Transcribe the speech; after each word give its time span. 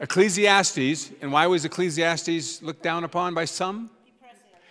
Ecclesiastes, 0.00 1.10
and 1.20 1.32
why 1.32 1.46
was 1.46 1.64
Ecclesiastes 1.64 2.62
looked 2.62 2.82
down 2.82 3.04
upon 3.04 3.34
by 3.34 3.44
some? 3.44 3.90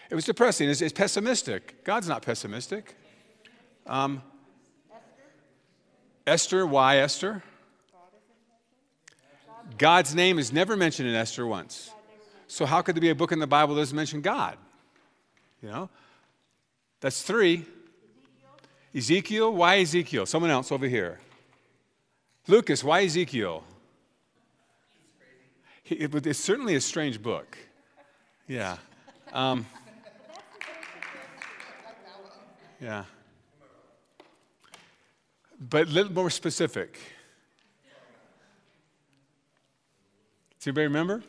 It 0.10 0.16
was 0.16 0.26
depressing. 0.26 0.70
It's, 0.70 0.82
it's 0.82 0.94
pessimistic. 0.94 1.84
God's 1.84 2.08
not 2.08 2.22
pessimistic. 2.22 2.96
Um, 3.86 4.22
Esther, 6.26 6.66
why 6.66 6.98
Esther? 6.98 7.44
God's 9.78 10.16
name 10.16 10.40
is 10.40 10.54
never 10.54 10.78
mentioned 10.78 11.10
in 11.10 11.16
Esther 11.16 11.46
once. 11.46 11.92
So 12.48 12.66
how 12.66 12.82
could 12.82 12.96
there 12.96 13.02
be 13.02 13.10
a 13.10 13.16
book 13.16 13.32
in 13.32 13.40
the 13.40 13.48
Bible 13.48 13.76
that 13.76 13.82
doesn't 13.82 13.96
mention 13.96 14.22
God? 14.22 14.58
You 15.62 15.70
know? 15.70 15.90
That's 17.02 17.22
three. 17.22 17.66
Ezekiel, 18.96 19.54
why 19.54 19.80
Ezekiel? 19.80 20.26
Someone 20.26 20.52
else 20.52 20.72
over 20.72 20.88
here. 20.88 21.20
Lucas, 22.48 22.84
why 22.84 23.04
Ezekiel? 23.04 23.64
It's 25.90 26.40
certainly 26.40 26.76
a 26.76 26.82
strange 26.82 27.22
book. 27.22 27.58
Yeah. 28.48 28.78
Um, 29.32 29.66
yeah. 32.82 33.06
But 35.60 35.88
a 35.88 35.92
little 35.92 36.12
more 36.12 36.30
specific. 36.30 37.00
Does 40.60 40.68
anybody 40.68 40.88
remember? 40.88 41.24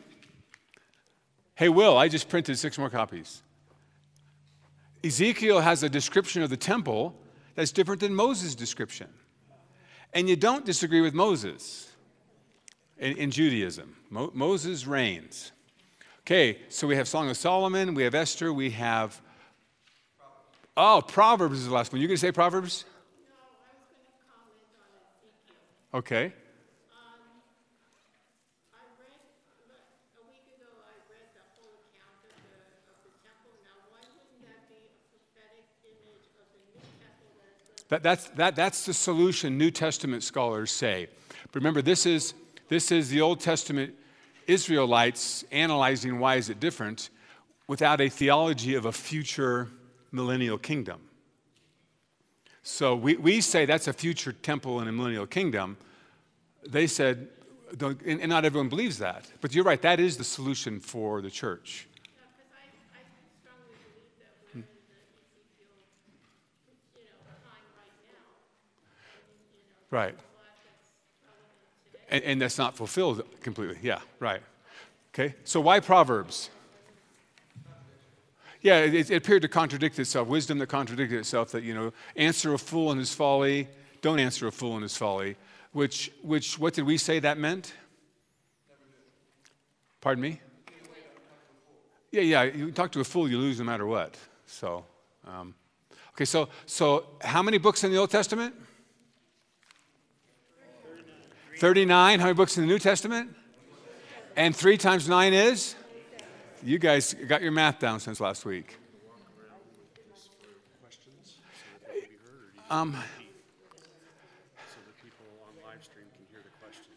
Hey, 1.55 1.69
Will, 1.69 1.97
I 1.97 2.07
just 2.07 2.27
printed 2.29 2.57
six 2.57 2.77
more 2.77 2.89
copies. 2.89 3.41
Ezekiel 5.03 5.61
has 5.61 5.83
a 5.83 5.89
description 5.89 6.41
of 6.41 6.49
the 6.49 6.57
temple 6.57 7.15
that's 7.55 7.71
different 7.71 8.01
than 8.01 8.13
Moses' 8.13 8.55
description. 8.55 9.07
And 10.13 10.27
you 10.27 10.35
don't 10.35 10.65
disagree 10.65 11.01
with 11.01 11.13
Moses 11.13 11.88
in, 12.99 13.17
in 13.17 13.31
Judaism. 13.31 13.95
Mo- 14.09 14.31
Moses 14.33 14.85
reigns. 14.85 15.51
Okay, 16.21 16.59
so 16.69 16.85
we 16.85 16.95
have 16.95 17.07
Song 17.07 17.29
of 17.29 17.37
Solomon, 17.37 17.95
we 17.95 18.03
have 18.03 18.13
Esther, 18.13 18.53
we 18.53 18.69
have. 18.71 19.19
Oh, 20.77 21.01
Proverbs 21.05 21.59
is 21.59 21.67
the 21.67 21.73
last 21.73 21.91
one. 21.91 22.01
You 22.01 22.07
going 22.07 22.17
to 22.17 22.21
say 22.21 22.31
Proverbs? 22.31 22.85
Okay. 25.93 26.33
That, 37.89 38.03
that's, 38.03 38.29
that, 38.29 38.55
that's 38.55 38.85
the 38.85 38.93
solution 38.93 39.57
New 39.57 39.71
Testament 39.71 40.21
scholars 40.23 40.71
say. 40.71 41.07
But 41.51 41.55
remember, 41.55 41.81
this 41.81 42.05
is, 42.05 42.35
this 42.69 42.91
is 42.91 43.09
the 43.09 43.21
Old 43.21 43.39
Testament 43.39 43.93
Israelites 44.47 45.43
analyzing 45.51 46.19
why 46.19 46.35
is 46.35 46.49
it 46.49 46.59
different 46.59 47.09
without 47.67 48.01
a 48.01 48.09
theology 48.09 48.73
of 48.73 48.85
a 48.85 48.91
future 48.91 49.67
millennial 50.11 50.57
kingdom. 50.57 50.99
So 52.63 52.95
we, 52.95 53.15
we 53.15 53.41
say 53.41 53.65
that's 53.65 53.87
a 53.87 53.93
future 53.93 54.31
temple 54.31 54.81
in 54.81 54.87
a 54.87 54.91
millennial 54.91 55.27
kingdom. 55.27 55.77
They 56.67 56.87
said, 56.87 57.27
and 57.79 58.27
not 58.27 58.45
everyone 58.45 58.69
believes 58.69 58.97
that. 58.97 59.25
But 59.41 59.53
you're 59.53 59.63
right, 59.63 59.81
that 59.83 59.99
is 59.99 60.17
the 60.17 60.23
solution 60.23 60.79
for 60.79 61.21
the 61.21 61.29
church. 61.29 61.87
Right. 69.91 70.15
And, 72.11 72.23
and, 72.23 72.41
that's 72.41 72.57
not 72.57 72.75
fulfilled 72.75 73.23
completely. 73.41 73.77
Yeah, 73.81 73.99
right. 74.19 74.41
Okay, 75.13 75.35
so 75.43 75.59
why 75.59 75.79
Proverbs? 75.79 76.49
Yeah, 78.61 78.79
it, 78.79 79.09
it, 79.09 79.11
appeared 79.11 79.43
to 79.43 79.47
contradict 79.47 79.99
itself. 79.99 80.27
Wisdom 80.27 80.57
that 80.59 80.67
contradicted 80.67 81.19
itself 81.19 81.51
that, 81.51 81.63
you 81.63 81.73
know, 81.73 81.93
answer 82.15 82.53
a 82.53 82.57
fool 82.57 82.91
in 82.91 82.97
his 82.97 83.13
folly, 83.13 83.67
don't 84.01 84.19
answer 84.19 84.47
a 84.47 84.51
fool 84.51 84.75
in 84.75 84.81
his 84.81 84.97
folly. 84.97 85.35
Which, 85.71 86.11
which 86.23 86.57
what 86.59 86.73
did 86.73 86.85
we 86.85 86.97
say 86.97 87.19
that 87.19 87.37
meant? 87.37 87.73
Pardon 90.01 90.21
me? 90.21 90.41
Yeah, 92.11 92.21
yeah, 92.21 92.43
you 92.43 92.71
talk 92.71 92.91
to 92.93 93.01
a 93.01 93.03
fool, 93.03 93.29
you 93.29 93.37
lose 93.37 93.59
no 93.59 93.65
matter 93.65 93.85
what. 93.85 94.17
So, 94.47 94.83
um, 95.27 95.53
okay, 96.13 96.25
so, 96.25 96.49
so 96.65 97.05
how 97.21 97.43
many 97.43 97.59
books 97.59 97.83
in 97.83 97.91
the 97.91 97.97
Old 97.97 98.09
Testament? 98.09 98.55
39. 101.59 102.19
How 102.19 102.25
many 102.27 102.35
books 102.35 102.57
in 102.57 102.63
the 102.63 102.67
New 102.67 102.79
Testament? 102.79 103.35
And 104.37 104.55
three 104.55 104.77
times 104.77 105.09
nine 105.09 105.33
is? 105.33 105.75
You 106.63 106.79
guys 106.79 107.13
got 107.27 107.41
your 107.41 107.51
math 107.51 107.79
down 107.79 107.99
since 107.99 108.21
last 108.21 108.45
week. 108.45 108.77
Um, 112.69 112.95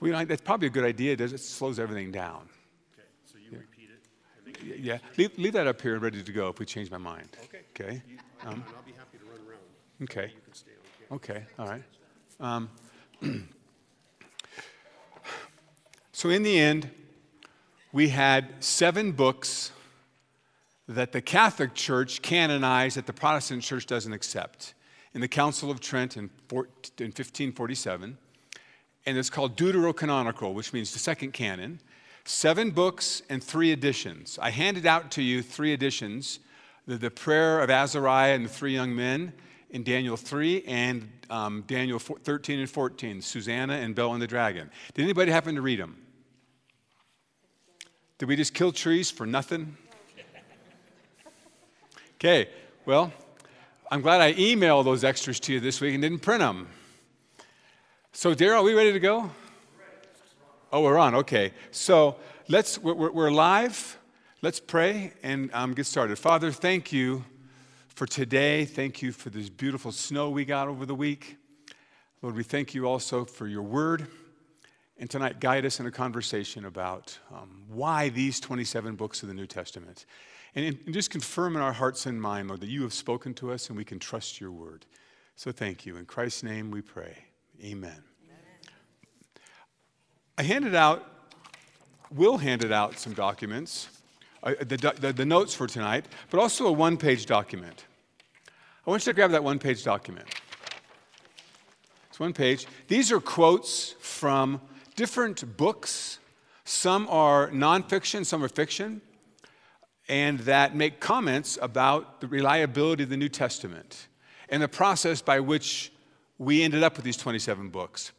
well, 0.01 0.11
you 0.11 0.13
know, 0.13 0.25
that's 0.25 0.43
probably 0.43 0.69
a 0.69 0.71
good 0.71 0.85
idea. 0.85 1.15
It 1.15 1.41
slows 1.41 1.81
everything 1.81 2.13
down. 2.13 2.49
Okay, 2.95 3.09
so 3.25 3.39
you 3.39 3.49
yeah. 3.51 3.59
repeat 3.59 3.89
it. 4.77 4.81
Yeah, 4.81 4.99
leave, 5.17 5.37
leave, 5.39 5.53
that 5.55 5.67
up 5.67 5.81
here 5.81 5.95
and 5.95 6.03
ready 6.03 6.23
to 6.23 6.33
go 6.33 6.51
if 6.51 6.61
we 6.61 6.67
change 6.67 6.89
my 6.91 6.99
mind. 6.99 7.29
Okay. 7.45 7.63
Okay. 7.75 8.03
Um, 8.45 8.63
I'll 8.77 8.83
be 8.85 8.93
happy 8.93 9.19
to 9.19 9.25
run 9.25 9.41
around. 9.49 9.61
Okay. 10.03 10.33
Okay. 11.11 11.45
All 11.59 11.67
right. 11.67 11.83
Um, 12.39 12.69
So, 16.13 16.29
in 16.29 16.43
the 16.43 16.59
end, 16.59 16.91
we 17.91 18.11
had 18.11 18.63
seven 18.63 19.13
books 19.13 19.73
that 20.87 21.13
the 21.13 21.23
Catholic 21.23 21.75
Church 21.75 22.21
canonized 22.21 22.97
that 22.97 23.07
the 23.07 23.13
Protestant 23.13 23.63
Church 23.63 23.87
doesn't 23.87 24.13
accept 24.13 24.75
in 25.15 25.21
the 25.21 25.29
Council 25.29 25.71
of 25.71 25.81
Trent 25.81 26.17
in, 26.17 26.31
1547. 26.51 28.19
And 29.05 29.19
it's 29.19 29.31
called 29.31 29.57
Deuterocanonical, 29.57 30.55
which 30.55 30.73
means 30.73 30.93
the 30.93 30.99
second 30.99 31.33
canon. 31.33 31.81
Seven 32.25 32.71
books 32.71 33.23
and 33.29 33.43
three 33.43 33.73
editions. 33.73 34.39
I 34.41 34.51
handed 34.51 34.87
out 34.87 35.11
to 35.13 35.23
you 35.23 35.43
three 35.43 35.73
editions 35.73 36.41
the, 36.87 36.97
the 36.97 37.11
prayer 37.11 37.61
of 37.61 37.71
Azariah 37.71 38.35
and 38.35 38.45
the 38.45 38.49
three 38.49 38.75
young 38.75 38.95
men 38.95 39.33
in 39.73 39.83
Daniel 39.83 40.17
3 40.17 40.63
and 40.67 41.11
um, 41.31 41.65
Daniel 41.67 41.99
13 41.99 42.61
and 42.61 42.71
14, 42.71 43.23
Susanna 43.23 43.75
and 43.75 43.95
Bel 43.95 44.13
and 44.13 44.23
the 44.23 44.27
dragon. 44.27 44.71
Did 44.95 45.03
anybody 45.03 45.33
happen 45.33 45.55
to 45.57 45.63
read 45.63 45.81
them? 45.81 45.97
Did 48.19 48.29
we 48.29 48.37
just 48.37 48.55
kill 48.55 48.71
trees 48.71 49.11
for 49.11 49.27
nothing? 49.27 49.77
Okay, 52.17 52.49
well, 52.87 53.13
I'm 53.91 54.01
glad 54.01 54.21
I 54.21 54.35
emailed 54.35 54.85
those 54.85 55.03
extras 55.03 55.41
to 55.41 55.53
you 55.55 55.59
this 55.59 55.81
week 55.81 55.95
and 55.95 56.03
didn't 56.03 56.21
print 56.21 56.39
them. 56.39 56.69
So, 58.13 58.35
Daryl, 58.35 58.61
are 58.61 58.63
we 58.63 58.75
ready 58.75 58.93
to 58.93 59.01
go? 59.01 59.31
Oh, 60.73 60.81
we're 60.83 60.99
on. 60.99 61.15
Okay. 61.17 61.53
So 61.71 62.17
let's 62.49 62.79
we're, 62.79 63.11
we're 63.11 63.31
live. 63.31 63.99
Let's 64.41 64.59
pray 64.59 65.13
and 65.23 65.51
um, 65.53 65.75
get 65.75 65.85
started. 65.85 66.19
Father, 66.19 66.51
thank 66.51 66.93
you 66.93 67.25
for 67.95 68.07
today. 68.07 68.65
Thank 68.65 69.03
you 69.03 69.13
for 69.13 69.31
this 69.31 69.49
beautiful 69.49 69.93
snow 69.93 70.31
we 70.31 70.45
got 70.45 70.69
over 70.69 70.87
the 70.87 70.95
week. 70.95 71.37
Lord, 72.23 72.35
we 72.35 72.43
thank 72.43 72.75
you 72.75 72.87
also 72.87 73.25
for 73.25 73.47
your 73.47 73.63
word. 73.63 74.07
And 74.99 75.11
tonight, 75.11 75.41
guide 75.41 75.67
us 75.67 75.81
in 75.81 75.87
a 75.87 75.91
conversation 75.91 76.65
about 76.65 77.19
um, 77.33 77.65
why 77.69 78.09
these 78.09 78.41
27 78.41 78.95
books 78.95 79.23
of 79.23 79.29
the 79.29 79.35
New 79.35 79.47
Testament. 79.47 80.07
And, 80.55 80.79
and 80.87 80.95
just 80.95 81.11
confirm 81.11 81.57
in 81.57 81.63
our 81.63 81.73
hearts 81.73 82.07
and 82.07 82.21
mind, 82.21 82.49
Lord, 82.49 82.61
that 82.61 82.69
you 82.69 82.83
have 82.83 82.95
spoken 82.95 83.35
to 83.35 83.53
us 83.53 83.69
and 83.69 83.77
we 83.77 83.85
can 83.85 83.99
trust 83.99 84.41
your 84.41 84.53
word. 84.53 84.87
So 85.37 85.53
thank 85.53 85.85
you. 85.85 85.97
In 85.97 86.07
Christ's 86.07 86.43
name 86.43 86.71
we 86.71 86.83
pray. 86.83 87.17
Amen. 87.63 87.91
Amen. 87.91 88.03
I 90.39 90.43
handed 90.43 90.75
out, 90.75 91.07
will 92.11 92.39
handed 92.39 92.73
out 92.73 92.99
some 92.99 93.13
documents, 93.13 93.89
uh, 94.43 94.55
the, 94.59 94.95
the, 95.01 95.13
the 95.13 95.25
notes 95.25 95.55
for 95.55 95.67
tonight, 95.67 96.07
but 96.31 96.41
also 96.41 96.67
a 96.67 96.73
one 96.73 96.97
page 96.97 97.27
document. 97.27 97.85
I 98.87 98.91
want 98.91 99.07
you 99.07 99.13
to 99.13 99.15
grab 99.15 99.31
that 99.31 99.45
one 99.45 99.59
page 99.59 99.85
document. 99.85 100.27
It's 102.11 102.19
one 102.19 102.33
page. 102.33 102.67
These 102.89 103.13
are 103.13 103.21
quotes 103.21 103.93
from 104.01 104.61
different 104.97 105.57
books. 105.57 106.19
Some 106.65 107.07
are 107.09 107.51
nonfiction, 107.51 108.27
some 108.27 108.43
are 108.43 108.49
fiction, 108.49 109.01
and 110.09 110.41
that 110.41 110.75
make 110.75 111.01
comments 111.01 111.59
about 111.63 112.21
the 112.21 112.27
reliability 112.27 113.05
of 113.05 113.09
the 113.09 113.17
New 113.17 113.29
Testament 113.29 114.09
and 114.49 114.63
the 114.63 114.69
process 114.69 115.23
by 115.23 115.41
which 115.41 115.93
we 116.39 116.63
ended 116.63 116.83
up 116.83 116.97
with 116.97 117.05
these 117.05 117.17
27 117.17 117.69
books. 117.69 118.13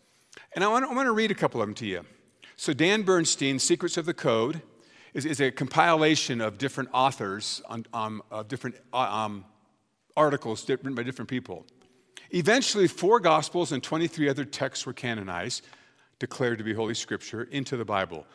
And 0.56 0.64
I 0.64 0.68
want, 0.70 0.86
I 0.86 0.94
want 0.94 1.08
to 1.08 1.12
read 1.12 1.31
a 1.31 1.36
couple 1.36 1.62
of 1.62 1.68
them 1.68 1.75
to 1.75 1.86
you. 1.86 2.06
So, 2.56 2.74
Dan 2.74 3.04
Burstein, 3.04 3.60
Secrets 3.60 3.98
of 3.98 4.06
the 4.06 4.14
Code 4.14 4.62
is, 5.13 5.25
is 5.25 5.42
a 5.42 5.51
compilation 5.51 6.42
of 6.42 6.57
different 6.57 6.89
authors 6.94 7.62
on, 7.68 7.86
um, 7.94 8.21
of 8.31 8.48
different 8.48 8.75
uh, 8.92 8.98
um, 8.98 9.45
articles 10.18 10.68
written 10.68 10.95
by 10.95 11.04
different 11.04 11.30
people. 11.30 11.65
Eventually, 12.31 12.88
four 12.88 13.19
Gospels 13.19 13.71
and 13.71 13.83
23 13.83 14.27
other 14.30 14.45
texts 14.45 14.86
were 14.86 14.94
canonized 14.94 15.65
declared 16.19 16.57
to 16.57 16.63
be 16.63 16.74
Holy 16.74 16.94
Scripture 16.94 17.44
into 17.51 17.77
the 17.77 17.86
Bible. 17.86 18.25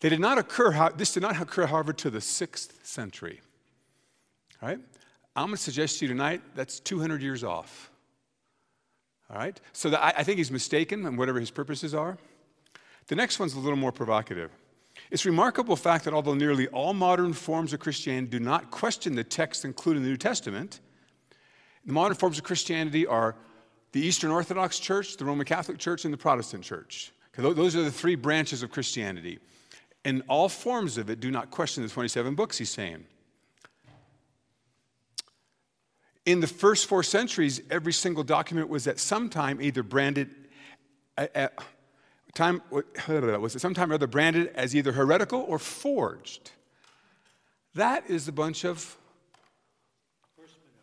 They 0.00 0.08
did 0.08 0.20
not 0.20 0.36
occur, 0.36 0.90
this 0.96 1.14
did 1.14 1.22
not 1.22 1.40
occur, 1.40 1.66
however, 1.66 1.92
to 1.94 2.10
the 2.10 2.20
sixth 2.20 2.84
century. 2.84 3.40
All 4.60 4.68
right? 4.68 4.78
I'm 5.34 5.46
going 5.46 5.56
to 5.56 5.62
suggest 5.62 5.98
to 5.98 6.06
you 6.06 6.08
tonight 6.08 6.42
that's 6.54 6.80
200 6.80 7.22
years 7.22 7.44
off. 7.44 7.90
All 9.30 9.38
right? 9.38 9.58
So 9.72 9.94
I, 9.94 10.14
I 10.18 10.22
think 10.22 10.38
he's 10.38 10.50
mistaken 10.50 11.06
in 11.06 11.16
whatever 11.16 11.40
his 11.40 11.50
purposes 11.50 11.94
are. 11.94 12.18
The 13.08 13.14
next 13.14 13.38
one's 13.38 13.54
a 13.54 13.58
little 13.58 13.78
more 13.78 13.92
provocative. 13.92 14.50
It's 15.10 15.24
a 15.24 15.28
remarkable 15.28 15.76
fact 15.76 16.04
that 16.04 16.14
although 16.14 16.34
nearly 16.34 16.66
all 16.68 16.92
modern 16.92 17.32
forms 17.32 17.72
of 17.72 17.80
Christianity 17.80 18.26
do 18.26 18.40
not 18.40 18.70
question 18.70 19.14
the 19.14 19.24
text 19.24 19.64
included 19.64 19.98
in 19.98 20.04
the 20.04 20.10
New 20.10 20.16
Testament, 20.16 20.80
the 21.84 21.92
modern 21.92 22.16
forms 22.16 22.38
of 22.38 22.44
Christianity 22.44 23.06
are 23.06 23.36
the 23.92 24.00
Eastern 24.00 24.30
Orthodox 24.30 24.78
Church, 24.78 25.16
the 25.16 25.24
Roman 25.24 25.46
Catholic 25.46 25.78
Church, 25.78 26.04
and 26.04 26.12
the 26.12 26.18
Protestant 26.18 26.64
Church. 26.64 27.12
Those 27.36 27.76
are 27.76 27.82
the 27.82 27.92
three 27.92 28.14
branches 28.14 28.62
of 28.62 28.70
Christianity. 28.70 29.38
And 30.04 30.22
all 30.28 30.48
forms 30.48 30.98
of 30.98 31.10
it 31.10 31.20
do 31.20 31.30
not 31.30 31.50
question 31.50 31.82
the 31.82 31.88
27 31.88 32.34
books, 32.34 32.58
he's 32.58 32.70
saying. 32.70 33.04
In 36.24 36.40
the 36.40 36.46
first 36.46 36.86
four 36.86 37.02
centuries, 37.02 37.60
every 37.70 37.92
single 37.92 38.24
document 38.24 38.68
was 38.68 38.86
at 38.86 38.98
some 38.98 39.28
time 39.28 39.60
either 39.60 39.82
branded, 39.82 40.30
time, 42.36 42.62
was 43.08 43.56
at 43.56 43.60
some 43.60 43.74
time 43.74 43.90
or 43.90 43.94
other 43.94 44.06
branded 44.06 44.48
as 44.54 44.76
either 44.76 44.92
heretical 44.92 45.40
or 45.40 45.58
forged. 45.58 46.52
That 47.74 48.08
is 48.08 48.28
a 48.28 48.32
bunch 48.32 48.64
of 48.64 48.96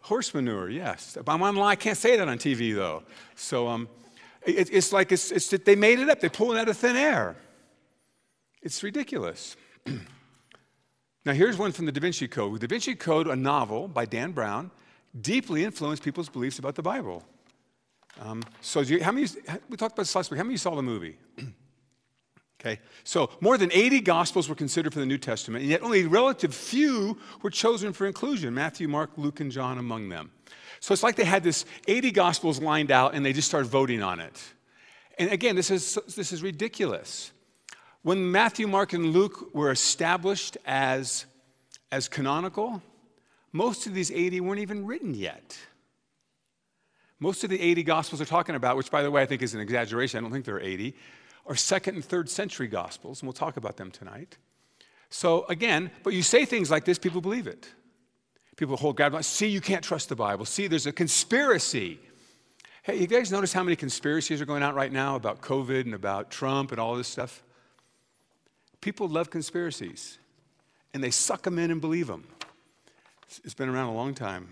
horse 0.02 0.34
manure, 0.34 0.70
yes. 0.70 1.18
I'm 1.26 1.42
online, 1.42 1.72
I 1.72 1.76
can't 1.76 1.98
say 1.98 2.18
that 2.18 2.28
on 2.28 2.38
TV 2.38 2.76
though. 2.76 3.04
So 3.36 3.68
um, 3.68 3.88
it, 4.46 4.70
it's 4.72 4.92
like 4.92 5.12
it's, 5.12 5.32
it's, 5.32 5.48
they 5.50 5.76
made 5.76 6.00
it 6.00 6.10
up, 6.10 6.20
they 6.20 6.30
pulled 6.30 6.56
it 6.56 6.60
out 6.60 6.68
of 6.68 6.78
thin 6.78 6.96
air. 6.96 7.36
It's 8.62 8.84
ridiculous. 8.84 9.56
now, 11.26 11.34
here's 11.34 11.58
one 11.58 11.72
from 11.72 11.86
the 11.86 11.92
Da 11.92 12.00
Vinci 12.00 12.28
Code. 12.28 12.62
The 12.62 12.68
Da 12.68 12.72
Vinci 12.72 12.96
Code, 12.96 13.28
a 13.28 13.36
novel 13.36 13.88
by 13.88 14.06
Dan 14.06 14.32
Brown, 14.32 14.72
deeply 15.20 15.64
influenced 15.64 16.04
people's 16.04 16.30
beliefs 16.30 16.60
about 16.60 16.76
the 16.76 16.82
Bible. 16.82 17.24
Um, 18.24 18.42
so, 18.62 18.80
you, 18.80 19.04
how 19.04 19.12
many, 19.12 19.28
we 19.70 19.76
talked 19.76 19.94
about 19.94 20.04
this 20.04 20.16
last 20.16 20.32
week. 20.32 20.38
How 20.38 20.46
many 20.46 20.56
saw 20.56 20.76
the 20.76 20.82
movie? 20.82 21.18
okay, 22.62 22.80
so 23.04 23.30
more 23.42 23.58
than 23.58 23.70
80 23.74 24.00
Gospels 24.00 24.48
were 24.48 24.56
considered 24.56 24.94
for 24.94 25.00
the 25.00 25.06
New 25.06 25.18
Testament, 25.18 25.64
and 25.64 25.70
yet 25.70 25.84
only 25.84 26.04
a 26.04 26.08
relative 26.08 26.56
few 26.56 27.18
were 27.42 27.50
chosen 27.50 27.92
for 27.92 28.08
inclusion 28.08 28.54
Matthew, 28.54 28.88
Mark, 28.88 29.12
Luke, 29.18 29.42
and 29.42 29.52
John 29.52 29.78
among 29.78 30.08
them. 30.08 30.32
So 30.80 30.94
it's 30.94 31.04
like 31.04 31.18
they 31.18 31.26
had 31.26 31.44
this 31.44 31.66
80 31.88 32.12
Gospels 32.12 32.62
lined 32.62 32.92
out 32.92 33.14
and 33.14 33.26
they 33.26 33.34
just 33.34 33.48
started 33.48 33.68
voting 33.68 34.02
on 34.02 34.22
it. 34.22 34.42
And 35.18 35.30
again, 35.30 35.56
this 35.56 35.70
is, 35.70 35.98
this 36.16 36.32
is 36.32 36.42
ridiculous. 36.42 37.32
When 38.04 38.32
Matthew, 38.32 38.68
Mark, 38.68 38.94
and 38.94 39.12
Luke 39.12 39.54
were 39.54 39.72
established 39.72 40.58
as, 40.66 41.26
as 41.92 42.10
canonical, 42.10 42.82
most 43.52 43.86
of 43.88 43.94
these 43.94 44.12
80 44.12 44.42
weren't 44.42 44.60
even 44.60 44.86
written 44.86 45.14
yet. 45.14 45.58
Most 47.20 47.44
of 47.44 47.50
the 47.50 47.60
80 47.60 47.84
Gospels 47.84 48.22
are 48.22 48.26
talking 48.26 48.56
about, 48.56 48.76
which 48.76 48.92
by 48.92 49.04
the 49.04 49.12
way 49.12 49.22
I 49.22 49.26
think 49.26 49.42
is 49.42 49.54
an 49.54 49.62
exaggeration, 49.62 50.18
I 50.18 50.22
don't 50.22 50.32
think 50.32 50.46
there 50.46 50.56
are 50.56 50.62
80, 50.62 50.96
are 51.46 51.56
second 51.56 51.96
and 51.96 52.06
third 52.06 52.30
century 52.30 52.68
Gospels, 52.68 53.22
and 53.22 53.28
we'll 53.28 53.34
talk 53.34 53.58
about 53.58 53.78
them 53.78 53.92
tonight. 53.92 54.38
So 55.10 55.46
again, 55.48 55.92
but 56.04 56.14
you 56.14 56.24
say 56.24 56.46
things 56.46 56.72
like 56.72 56.86
this, 56.86 56.98
people 56.98 57.22
believe 57.22 57.48
it. 57.48 57.70
People 58.56 58.78
hold 58.78 58.98
God, 58.98 59.24
see, 59.26 59.48
you 59.48 59.62
can't 59.62 59.84
trust 59.84 60.10
the 60.10 60.16
Bible. 60.16 60.46
See, 60.46 60.68
there's 60.68 60.86
a 60.86 60.92
conspiracy. 60.92 62.00
Hey, 62.84 63.00
you 63.00 63.08
guys 63.08 63.32
notice 63.32 63.54
how 63.54 63.64
many 63.64 63.76
conspiracies 63.76 64.42
are 64.42 64.46
going 64.46 64.64
out 64.64 64.76
right 64.76 64.92
now 64.92 65.16
about 65.16 65.42
COVID 65.42 65.82
and 65.82 65.94
about 65.94 66.30
Trump 66.30 66.72
and 66.72 66.80
all 66.80 66.96
this 66.96 67.08
stuff? 67.08 67.44
People 68.82 69.08
love 69.08 69.30
conspiracies, 69.30 70.18
and 70.94 71.04
they 71.04 71.10
suck 71.10 71.44
them 71.44 71.58
in 71.58 71.72
and 71.72 71.80
believe 71.80 72.08
them. 72.08 72.28
It's 73.44 73.54
been 73.54 73.70
around 73.70 73.88
a 73.88 73.94
long 73.94 74.14
time. 74.14 74.50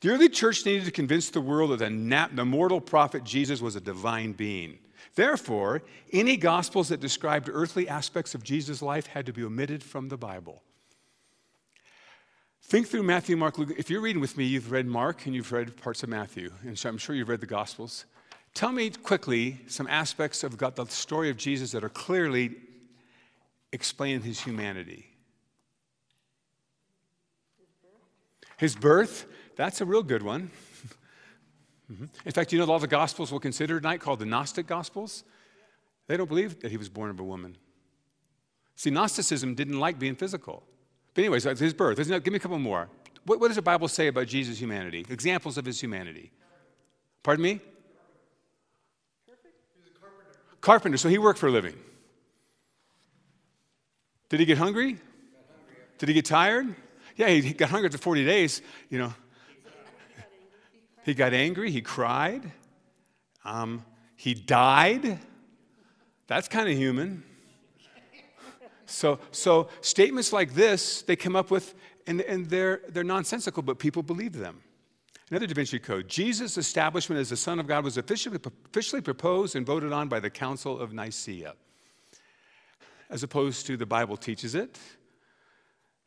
The 0.00 0.10
early 0.10 0.28
church 0.28 0.64
needed 0.64 0.84
to 0.84 0.90
convince 0.92 1.30
the 1.30 1.40
world 1.40 1.70
that 1.70 1.78
the, 1.78 2.28
the 2.32 2.44
mortal 2.44 2.80
prophet 2.80 3.24
Jesus 3.24 3.60
was 3.60 3.74
a 3.74 3.80
divine 3.80 4.32
being. 4.32 4.78
Therefore, 5.14 5.82
any 6.12 6.36
gospels 6.36 6.88
that 6.90 7.00
described 7.00 7.48
earthly 7.52 7.88
aspects 7.88 8.34
of 8.34 8.44
Jesus' 8.44 8.82
life 8.82 9.06
had 9.06 9.26
to 9.26 9.32
be 9.32 9.42
omitted 9.42 9.82
from 9.82 10.08
the 10.08 10.16
Bible. 10.16 10.62
Think 12.62 12.86
through 12.86 13.02
Matthew, 13.02 13.36
Mark, 13.36 13.58
Luke. 13.58 13.74
If 13.76 13.90
you're 13.90 14.00
reading 14.00 14.20
with 14.20 14.36
me, 14.36 14.44
you've 14.44 14.70
read 14.70 14.86
Mark 14.86 15.26
and 15.26 15.34
you've 15.34 15.50
read 15.50 15.76
parts 15.78 16.02
of 16.02 16.08
Matthew, 16.08 16.52
and 16.62 16.78
so 16.78 16.88
I'm 16.88 16.98
sure 16.98 17.16
you've 17.16 17.28
read 17.28 17.40
the 17.40 17.46
Gospels. 17.46 18.04
Tell 18.54 18.72
me 18.72 18.90
quickly 18.90 19.60
some 19.66 19.86
aspects 19.86 20.44
of 20.44 20.58
the 20.58 20.86
story 20.88 21.30
of 21.30 21.36
Jesus 21.36 21.72
that 21.72 21.82
are 21.82 21.88
clearly 21.88 22.56
explaining 23.72 24.22
his 24.22 24.40
humanity. 24.40 25.06
His 28.58 28.76
birth, 28.76 29.26
that's 29.58 29.80
a 29.80 29.84
real 29.84 30.04
good 30.04 30.22
one. 30.22 30.50
In 31.90 32.32
fact, 32.32 32.52
you 32.52 32.60
know, 32.60 32.70
all 32.70 32.78
the 32.78 32.86
Gospels 32.86 33.32
we'll 33.32 33.40
consider 33.40 33.80
tonight 33.80 34.00
called 34.00 34.20
the 34.20 34.26
Gnostic 34.26 34.68
Gospels? 34.68 35.24
They 36.06 36.16
don't 36.16 36.28
believe 36.28 36.60
that 36.60 36.70
he 36.70 36.76
was 36.76 36.88
born 36.88 37.10
of 37.10 37.18
a 37.18 37.24
woman. 37.24 37.56
See, 38.76 38.90
Gnosticism 38.90 39.56
didn't 39.56 39.80
like 39.80 39.98
being 39.98 40.14
physical. 40.14 40.62
But, 41.12 41.22
anyways, 41.22 41.42
his 41.42 41.74
birth. 41.74 41.96
Give 41.96 42.26
me 42.28 42.36
a 42.36 42.38
couple 42.38 42.58
more. 42.60 42.88
What, 43.26 43.40
what 43.40 43.48
does 43.48 43.56
the 43.56 43.62
Bible 43.62 43.88
say 43.88 44.06
about 44.06 44.28
Jesus' 44.28 44.60
humanity? 44.60 45.04
Examples 45.10 45.58
of 45.58 45.64
his 45.64 45.80
humanity. 45.80 46.30
Pardon 47.24 47.42
me? 47.42 47.60
Carpenter. 49.26 50.60
carpenter. 50.60 50.96
So 50.98 51.08
he 51.08 51.18
worked 51.18 51.40
for 51.40 51.48
a 51.48 51.50
living. 51.50 51.74
Did 54.28 54.38
he 54.38 54.46
get 54.46 54.56
hungry? 54.56 54.98
Did 55.98 56.08
he 56.08 56.14
get 56.14 56.26
tired? 56.26 56.76
Yeah, 57.16 57.28
he 57.28 57.52
got 57.52 57.70
hungry 57.70 57.88
after 57.88 57.98
40 57.98 58.24
days, 58.24 58.62
you 58.88 59.00
know. 59.00 59.12
He 61.04 61.14
got 61.14 61.32
angry, 61.32 61.70
he 61.70 61.80
cried, 61.80 62.52
um, 63.44 63.84
he 64.16 64.34
died. 64.34 65.18
That's 66.26 66.48
kind 66.48 66.68
of 66.68 66.76
human. 66.76 67.22
So, 68.84 69.18
so 69.30 69.68
statements 69.80 70.32
like 70.32 70.54
this, 70.54 71.02
they 71.02 71.16
come 71.16 71.36
up 71.36 71.50
with, 71.50 71.74
and, 72.06 72.20
and 72.22 72.46
they're, 72.46 72.80
they're 72.88 73.04
nonsensical, 73.04 73.62
but 73.62 73.78
people 73.78 74.02
believe 74.02 74.32
them. 74.32 74.60
Another 75.30 75.46
Da 75.46 75.54
Vinci 75.54 75.78
Code. 75.78 76.08
Jesus' 76.08 76.56
establishment 76.56 77.20
as 77.20 77.28
the 77.28 77.36
Son 77.36 77.58
of 77.58 77.66
God 77.66 77.84
was 77.84 77.98
officially, 77.98 78.38
officially 78.66 79.02
proposed 79.02 79.56
and 79.56 79.66
voted 79.66 79.92
on 79.92 80.08
by 80.08 80.20
the 80.20 80.30
Council 80.30 80.78
of 80.78 80.94
Nicaea, 80.94 81.54
as 83.10 83.22
opposed 83.22 83.66
to 83.66 83.76
the 83.76 83.86
Bible 83.86 84.16
teaches 84.16 84.54
it. 84.54 84.78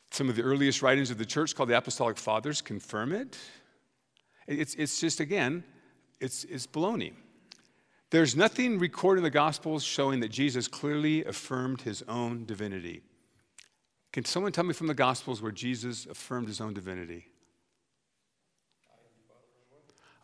Some 0.09 0.27
of 0.27 0.35
the 0.35 0.41
earliest 0.41 0.81
writings 0.81 1.11
of 1.11 1.19
the 1.19 1.25
church, 1.25 1.55
called 1.55 1.69
the 1.69 1.77
Apostolic 1.77 2.17
Fathers, 2.17 2.61
confirm 2.61 3.11
it. 3.11 3.37
It's, 4.59 4.75
it's 4.75 4.99
just, 4.99 5.19
again, 5.19 5.63
it's, 6.19 6.43
it's 6.45 6.67
baloney. 6.67 7.13
There's 8.09 8.35
nothing 8.35 8.77
recorded 8.77 9.19
in 9.19 9.23
the 9.23 9.29
Gospels 9.29 9.83
showing 9.83 10.19
that 10.19 10.29
Jesus 10.29 10.67
clearly 10.67 11.23
affirmed 11.23 11.81
his 11.81 12.03
own 12.07 12.45
divinity. 12.45 13.01
Can 14.11 14.25
someone 14.25 14.51
tell 14.51 14.65
me 14.65 14.73
from 14.73 14.87
the 14.87 14.93
Gospels 14.93 15.41
where 15.41 15.51
Jesus 15.51 16.05
affirmed 16.05 16.47
his 16.47 16.59
own 16.59 16.73
divinity? 16.73 17.27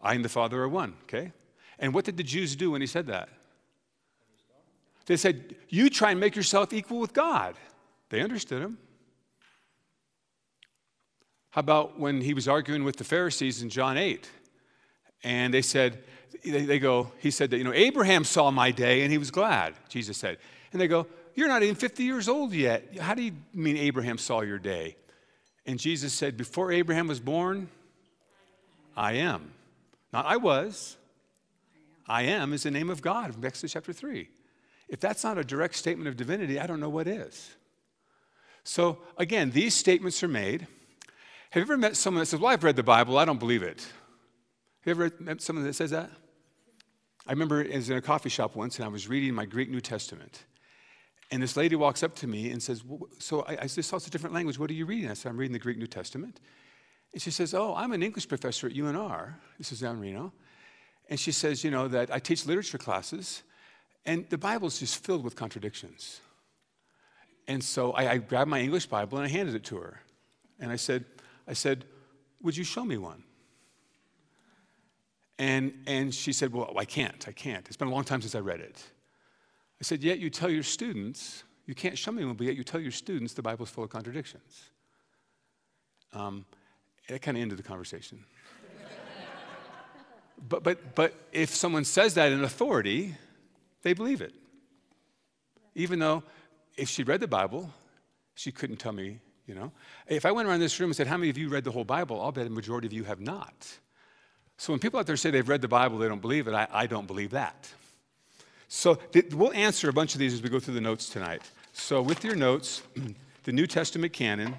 I 0.01 0.13
and 0.13 0.25
the 0.25 0.29
Father 0.29 0.61
are 0.61 0.67
one, 0.67 0.95
okay? 1.03 1.31
And 1.79 1.93
what 1.93 2.03
did 2.05 2.17
the 2.17 2.23
Jews 2.23 2.55
do 2.55 2.71
when 2.71 2.81
he 2.81 2.87
said 2.87 3.07
that? 3.07 3.29
They 5.05 5.15
said, 5.15 5.55
You 5.69 5.89
try 5.89 6.11
and 6.11 6.19
make 6.19 6.35
yourself 6.35 6.73
equal 6.73 6.99
with 6.99 7.13
God. 7.13 7.55
They 8.09 8.21
understood 8.21 8.61
him. 8.61 8.77
How 11.51 11.59
about 11.59 11.99
when 11.99 12.21
he 12.21 12.33
was 12.33 12.47
arguing 12.47 12.83
with 12.83 12.97
the 12.97 13.03
Pharisees 13.03 13.61
in 13.61 13.69
John 13.69 13.97
8? 13.97 14.29
And 15.23 15.53
they 15.53 15.61
said, 15.61 16.03
they 16.43 16.79
go, 16.79 17.11
he 17.19 17.31
said 17.31 17.49
that, 17.51 17.57
you 17.57 17.63
know, 17.63 17.73
Abraham 17.73 18.23
saw 18.23 18.51
my 18.51 18.71
day 18.71 19.01
and 19.01 19.11
he 19.11 19.17
was 19.17 19.31
glad, 19.31 19.73
Jesus 19.89 20.17
said. 20.17 20.37
And 20.71 20.81
they 20.81 20.87
go, 20.87 21.07
You're 21.35 21.47
not 21.47 21.63
even 21.63 21.75
50 21.75 22.03
years 22.03 22.27
old 22.27 22.53
yet. 22.53 22.97
How 22.99 23.13
do 23.13 23.21
you 23.23 23.33
mean 23.53 23.77
Abraham 23.77 24.17
saw 24.17 24.41
your 24.41 24.59
day? 24.59 24.95
And 25.65 25.79
Jesus 25.79 26.13
said, 26.13 26.37
Before 26.37 26.71
Abraham 26.71 27.07
was 27.07 27.19
born, 27.19 27.69
I 28.95 29.13
am. 29.13 29.51
Not 30.13 30.25
I 30.25 30.37
was. 30.37 30.97
I 32.07 32.23
am 32.23 32.53
is 32.53 32.63
the 32.63 32.71
name 32.71 32.89
of 32.89 33.01
God 33.01 33.33
from 33.33 33.43
Exodus 33.43 33.73
chapter 33.73 33.91
3. 33.91 34.29
If 34.87 34.99
that's 35.01 35.23
not 35.23 35.37
a 35.37 35.43
direct 35.43 35.75
statement 35.75 36.07
of 36.07 36.15
divinity, 36.15 36.59
I 36.59 36.65
don't 36.65 36.79
know 36.79 36.89
what 36.89 37.07
is. 37.07 37.55
So, 38.63 38.99
again, 39.17 39.51
these 39.51 39.75
statements 39.75 40.23
are 40.23 40.29
made. 40.29 40.67
Have 41.51 41.61
you 41.61 41.61
ever 41.61 41.77
met 41.77 41.95
someone 41.95 42.19
that 42.19 42.25
says, 42.25 42.39
Well, 42.39 42.51
I've 42.51 42.63
read 42.63 42.75
the 42.75 42.83
Bible, 42.83 43.17
I 43.17 43.25
don't 43.25 43.39
believe 43.39 43.63
it? 43.63 43.81
Have 44.81 44.97
you 44.97 45.05
ever 45.05 45.11
met 45.19 45.41
someone 45.41 45.65
that 45.65 45.73
says 45.73 45.91
that? 45.91 46.09
I 47.25 47.31
remember 47.31 47.65
I 47.71 47.75
was 47.75 47.89
in 47.89 47.97
a 47.97 48.01
coffee 48.01 48.29
shop 48.29 48.55
once 48.55 48.77
and 48.77 48.85
I 48.85 48.87
was 48.87 49.07
reading 49.07 49.33
my 49.33 49.45
Greek 49.45 49.69
New 49.69 49.81
Testament. 49.81 50.45
And 51.29 51.43
this 51.43 51.57
lady 51.57 51.75
walks 51.75 52.03
up 52.03 52.15
to 52.17 52.27
me 52.27 52.51
and 52.51 52.63
says, 52.63 52.83
So 53.19 53.41
I, 53.41 53.57
I 53.63 53.67
just 53.67 53.89
saw 53.89 53.97
it's 53.97 54.07
a 54.07 54.09
different 54.09 54.33
language. 54.33 54.57
What 54.57 54.69
are 54.69 54.73
you 54.73 54.85
reading? 54.85 55.09
I 55.09 55.13
said, 55.13 55.29
I'm 55.29 55.37
reading 55.37 55.53
the 55.53 55.59
Greek 55.59 55.77
New 55.77 55.87
Testament. 55.87 56.39
And 57.13 57.21
she 57.21 57.31
says, 57.31 57.53
Oh, 57.53 57.75
I'm 57.75 57.91
an 57.91 58.03
English 58.03 58.27
professor 58.27 58.67
at 58.67 58.73
UNR. 58.73 59.33
This 59.57 59.71
is 59.71 59.81
down 59.81 59.99
Reno. 59.99 60.33
And 61.09 61.19
she 61.19 61.31
says, 61.31 61.63
You 61.63 61.71
know, 61.71 61.87
that 61.89 62.13
I 62.13 62.19
teach 62.19 62.45
literature 62.45 62.77
classes. 62.77 63.43
And 64.05 64.29
the 64.29 64.37
Bible's 64.37 64.79
just 64.79 65.03
filled 65.03 65.23
with 65.23 65.35
contradictions. 65.35 66.21
And 67.45 67.61
so 67.61 67.91
I, 67.91 68.11
I 68.11 68.17
grabbed 68.17 68.49
my 68.49 68.61
English 68.61 68.85
Bible 68.85 69.17
and 69.17 69.27
I 69.27 69.29
handed 69.29 69.55
it 69.55 69.65
to 69.65 69.77
her. 69.77 69.99
And 70.59 70.71
I 70.71 70.77
said, 70.77 71.03
I 71.47 71.53
said, 71.53 71.85
Would 72.41 72.57
you 72.57 72.63
show 72.63 72.83
me 72.83 72.97
one? 72.97 73.23
And, 75.39 75.73
and 75.85 76.13
she 76.13 76.33
said, 76.33 76.51
Well, 76.51 76.73
I 76.77 76.85
can't. 76.85 77.27
I 77.27 77.31
can't. 77.31 77.65
It's 77.67 77.77
been 77.77 77.87
a 77.87 77.91
long 77.91 78.03
time 78.03 78.21
since 78.21 78.35
I 78.35 78.39
read 78.39 78.59
it. 78.59 78.83
I 79.79 79.83
said, 79.83 80.03
Yet 80.03 80.19
you 80.19 80.29
tell 80.29 80.49
your 80.49 80.63
students, 80.63 81.43
you 81.65 81.75
can't 81.75 81.97
show 81.97 82.11
me 82.11 82.25
one, 82.25 82.35
but 82.35 82.47
yet 82.47 82.55
you 82.55 82.63
tell 82.63 82.79
your 82.79 82.91
students 82.91 83.33
the 83.33 83.41
Bible's 83.41 83.69
full 83.69 83.83
of 83.83 83.89
contradictions. 83.89 84.71
Um, 86.13 86.45
it 87.07 87.21
kind 87.21 87.37
of 87.37 87.41
ended 87.41 87.59
the 87.59 87.63
conversation. 87.63 88.23
but, 90.49 90.63
but, 90.63 90.95
but 90.95 91.13
if 91.31 91.53
someone 91.53 91.85
says 91.85 92.15
that 92.15 92.31
in 92.31 92.43
authority, 92.43 93.15
they 93.83 93.93
believe 93.93 94.21
it. 94.21 94.33
Even 95.75 95.99
though 95.99 96.23
if 96.75 96.89
she 96.89 97.03
read 97.03 97.19
the 97.19 97.27
Bible, 97.27 97.71
she 98.35 98.51
couldn't 98.51 98.77
tell 98.77 98.91
me, 98.91 99.19
you 99.47 99.55
know. 99.55 99.71
If 100.07 100.25
I 100.25 100.31
went 100.31 100.47
around 100.47 100.59
this 100.59 100.79
room 100.79 100.89
and 100.89 100.95
said, 100.95 101.07
How 101.07 101.17
many 101.17 101.29
of 101.29 101.37
you 101.37 101.49
read 101.49 101.63
the 101.63 101.71
whole 101.71 101.85
Bible? 101.85 102.21
I'll 102.21 102.31
bet 102.31 102.45
a 102.45 102.49
majority 102.49 102.85
of 102.85 102.93
you 102.93 103.05
have 103.05 103.19
not. 103.19 103.77
So 104.57 104.73
when 104.73 104.79
people 104.79 104.99
out 104.99 105.05
there 105.05 105.17
say 105.17 105.31
they've 105.31 105.47
read 105.47 105.61
the 105.61 105.67
Bible, 105.67 105.97
they 105.97 106.07
don't 106.07 106.21
believe 106.21 106.47
it, 106.47 106.53
I, 106.53 106.67
I 106.71 106.87
don't 106.87 107.07
believe 107.07 107.31
that. 107.31 107.69
So 108.67 108.95
th- 108.95 109.33
we'll 109.33 109.53
answer 109.53 109.87
a 109.87 109.93
bunch 109.93 110.13
of 110.13 110.19
these 110.19 110.33
as 110.33 110.41
we 110.41 110.49
go 110.49 110.59
through 110.59 110.73
the 110.73 110.81
notes 110.81 111.09
tonight. 111.09 111.41
So 111.73 112.01
with 112.01 112.23
your 112.23 112.35
notes, 112.35 112.81
the 113.43 113.51
New 113.51 113.67
Testament 113.67 114.13
canon, 114.13 114.55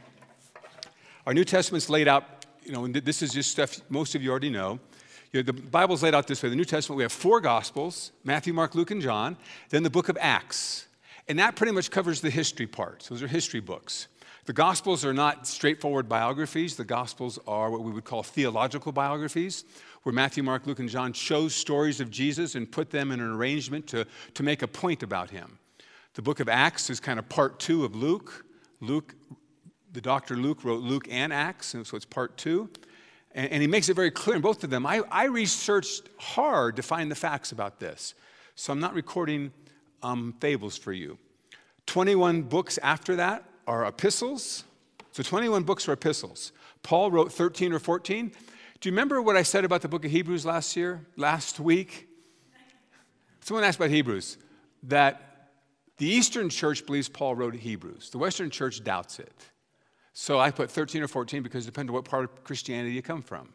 our 1.27 1.35
New 1.35 1.45
Testament's 1.45 1.91
laid 1.91 2.09
out, 2.09 2.47
you 2.65 2.73
know, 2.73 2.87
this 2.87 3.23
is 3.23 3.33
just 3.33 3.51
stuff 3.51 3.81
most 3.91 4.15
of 4.15 4.23
you 4.23 4.31
already 4.31 4.51
know. 4.51 4.79
You 5.33 5.43
know, 5.43 5.53
the 5.53 5.53
Bible's 5.53 6.03
laid 6.03 6.15
out 6.15 6.27
this 6.27 6.43
way. 6.43 6.49
The 6.49 6.57
New 6.57 6.65
Testament, 6.65 6.97
we 6.97 7.03
have 7.03 7.13
four 7.13 7.41
Gospels 7.41 8.13
Matthew, 8.25 8.55
Mark, 8.55 8.75
Luke, 8.75 8.91
and 8.91 9.03
John, 9.03 9.37
then 9.69 9.83
the 9.83 9.91
book 9.91 10.09
of 10.09 10.17
Acts. 10.21 10.87
And 11.27 11.39
that 11.39 11.57
pretty 11.57 11.73
much 11.73 11.91
covers 11.91 12.23
the 12.23 12.31
history 12.31 12.67
part. 12.67 13.07
Those 13.11 13.23
are 13.23 13.27
history 13.27 13.61
books. 13.61 14.09
The 14.49 14.55
Gospels 14.55 15.05
are 15.05 15.13
not 15.13 15.47
straightforward 15.47 16.09
biographies. 16.09 16.75
The 16.75 16.83
Gospels 16.83 17.39
are 17.47 17.71
what 17.71 17.83
we 17.83 17.93
would 17.93 18.05
call 18.05 18.23
theological 18.23 18.93
biographies, 18.93 19.67
where 20.05 20.15
Matthew, 20.15 20.43
Mark, 20.43 20.67
Luke, 20.67 20.79
and 20.79 20.89
John 20.89 21.13
chose 21.13 21.55
stories 21.55 22.01
of 22.01 22.11
Jesus 22.11 22.55
and 22.55 22.73
put 22.73 22.89
them 22.89 23.11
in 23.11 23.21
an 23.21 23.31
arrangement 23.31 23.87
to, 23.89 24.07
to 24.33 24.43
make 24.43 24.63
a 24.63 24.67
point 24.67 25.03
about 25.03 25.29
him. 25.29 25.59
The 26.15 26.23
book 26.23 26.41
of 26.41 26.49
Acts 26.49 26.89
is 26.89 26.99
kind 26.99 27.19
of 27.19 27.29
part 27.29 27.61
two 27.61 27.85
of 27.85 27.95
Luke. 27.95 28.47
Luke, 28.81 29.15
the 29.93 30.01
doctor 30.01 30.35
Luke 30.35 30.65
wrote 30.65 30.81
Luke 30.81 31.09
and 31.11 31.31
Acts, 31.31 31.75
and 31.75 31.87
so 31.87 31.95
it's 31.95 32.07
part 32.07 32.39
two. 32.39 32.71
And, 33.33 33.53
and 33.53 33.61
he 33.61 33.69
makes 33.69 33.91
it 33.91 33.97
very 33.97 34.11
clear 34.11 34.37
in 34.37 34.41
both 34.41 34.65
of 34.65 34.71
them. 34.71 34.87
I, 34.87 35.03
I, 35.11 35.25
researched 35.25 36.09
hard 36.17 36.77
to 36.77 36.83
find 36.83 37.11
the 37.11 37.17
facts 37.17 37.53
about 37.53 37.81
this. 37.81 38.15
So 38.55 38.73
I'm 38.73 38.81
not 38.81 38.95
recording 38.95 39.53
um, 40.03 40.35
fables 40.41 40.79
for 40.79 40.95
you. 40.95 41.19
21 41.85 42.45
books 42.45 42.79
after 42.79 43.17
that 43.17 43.45
are 43.69 43.85
epistles. 43.85 44.65
So 45.13 45.23
21 45.23 45.63
books 45.63 45.87
are 45.89 45.93
epistles. 45.93 46.53
Paul 46.83 47.11
wrote 47.11 47.33
13 47.33 47.73
or 47.73 47.79
14. 47.79 48.33
Do 48.81 48.89
you 48.89 48.93
remember 48.93 49.21
what 49.21 49.37
I 49.37 49.43
said 49.43 49.65
about 49.65 49.83
the 49.83 49.89
book 49.89 50.05
of 50.05 50.11
Hebrews 50.11 50.47
last 50.47 50.75
year, 50.77 51.07
last 51.17 51.61
week? 51.61 52.09
Someone 53.43 53.65
asked 53.65 53.79
about 53.79 53.91
Hebrews, 53.91 54.39
that 54.85 55.51
the 55.99 56.07
Eastern 56.07 56.49
church 56.49 56.87
believes 56.87 57.09
Paul 57.09 57.35
wrote 57.35 57.55
Hebrews. 57.55 58.11
The 58.11 58.19
Western 58.19 58.51
church 58.51 58.83
doubts 58.83 59.19
it. 59.19 59.33
So 60.13 60.39
I 60.39 60.51
put 60.51 60.71
13 60.71 61.03
or 61.03 61.09
14 61.09 61.43
because 61.43 61.65
it 61.65 61.71
depends 61.71 61.91
on 61.91 61.95
what 61.95 62.05
part 62.05 62.25
of 62.25 62.45
Christianity 62.45 62.95
you 62.95 63.03
come 63.03 63.23
from. 63.23 63.53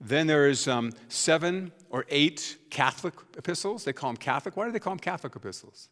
Then 0.00 0.26
there's 0.26 0.66
um, 0.66 0.92
seven 1.08 1.72
or 1.90 2.06
eight 2.08 2.56
Catholic 2.70 3.14
epistles. 3.36 3.84
They 3.84 3.92
call 3.92 4.10
them 4.10 4.16
Catholic. 4.16 4.56
Why 4.56 4.66
do 4.66 4.72
they 4.72 4.78
call 4.78 4.92
them 4.92 5.00
Catholic 5.00 5.36
epistles? 5.36 5.90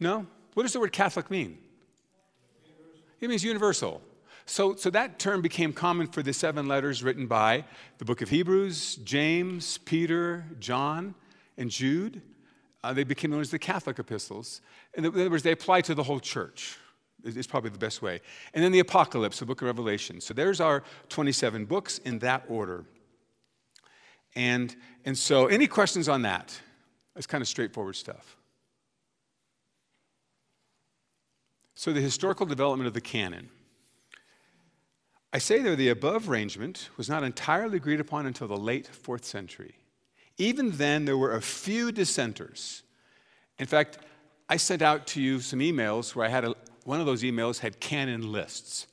No? 0.00 0.26
What 0.54 0.64
does 0.64 0.72
the 0.72 0.80
word 0.80 0.92
Catholic 0.92 1.30
mean? 1.30 1.58
It 3.20 3.28
means 3.28 3.44
universal. 3.44 4.00
So, 4.46 4.74
so 4.74 4.90
that 4.90 5.18
term 5.18 5.42
became 5.42 5.72
common 5.72 6.06
for 6.06 6.22
the 6.22 6.32
seven 6.32 6.66
letters 6.66 7.04
written 7.04 7.26
by 7.26 7.64
the 7.98 8.04
book 8.04 8.22
of 8.22 8.30
Hebrews, 8.30 8.96
James, 8.96 9.78
Peter, 9.78 10.44
John, 10.58 11.14
and 11.56 11.70
Jude. 11.70 12.22
Uh, 12.82 12.92
they 12.94 13.04
became 13.04 13.30
known 13.30 13.42
as 13.42 13.50
the 13.50 13.58
Catholic 13.58 13.98
epistles. 13.98 14.62
In 14.94 15.04
other 15.04 15.30
words, 15.30 15.42
they 15.42 15.52
apply 15.52 15.82
to 15.82 15.94
the 15.94 16.02
whole 16.02 16.18
church, 16.18 16.78
is 17.22 17.46
probably 17.46 17.70
the 17.70 17.78
best 17.78 18.00
way. 18.00 18.20
And 18.54 18.64
then 18.64 18.72
the 18.72 18.80
Apocalypse, 18.80 19.38
the 19.38 19.46
book 19.46 19.60
of 19.60 19.66
Revelation. 19.66 20.20
So 20.20 20.32
there's 20.32 20.60
our 20.60 20.82
27 21.10 21.66
books 21.66 21.98
in 21.98 22.18
that 22.20 22.44
order. 22.48 22.86
And, 24.34 24.74
and 25.04 25.16
so, 25.16 25.46
any 25.46 25.66
questions 25.66 26.08
on 26.08 26.22
that? 26.22 26.58
It's 27.16 27.26
kind 27.26 27.42
of 27.42 27.48
straightforward 27.48 27.96
stuff. 27.96 28.36
So, 31.80 31.94
the 31.94 32.00
historical 32.02 32.44
development 32.44 32.88
of 32.88 32.92
the 32.92 33.00
canon. 33.00 33.48
I 35.32 35.38
say 35.38 35.62
there 35.62 35.76
the 35.76 35.88
above 35.88 36.28
arrangement 36.28 36.90
was 36.98 37.08
not 37.08 37.24
entirely 37.24 37.78
agreed 37.78 38.00
upon 38.00 38.26
until 38.26 38.48
the 38.48 38.56
late 38.58 38.86
fourth 38.86 39.24
century. 39.24 39.76
Even 40.36 40.72
then, 40.72 41.06
there 41.06 41.16
were 41.16 41.34
a 41.34 41.40
few 41.40 41.90
dissenters. 41.90 42.82
In 43.58 43.64
fact, 43.64 43.96
I 44.46 44.58
sent 44.58 44.82
out 44.82 45.06
to 45.06 45.22
you 45.22 45.40
some 45.40 45.60
emails 45.60 46.14
where 46.14 46.26
I 46.26 46.28
had 46.28 46.44
a, 46.44 46.54
one 46.84 47.00
of 47.00 47.06
those 47.06 47.22
emails 47.22 47.60
had 47.60 47.80
canon 47.80 48.30
lists. 48.30 48.86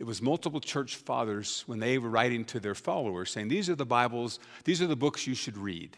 It 0.00 0.04
was 0.04 0.20
multiple 0.20 0.58
church 0.58 0.96
fathers 0.96 1.62
when 1.66 1.78
they 1.78 1.96
were 1.96 2.10
writing 2.10 2.44
to 2.46 2.58
their 2.58 2.74
followers 2.74 3.30
saying, 3.30 3.50
These 3.50 3.70
are 3.70 3.76
the 3.76 3.86
Bibles, 3.86 4.40
these 4.64 4.82
are 4.82 4.88
the 4.88 4.96
books 4.96 5.28
you 5.28 5.36
should 5.36 5.56
read. 5.56 5.96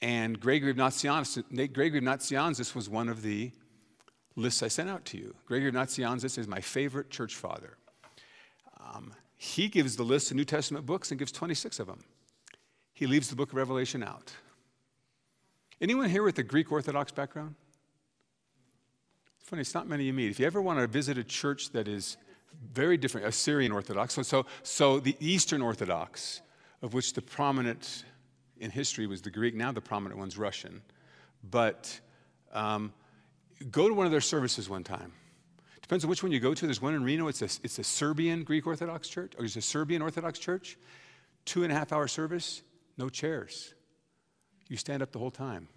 And 0.00 0.40
Gregory 0.40 0.70
of 0.70 0.78
Nazianzus, 0.78 1.74
Gregory 1.74 1.98
of 1.98 2.04
Nazianzus 2.04 2.74
was 2.74 2.88
one 2.88 3.10
of 3.10 3.20
the 3.20 3.52
lists 4.36 4.62
I 4.62 4.68
sent 4.68 4.88
out 4.88 5.04
to 5.06 5.18
you. 5.18 5.34
Gregory 5.46 5.72
Nazianzus 5.72 6.38
is 6.38 6.46
my 6.46 6.60
favorite 6.60 7.10
church 7.10 7.34
father. 7.34 7.76
Um, 8.78 9.14
he 9.36 9.68
gives 9.68 9.96
the 9.96 10.02
list 10.02 10.30
of 10.30 10.36
New 10.36 10.44
Testament 10.44 10.86
books 10.86 11.10
and 11.10 11.18
gives 11.18 11.32
26 11.32 11.80
of 11.80 11.86
them. 11.86 12.04
He 12.92 13.06
leaves 13.06 13.28
the 13.28 13.36
book 13.36 13.50
of 13.50 13.54
Revelation 13.54 14.02
out. 14.02 14.32
Anyone 15.80 16.10
here 16.10 16.22
with 16.22 16.38
a 16.38 16.42
Greek 16.42 16.70
Orthodox 16.70 17.10
background? 17.10 17.54
It's 19.40 19.48
funny, 19.48 19.62
it's 19.62 19.74
not 19.74 19.88
many 19.88 20.04
you 20.04 20.12
meet. 20.12 20.30
If 20.30 20.38
you 20.38 20.46
ever 20.46 20.60
want 20.60 20.78
to 20.78 20.86
visit 20.86 21.16
a 21.16 21.24
church 21.24 21.70
that 21.70 21.88
is 21.88 22.18
very 22.72 22.98
different, 22.98 23.26
Assyrian 23.26 23.72
Orthodox, 23.72 24.14
so, 24.14 24.22
so, 24.22 24.46
so 24.62 25.00
the 25.00 25.16
Eastern 25.20 25.62
Orthodox, 25.62 26.42
of 26.82 26.92
which 26.92 27.14
the 27.14 27.22
prominent 27.22 28.04
in 28.58 28.70
history 28.70 29.06
was 29.06 29.22
the 29.22 29.30
Greek, 29.30 29.54
now 29.54 29.72
the 29.72 29.80
prominent 29.80 30.18
one's 30.18 30.36
Russian. 30.36 30.82
But 31.42 31.98
um, 32.52 32.92
go 33.70 33.88
to 33.88 33.94
one 33.94 34.06
of 34.06 34.12
their 34.12 34.20
services 34.20 34.68
one 34.68 34.84
time. 34.84 35.12
Depends 35.82 36.04
on 36.04 36.10
which 36.10 36.22
one 36.22 36.32
you 36.32 36.40
go 36.40 36.54
to. 36.54 36.66
There's 36.66 36.80
one 36.80 36.94
in 36.94 37.02
Reno, 37.02 37.28
it's 37.28 37.42
a, 37.42 37.48
it's 37.64 37.78
a 37.78 37.84
Serbian 37.84 38.44
Greek 38.44 38.66
Orthodox 38.66 39.08
church, 39.08 39.32
or 39.38 39.44
it's 39.44 39.56
a 39.56 39.62
Serbian 39.62 40.02
Orthodox 40.02 40.38
church. 40.38 40.78
Two 41.44 41.64
and 41.64 41.72
a 41.72 41.74
half 41.74 41.92
hour 41.92 42.06
service, 42.06 42.62
no 42.96 43.08
chairs. 43.08 43.74
You 44.68 44.76
stand 44.76 45.02
up 45.02 45.10
the 45.10 45.18
whole 45.18 45.32
time. 45.32 45.68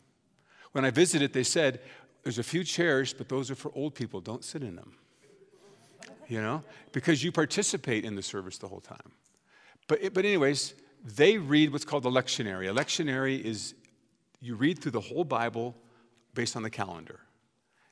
When 0.74 0.86
I 0.86 0.92
visited, 0.92 1.34
they 1.34 1.44
said, 1.44 1.80
there's 2.24 2.38
a 2.38 2.44
few 2.44 2.64
chairs, 2.64 3.14
but 3.14 3.28
those 3.28 3.50
are 3.52 3.56
for 3.56 3.72
old 3.76 3.96
people. 3.96 4.22
Don't 4.22 4.44
sit 4.44 4.62
in 4.62 4.76
them. 4.76 4.98
You 6.28 6.42
know, 6.42 6.64
because 6.92 7.24
you 7.24 7.32
participate 7.32 8.06
in 8.06 8.16
the 8.16 8.22
service 8.22 8.58
the 8.58 8.68
whole 8.68 8.80
time. 8.80 9.12
But, 9.88 10.14
but 10.14 10.26
anyways, 10.26 10.74
they 11.04 11.38
read 11.38 11.72
what's 11.72 11.86
called 11.86 12.04
the 12.04 12.12
lectionary. 12.12 12.70
A 12.70 12.74
lectionary 12.74 13.44
is 13.44 13.76
you 14.40 14.56
read 14.56 14.80
through 14.80 14.92
the 14.92 15.02
whole 15.02 15.26
Bible 15.26 15.76
based 16.34 16.56
on 16.56 16.64
the 16.64 16.70
calendar. 16.70 17.20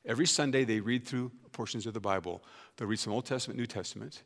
Every 0.05 0.25
Sunday, 0.25 0.63
they 0.63 0.79
read 0.79 1.05
through 1.05 1.31
portions 1.51 1.85
of 1.85 1.93
the 1.93 1.99
Bible. 1.99 2.43
They'll 2.75 2.87
read 2.87 2.99
some 2.99 3.13
Old 3.13 3.25
Testament, 3.25 3.59
New 3.59 3.67
Testament. 3.67 4.23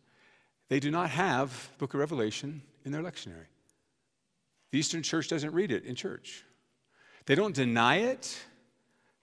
They 0.70 0.80
do 0.80 0.90
not 0.90 1.10
have 1.10 1.70
Book 1.78 1.94
of 1.94 2.00
Revelation 2.00 2.62
in 2.86 2.92
their 2.92 3.02
lectionary. 3.02 3.48
The 4.72 4.80
Eastern 4.80 5.04
Church 5.04 5.28
doesn't 5.28 5.54
read 5.54 5.72
it 5.72 5.86
in 5.86 5.96
church. 5.96 6.44
They 7.26 7.36
don't 7.36 7.56
deny 7.56 7.98
it, 7.98 8.38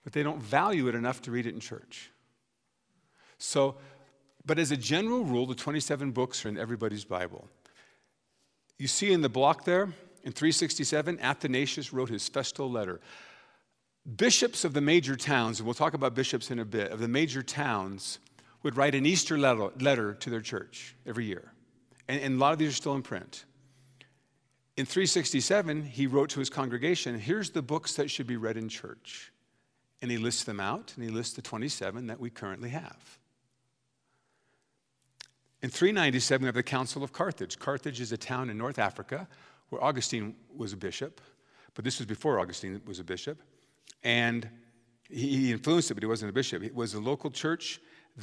but 0.03 0.13
they 0.13 0.23
don't 0.23 0.41
value 0.41 0.87
it 0.87 0.95
enough 0.95 1.21
to 1.23 1.31
read 1.31 1.45
it 1.45 1.53
in 1.53 1.59
church. 1.59 2.11
So, 3.37 3.75
but 4.45 4.59
as 4.59 4.71
a 4.71 4.77
general 4.77 5.23
rule, 5.23 5.45
the 5.45 5.55
27 5.55 6.11
books 6.11 6.45
are 6.45 6.49
in 6.49 6.57
everybody's 6.57 7.05
Bible. 7.05 7.47
You 8.77 8.87
see 8.87 9.13
in 9.13 9.21
the 9.21 9.29
block 9.29 9.63
there, 9.63 9.93
in 10.23 10.31
367, 10.31 11.19
Athanasius 11.19 11.93
wrote 11.93 12.09
his 12.09 12.27
festal 12.27 12.69
letter. 12.69 13.01
Bishops 14.05 14.65
of 14.65 14.73
the 14.73 14.81
major 14.81 15.15
towns, 15.15 15.59
and 15.59 15.65
we'll 15.65 15.73
talk 15.73 15.93
about 15.93 16.13
bishops 16.13 16.51
in 16.51 16.59
a 16.59 16.65
bit, 16.65 16.91
of 16.91 16.99
the 16.99 17.07
major 17.07 17.41
towns 17.41 18.19
would 18.61 18.75
write 18.75 18.95
an 18.95 19.05
Easter 19.05 19.37
letter 19.37 20.13
to 20.13 20.29
their 20.29 20.41
church 20.41 20.95
every 21.05 21.25
year. 21.25 21.53
And, 22.09 22.21
and 22.21 22.35
a 22.35 22.37
lot 22.37 22.51
of 22.53 22.59
these 22.59 22.69
are 22.69 22.75
still 22.75 22.95
in 22.95 23.01
print. 23.01 23.45
In 24.75 24.85
367, 24.85 25.83
he 25.83 26.07
wrote 26.07 26.29
to 26.31 26.39
his 26.39 26.49
congregation, 26.49 27.17
here's 27.17 27.51
the 27.51 27.61
books 27.61 27.93
that 27.95 28.09
should 28.09 28.27
be 28.27 28.37
read 28.37 28.57
in 28.57 28.67
church. 28.67 29.31
And 30.01 30.11
he 30.11 30.17
lists 30.17 30.43
them 30.43 30.59
out, 30.59 30.91
and 30.95 31.05
he 31.05 31.09
lists 31.09 31.35
the 31.35 31.41
27 31.41 32.07
that 32.07 32.19
we 32.19 32.29
currently 32.29 32.69
have. 32.69 33.19
In 35.61 35.69
397, 35.69 36.43
we 36.43 36.47
have 36.47 36.55
the 36.55 36.63
Council 36.63 37.03
of 37.03 37.13
Carthage. 37.13 37.57
Carthage 37.57 38.01
is 38.01 38.11
a 38.11 38.17
town 38.17 38.49
in 38.49 38.57
North 38.57 38.79
Africa 38.79 39.29
where 39.69 39.81
Augustine 39.81 40.35
was 40.53 40.73
a 40.73 40.77
bishop. 40.77 41.21
but 41.73 41.85
this 41.85 41.99
was 41.99 42.05
before 42.05 42.39
Augustine 42.39 42.81
was 42.85 42.99
a 42.99 43.03
bishop. 43.03 43.41
And 44.03 44.47
he 45.09 45.51
influenced 45.51 45.91
it, 45.91 45.93
but 45.93 46.03
he 46.03 46.07
wasn't 46.07 46.29
a 46.29 46.33
bishop. 46.33 46.63
It 46.63 46.75
was 46.75 46.93
a 46.93 46.99
local 46.99 47.29
church 47.29 47.79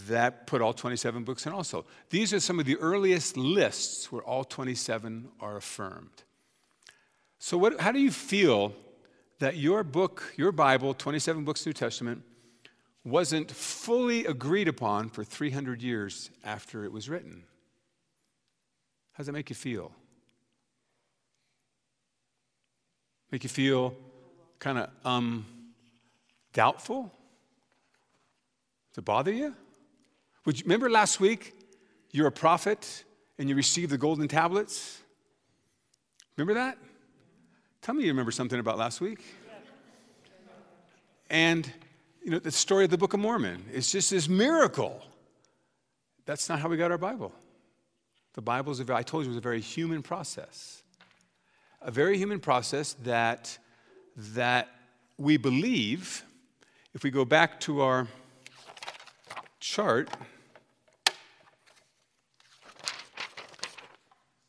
that 0.06 0.46
put 0.46 0.60
all 0.62 0.72
27 0.72 1.24
books 1.24 1.46
in 1.46 1.52
also. 1.52 1.84
These 2.10 2.32
are 2.32 2.40
some 2.40 2.60
of 2.60 2.66
the 2.66 2.76
earliest 2.76 3.36
lists 3.36 4.10
where 4.12 4.22
all 4.22 4.44
27 4.44 5.28
are 5.40 5.56
affirmed. 5.56 6.24
So, 7.38 7.56
what, 7.56 7.80
how 7.80 7.90
do 7.90 7.98
you 7.98 8.10
feel 8.10 8.74
that 9.38 9.56
your 9.56 9.82
book, 9.82 10.34
your 10.36 10.52
Bible, 10.52 10.94
27 10.94 11.44
books 11.44 11.64
New 11.64 11.72
Testament, 11.72 12.22
wasn't 13.04 13.50
fully 13.50 14.26
agreed 14.26 14.68
upon 14.68 15.08
for 15.08 15.24
300 15.24 15.82
years 15.82 16.30
after 16.44 16.84
it 16.84 16.92
was 16.92 17.08
written? 17.08 17.44
How 19.12 19.22
does 19.22 19.26
that 19.26 19.32
make 19.32 19.48
you 19.48 19.56
feel? 19.56 19.92
Make 23.32 23.42
you 23.42 23.50
feel 23.50 23.94
kind 24.58 24.78
of 24.78 24.90
um, 25.04 25.46
doubtful? 26.52 27.12
It 28.96 29.04
bother 29.04 29.32
you? 29.32 29.54
Would 30.44 30.58
you 30.58 30.64
remember 30.64 30.90
last 30.90 31.20
week 31.20 31.54
you're 32.10 32.26
a 32.26 32.32
prophet 32.32 33.04
and 33.38 33.48
you 33.48 33.54
received 33.54 33.90
the 33.90 33.96
golden 33.96 34.28
tablets? 34.28 35.00
Remember 36.36 36.54
that? 36.54 36.76
Tell 37.80 37.94
me 37.94 38.02
you 38.04 38.10
remember 38.10 38.30
something 38.30 38.60
about 38.60 38.76
last 38.76 39.00
week. 39.00 39.24
And 41.30 41.72
you 42.22 42.30
know 42.30 42.38
the 42.38 42.50
story 42.50 42.84
of 42.84 42.90
the 42.90 42.98
Book 42.98 43.14
of 43.14 43.20
Mormon 43.20 43.64
is 43.72 43.90
just 43.90 44.10
this 44.10 44.28
miracle. 44.28 45.02
That's 46.26 46.48
not 46.50 46.58
how 46.58 46.68
we 46.68 46.76
got 46.76 46.90
our 46.90 46.98
Bible. 46.98 47.32
The 48.34 48.42
Bible 48.42 48.72
is 48.72 48.80
I 48.80 49.02
told 49.02 49.24
you, 49.24 49.28
it 49.28 49.34
was 49.34 49.36
a 49.38 49.40
very 49.40 49.60
human 49.60 50.02
process. 50.02 50.82
A 51.80 51.90
very 51.90 52.18
human 52.18 52.38
process 52.38 52.94
that 53.04 53.56
that 54.34 54.68
we 55.16 55.38
believe 55.38 56.22
if 56.94 57.02
we 57.04 57.10
go 57.10 57.24
back 57.24 57.60
to 57.60 57.82
our 57.82 58.08
chart, 59.60 60.10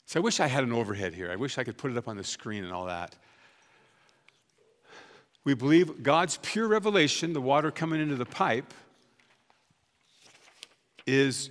so 0.05 0.19
I 0.19 0.23
wish 0.23 0.39
I 0.39 0.47
had 0.47 0.63
an 0.63 0.73
overhead 0.73 1.13
here. 1.13 1.31
I 1.31 1.35
wish 1.35 1.57
I 1.57 1.63
could 1.63 1.77
put 1.77 1.91
it 1.91 1.97
up 1.97 2.07
on 2.07 2.17
the 2.17 2.23
screen 2.23 2.63
and 2.63 2.73
all 2.73 2.85
that. 2.85 3.15
We 5.43 5.53
believe 5.53 6.03
God's 6.03 6.37
pure 6.41 6.67
revelation, 6.67 7.33
the 7.33 7.41
water 7.41 7.71
coming 7.71 8.01
into 8.01 8.15
the 8.15 8.25
pipe, 8.25 8.73
is 11.07 11.49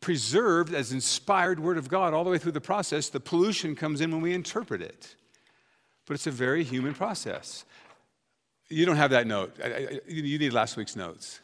preserved 0.00 0.74
as 0.74 0.92
inspired 0.92 1.60
word 1.60 1.78
of 1.78 1.88
God 1.88 2.12
all 2.12 2.24
the 2.24 2.30
way 2.30 2.38
through 2.38 2.52
the 2.52 2.60
process. 2.60 3.08
The 3.08 3.20
pollution 3.20 3.76
comes 3.76 4.00
in 4.00 4.10
when 4.10 4.20
we 4.20 4.34
interpret 4.34 4.82
it. 4.82 5.14
But 6.06 6.14
it's 6.14 6.26
a 6.26 6.32
very 6.32 6.64
human 6.64 6.94
process. 6.94 7.64
You 8.72 8.86
don't 8.86 8.96
have 8.96 9.10
that 9.10 9.26
note. 9.26 9.54
I, 9.62 9.66
I, 9.66 10.00
you 10.08 10.38
need 10.38 10.54
last 10.54 10.78
week's 10.78 10.96
notes. 10.96 11.40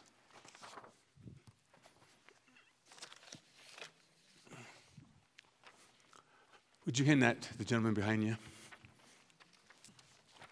Would 6.87 6.97
you 6.97 7.05
hand 7.05 7.21
that 7.21 7.39
to 7.43 7.57
the 7.59 7.63
gentleman 7.63 7.93
behind 7.93 8.23
you? 8.23 8.35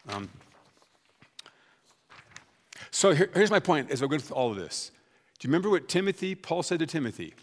Um, 0.09 0.29
so 2.91 3.11
here, 3.11 3.31
here's 3.33 3.49
my 3.49 3.59
point 3.59 3.89
as 3.89 4.03
I 4.03 4.05
go 4.05 4.19
through 4.19 4.35
all 4.35 4.51
of 4.51 4.57
this. 4.57 4.91
Do 5.39 5.47
you 5.47 5.51
remember 5.51 5.71
what 5.71 5.87
Timothy, 5.87 6.35
Paul 6.35 6.61
said 6.61 6.77
to 6.77 6.85
Timothy? 6.85 7.33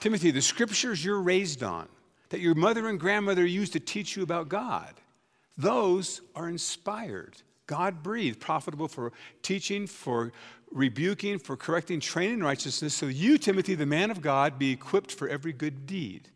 Timothy, 0.00 0.32
the 0.32 0.42
scriptures 0.42 1.04
you're 1.04 1.20
raised 1.20 1.62
on, 1.62 1.86
that 2.30 2.40
your 2.40 2.56
mother 2.56 2.88
and 2.88 2.98
grandmother 2.98 3.46
used 3.46 3.72
to 3.74 3.80
teach 3.80 4.16
you 4.16 4.24
about 4.24 4.48
God, 4.48 4.94
those 5.56 6.22
are 6.34 6.48
inspired 6.48 7.36
God 7.68 8.02
breathed, 8.02 8.40
profitable 8.40 8.88
for 8.88 9.12
teaching, 9.42 9.86
for 9.86 10.32
rebuking, 10.72 11.38
for 11.38 11.56
correcting, 11.56 12.00
training 12.00 12.34
in 12.34 12.42
righteousness, 12.42 12.94
so 12.94 13.06
you, 13.06 13.38
Timothy, 13.38 13.76
the 13.76 13.86
man 13.86 14.10
of 14.10 14.20
God, 14.20 14.58
be 14.58 14.72
equipped 14.72 15.12
for 15.12 15.28
every 15.28 15.52
good 15.52 15.86
deed. 15.86 16.28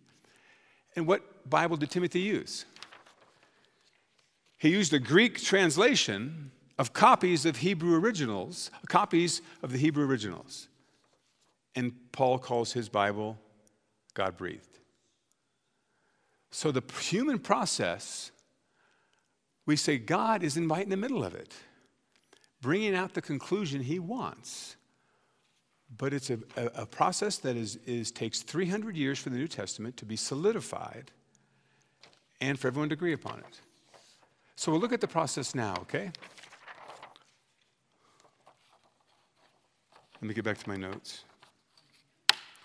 And 0.95 1.07
what 1.07 1.49
Bible 1.49 1.77
did 1.77 1.91
Timothy 1.91 2.21
use? 2.21 2.67
He 4.59 4.69
used 4.69 4.93
a 4.93 4.99
Greek 4.99 5.43
translation 5.43 6.53
of 6.79 6.93
copies 6.93 7.45
of 7.47 7.57
Hebrew 7.57 7.99
originals, 7.99 8.71
copies 8.89 9.43
of 9.63 9.73
the 9.73 9.79
Hebrew 9.79 10.07
originals. 10.07 10.69
And 11.75 11.93
Paul 12.13 12.39
calls 12.39 12.73
his 12.73 12.89
Bible 12.89 13.39
God 14.15 14.37
breathed. 14.37 14.79
So 16.51 16.71
the 16.71 16.83
human 17.01 17.39
process 17.39 18.31
we 19.67 19.77
say 19.77 19.99
God 19.99 20.43
is 20.43 20.59
right 20.59 20.83
in 20.83 20.91
the 20.91 20.97
middle 20.97 21.25
of 21.25 21.35
it, 21.35 21.55
bringing 22.61 22.95
out 22.95 23.15
the 23.15 23.23
conclusion 23.23 23.83
He 23.83 23.99
wants. 23.99 24.77
But 25.99 26.15
it's 26.15 26.31
a, 26.31 26.39
a, 26.57 26.67
a 26.83 26.87
process 26.87 27.37
that 27.39 27.57
is, 27.57 27.77
is, 27.87 28.11
takes 28.11 28.43
300 28.43 28.97
years 28.97 29.19
for 29.19 29.31
the 29.31 29.37
New 29.37 29.49
Testament 29.49 29.97
to 29.99 30.05
be 30.05 30.17
solidified 30.17 31.11
and 32.41 32.59
for 32.59 32.69
everyone 32.69 32.89
to 32.89 32.95
agree 32.95 33.13
upon 33.13 33.41
it. 33.41 33.61
So 34.57 34.73
we'll 34.73 34.81
look 34.81 34.93
at 34.93 35.01
the 35.01 35.09
process 35.09 35.55
now, 35.55 35.75
okay? 35.83 36.11
Let 40.21 40.29
me 40.29 40.35
get 40.35 40.45
back 40.45 40.59
to 40.59 40.69
my 40.69 40.77
notes. 40.77 41.25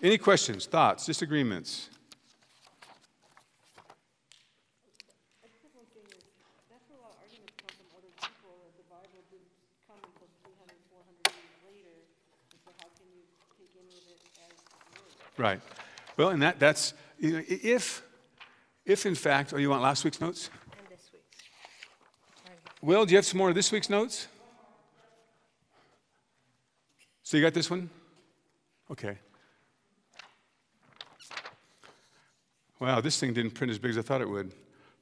Any 0.02 0.16
questions, 0.16 0.66
thoughts, 0.66 1.04
disagreements? 1.04 1.90
Right. 15.38 15.60
Well, 16.16 16.30
and 16.30 16.42
that, 16.42 16.58
that's, 16.58 16.94
you 17.18 17.32
know, 17.32 17.42
if, 17.46 18.02
if 18.84 19.06
in 19.06 19.14
fact, 19.14 19.54
oh, 19.54 19.56
you 19.56 19.70
want 19.70 19.82
last 19.82 20.04
week's 20.04 20.20
notes? 20.20 20.50
And 20.72 20.88
this 20.90 21.08
week's. 21.12 21.24
Will, 22.82 23.06
do 23.06 23.12
you 23.12 23.18
have 23.18 23.24
some 23.24 23.38
more 23.38 23.48
of 23.48 23.54
this 23.54 23.70
week's 23.70 23.88
notes? 23.88 24.26
So 27.22 27.36
you 27.36 27.42
got 27.42 27.54
this 27.54 27.70
one? 27.70 27.88
Okay. 28.90 29.18
Wow, 32.80 33.00
this 33.00 33.20
thing 33.20 33.32
didn't 33.32 33.52
print 33.52 33.70
as 33.70 33.78
big 33.78 33.90
as 33.90 33.98
I 33.98 34.02
thought 34.02 34.20
it 34.20 34.28
would. 34.28 34.52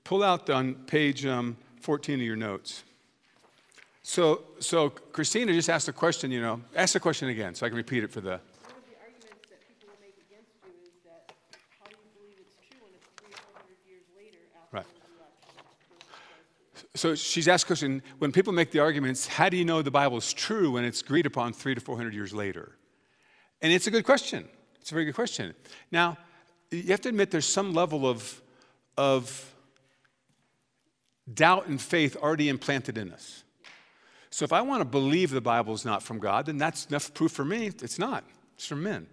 Pull 0.04 0.22
out 0.22 0.50
on 0.50 0.74
page 0.74 1.24
um, 1.24 1.56
14 1.80 2.16
of 2.16 2.26
your 2.26 2.36
notes. 2.36 2.84
So, 4.02 4.42
so 4.60 4.90
Christina 4.90 5.52
just 5.52 5.70
asked 5.70 5.88
a 5.88 5.92
question, 5.92 6.30
you 6.30 6.40
know, 6.40 6.60
ask 6.74 6.92
the 6.92 7.00
question 7.00 7.28
again 7.28 7.54
so 7.54 7.64
I 7.64 7.68
can 7.70 7.76
repeat 7.76 8.04
it 8.04 8.10
for 8.10 8.20
the 8.20 8.40
So 16.96 17.14
she's 17.14 17.46
asked 17.46 17.66
question 17.66 18.02
when 18.18 18.32
people 18.32 18.52
make 18.52 18.70
the 18.70 18.80
arguments, 18.80 19.26
how 19.26 19.48
do 19.48 19.56
you 19.56 19.64
know 19.64 19.82
the 19.82 19.90
Bible 19.90 20.16
is 20.16 20.32
true 20.32 20.72
when 20.72 20.84
it's 20.84 21.02
agreed 21.02 21.26
upon 21.26 21.52
three 21.52 21.74
to 21.74 21.80
400 21.80 22.14
years 22.14 22.32
later? 22.32 22.72
And 23.60 23.72
it's 23.72 23.86
a 23.86 23.90
good 23.90 24.04
question. 24.04 24.48
It's 24.80 24.90
a 24.90 24.94
very 24.94 25.04
good 25.04 25.14
question. 25.14 25.54
Now, 25.90 26.16
you 26.70 26.88
have 26.88 27.00
to 27.02 27.08
admit 27.08 27.30
there's 27.30 27.46
some 27.46 27.74
level 27.74 28.06
of, 28.06 28.40
of 28.96 29.54
doubt 31.32 31.66
and 31.66 31.80
faith 31.80 32.16
already 32.16 32.48
implanted 32.48 32.98
in 32.98 33.12
us. 33.12 33.44
So 34.30 34.44
if 34.44 34.52
I 34.52 34.62
want 34.62 34.80
to 34.80 34.84
believe 34.84 35.30
the 35.30 35.40
Bible 35.40 35.74
is 35.74 35.84
not 35.84 36.02
from 36.02 36.18
God, 36.18 36.46
then 36.46 36.58
that's 36.58 36.86
enough 36.86 37.12
proof 37.14 37.32
for 37.32 37.44
me. 37.44 37.66
It's 37.66 37.98
not, 37.98 38.24
it's 38.54 38.66
from 38.66 38.82
men 38.82 39.06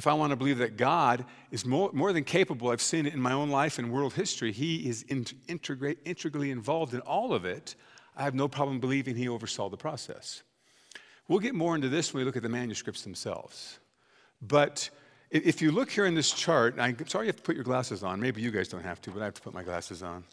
if 0.00 0.06
I 0.06 0.14
want 0.14 0.30
to 0.30 0.36
believe 0.36 0.56
that 0.56 0.78
God 0.78 1.26
is 1.50 1.66
more, 1.66 1.90
more 1.92 2.10
than 2.14 2.24
capable, 2.24 2.70
I've 2.70 2.80
seen 2.80 3.04
it 3.04 3.12
in 3.12 3.20
my 3.20 3.34
own 3.34 3.50
life 3.50 3.78
and 3.78 3.92
world 3.92 4.14
history, 4.14 4.50
He 4.50 4.88
is 4.88 5.04
integrally 5.10 6.50
involved 6.50 6.94
in 6.94 7.00
all 7.00 7.34
of 7.34 7.44
it, 7.44 7.74
I 8.16 8.22
have 8.22 8.34
no 8.34 8.48
problem 8.48 8.80
believing 8.80 9.14
He 9.14 9.28
oversaw 9.28 9.68
the 9.68 9.76
process. 9.76 10.42
We'll 11.28 11.38
get 11.38 11.54
more 11.54 11.74
into 11.74 11.90
this 11.90 12.14
when 12.14 12.22
we 12.22 12.24
look 12.24 12.38
at 12.38 12.42
the 12.42 12.48
manuscripts 12.48 13.02
themselves. 13.02 13.78
But 14.40 14.88
if 15.30 15.60
you 15.60 15.70
look 15.70 15.90
here 15.90 16.06
in 16.06 16.14
this 16.14 16.30
chart, 16.30 16.76
I'm 16.78 17.06
sorry 17.06 17.26
you 17.26 17.28
have 17.28 17.36
to 17.36 17.42
put 17.42 17.54
your 17.54 17.64
glasses 17.64 18.02
on. 18.02 18.22
Maybe 18.22 18.40
you 18.40 18.50
guys 18.50 18.68
don't 18.68 18.82
have 18.82 19.02
to, 19.02 19.10
but 19.10 19.20
I 19.20 19.26
have 19.26 19.34
to 19.34 19.42
put 19.42 19.52
my 19.52 19.62
glasses 19.62 20.02
on. 20.02 20.24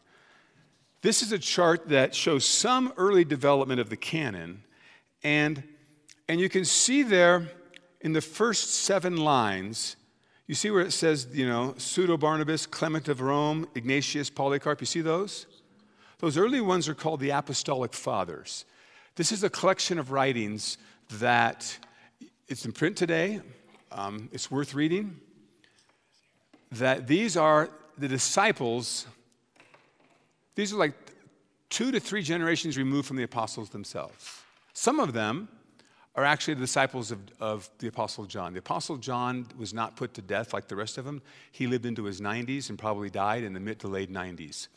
This 1.01 1.21
is 1.21 1.33
a 1.33 1.39
chart 1.39 1.89
that 1.89 2.15
shows 2.15 2.45
some 2.45 2.93
early 2.95 3.25
development 3.25 3.81
of 3.81 3.89
the 3.89 3.97
canon, 3.97 4.63
and, 5.23 5.61
and 6.29 6.39
you 6.39 6.47
can 6.47 6.63
see 6.63 7.03
there 7.03 7.49
in 8.01 8.13
the 8.13 8.21
first 8.21 8.73
seven 8.73 9.17
lines, 9.17 9.95
you 10.45 10.55
see 10.55 10.71
where 10.71 10.81
it 10.81 10.91
says, 10.91 11.27
you 11.33 11.47
know, 11.47 11.73
Pseudo 11.77 12.15
Barnabas, 12.17 12.65
Clement 12.65 13.07
of 13.09 13.21
Rome, 13.21 13.67
Ignatius, 13.75 14.29
Polycarp. 14.29 14.79
You 14.79 14.87
see 14.87 15.01
those? 15.01 15.45
Those 16.19 16.37
early 16.37 16.61
ones 16.61 16.87
are 16.87 16.95
called 16.95 17.19
the 17.19 17.31
Apostolic 17.31 17.93
Fathers. 17.93 18.65
This 19.15 19.31
is 19.31 19.43
a 19.43 19.49
collection 19.49 19.99
of 19.99 20.11
writings 20.11 20.77
that 21.19 21.77
it's 22.47 22.65
in 22.65 22.71
print 22.71 22.95
today. 22.95 23.41
Um, 23.91 24.29
it's 24.31 24.49
worth 24.49 24.73
reading. 24.73 25.19
That 26.71 27.07
these 27.07 27.35
are 27.35 27.69
the 27.97 28.07
disciples, 28.07 29.07
these 30.55 30.73
are 30.73 30.77
like 30.77 30.93
two 31.69 31.91
to 31.91 31.99
three 31.99 32.21
generations 32.21 32.77
removed 32.77 33.07
from 33.07 33.17
the 33.17 33.23
apostles 33.23 33.69
themselves. 33.69 34.41
Some 34.73 34.99
of 34.99 35.13
them 35.13 35.49
are 36.17 36.25
actually 36.25 36.55
the 36.55 36.61
disciples 36.61 37.11
of, 37.11 37.19
of 37.39 37.69
the 37.77 37.87
Apostle 37.87 38.25
John. 38.25 38.53
The 38.53 38.59
Apostle 38.59 38.97
John 38.97 39.45
was 39.55 39.71
not 39.71 39.95
put 39.95 40.15
to 40.15 40.21
death 40.21 40.51
like 40.51 40.67
the 40.67 40.75
rest 40.75 40.97
of 40.97 41.05
them. 41.05 41.21
He 41.51 41.67
lived 41.67 41.85
into 41.85 42.05
his 42.05 42.19
90s 42.19 42.69
and 42.69 42.79
probably 42.79 43.11
died 43.11 43.43
in 43.43 43.53
the 43.53 43.59
mid 43.59 43.79
to 43.81 43.87
late 43.87 44.11
90s. 44.11 44.67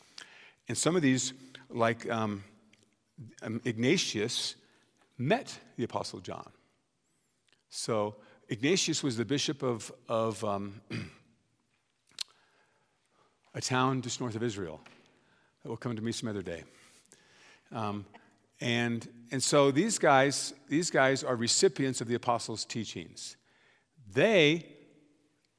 And 0.67 0.77
some 0.77 0.95
of 0.95 1.01
these, 1.01 1.33
like 1.71 2.07
um, 2.11 2.43
um, 3.41 3.59
Ignatius, 3.65 4.55
met 5.17 5.57
the 5.77 5.83
Apostle 5.83 6.19
John. 6.19 6.47
So 7.71 8.17
Ignatius 8.47 9.01
was 9.01 9.17
the 9.17 9.25
bishop 9.25 9.63
of, 9.63 9.91
of 10.07 10.43
um, 10.43 10.79
a 13.55 13.61
town 13.61 14.03
just 14.03 14.21
north 14.21 14.35
of 14.35 14.43
Israel 14.43 14.79
that 15.63 15.69
will 15.69 15.77
come 15.77 15.95
to 15.95 16.03
me 16.03 16.11
some 16.11 16.29
other 16.29 16.43
day. 16.43 16.63
Um, 17.71 18.05
and, 18.61 19.07
and 19.31 19.41
so 19.41 19.71
these 19.71 19.97
guys, 19.97 20.53
these 20.69 20.91
guys 20.91 21.23
are 21.23 21.35
recipients 21.35 21.99
of 21.99 22.07
the 22.07 22.15
apostles' 22.15 22.63
teachings. 22.63 23.35
They 24.13 24.65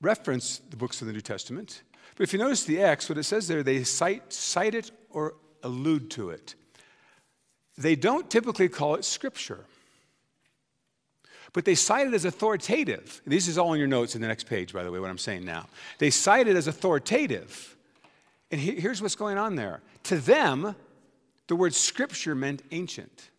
reference 0.01 0.59
the 0.71 0.77
books 0.77 1.01
of 1.01 1.09
the 1.09 1.13
New 1.13 1.21
Testament. 1.21 1.83
But 2.17 2.25
if 2.25 2.33
you 2.33 2.39
notice 2.39 2.65
the 2.65 2.81
X, 2.81 3.09
what 3.09 3.19
it 3.19 3.25
says 3.25 3.49
there, 3.49 3.63
they 3.63 3.83
cite, 3.85 4.33
cite 4.33 4.75
it 4.75 4.91
or 5.11 5.35
allude 5.63 6.11
to 6.13 6.31
it. 6.31 6.55
They 7.77 7.97
don't 7.97 8.31
typically 8.31 8.69
call 8.69 8.95
it 8.97 9.05
scripture, 9.05 9.65
but 11.53 11.65
they 11.65 11.75
cite 11.75 12.07
it 12.07 12.15
as 12.15 12.25
authoritative. 12.25 13.23
This 13.27 13.49
is 13.49 13.59
all 13.59 13.73
in 13.73 13.79
your 13.79 13.89
notes 13.89 14.15
in 14.15 14.21
the 14.21 14.29
next 14.29 14.45
page, 14.45 14.73
by 14.73 14.83
the 14.83 14.91
way, 14.91 15.01
what 15.01 15.11
I'm 15.11 15.19
saying 15.19 15.45
now. 15.45 15.67
They 15.99 16.11
cite 16.11 16.49
it 16.49 16.57
as 16.57 16.67
authoritative. 16.67 17.77
And 18.51 18.61
here's 18.61 19.01
what's 19.01 19.15
going 19.15 19.39
on 19.39 19.57
there. 19.57 19.81
To 20.05 20.19
them, 20.19 20.77
the 21.49 21.57
word 21.57 21.75
scripture 21.75 22.35
meant 22.35 22.63
ancient. 22.71 23.31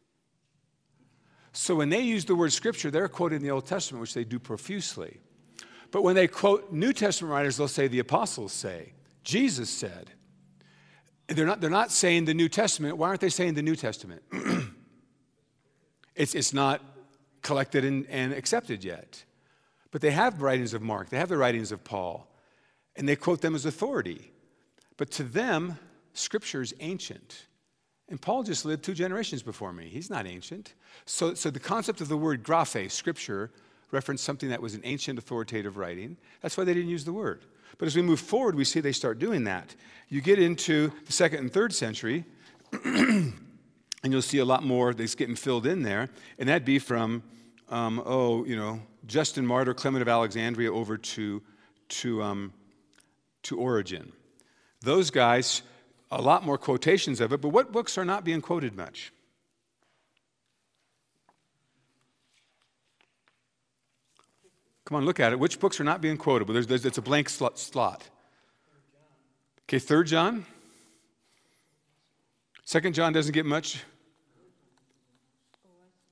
So 1.52 1.76
when 1.76 1.90
they 1.90 2.02
use 2.02 2.26
the 2.26 2.36
word 2.36 2.52
scripture, 2.52 2.90
they're 2.90 3.08
quoting 3.08 3.42
the 3.42 3.52
Old 3.52 3.66
Testament, 3.66 4.02
which 4.02 4.14
they 4.14 4.24
do 4.24 4.40
profusely. 4.40 5.20
But 5.92 6.04
when 6.04 6.16
they 6.16 6.28
quote 6.28 6.72
New 6.72 6.94
Testament 6.94 7.32
writers, 7.32 7.58
they'll 7.58 7.68
say 7.68 7.88
the 7.88 8.00
apostles 8.00 8.52
say, 8.52 8.94
Jesus 9.24 9.70
said. 9.70 10.10
They're 11.28 11.46
not, 11.46 11.62
they're 11.62 11.70
not 11.70 11.92
saying 11.92 12.26
the 12.26 12.34
New 12.34 12.50
Testament. 12.50 12.98
Why 12.98 13.08
aren't 13.08 13.22
they 13.22 13.30
saying 13.30 13.54
the 13.54 13.62
New 13.62 13.76
Testament? 13.76 14.24
it's, 16.16 16.36
it's 16.36 16.54
not 16.54 16.82
collected 17.44 17.86
and, 17.86 18.08
and 18.08 18.34
accepted 18.34 18.84
yet. 18.84 19.24
But 19.92 20.02
they 20.02 20.12
have 20.12 20.42
writings 20.42 20.74
of 20.74 20.82
Mark, 20.82 21.10
they 21.10 21.18
have 21.18 21.30
the 21.30 21.38
writings 21.38 21.72
of 21.72 21.84
Paul, 21.84 22.28
and 22.96 23.08
they 23.08 23.16
quote 23.16 23.42
them 23.42 23.54
as 23.54 23.66
authority. 23.66 24.32
But 24.98 25.12
to 25.12 25.24
them, 25.24 25.78
Scripture 26.14 26.62
is 26.62 26.74
ancient. 26.80 27.48
And 28.14 28.22
Paul 28.22 28.44
just 28.44 28.64
lived 28.64 28.84
two 28.84 28.94
generations 28.94 29.42
before 29.42 29.74
me. 29.74 29.90
He's 29.90 30.12
not 30.12 30.28
ancient. 30.28 30.76
So, 31.08 31.34
so 31.34 31.50
the 31.50 31.60
concept 31.60 32.00
of 32.00 32.10
the 32.10 32.16
word 32.16 32.44
graphe, 32.44 32.92
scripture, 32.92 33.50
referenced 33.90 34.24
something 34.24 34.50
that 34.50 34.62
was 34.62 34.76
an 34.76 34.82
ancient 34.84 35.18
authoritative 35.18 35.78
writing. 35.78 36.18
That's 36.40 36.56
why 36.56 36.64
they 36.64 36.76
didn't 36.76 36.92
use 36.92 37.06
the 37.06 37.12
word. 37.12 37.44
But 37.80 37.88
as 37.88 37.96
we 37.96 38.04
move 38.04 38.20
forward, 38.20 38.54
we 38.54 38.66
see 38.66 38.82
they 38.82 38.92
start 38.92 39.18
doing 39.18 39.46
that. 39.46 39.74
You 40.10 40.22
get 40.22 40.38
into 40.38 40.92
the 41.08 41.12
second 41.12 41.40
and 41.40 41.52
third 41.52 41.74
century, 41.74 42.24
and 42.86 43.34
you'll 44.04 44.22
see 44.22 44.38
a 44.38 44.46
lot 44.46 44.62
more 44.64 44.94
that's 44.94 45.16
getting 45.16 45.36
filled 45.36 45.66
in 45.66 45.82
there. 45.82 46.08
And 46.38 46.48
that'd 46.48 46.66
be 46.66 46.78
from, 46.78 47.24
um, 47.70 48.00
oh, 48.06 48.46
you 48.46 48.56
know, 48.56 48.80
Justin 49.08 49.44
Martyr, 49.44 49.74
Clement 49.74 50.04
of 50.04 50.08
Alexandria 50.08 50.72
over 50.72 51.00
to, 51.00 51.42
to, 51.90 52.22
um, 52.22 52.54
to 53.42 53.58
Origen. 53.58 54.12
Those 54.82 55.10
guys 55.10 55.64
a 56.20 56.22
lot 56.22 56.46
more 56.46 56.58
quotations 56.58 57.20
of 57.20 57.34
it, 57.34 57.42
but 57.42 57.50
what 57.50 57.72
books 57.72 57.98
are 57.98 58.06
not 58.06 58.24
being 58.24 58.42
quoted 58.42 58.76
much? 58.76 59.12
Come 64.86 64.98
on, 64.98 65.06
look 65.06 65.20
at 65.20 65.32
it. 65.32 65.40
Which 65.40 65.60
books 65.60 65.80
are 65.80 65.84
not 65.84 66.02
being 66.02 66.18
quoted? 66.18 66.48
Well, 66.48 66.54
there's, 66.54 66.68
there's, 66.68 66.86
it's 66.86 66.98
a 66.98 67.02
blank 67.02 67.30
slot, 67.30 67.58
slot. 67.58 68.04
Okay, 69.64 69.80
Third 69.80 70.08
John. 70.08 70.46
Second 72.66 72.94
John 72.94 73.14
doesn't 73.14 73.34
get 73.34 73.46
much. 73.46 73.84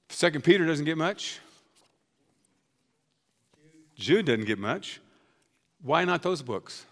Second 0.09 0.43
Peter 0.43 0.65
doesn't 0.65 0.85
get 0.85 0.97
much. 0.97 1.39
Jude 3.95 4.25
doesn't 4.25 4.45
get 4.45 4.57
much. 4.57 4.99
Why 5.81 6.05
not 6.05 6.21
those 6.21 6.41
books? 6.41 6.85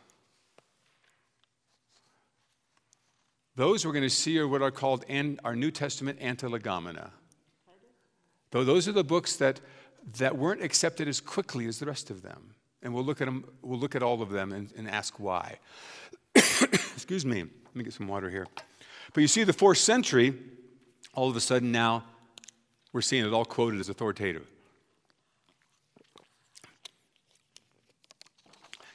Those 3.60 3.86
we're 3.86 3.91
going 3.91 4.04
to 4.04 4.10
see 4.10 4.39
are 4.39 4.48
what 4.48 4.62
are 4.62 4.72
called 4.72 5.04
our 5.43 5.54
New 5.54 5.69
Testament 5.69 6.22
antilegomena. 6.22 7.10
Though 8.52 8.63
those 8.63 8.88
are 8.88 8.93
the 8.93 9.04
books 9.04 9.36
that, 9.36 9.60
that 10.17 10.38
weren't 10.38 10.63
accepted 10.63 11.10
as 11.10 11.19
quickly 11.19 11.65
as 11.65 11.78
the 11.78 11.86
rest 11.86 12.10
of 12.10 12.22
them. 12.22 12.56
And 12.82 12.93
we'll 12.93 13.04
look 13.04 13.19
at, 13.19 13.26
them, 13.26 13.43
we'll 13.62 13.78
look 13.78 13.98
at 13.98 14.02
all 14.02 14.22
of 14.22 14.30
them 14.30 14.54
and, 14.54 14.72
and 14.78 14.89
ask 14.89 15.19
why. 15.19 15.60
Excuse 16.36 17.26
me. 17.26 17.39
Let 17.41 17.76
me 17.76 17.84
get 17.84 17.91
some 17.91 18.08
water 18.08 18.30
here. 18.30 18.48
But 19.13 19.19
you 19.19 19.28
see, 19.28 19.43
the 19.43 19.52
fourth 19.52 19.80
century, 19.80 20.36
all 21.13 21.30
of 21.30 21.36
a 21.36 21.41
sudden 21.41 21.69
now, 21.69 22.06
we're 22.93 23.02
seeing 23.02 23.26
it 23.26 23.34
all 23.34 23.43
quoted 23.43 23.82
as 23.82 23.89
authoritative. 23.89 24.48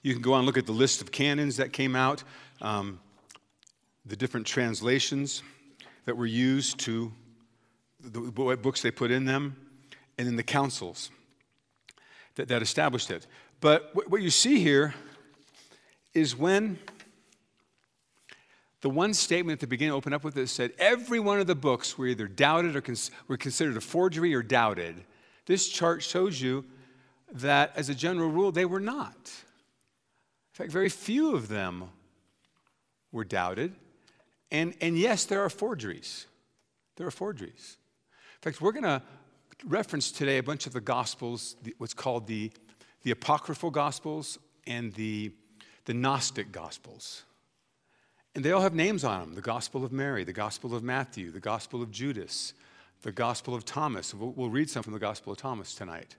You 0.00 0.14
can 0.14 0.22
go 0.22 0.32
on 0.32 0.38
and 0.38 0.46
look 0.46 0.56
at 0.56 0.64
the 0.64 0.72
list 0.72 1.02
of 1.02 1.12
canons 1.12 1.58
that 1.58 1.74
came 1.74 1.94
out. 1.94 2.24
Um, 2.62 3.00
the 4.06 4.16
different 4.16 4.46
translations 4.46 5.42
that 6.04 6.16
were 6.16 6.26
used 6.26 6.78
to 6.80 7.12
the 8.00 8.20
books 8.56 8.82
they 8.82 8.90
put 8.90 9.10
in 9.10 9.24
them, 9.24 9.56
and 10.18 10.26
then 10.26 10.36
the 10.36 10.42
councils 10.42 11.10
that, 12.34 12.48
that 12.48 12.62
established 12.62 13.10
it. 13.10 13.26
But 13.60 13.90
what 13.94 14.20
you 14.20 14.30
see 14.30 14.60
here 14.60 14.94
is 16.12 16.36
when 16.36 16.78
the 18.82 18.90
one 18.90 19.14
statement 19.14 19.56
at 19.56 19.60
the 19.60 19.66
beginning 19.66 19.94
opened 19.94 20.14
up 20.14 20.22
with 20.22 20.36
it 20.36 20.48
said 20.48 20.72
every 20.78 21.18
one 21.18 21.40
of 21.40 21.46
the 21.46 21.54
books 21.54 21.96
were 21.96 22.06
either 22.06 22.28
doubted 22.28 22.76
or 22.76 22.82
cons- 22.82 23.10
were 23.28 23.38
considered 23.38 23.78
a 23.78 23.80
forgery 23.80 24.34
or 24.34 24.42
doubted. 24.42 25.02
This 25.46 25.68
chart 25.68 26.02
shows 26.02 26.38
you 26.38 26.66
that, 27.32 27.72
as 27.76 27.88
a 27.88 27.94
general 27.94 28.28
rule, 28.28 28.52
they 28.52 28.66
were 28.66 28.80
not. 28.80 29.16
In 29.16 30.52
fact, 30.52 30.70
very 30.70 30.90
few 30.90 31.34
of 31.34 31.48
them 31.48 31.84
were 33.10 33.24
doubted. 33.24 33.74
And, 34.54 34.72
and 34.80 34.96
yes, 34.96 35.24
there 35.24 35.44
are 35.44 35.50
forgeries. 35.50 36.26
There 36.94 37.08
are 37.08 37.10
forgeries. 37.10 37.76
In 38.36 38.40
fact, 38.40 38.60
we're 38.60 38.70
going 38.70 38.84
to 38.84 39.02
reference 39.64 40.12
today 40.12 40.38
a 40.38 40.44
bunch 40.44 40.68
of 40.68 40.72
the 40.72 40.80
Gospels, 40.80 41.56
what's 41.78 41.92
called 41.92 42.28
the, 42.28 42.52
the 43.02 43.10
Apocryphal 43.10 43.72
Gospels 43.72 44.38
and 44.64 44.94
the, 44.94 45.32
the 45.86 45.92
Gnostic 45.92 46.52
Gospels. 46.52 47.24
And 48.36 48.44
they 48.44 48.52
all 48.52 48.60
have 48.60 48.74
names 48.74 49.02
on 49.02 49.18
them 49.18 49.34
the 49.34 49.40
Gospel 49.40 49.84
of 49.84 49.90
Mary, 49.90 50.22
the 50.22 50.32
Gospel 50.32 50.76
of 50.76 50.84
Matthew, 50.84 51.32
the 51.32 51.40
Gospel 51.40 51.82
of 51.82 51.90
Judas, 51.90 52.54
the 53.02 53.10
Gospel 53.10 53.56
of 53.56 53.64
Thomas. 53.64 54.14
We'll, 54.14 54.30
we'll 54.36 54.50
read 54.50 54.70
some 54.70 54.84
from 54.84 54.92
the 54.92 55.00
Gospel 55.00 55.32
of 55.32 55.38
Thomas 55.38 55.74
tonight. 55.74 56.14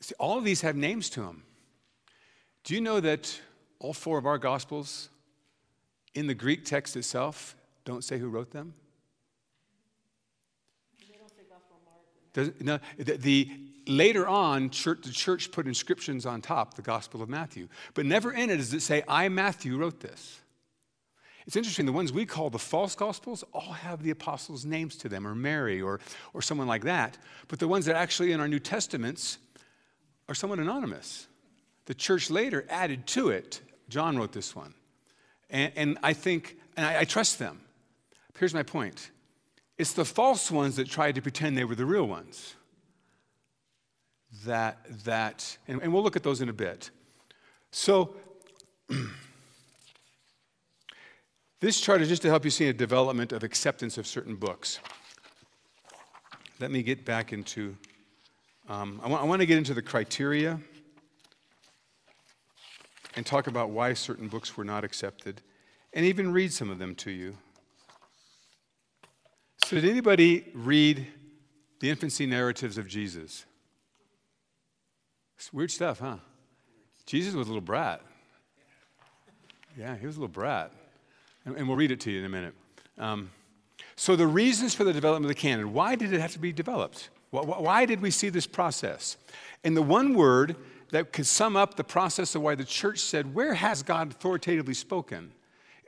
See, 0.00 0.16
all 0.18 0.38
of 0.38 0.42
these 0.42 0.62
have 0.62 0.74
names 0.74 1.08
to 1.10 1.20
them. 1.20 1.44
Do 2.64 2.74
you 2.74 2.80
know 2.80 2.98
that 2.98 3.40
all 3.78 3.92
four 3.92 4.18
of 4.18 4.26
our 4.26 4.38
Gospels 4.38 5.08
in 6.14 6.26
the 6.26 6.34
Greek 6.34 6.64
text 6.64 6.96
itself, 6.96 7.56
don't 7.84 8.04
say 8.04 8.18
who 8.18 8.28
wrote 8.28 8.50
them. 8.50 8.74
Does, 12.32 12.50
no, 12.60 12.80
the, 12.98 13.16
the, 13.16 13.50
later 13.86 14.26
on, 14.26 14.70
church, 14.70 15.02
the 15.02 15.12
church 15.12 15.52
put 15.52 15.66
inscriptions 15.66 16.26
on 16.26 16.40
top, 16.42 16.74
the 16.74 16.82
Gospel 16.82 17.22
of 17.22 17.28
Matthew. 17.28 17.68
But 17.94 18.06
never 18.06 18.32
in 18.32 18.50
it 18.50 18.56
does 18.56 18.74
it 18.74 18.80
say, 18.80 19.02
I, 19.06 19.28
Matthew, 19.28 19.78
wrote 19.78 20.00
this. 20.00 20.40
It's 21.46 21.56
interesting, 21.56 21.86
the 21.86 21.92
ones 21.92 22.12
we 22.12 22.26
call 22.26 22.50
the 22.50 22.58
false 22.58 22.94
Gospels 22.94 23.44
all 23.52 23.72
have 23.72 24.02
the 24.02 24.10
apostles' 24.10 24.64
names 24.64 24.96
to 24.96 25.08
them, 25.08 25.26
or 25.26 25.34
Mary, 25.34 25.80
or, 25.80 26.00
or 26.32 26.42
someone 26.42 26.66
like 26.66 26.84
that. 26.84 27.18
But 27.48 27.58
the 27.58 27.68
ones 27.68 27.84
that 27.86 27.96
actually 27.96 28.32
in 28.32 28.40
our 28.40 28.48
New 28.48 28.58
Testaments 28.58 29.38
are 30.28 30.34
somewhat 30.34 30.58
anonymous. 30.58 31.28
The 31.84 31.94
church 31.94 32.30
later 32.30 32.64
added 32.70 33.06
to 33.08 33.28
it, 33.28 33.60
John 33.90 34.16
wrote 34.16 34.32
this 34.32 34.56
one. 34.56 34.74
And, 35.50 35.72
and 35.76 35.98
I 36.02 36.12
think, 36.12 36.56
and 36.76 36.84
I, 36.86 37.00
I 37.00 37.04
trust 37.04 37.38
them. 37.38 37.60
Here's 38.38 38.54
my 38.54 38.62
point 38.62 39.10
it's 39.76 39.92
the 39.92 40.04
false 40.04 40.50
ones 40.50 40.76
that 40.76 40.88
tried 40.88 41.16
to 41.16 41.22
pretend 41.22 41.58
they 41.58 41.64
were 41.64 41.74
the 41.74 41.86
real 41.86 42.06
ones. 42.06 42.54
That, 44.44 44.84
that 45.04 45.58
and, 45.68 45.80
and 45.82 45.92
we'll 45.92 46.02
look 46.02 46.16
at 46.16 46.22
those 46.22 46.40
in 46.40 46.48
a 46.48 46.52
bit. 46.52 46.90
So, 47.70 48.14
this 51.60 51.80
chart 51.80 52.00
is 52.02 52.08
just 52.08 52.22
to 52.22 52.28
help 52.28 52.44
you 52.44 52.50
see 52.50 52.68
a 52.68 52.72
development 52.72 53.32
of 53.32 53.42
acceptance 53.42 53.98
of 53.98 54.06
certain 54.06 54.36
books. 54.36 54.78
Let 56.60 56.70
me 56.70 56.82
get 56.82 57.04
back 57.04 57.32
into, 57.32 57.76
um, 58.68 59.00
I, 59.02 59.08
want, 59.08 59.22
I 59.22 59.26
want 59.26 59.40
to 59.40 59.46
get 59.46 59.58
into 59.58 59.74
the 59.74 59.82
criteria 59.82 60.60
and 63.16 63.24
talk 63.24 63.46
about 63.46 63.70
why 63.70 63.94
certain 63.94 64.28
books 64.28 64.56
were 64.56 64.64
not 64.64 64.84
accepted, 64.84 65.40
and 65.92 66.04
even 66.04 66.32
read 66.32 66.52
some 66.52 66.70
of 66.70 66.78
them 66.78 66.94
to 66.96 67.10
you. 67.10 67.36
So, 69.64 69.76
did 69.80 69.88
anybody 69.88 70.50
read 70.54 71.06
the 71.80 71.88
infancy 71.88 72.26
narratives 72.26 72.76
of 72.76 72.86
Jesus? 72.86 73.46
It's 75.36 75.52
weird 75.52 75.70
stuff, 75.70 76.00
huh? 76.00 76.16
Jesus 77.06 77.34
was 77.34 77.46
a 77.46 77.50
little 77.50 77.60
brat. 77.60 78.02
Yeah, 79.78 79.96
he 79.96 80.06
was 80.06 80.16
a 80.16 80.20
little 80.20 80.32
brat. 80.32 80.72
And, 81.44 81.56
and 81.56 81.68
we'll 81.68 81.76
read 81.76 81.90
it 81.90 82.00
to 82.00 82.10
you 82.10 82.20
in 82.20 82.24
a 82.24 82.28
minute. 82.28 82.54
Um, 82.98 83.30
so, 83.96 84.16
the 84.16 84.26
reasons 84.26 84.74
for 84.74 84.84
the 84.84 84.92
development 84.92 85.30
of 85.30 85.36
the 85.36 85.40
canon 85.40 85.72
why 85.72 85.94
did 85.94 86.12
it 86.12 86.20
have 86.20 86.32
to 86.32 86.38
be 86.38 86.52
developed? 86.52 87.10
Why, 87.30 87.42
why 87.42 87.86
did 87.86 88.00
we 88.00 88.10
see 88.10 88.28
this 88.28 88.46
process? 88.46 89.16
And 89.62 89.76
the 89.76 89.82
one 89.82 90.14
word 90.14 90.56
that 90.94 91.12
could 91.12 91.26
sum 91.26 91.56
up 91.56 91.74
the 91.74 91.82
process 91.82 92.36
of 92.36 92.42
why 92.42 92.54
the 92.54 92.64
church 92.64 93.00
said, 93.00 93.34
Where 93.34 93.54
has 93.54 93.82
God 93.82 94.12
authoritatively 94.12 94.74
spoken 94.74 95.32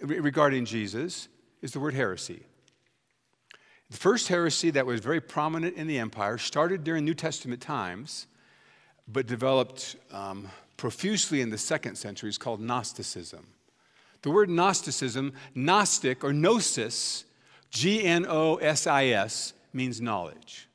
regarding 0.02 0.64
Jesus? 0.64 1.28
is 1.62 1.70
the 1.70 1.78
word 1.78 1.94
heresy. 1.94 2.42
The 3.88 3.96
first 3.96 4.26
heresy 4.26 4.70
that 4.70 4.84
was 4.84 4.98
very 4.98 5.20
prominent 5.20 5.76
in 5.76 5.86
the 5.86 5.96
empire 6.00 6.38
started 6.38 6.82
during 6.82 7.04
New 7.04 7.14
Testament 7.14 7.62
times, 7.62 8.26
but 9.06 9.28
developed 9.28 9.94
um, 10.10 10.48
profusely 10.76 11.40
in 11.40 11.50
the 11.50 11.58
second 11.58 11.94
century 11.94 12.28
is 12.28 12.36
called 12.36 12.60
Gnosticism. 12.60 13.46
The 14.22 14.30
word 14.32 14.50
Gnosticism, 14.50 15.34
Gnostic 15.54 16.24
or 16.24 16.32
Gnosis, 16.32 17.24
G 17.70 18.02
N 18.02 18.26
O 18.28 18.56
S 18.56 18.88
I 18.88 19.06
S, 19.06 19.52
means 19.72 20.00
knowledge. 20.00 20.68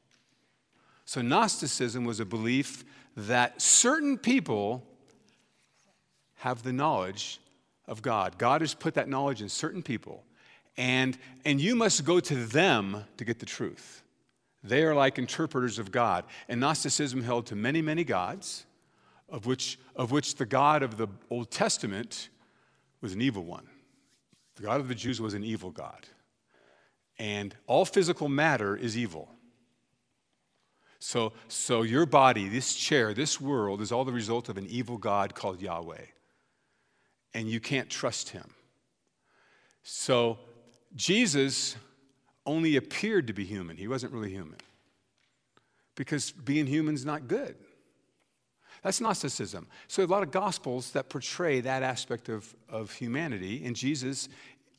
So 1.04 1.22
Gnosticism 1.22 2.06
was 2.06 2.22
a 2.22 2.26
belief 2.26 2.86
that 3.15 3.62
certain 3.62 4.17
people 4.17 4.84
have 6.36 6.63
the 6.63 6.74
knowledge 6.74 7.39
of 7.88 8.02
God. 8.02 8.38
God 8.38 8.62
has 8.62 8.74
put 8.74 8.95
that 8.95 9.10
knowledge 9.10 9.41
in 9.41 9.50
certain 9.50 9.84
people, 9.84 10.24
and, 10.78 11.17
and 11.45 11.60
you 11.60 11.76
must 11.76 12.06
go 12.06 12.19
to 12.19 12.36
them 12.45 13.04
to 13.17 13.26
get 13.26 13.39
the 13.39 13.45
truth. 13.45 14.02
They 14.63 14.84
are 14.84 14.93
like 14.93 15.17
interpreters 15.17 15.80
of 15.80 15.91
God. 15.91 16.26
And 16.47 16.60
Gnosticism 16.60 17.24
held 17.24 17.47
to 17.47 17.56
many, 17.56 17.82
many 17.82 18.04
gods, 18.04 18.65
of 19.28 19.45
which, 19.45 19.80
of 19.95 20.12
which 20.12 20.36
the 20.36 20.45
God 20.45 20.84
of 20.84 20.97
the 20.97 21.08
Old 21.30 21.52
Testament 21.52 22.30
was 23.02 23.13
an 23.13 23.21
evil 23.21 23.43
one. 23.43 23.67
The 24.56 24.63
God 24.63 24.80
of 24.80 24.88
the 24.88 24.95
Jews 24.95 25.19
was 25.19 25.34
an 25.34 25.43
evil 25.43 25.71
God. 25.71 26.08
And 27.17 27.56
all 27.67 27.86
physical 27.86 28.30
matter 28.30 28.76
is 28.76 28.97
evil. 28.97 29.30
So, 31.04 31.34
so 31.48 31.82
your 31.82 32.06
body, 32.06 32.48
this 32.48 32.76
chair, 32.76 33.16
this 33.16 33.42
world 33.42 33.82
is 33.82 33.92
all 33.92 34.06
the 34.06 34.12
result 34.12 34.50
of 34.50 34.58
an 34.58 34.68
evil 34.68 35.00
God 35.00 35.34
called 35.34 35.60
Yahweh. 35.60 36.06
And 37.34 37.50
you 37.50 37.60
can't 37.60 37.90
trust 37.90 38.30
him. 38.30 38.54
So 39.82 40.38
Jesus 40.96 41.76
only 42.46 42.76
appeared 42.76 43.26
to 43.28 43.34
be 43.34 43.46
human. 43.46 43.78
He 43.78 43.88
wasn't 43.88 44.14
really 44.14 44.30
human. 44.30 44.58
Because 45.96 46.32
being 46.32 46.68
human 46.68 46.94
is 46.94 47.04
not 47.04 47.28
good. 47.28 47.56
That's 48.84 49.02
Gnosticism. 49.02 49.68
So, 49.88 50.04
a 50.04 50.06
lot 50.06 50.24
of 50.24 50.32
gospels 50.32 50.92
that 50.92 51.10
portray 51.10 51.62
that 51.62 51.84
aspect 51.84 52.30
of, 52.30 52.56
of 52.68 52.92
humanity, 52.92 53.64
and 53.66 53.76
Jesus 53.76 54.28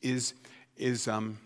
is, 0.01 0.33
is 0.75 1.07
um, 1.07 1.37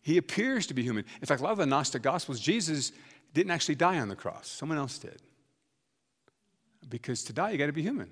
he 0.00 0.16
appears 0.16 0.66
to 0.68 0.74
be 0.74 0.82
human. 0.82 1.04
In 1.20 1.26
fact, 1.26 1.40
a 1.40 1.44
lot 1.44 1.52
of 1.52 1.58
the 1.58 1.66
Gnostic 1.66 2.00
gospels, 2.00 2.40
Jesus 2.40 2.92
didn't 3.36 3.52
actually 3.52 3.74
die 3.74 3.98
on 3.98 4.08
the 4.08 4.16
cross, 4.16 4.48
someone 4.48 4.78
else 4.78 4.98
did. 4.98 5.20
Because 6.88 7.22
to 7.24 7.34
die, 7.34 7.50
you 7.50 7.58
got 7.58 7.66
to 7.66 7.72
be 7.72 7.82
human. 7.82 8.10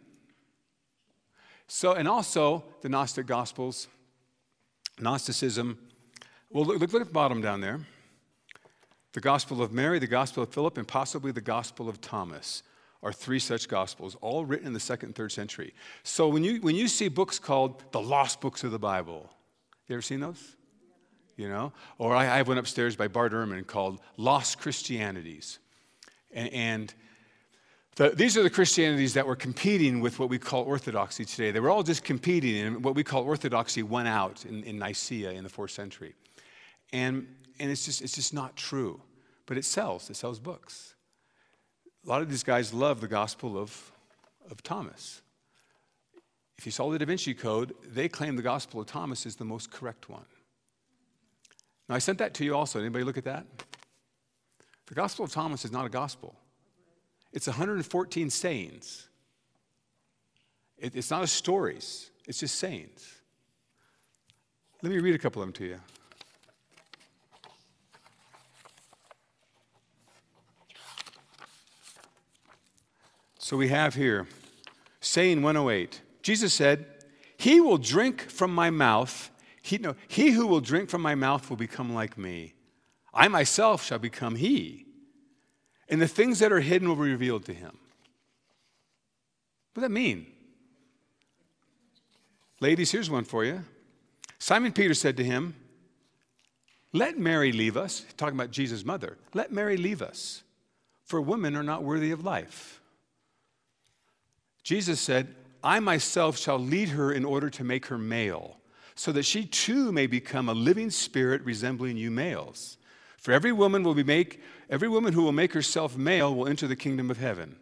So, 1.66 1.94
and 1.94 2.06
also 2.06 2.62
the 2.82 2.90
Gnostic 2.90 3.26
Gospels, 3.26 3.88
Gnosticism. 5.00 5.78
Well, 6.50 6.66
look, 6.66 6.78
look 6.78 6.94
at 6.94 7.06
the 7.06 7.12
bottom 7.12 7.40
down 7.40 7.62
there. 7.62 7.80
The 9.14 9.20
Gospel 9.22 9.62
of 9.62 9.72
Mary, 9.72 9.98
the 9.98 10.06
Gospel 10.06 10.42
of 10.42 10.50
Philip, 10.50 10.76
and 10.76 10.86
possibly 10.86 11.32
the 11.32 11.40
Gospel 11.40 11.88
of 11.88 12.02
Thomas 12.02 12.62
are 13.02 13.12
three 13.12 13.38
such 13.38 13.66
Gospels, 13.66 14.16
all 14.20 14.44
written 14.44 14.66
in 14.66 14.74
the 14.74 14.80
second 14.80 15.10
and 15.10 15.16
third 15.16 15.32
century. 15.32 15.72
So 16.02 16.28
when 16.28 16.44
you, 16.44 16.60
when 16.60 16.76
you 16.76 16.86
see 16.86 17.08
books 17.08 17.38
called 17.38 17.82
the 17.92 18.00
lost 18.00 18.42
books 18.42 18.62
of 18.62 18.72
the 18.72 18.78
Bible, 18.78 19.30
you 19.88 19.94
ever 19.94 20.02
seen 20.02 20.20
those? 20.20 20.56
You 21.36 21.48
know? 21.48 21.72
Or 21.98 22.14
I, 22.14 22.22
I 22.22 22.36
have 22.36 22.48
one 22.48 22.58
upstairs 22.58 22.96
by 22.96 23.08
Bart 23.08 23.32
Ehrman 23.32 23.66
called 23.66 24.00
Lost 24.16 24.58
Christianities. 24.58 25.58
And, 26.32 26.52
and 26.52 26.94
the, 27.96 28.10
these 28.10 28.36
are 28.36 28.42
the 28.42 28.50
Christianities 28.50 29.14
that 29.14 29.26
were 29.26 29.36
competing 29.36 30.00
with 30.00 30.18
what 30.18 30.28
we 30.28 30.38
call 30.38 30.64
orthodoxy 30.64 31.24
today. 31.24 31.50
They 31.50 31.60
were 31.60 31.70
all 31.70 31.82
just 31.82 32.02
competing, 32.02 32.56
and 32.58 32.84
what 32.84 32.94
we 32.94 33.04
call 33.04 33.22
orthodoxy 33.22 33.82
won 33.82 34.06
out 34.06 34.44
in, 34.44 34.64
in 34.64 34.78
Nicaea 34.78 35.30
in 35.32 35.44
the 35.44 35.50
fourth 35.50 35.70
century. 35.70 36.14
And, 36.92 37.28
and 37.58 37.70
it's, 37.70 37.84
just, 37.84 38.02
it's 38.02 38.14
just 38.14 38.34
not 38.34 38.56
true. 38.56 39.00
But 39.46 39.58
it 39.58 39.64
sells, 39.64 40.10
it 40.10 40.16
sells 40.16 40.38
books. 40.38 40.94
A 42.04 42.08
lot 42.08 42.22
of 42.22 42.28
these 42.28 42.42
guys 42.42 42.74
love 42.74 43.00
the 43.00 43.08
Gospel 43.08 43.56
of, 43.58 43.92
of 44.50 44.62
Thomas. 44.62 45.22
If 46.58 46.66
you 46.66 46.72
saw 46.72 46.90
the 46.90 46.98
Da 46.98 47.04
Vinci 47.04 47.34
Code, 47.34 47.74
they 47.86 48.08
claim 48.08 48.36
the 48.36 48.42
Gospel 48.42 48.80
of 48.80 48.86
Thomas 48.86 49.26
is 49.26 49.36
the 49.36 49.44
most 49.44 49.70
correct 49.70 50.08
one. 50.08 50.24
Now, 51.88 51.94
I 51.94 51.98
sent 51.98 52.18
that 52.18 52.34
to 52.34 52.44
you 52.44 52.54
also. 52.54 52.80
Anybody 52.80 53.04
look 53.04 53.18
at 53.18 53.24
that? 53.24 53.46
The 54.86 54.94
Gospel 54.94 55.24
of 55.24 55.32
Thomas 55.32 55.64
is 55.64 55.72
not 55.72 55.86
a 55.86 55.88
gospel, 55.88 56.34
it's 57.32 57.46
114 57.46 58.30
sayings. 58.30 59.08
It, 60.76 60.96
it's 60.96 61.10
not 61.10 61.22
a 61.22 61.26
stories, 61.26 62.10
it's 62.26 62.40
just 62.40 62.56
sayings. 62.56 63.14
Let 64.82 64.92
me 64.92 64.98
read 64.98 65.14
a 65.14 65.18
couple 65.18 65.40
of 65.40 65.48
them 65.48 65.52
to 65.54 65.64
you. 65.64 65.80
So 73.38 73.56
we 73.56 73.68
have 73.68 73.94
here, 73.94 74.26
saying 75.00 75.42
108. 75.42 76.00
Jesus 76.22 76.52
said, 76.52 76.86
He 77.36 77.60
will 77.60 77.78
drink 77.78 78.22
from 78.22 78.54
my 78.54 78.70
mouth 78.70 79.30
he, 79.64 79.78
no, 79.78 79.96
he 80.08 80.32
who 80.32 80.46
will 80.46 80.60
drink 80.60 80.90
from 80.90 81.00
my 81.00 81.14
mouth 81.14 81.48
will 81.48 81.56
become 81.56 81.94
like 81.94 82.18
me. 82.18 82.52
I 83.14 83.28
myself 83.28 83.82
shall 83.82 83.98
become 83.98 84.36
he. 84.36 84.84
And 85.88 86.02
the 86.02 86.06
things 86.06 86.38
that 86.40 86.52
are 86.52 86.60
hidden 86.60 86.86
will 86.86 86.96
be 86.96 87.10
revealed 87.10 87.46
to 87.46 87.54
him. 87.54 87.78
What 89.72 89.80
does 89.80 89.82
that 89.84 89.90
mean? 89.90 90.26
Ladies, 92.60 92.90
here's 92.90 93.08
one 93.08 93.24
for 93.24 93.42
you. 93.42 93.64
Simon 94.38 94.70
Peter 94.70 94.92
said 94.92 95.16
to 95.16 95.24
him, 95.24 95.54
Let 96.92 97.18
Mary 97.18 97.50
leave 97.50 97.78
us, 97.78 98.04
talking 98.18 98.38
about 98.38 98.50
Jesus' 98.50 98.84
mother, 98.84 99.16
let 99.32 99.50
Mary 99.50 99.78
leave 99.78 100.02
us, 100.02 100.42
for 101.06 101.22
women 101.22 101.56
are 101.56 101.62
not 101.62 101.82
worthy 101.82 102.10
of 102.10 102.22
life. 102.22 102.82
Jesus 104.62 105.00
said, 105.00 105.34
I 105.62 105.80
myself 105.80 106.36
shall 106.36 106.58
lead 106.58 106.90
her 106.90 107.10
in 107.10 107.24
order 107.24 107.48
to 107.48 107.64
make 107.64 107.86
her 107.86 107.96
male 107.96 108.58
so 108.94 109.12
that 109.12 109.24
she 109.24 109.44
too 109.44 109.92
may 109.92 110.06
become 110.06 110.48
a 110.48 110.54
living 110.54 110.90
spirit 110.90 111.42
resembling 111.44 111.96
you 111.96 112.10
males. 112.10 112.76
For 113.18 113.32
every 113.32 113.52
woman 113.52 113.82
will 113.82 113.94
be 113.94 114.04
make 114.04 114.40
every 114.70 114.88
woman 114.88 115.12
who 115.12 115.22
will 115.22 115.32
make 115.32 115.52
herself 115.52 115.96
male 115.96 116.34
will 116.34 116.46
enter 116.46 116.66
the 116.66 116.76
kingdom 116.76 117.10
of 117.10 117.18
heaven. 117.18 117.56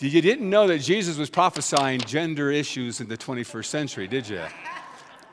You 0.00 0.22
didn't 0.22 0.48
know 0.48 0.68
that 0.68 0.78
Jesus 0.78 1.18
was 1.18 1.28
prophesying 1.28 2.00
gender 2.00 2.52
issues 2.52 3.00
in 3.00 3.08
the 3.08 3.16
21st 3.16 3.64
century, 3.64 4.06
did 4.06 4.28
you? 4.28 4.44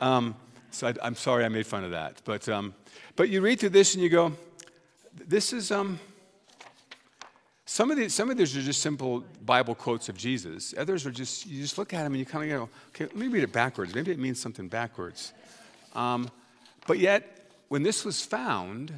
Um, 0.02 0.36
so 0.72 0.88
I, 0.88 1.08
am 1.08 1.14
sorry 1.14 1.46
I 1.46 1.50
made 1.50 1.68
fun 1.68 1.84
of 1.84 1.92
that. 1.92 2.22
But, 2.26 2.50
um, 2.50 2.74
but 3.16 3.30
you 3.30 3.42
read 3.42 3.60
through 3.60 3.70
this 3.70 3.94
and 3.94 4.04
you 4.04 4.10
go, 4.10 4.34
this 5.14 5.54
is, 5.54 5.72
um, 5.72 6.00
some 7.66 7.90
of, 7.90 7.98
these, 7.98 8.14
some 8.14 8.30
of 8.30 8.38
these 8.38 8.56
are 8.56 8.62
just 8.62 8.82
simple 8.82 9.24
Bible 9.44 9.74
quotes 9.74 10.08
of 10.08 10.16
Jesus. 10.16 10.74
Others 10.78 11.06
are 11.08 11.12
just, 11.12 11.48
you 11.48 11.62
just 11.62 11.78
look 11.78 11.94
at 11.94 12.04
them 12.04 12.14
and 12.14 12.20
you 12.20 12.26
kind 12.26 12.52
of 12.52 12.60
go, 12.60 12.70
okay, 12.90 13.06
let 13.06 13.16
me 13.16 13.28
read 13.28 13.44
it 13.44 13.52
backwards. 13.52 13.96
Maybe 13.96 14.12
it 14.12 14.20
means 14.20 14.40
something 14.40 14.68
backwards. 14.68 15.34
Um, 15.96 16.30
but 16.86 17.00
yet, 17.00 17.50
when 17.70 17.82
this 17.82 18.06
was 18.06 18.24
found 18.24 18.90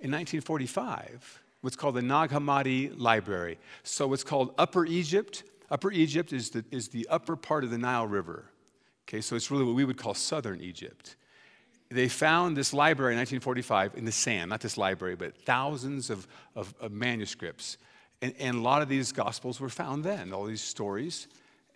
in 0.00 0.10
1945, 0.10 1.42
what's 1.60 1.76
called 1.76 1.94
the 1.94 2.02
Nag 2.02 2.30
Hammadi 2.30 2.92
Library. 2.96 3.58
So 3.84 4.12
it's 4.12 4.24
called 4.24 4.54
Upper 4.58 4.84
Egypt. 4.84 5.44
Upper 5.70 5.92
Egypt 5.92 6.32
is 6.32 6.50
the, 6.50 6.64
is 6.70 6.88
the 6.88 7.06
upper 7.08 7.36
part 7.36 7.64
of 7.64 7.70
the 7.70 7.78
Nile 7.78 8.06
River. 8.06 8.50
Okay, 9.08 9.20
so 9.20 9.36
it's 9.36 9.50
really 9.50 9.64
what 9.64 9.74
we 9.74 9.84
would 9.84 9.96
call 9.96 10.14
southern 10.14 10.60
Egypt. 10.60 11.16
They 11.88 12.08
found 12.08 12.56
this 12.56 12.72
library 12.72 13.12
in 13.12 13.18
1945 13.18 13.96
in 13.96 14.04
the 14.04 14.12
sand, 14.12 14.50
not 14.50 14.60
this 14.60 14.76
library, 14.76 15.14
but 15.14 15.36
thousands 15.44 16.10
of, 16.10 16.26
of, 16.54 16.74
of 16.80 16.90
manuscripts. 16.92 17.78
And, 18.20 18.34
and, 18.38 18.56
a 18.56 18.60
lot 18.60 18.82
of 18.82 18.88
these 18.88 19.12
gospels 19.12 19.60
were 19.60 19.68
found 19.68 20.02
then, 20.02 20.32
all 20.32 20.46
these 20.46 20.62
stories. 20.62 21.28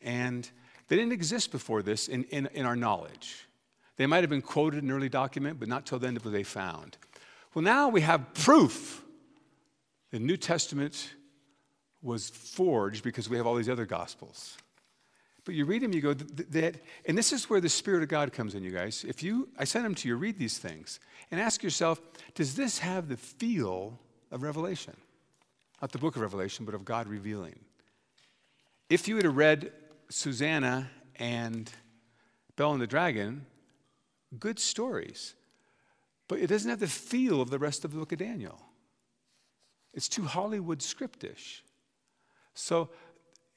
And 0.02 0.50
they 0.88 0.96
didn't 0.96 1.12
exist 1.12 1.52
before 1.52 1.82
this 1.82 2.08
in, 2.08 2.24
in, 2.24 2.48
in 2.54 2.66
our 2.66 2.76
knowledge. 2.76 3.46
They 3.96 4.06
might 4.06 4.22
have 4.22 4.30
been 4.30 4.42
quoted 4.42 4.82
in 4.82 4.90
an 4.90 4.96
early 4.96 5.10
document, 5.10 5.60
but 5.60 5.68
not 5.68 5.86
till 5.86 5.98
then 5.98 6.18
were 6.24 6.30
they 6.30 6.42
found. 6.42 6.96
Well, 7.54 7.62
now 7.62 7.88
we 7.88 8.00
have 8.00 8.32
proof 8.34 9.04
the 10.10 10.18
New 10.18 10.36
Testament 10.36 11.14
was 12.02 12.30
forged 12.30 13.04
because 13.04 13.28
we 13.28 13.36
have 13.36 13.46
all 13.46 13.54
these 13.54 13.68
other 13.68 13.86
gospels. 13.86 14.56
But 15.44 15.54
you 15.54 15.64
read 15.64 15.82
them, 15.82 15.92
you 15.92 16.00
go, 16.00 16.14
that, 16.14 16.82
and 17.06 17.16
this 17.16 17.32
is 17.32 17.48
where 17.48 17.60
the 17.60 17.68
Spirit 17.68 18.02
of 18.02 18.08
God 18.08 18.32
comes 18.32 18.54
in, 18.54 18.62
you 18.62 18.70
guys. 18.70 19.04
If 19.08 19.22
you, 19.22 19.48
I 19.58 19.64
send 19.64 19.84
them 19.84 19.94
to 19.96 20.08
you, 20.08 20.16
read 20.16 20.38
these 20.38 20.58
things 20.58 21.00
and 21.30 21.40
ask 21.40 21.62
yourself, 21.62 22.00
does 22.34 22.54
this 22.54 22.78
have 22.80 23.08
the 23.08 23.16
feel 23.16 23.98
of 24.30 24.42
Revelation? 24.42 24.96
Not 25.80 25.92
the 25.92 25.98
book 25.98 26.16
of 26.16 26.22
Revelation, 26.22 26.66
but 26.66 26.74
of 26.74 26.84
God 26.84 27.08
revealing. 27.08 27.58
If 28.90 29.08
you 29.08 29.16
had 29.16 29.26
read 29.34 29.72
Susanna 30.10 30.90
and 31.16 31.70
Bel 32.56 32.72
and 32.72 32.82
the 32.82 32.86
Dragon, 32.86 33.46
good 34.38 34.58
stories. 34.58 35.34
But 36.28 36.40
it 36.40 36.48
doesn't 36.48 36.68
have 36.68 36.80
the 36.80 36.86
feel 36.86 37.40
of 37.40 37.50
the 37.50 37.58
rest 37.58 37.84
of 37.84 37.92
the 37.92 37.98
book 37.98 38.12
of 38.12 38.18
Daniel. 38.18 38.60
It's 39.94 40.08
too 40.08 40.24
Hollywood 40.24 40.82
scriptish. 40.82 41.64
So, 42.54 42.90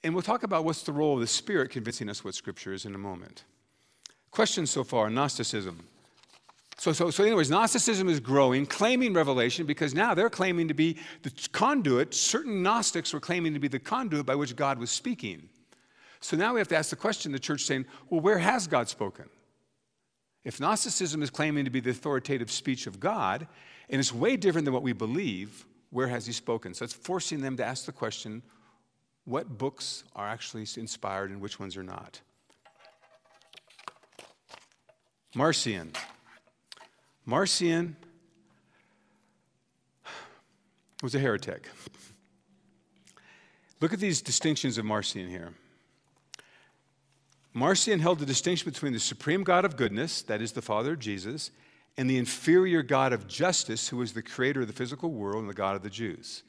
and 0.03 0.13
we'll 0.13 0.23
talk 0.23 0.43
about 0.43 0.65
what's 0.65 0.83
the 0.83 0.91
role 0.91 1.15
of 1.15 1.21
the 1.21 1.27
Spirit 1.27 1.71
convincing 1.71 2.09
us 2.09 2.23
what 2.23 2.35
Scripture 2.35 2.73
is 2.73 2.85
in 2.85 2.95
a 2.95 2.97
moment. 2.97 3.45
Questions 4.31 4.69
so 4.69 4.83
far 4.83 5.09
Gnosticism. 5.09 5.87
So, 6.77 6.91
so, 6.91 7.11
so, 7.11 7.23
anyways, 7.23 7.49
Gnosticism 7.49 8.09
is 8.09 8.19
growing, 8.19 8.65
claiming 8.65 9.13
revelation 9.13 9.65
because 9.65 9.93
now 9.93 10.13
they're 10.13 10.29
claiming 10.29 10.67
to 10.67 10.73
be 10.73 10.97
the 11.21 11.31
conduit. 11.51 12.13
Certain 12.13 12.63
Gnostics 12.63 13.13
were 13.13 13.19
claiming 13.19 13.53
to 13.53 13.59
be 13.59 13.67
the 13.67 13.79
conduit 13.79 14.25
by 14.25 14.35
which 14.35 14.55
God 14.55 14.79
was 14.79 14.91
speaking. 14.91 15.47
So 16.19 16.35
now 16.35 16.53
we 16.53 16.59
have 16.59 16.67
to 16.69 16.75
ask 16.75 16.89
the 16.89 16.95
question 16.95 17.31
the 17.31 17.39
church 17.39 17.61
saying, 17.61 17.85
well, 18.09 18.21
where 18.21 18.39
has 18.39 18.65
God 18.67 18.89
spoken? 18.89 19.29
If 20.43 20.59
Gnosticism 20.59 21.21
is 21.21 21.29
claiming 21.29 21.63
to 21.65 21.71
be 21.71 21.79
the 21.79 21.91
authoritative 21.91 22.51
speech 22.51 22.87
of 22.87 22.99
God, 22.99 23.47
and 23.89 23.99
it's 23.99 24.13
way 24.13 24.35
different 24.35 24.65
than 24.65 24.73
what 24.73 24.83
we 24.83 24.93
believe, 24.93 25.65
where 25.91 26.07
has 26.07 26.25
He 26.25 26.33
spoken? 26.33 26.73
So 26.73 26.83
it's 26.83 26.93
forcing 26.93 27.41
them 27.41 27.55
to 27.57 27.65
ask 27.65 27.85
the 27.85 27.91
question 27.91 28.41
what 29.25 29.57
books 29.57 30.03
are 30.15 30.27
actually 30.27 30.67
inspired 30.77 31.31
and 31.31 31.39
which 31.41 31.59
ones 31.59 31.77
are 31.77 31.83
not? 31.83 32.21
Marcion. 35.35 35.91
Marcion 37.25 37.95
was 41.01 41.15
a 41.15 41.19
heretic. 41.19 41.69
Look 43.81 43.93
at 43.93 43.99
these 43.99 44.21
distinctions 44.21 44.77
of 44.77 44.85
Marcion 44.85 45.27
here. 45.27 45.53
Marcion 47.53 47.99
held 47.99 48.19
the 48.19 48.25
distinction 48.25 48.71
between 48.71 48.93
the 48.93 48.99
supreme 48.99 49.43
God 49.43 49.65
of 49.65 49.77
goodness, 49.77 50.21
that 50.23 50.41
is 50.41 50.53
the 50.53 50.61
Father 50.61 50.93
of 50.93 50.99
Jesus, 50.99 51.51
and 51.97 52.09
the 52.09 52.17
inferior 52.17 52.81
God 52.81 53.13
of 53.13 53.27
justice, 53.27 53.89
who 53.89 54.01
is 54.01 54.13
the 54.13 54.23
creator 54.23 54.61
of 54.61 54.67
the 54.67 54.73
physical 54.73 55.11
world 55.11 55.41
and 55.41 55.49
the 55.49 55.53
God 55.53 55.75
of 55.75 55.83
the 55.83 55.89
Jews. 55.89 56.43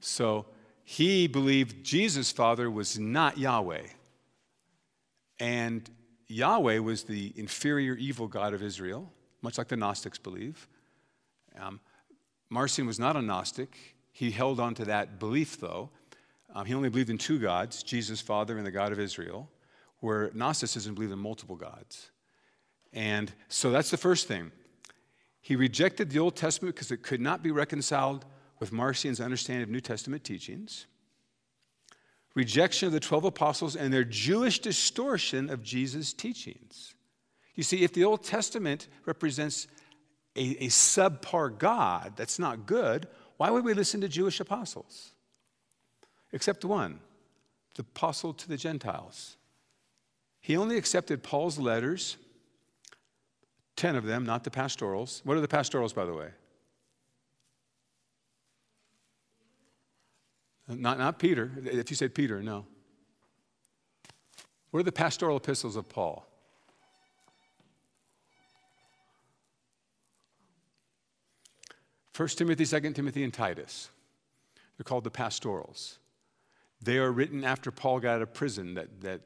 So 0.00 0.46
he 0.92 1.26
believed 1.26 1.82
Jesus' 1.82 2.30
father 2.30 2.70
was 2.70 2.98
not 2.98 3.38
Yahweh. 3.38 3.86
And 5.40 5.88
Yahweh 6.28 6.80
was 6.80 7.04
the 7.04 7.32
inferior 7.34 7.94
evil 7.94 8.28
God 8.28 8.52
of 8.52 8.62
Israel, 8.62 9.10
much 9.40 9.56
like 9.56 9.68
the 9.68 9.76
Gnostics 9.78 10.18
believe. 10.18 10.68
Um, 11.58 11.80
Marcion 12.50 12.84
was 12.86 12.98
not 12.98 13.16
a 13.16 13.22
Gnostic. 13.22 13.96
He 14.12 14.30
held 14.30 14.60
on 14.60 14.74
to 14.74 14.84
that 14.84 15.18
belief, 15.18 15.58
though. 15.58 15.88
Um, 16.54 16.66
he 16.66 16.74
only 16.74 16.90
believed 16.90 17.08
in 17.08 17.16
two 17.16 17.38
gods 17.38 17.82
Jesus' 17.82 18.20
Father 18.20 18.58
and 18.58 18.66
the 18.66 18.70
God 18.70 18.92
of 18.92 19.00
Israel, 19.00 19.48
where 20.00 20.30
Gnosticism 20.34 20.94
believed 20.94 21.14
in 21.14 21.18
multiple 21.18 21.56
gods. 21.56 22.10
And 22.92 23.32
so 23.48 23.70
that's 23.70 23.90
the 23.90 23.96
first 23.96 24.28
thing. 24.28 24.52
He 25.40 25.56
rejected 25.56 26.10
the 26.10 26.18
Old 26.18 26.36
Testament 26.36 26.74
because 26.74 26.90
it 26.90 27.02
could 27.02 27.22
not 27.22 27.42
be 27.42 27.50
reconciled 27.50 28.26
with 28.62 28.70
Marcion's 28.70 29.20
understanding 29.20 29.64
of 29.64 29.70
New 29.70 29.80
Testament 29.80 30.22
teachings. 30.22 30.86
Rejection 32.36 32.86
of 32.86 32.92
the 32.92 33.00
12 33.00 33.24
apostles 33.24 33.74
and 33.74 33.92
their 33.92 34.04
Jewish 34.04 34.60
distortion 34.60 35.50
of 35.50 35.64
Jesus' 35.64 36.12
teachings. 36.12 36.94
You 37.56 37.64
see, 37.64 37.82
if 37.82 37.92
the 37.92 38.04
Old 38.04 38.22
Testament 38.22 38.86
represents 39.04 39.66
a, 40.36 40.64
a 40.64 40.68
subpar 40.68 41.58
God 41.58 42.12
that's 42.14 42.38
not 42.38 42.64
good, 42.64 43.08
why 43.36 43.50
would 43.50 43.64
we 43.64 43.74
listen 43.74 44.00
to 44.00 44.08
Jewish 44.08 44.38
apostles? 44.38 45.10
Except 46.30 46.64
one, 46.64 47.00
the 47.74 47.82
apostle 47.82 48.32
to 48.32 48.48
the 48.48 48.56
Gentiles. 48.56 49.38
He 50.40 50.56
only 50.56 50.76
accepted 50.76 51.24
Paul's 51.24 51.58
letters 51.58 52.16
10 53.74 53.96
of 53.96 54.04
them, 54.04 54.24
not 54.24 54.44
the 54.44 54.52
pastorals. 54.52 55.20
What 55.24 55.36
are 55.36 55.40
the 55.40 55.48
pastorals, 55.48 55.92
by 55.92 56.04
the 56.04 56.14
way? 56.14 56.28
Not, 60.78 60.98
not 60.98 61.18
Peter. 61.18 61.50
If 61.64 61.90
you 61.90 61.96
said 61.96 62.14
Peter, 62.14 62.42
no. 62.42 62.66
What 64.70 64.80
are 64.80 64.84
the 64.84 64.92
pastoral 64.92 65.36
epistles 65.36 65.76
of 65.76 65.88
Paul? 65.88 66.26
First 72.12 72.38
Timothy, 72.38 72.64
Second 72.64 72.94
Timothy, 72.94 73.24
and 73.24 73.32
Titus. 73.32 73.90
They're 74.76 74.84
called 74.84 75.04
the 75.04 75.10
pastorals. 75.10 75.98
They 76.82 76.98
are 76.98 77.10
written 77.10 77.44
after 77.44 77.70
Paul 77.70 78.00
got 78.00 78.16
out 78.16 78.22
of 78.22 78.34
prison, 78.34 78.74
that, 78.74 79.00
that 79.02 79.20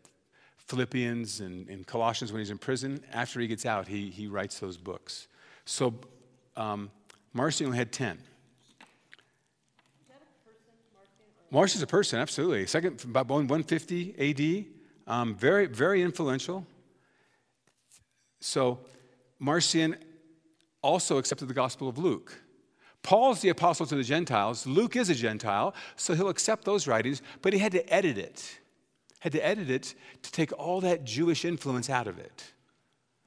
Philippians 0.58 1.40
and, 1.40 1.68
and, 1.68 1.86
Colossians 1.86 2.32
when 2.32 2.40
he's 2.40 2.50
in 2.50 2.58
prison. 2.58 3.02
After 3.12 3.40
he 3.40 3.46
gets 3.46 3.64
out, 3.64 3.88
he, 3.88 4.10
he 4.10 4.26
writes 4.26 4.58
those 4.58 4.76
books. 4.76 5.28
So 5.64 5.94
um, 6.56 6.90
Marcion 7.32 7.72
had 7.72 7.92
10. 7.92 8.18
Marcion 11.50 11.78
is 11.78 11.82
a 11.82 11.86
person, 11.86 12.18
absolutely. 12.18 12.66
Second, 12.66 13.02
about 13.04 13.28
150 13.28 14.66
AD, 15.06 15.12
um, 15.12 15.34
very, 15.34 15.66
very 15.66 16.02
influential. 16.02 16.66
So 18.40 18.80
Marcion 19.38 19.96
also 20.82 21.18
accepted 21.18 21.48
the 21.48 21.54
Gospel 21.54 21.88
of 21.88 21.98
Luke. 21.98 22.42
Paul's 23.02 23.40
the 23.40 23.50
apostle 23.50 23.86
to 23.86 23.94
the 23.94 24.02
Gentiles. 24.02 24.66
Luke 24.66 24.96
is 24.96 25.08
a 25.10 25.14
Gentile, 25.14 25.74
so 25.94 26.14
he'll 26.14 26.28
accept 26.28 26.64
those 26.64 26.88
writings, 26.88 27.22
but 27.42 27.52
he 27.52 27.58
had 27.60 27.72
to 27.72 27.92
edit 27.92 28.18
it 28.18 28.58
had 29.26 29.32
to 29.32 29.44
edit 29.44 29.70
it 29.70 29.94
to 30.22 30.30
take 30.30 30.52
all 30.56 30.80
that 30.80 31.04
Jewish 31.04 31.44
influence 31.44 31.90
out 31.90 32.06
of 32.06 32.16
it. 32.16 32.44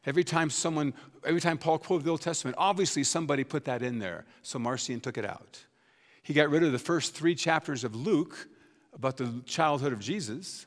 Every 0.06 0.24
time 0.24 0.50
someone, 0.50 0.94
every 1.26 1.42
time 1.42 1.58
Paul 1.58 1.78
quoted 1.78 2.06
the 2.06 2.12
Old 2.12 2.22
Testament, 2.22 2.56
obviously 2.58 3.04
somebody 3.04 3.44
put 3.44 3.66
that 3.66 3.82
in 3.82 4.00
there. 4.00 4.24
So 4.42 4.60
Marcion 4.60 5.02
took 5.02 5.18
it 5.18 5.26
out. 5.26 5.60
He 6.22 6.34
got 6.34 6.50
rid 6.50 6.64
of 6.64 6.72
the 6.72 6.80
first 6.80 7.16
three 7.16 7.36
chapters 7.36 7.84
of 7.84 7.96
Luke 7.96 8.48
about 8.94 9.18
the 9.18 9.42
childhood 9.46 9.94
of 9.94 10.00
Jesus 10.00 10.66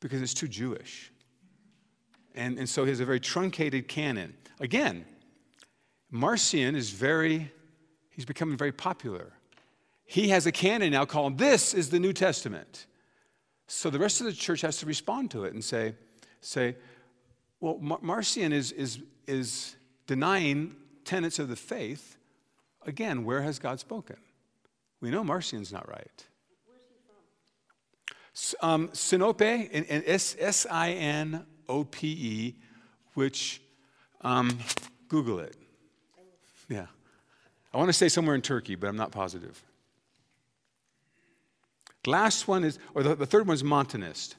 because 0.00 0.22
it's 0.22 0.34
too 0.34 0.48
Jewish. 0.48 1.12
And, 2.34 2.58
and 2.58 2.68
so 2.68 2.84
he 2.84 2.90
has 2.90 3.00
a 3.00 3.04
very 3.04 3.20
truncated 3.20 3.88
canon. 3.88 4.34
Again, 4.60 5.04
Marcion 6.10 6.76
is 6.76 6.90
very, 6.90 7.50
he's 8.10 8.24
becoming 8.24 8.56
very 8.56 8.72
popular. 8.72 9.32
He 10.04 10.28
has 10.28 10.46
a 10.46 10.52
canon 10.52 10.92
now 10.92 11.04
called 11.04 11.38
This 11.38 11.74
is 11.74 11.90
the 11.90 12.00
New 12.00 12.12
Testament. 12.12 12.86
So 13.66 13.90
the 13.90 13.98
rest 13.98 14.20
of 14.20 14.26
the 14.26 14.32
church 14.32 14.62
has 14.62 14.78
to 14.78 14.86
respond 14.86 15.30
to 15.32 15.44
it 15.44 15.54
and 15.54 15.62
say, 15.62 15.94
say 16.40 16.76
well, 17.60 17.78
Mar- 17.80 18.00
Marcion 18.02 18.52
is, 18.52 18.72
is, 18.72 19.00
is 19.26 19.76
denying 20.06 20.74
tenets 21.04 21.38
of 21.38 21.48
the 21.48 21.56
faith. 21.56 22.16
Again, 22.86 23.24
where 23.24 23.42
has 23.42 23.58
God 23.58 23.78
spoken? 23.78 24.16
We 25.00 25.10
know 25.10 25.24
Marcion's 25.24 25.72
not 25.72 25.88
right. 25.88 26.26
Where's 26.66 26.82
he 26.88 26.96
from? 28.60 28.70
Um, 28.70 28.88
Sinope, 28.88 29.70
and, 29.72 29.86
and 29.86 30.04
S 30.06 30.66
I 30.70 30.92
N 30.92 31.46
O 31.68 31.84
P 31.84 32.08
E, 32.08 32.56
which, 33.14 33.62
um, 34.20 34.58
Google 35.08 35.40
it. 35.40 35.56
Yeah. 36.68 36.86
I 37.72 37.78
want 37.78 37.88
to 37.88 37.92
say 37.92 38.08
somewhere 38.08 38.34
in 38.34 38.42
Turkey, 38.42 38.74
but 38.74 38.88
I'm 38.88 38.96
not 38.96 39.12
positive. 39.12 39.62
Last 42.06 42.48
one 42.48 42.64
is, 42.64 42.78
or 42.94 43.02
the, 43.02 43.14
the 43.14 43.26
third 43.26 43.46
one 43.46 43.54
is 43.54 43.64
Montanist. 43.64 44.36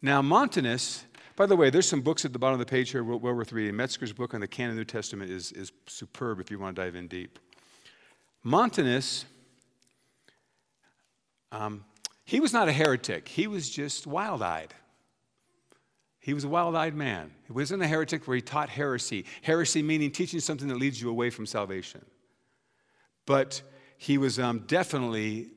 Now, 0.00 0.22
Montanist, 0.22 1.06
by 1.36 1.46
the 1.46 1.56
way, 1.56 1.70
there's 1.70 1.88
some 1.88 2.00
books 2.00 2.24
at 2.24 2.32
the 2.32 2.38
bottom 2.38 2.58
of 2.58 2.66
the 2.66 2.70
page 2.70 2.90
here 2.90 3.04
well, 3.04 3.18
worth 3.18 3.52
reading. 3.52 3.76
Metzger's 3.76 4.12
book 4.12 4.32
on 4.34 4.40
the 4.40 4.48
canon 4.48 4.70
of 4.70 4.76
the 4.76 4.80
New 4.80 4.86
Testament 4.86 5.30
is, 5.30 5.52
is 5.52 5.72
superb 5.86 6.40
if 6.40 6.50
you 6.50 6.58
want 6.58 6.74
to 6.76 6.82
dive 6.82 6.94
in 6.94 7.08
deep. 7.08 7.38
Montanist, 8.42 9.26
um, 11.52 11.84
he 12.24 12.40
was 12.40 12.52
not 12.52 12.68
a 12.68 12.72
heretic, 12.72 13.28
he 13.28 13.46
was 13.46 13.68
just 13.70 14.06
wild 14.06 14.42
eyed. 14.42 14.74
He 16.18 16.34
was 16.34 16.42
a 16.42 16.48
wild 16.48 16.74
eyed 16.74 16.94
man. 16.94 17.30
He 17.46 17.52
wasn't 17.52 17.84
a 17.84 17.86
heretic 17.86 18.26
where 18.26 18.34
he 18.34 18.42
taught 18.42 18.68
heresy. 18.68 19.26
Heresy 19.42 19.80
meaning 19.80 20.10
teaching 20.10 20.40
something 20.40 20.66
that 20.66 20.76
leads 20.76 21.00
you 21.00 21.08
away 21.08 21.30
from 21.30 21.46
salvation. 21.46 22.04
But 23.26 23.62
he 23.96 24.18
was 24.18 24.40
um, 24.40 24.64
definitely 24.66 25.50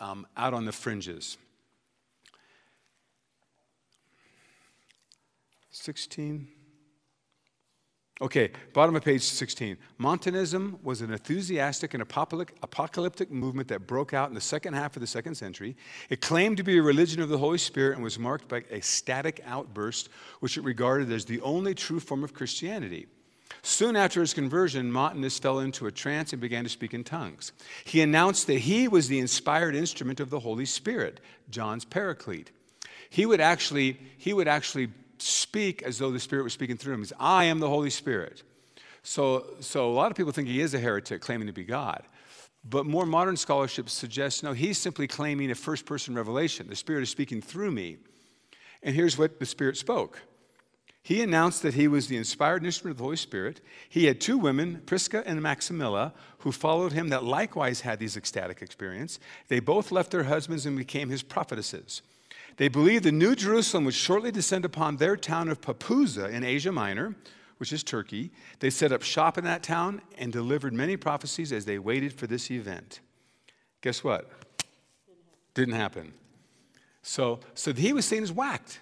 um, 0.00 0.26
out 0.36 0.52
on 0.52 0.64
the 0.64 0.72
fringes. 0.72 1.36
16. 5.70 6.48
Okay, 8.18 8.50
bottom 8.72 8.96
of 8.96 9.04
page 9.04 9.20
16. 9.20 9.76
Montanism 9.98 10.78
was 10.82 11.02
an 11.02 11.12
enthusiastic 11.12 11.92
and 11.92 12.02
apocalyptic 12.02 13.30
movement 13.30 13.68
that 13.68 13.86
broke 13.86 14.14
out 14.14 14.30
in 14.30 14.34
the 14.34 14.40
second 14.40 14.72
half 14.72 14.96
of 14.96 15.00
the 15.00 15.06
second 15.06 15.34
century. 15.34 15.76
It 16.08 16.22
claimed 16.22 16.56
to 16.56 16.62
be 16.62 16.78
a 16.78 16.82
religion 16.82 17.20
of 17.20 17.28
the 17.28 17.36
Holy 17.36 17.58
Spirit 17.58 17.96
and 17.96 18.02
was 18.02 18.18
marked 18.18 18.48
by 18.48 18.64
a 18.70 18.80
static 18.80 19.42
outburst, 19.44 20.08
which 20.40 20.56
it 20.56 20.64
regarded 20.64 21.12
as 21.12 21.26
the 21.26 21.42
only 21.42 21.74
true 21.74 22.00
form 22.00 22.24
of 22.24 22.32
Christianity. 22.32 23.06
Soon 23.60 23.96
after 23.96 24.22
his 24.22 24.32
conversion, 24.32 24.90
Montanus 24.90 25.38
fell 25.38 25.58
into 25.58 25.86
a 25.86 25.92
trance 25.92 26.32
and 26.32 26.40
began 26.40 26.64
to 26.64 26.70
speak 26.70 26.94
in 26.94 27.04
tongues. 27.04 27.52
He 27.84 28.00
announced 28.00 28.46
that 28.46 28.60
he 28.60 28.88
was 28.88 29.08
the 29.08 29.18
inspired 29.18 29.76
instrument 29.76 30.20
of 30.20 30.30
the 30.30 30.40
Holy 30.40 30.64
Spirit, 30.64 31.20
John's 31.50 31.84
paraclete. 31.84 32.50
He 33.10 33.26
would 33.26 33.42
actually, 33.42 33.98
he 34.16 34.32
would 34.32 34.48
actually 34.48 34.88
speak 35.18 35.82
as 35.82 35.98
though 35.98 36.10
the 36.10 36.20
Spirit 36.20 36.44
was 36.44 36.52
speaking 36.52 36.76
through 36.76 36.94
him. 36.94 37.00
He's, 37.00 37.12
I 37.18 37.44
am 37.44 37.60
the 37.60 37.68
Holy 37.68 37.90
Spirit. 37.90 38.42
So, 39.02 39.46
so 39.60 39.88
a 39.88 39.94
lot 39.94 40.10
of 40.10 40.16
people 40.16 40.32
think 40.32 40.48
he 40.48 40.60
is 40.60 40.74
a 40.74 40.78
heretic 40.78 41.20
claiming 41.20 41.46
to 41.46 41.52
be 41.52 41.64
God. 41.64 42.02
But 42.68 42.86
more 42.86 43.06
modern 43.06 43.36
scholarship 43.36 43.88
suggests 43.88 44.42
no, 44.42 44.52
he's 44.52 44.78
simply 44.78 45.06
claiming 45.06 45.50
a 45.50 45.54
first 45.54 45.86
person 45.86 46.14
revelation. 46.14 46.66
The 46.68 46.76
Spirit 46.76 47.02
is 47.02 47.10
speaking 47.10 47.40
through 47.40 47.70
me. 47.70 47.98
And 48.82 48.94
here's 48.94 49.16
what 49.16 49.38
the 49.38 49.46
Spirit 49.46 49.76
spoke 49.76 50.20
He 51.02 51.22
announced 51.22 51.62
that 51.62 51.74
he 51.74 51.86
was 51.86 52.08
the 52.08 52.16
inspired 52.16 52.64
instrument 52.64 52.94
of 52.94 52.98
the 52.98 53.04
Holy 53.04 53.16
Spirit. 53.16 53.60
He 53.88 54.06
had 54.06 54.20
two 54.20 54.38
women, 54.38 54.82
Prisca 54.86 55.22
and 55.24 55.40
Maximilla, 55.40 56.12
who 56.38 56.50
followed 56.50 56.92
him 56.92 57.08
that 57.10 57.22
likewise 57.22 57.82
had 57.82 58.00
these 58.00 58.16
ecstatic 58.16 58.60
experiences. 58.60 59.20
They 59.48 59.60
both 59.60 59.92
left 59.92 60.10
their 60.10 60.24
husbands 60.24 60.66
and 60.66 60.76
became 60.76 61.10
his 61.10 61.22
prophetesses. 61.22 62.02
They 62.56 62.68
believed 62.68 63.04
the 63.04 63.12
New 63.12 63.34
Jerusalem 63.34 63.84
would 63.84 63.94
shortly 63.94 64.30
descend 64.30 64.64
upon 64.64 64.96
their 64.96 65.16
town 65.16 65.48
of 65.48 65.60
Pepuza 65.60 66.26
in 66.30 66.42
Asia 66.42 66.72
Minor, 66.72 67.14
which 67.58 67.72
is 67.72 67.82
Turkey. 67.82 68.30
They 68.60 68.70
set 68.70 68.92
up 68.92 69.02
shop 69.02 69.36
in 69.36 69.44
that 69.44 69.62
town 69.62 70.00
and 70.16 70.32
delivered 70.32 70.72
many 70.72 70.96
prophecies 70.96 71.52
as 71.52 71.66
they 71.66 71.78
waited 71.78 72.12
for 72.12 72.26
this 72.26 72.50
event. 72.50 73.00
Guess 73.82 74.02
what? 74.02 74.30
Didn't 75.54 75.74
happen. 75.74 76.12
So, 77.02 77.40
so 77.54 77.72
he 77.72 77.92
was 77.92 78.04
seen 78.04 78.22
as 78.22 78.32
whacked. 78.32 78.80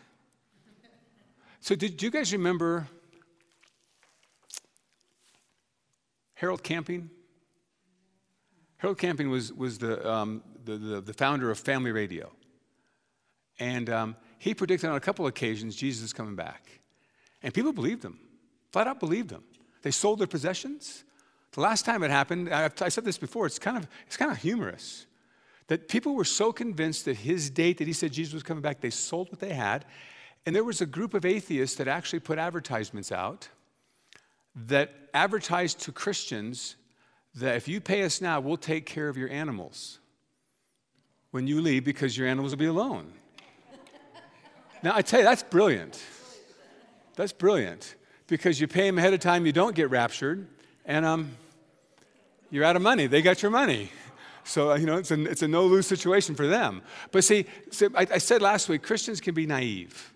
So, 1.61 1.75
did 1.75 2.03
you 2.03 2.11
guys 2.11 2.33
remember 2.33 2.89
Harold 6.35 6.63
Camping? 6.63 7.11
Harold 8.77 8.99
Camping 8.99 9.31
was, 9.31 9.53
was 9.53 9.79
the, 9.79 10.09
um, 10.09 10.43
the, 10.65 10.77
the, 10.77 11.01
the 11.01 11.13
founder 11.15 11.51
of 11.51 11.59
Family 11.59 11.91
Radio. 11.91 12.31
And 13.59 13.89
um, 13.91 14.17
he 14.39 14.55
predicted 14.55 14.91
on 14.91 14.97
a 14.97 15.01
couple 15.01 15.25
of 15.25 15.31
occasions 15.31 15.77
Jesus 15.77 16.05
is 16.05 16.13
coming 16.13 16.37
back. 16.37 16.81
And 17.43 17.53
people 17.53 17.73
believed 17.73 18.05
him, 18.05 18.19
flat 18.73 18.87
out 18.87 19.01
believed 19.01 19.31
him. 19.31 19.45
They 19.83 19.91
sold 19.91 20.19
their 20.19 20.27
possessions. 20.27 21.05
The 21.53 21.61
last 21.61 21.85
time 21.85 22.03
it 22.03 22.11
happened, 22.11 22.53
I, 22.53 22.71
I 22.81 22.89
said 22.89 23.05
this 23.05 23.19
before, 23.19 23.47
it's 23.47 23.59
kind, 23.59 23.77
of, 23.77 23.87
it's 24.07 24.17
kind 24.17 24.31
of 24.31 24.39
humorous. 24.39 25.07
That 25.69 25.89
people 25.89 26.15
were 26.15 26.25
so 26.25 26.53
convinced 26.53 27.05
that 27.05 27.17
his 27.17 27.51
date 27.51 27.79
that 27.79 27.87
he 27.87 27.93
said 27.93 28.13
Jesus 28.13 28.35
was 28.35 28.43
coming 28.43 28.63
back, 28.63 28.81
they 28.81 28.91
sold 28.91 29.31
what 29.31 29.41
they 29.41 29.53
had. 29.53 29.85
And 30.47 30.55
there 30.55 30.65
was 30.65 30.81
a 30.81 30.87
group 30.87 31.15
of 31.15 31.25
atheists 31.25 31.77
that 31.77 31.89
actually 31.89 32.21
put 32.21 32.39
advertisements 32.39 33.13
out 33.13 33.49
that 34.55 34.93
advertised 35.13 35.81
to 35.81 35.93
Christians 35.93 36.77
that 37.35 37.57
if 37.57 37.67
you 37.67 37.81
pay 37.81 38.05
us 38.05 38.21
now, 38.21 38.41
we'll 38.41 38.57
take 38.57 38.87
care 38.87 39.09
of 39.09 39.17
your 39.17 39.29
animals 39.31 39.99
when 41.31 41.47
you 41.47 41.61
leave 41.61 41.85
because 41.85 42.17
your 42.17 42.29
animals 42.29 42.53
will 42.53 42.59
be 42.59 42.67
alone. 42.67 43.13
Now, 44.85 44.95
I 44.95 45.01
tell 45.01 45.21
you, 45.21 45.25
that's 45.25 45.43
brilliant. 45.43 45.99
That's 47.17 47.33
brilliant 47.33 47.95
because 48.27 48.61
you 48.61 48.69
pay 48.69 48.83
them 48.83 48.99
ahead 48.99 49.15
of 49.15 49.21
time, 49.21 49.47
you 49.47 49.53
don't 49.53 49.75
get 49.75 49.89
raptured, 49.89 50.47
and 50.85 51.07
um, 51.07 51.31
you're 52.51 52.65
out 52.65 52.77
of 52.77 52.83
money. 52.83 53.07
They 53.07 53.23
got 53.23 53.41
your 53.41 53.51
money. 53.51 53.91
So, 54.45 54.73
uh, 54.73 54.77
you 54.77 54.85
know, 54.85 54.99
it's 54.99 55.11
a, 55.11 55.25
it's 55.25 55.41
a 55.41 55.49
no 55.49 55.65
lose 55.65 55.87
situation 55.87 56.35
for 56.35 56.47
them. 56.47 56.83
But 57.13 57.25
see, 57.25 57.47
I, 57.95 58.07
I 58.13 58.19
said 58.19 58.43
last 58.43 58.69
week 58.69 58.83
Christians 58.83 59.23
can 59.23 59.33
be 59.33 59.47
naive. 59.47 60.13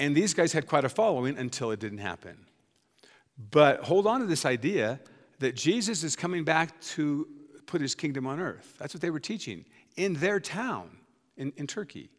And 0.00 0.16
these 0.16 0.34
guys 0.34 0.52
had 0.52 0.66
quite 0.66 0.84
a 0.84 0.88
following 0.88 1.38
until 1.38 1.70
it 1.70 1.78
didn't 1.78 1.98
happen. 1.98 2.46
But 3.52 3.84
hold 3.84 4.08
on 4.08 4.18
to 4.22 4.26
this 4.26 4.44
idea 4.44 4.98
that 5.38 5.54
Jesus 5.54 6.02
is 6.02 6.16
coming 6.16 6.42
back 6.42 6.80
to 6.80 7.28
put 7.66 7.80
his 7.80 7.94
kingdom 7.94 8.26
on 8.26 8.40
earth. 8.40 8.74
That's 8.78 8.92
what 8.92 9.02
they 9.02 9.10
were 9.10 9.20
teaching 9.20 9.66
in 9.96 10.14
their 10.14 10.40
town 10.40 10.90
in, 11.36 11.52
in 11.56 11.68
Turkey. 11.68 12.10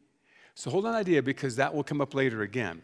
So 0.56 0.70
hold 0.70 0.86
on 0.86 0.94
idea 0.94 1.22
because 1.22 1.56
that 1.56 1.74
will 1.74 1.84
come 1.84 2.02
up 2.02 2.14
later 2.14 2.42
again. 2.42 2.82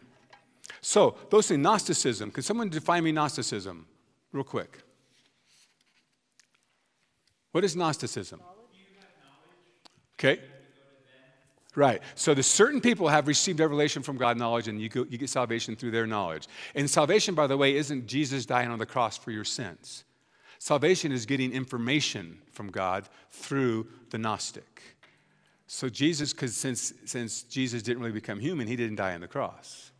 So, 0.80 1.16
those 1.30 1.48
things, 1.48 1.60
Gnosticism. 1.60 2.30
Can 2.30 2.42
someone 2.42 2.68
define 2.68 3.04
me 3.04 3.12
Gnosticism 3.12 3.86
real 4.32 4.44
quick? 4.44 4.78
What 7.52 7.64
is 7.64 7.76
Gnosticism? 7.76 8.40
Okay. 10.14 10.40
Right. 11.76 12.02
So 12.14 12.34
the 12.34 12.42
certain 12.42 12.80
people 12.80 13.08
have 13.08 13.28
received 13.28 13.60
revelation 13.60 14.02
from 14.02 14.16
God 14.16 14.36
knowledge, 14.36 14.68
and 14.68 14.80
you, 14.80 14.88
go, 14.88 15.06
you 15.08 15.18
get 15.18 15.30
salvation 15.30 15.76
through 15.76 15.92
their 15.92 16.06
knowledge. 16.06 16.48
And 16.74 16.90
salvation, 16.90 17.34
by 17.34 17.46
the 17.46 17.56
way, 17.56 17.76
isn't 17.76 18.06
Jesus 18.06 18.44
dying 18.44 18.70
on 18.70 18.78
the 18.78 18.86
cross 18.86 19.16
for 19.16 19.30
your 19.30 19.44
sins. 19.44 20.04
Salvation 20.58 21.12
is 21.12 21.26
getting 21.26 21.52
information 21.52 22.38
from 22.52 22.70
God 22.70 23.08
through 23.30 23.86
the 24.10 24.18
Gnostic. 24.18 24.82
So 25.72 25.88
Jesus, 25.88 26.32
because 26.32 26.56
since, 26.56 26.92
since 27.04 27.44
Jesus 27.44 27.84
didn't 27.84 28.00
really 28.00 28.12
become 28.12 28.40
human, 28.40 28.66
he 28.66 28.74
didn't 28.74 28.96
die 28.96 29.14
on 29.14 29.20
the 29.20 29.28
cross. 29.28 29.92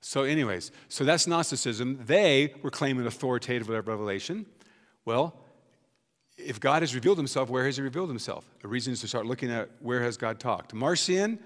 So, 0.00 0.22
anyways, 0.22 0.70
so 0.88 1.02
that's 1.02 1.26
Gnosticism. 1.26 1.98
They 2.06 2.54
were 2.62 2.70
claiming 2.70 3.04
authoritative 3.04 3.68
revelation. 3.68 4.46
Well, 5.04 5.34
if 6.36 6.60
God 6.60 6.82
has 6.82 6.94
revealed 6.94 7.18
himself, 7.18 7.50
where 7.50 7.64
has 7.66 7.78
he 7.78 7.82
revealed 7.82 8.08
himself? 8.08 8.48
A 8.62 8.68
reason 8.68 8.92
is 8.92 9.00
to 9.00 9.08
start 9.08 9.26
looking 9.26 9.50
at 9.50 9.70
where 9.80 10.04
has 10.04 10.16
God 10.16 10.38
talked. 10.38 10.72
Marcion 10.72 11.40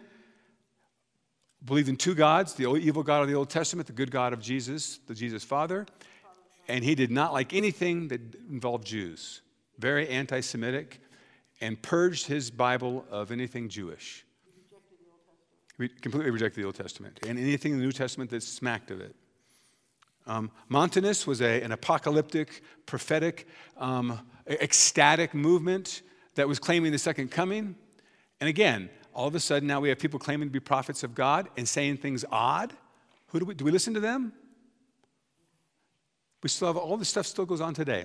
believed 1.64 1.88
in 1.88 1.96
two 1.96 2.14
gods, 2.14 2.52
the 2.52 2.70
evil 2.76 3.02
God 3.02 3.22
of 3.22 3.28
the 3.28 3.34
Old 3.34 3.48
Testament, 3.48 3.86
the 3.86 3.94
good 3.94 4.10
God 4.10 4.34
of 4.34 4.42
Jesus, 4.42 4.98
the 5.06 5.14
Jesus 5.14 5.42
Father, 5.42 5.86
and 6.68 6.84
he 6.84 6.94
did 6.94 7.10
not 7.10 7.32
like 7.32 7.54
anything 7.54 8.08
that 8.08 8.20
involved 8.50 8.86
Jews. 8.86 9.40
Very 9.78 10.06
anti 10.10 10.40
Semitic 10.40 11.00
and 11.60 11.80
purged 11.80 12.26
his 12.26 12.50
Bible 12.50 13.04
of 13.10 13.30
anything 13.30 13.68
Jewish. 13.68 14.24
We 15.78 15.88
completely 15.88 16.30
rejected 16.30 16.60
the 16.60 16.66
Old 16.66 16.74
Testament 16.74 17.20
and 17.26 17.38
anything 17.38 17.72
in 17.72 17.78
the 17.78 17.84
New 17.84 17.92
Testament 17.92 18.30
that 18.30 18.42
smacked 18.42 18.90
of 18.90 19.00
it. 19.00 19.14
Um, 20.26 20.50
Montanus 20.68 21.26
was 21.26 21.40
a, 21.40 21.62
an 21.62 21.72
apocalyptic, 21.72 22.62
prophetic, 22.84 23.48
um, 23.78 24.20
ecstatic 24.46 25.34
movement 25.34 26.02
that 26.34 26.46
was 26.46 26.58
claiming 26.58 26.92
the 26.92 26.98
second 26.98 27.30
coming. 27.30 27.76
And 28.40 28.48
again, 28.48 28.90
all 29.14 29.26
of 29.26 29.34
a 29.34 29.40
sudden 29.40 29.66
now 29.66 29.80
we 29.80 29.88
have 29.88 29.98
people 29.98 30.18
claiming 30.18 30.48
to 30.48 30.52
be 30.52 30.60
prophets 30.60 31.02
of 31.02 31.14
God 31.14 31.48
and 31.56 31.66
saying 31.66 31.98
things 31.98 32.24
odd. 32.30 32.72
Who 33.28 33.40
do 33.40 33.46
we, 33.46 33.54
do 33.54 33.64
we 33.64 33.70
listen 33.70 33.94
to 33.94 34.00
them? 34.00 34.32
We 36.42 36.48
still 36.48 36.68
have 36.68 36.76
all 36.76 36.96
this 36.96 37.08
stuff 37.08 37.26
still 37.26 37.46
goes 37.46 37.60
on 37.60 37.74
today. 37.74 38.04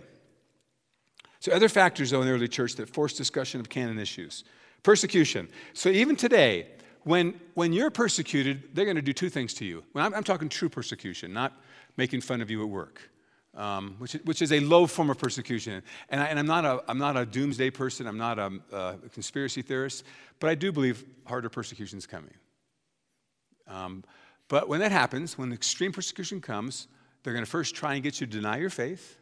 So, 1.44 1.52
other 1.52 1.68
factors, 1.68 2.12
though, 2.12 2.22
in 2.22 2.28
the 2.28 2.34
early 2.34 2.48
church 2.48 2.76
that 2.76 2.88
forced 2.88 3.18
discussion 3.18 3.60
of 3.60 3.68
canon 3.68 4.00
issues 4.00 4.46
persecution. 4.82 5.50
So, 5.74 5.90
even 5.90 6.16
today, 6.16 6.68
when, 7.02 7.38
when 7.54 7.74
you're 7.74 7.92
persecuted, 7.92 8.74
they're 8.74 8.86
going 8.86 8.96
to 8.96 9.02
do 9.02 9.12
two 9.12 9.30
things 9.30 9.54
to 9.56 9.66
you. 9.66 9.84
I'm, 9.94 10.14
I'm 10.14 10.24
talking 10.24 10.48
true 10.48 10.70
persecution, 10.70 11.34
not 11.34 11.52
making 11.98 12.22
fun 12.22 12.40
of 12.40 12.50
you 12.50 12.64
at 12.64 12.70
work, 12.70 13.02
um, 13.56 13.98
which, 14.00 14.14
which 14.24 14.42
is 14.42 14.54
a 14.54 14.62
low 14.62 14.88
form 14.88 15.10
of 15.10 15.18
persecution. 15.18 15.84
And, 16.08 16.22
I, 16.22 16.28
am 16.28 16.46
not 16.46 16.64
a, 16.64 16.82
I'm 16.88 16.98
not 16.98 17.18
a 17.18 17.26
doomsday 17.26 17.72
person, 17.72 18.08
I'm 18.08 18.18
not 18.18 18.40
a, 18.40 18.50
a, 18.72 19.10
conspiracy 19.10 19.62
theorist, 19.62 20.06
but 20.40 20.50
I 20.50 20.56
do 20.56 20.72
believe 20.72 21.04
harder 21.26 21.50
persecution 21.50 21.98
is 21.98 22.08
coming. 22.08 22.36
Um, 23.68 24.06
but 24.48 24.70
when 24.70 24.80
that 24.80 24.94
happens, 24.94 25.38
when 25.38 25.52
extreme 25.52 25.92
persecution 25.92 26.40
comes, 26.40 26.88
they're 27.22 27.34
going 27.34 27.44
to 27.44 27.52
first 27.52 27.76
try 27.76 27.96
and 27.96 28.02
get 28.02 28.22
you 28.22 28.28
to 28.28 28.32
deny 28.32 28.60
your 28.60 28.70
faith 28.70 29.20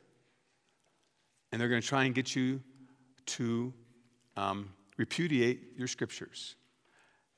and 1.52 1.60
they're 1.60 1.70
going 1.70 1.82
to 1.82 1.88
try 1.88 2.06
and 2.06 2.16
get 2.16 2.36
you 2.36 2.62
to 3.26 3.74
um, 4.38 4.70
repudiate 4.98 5.78
your 5.78 5.88
scriptures. 5.88 6.56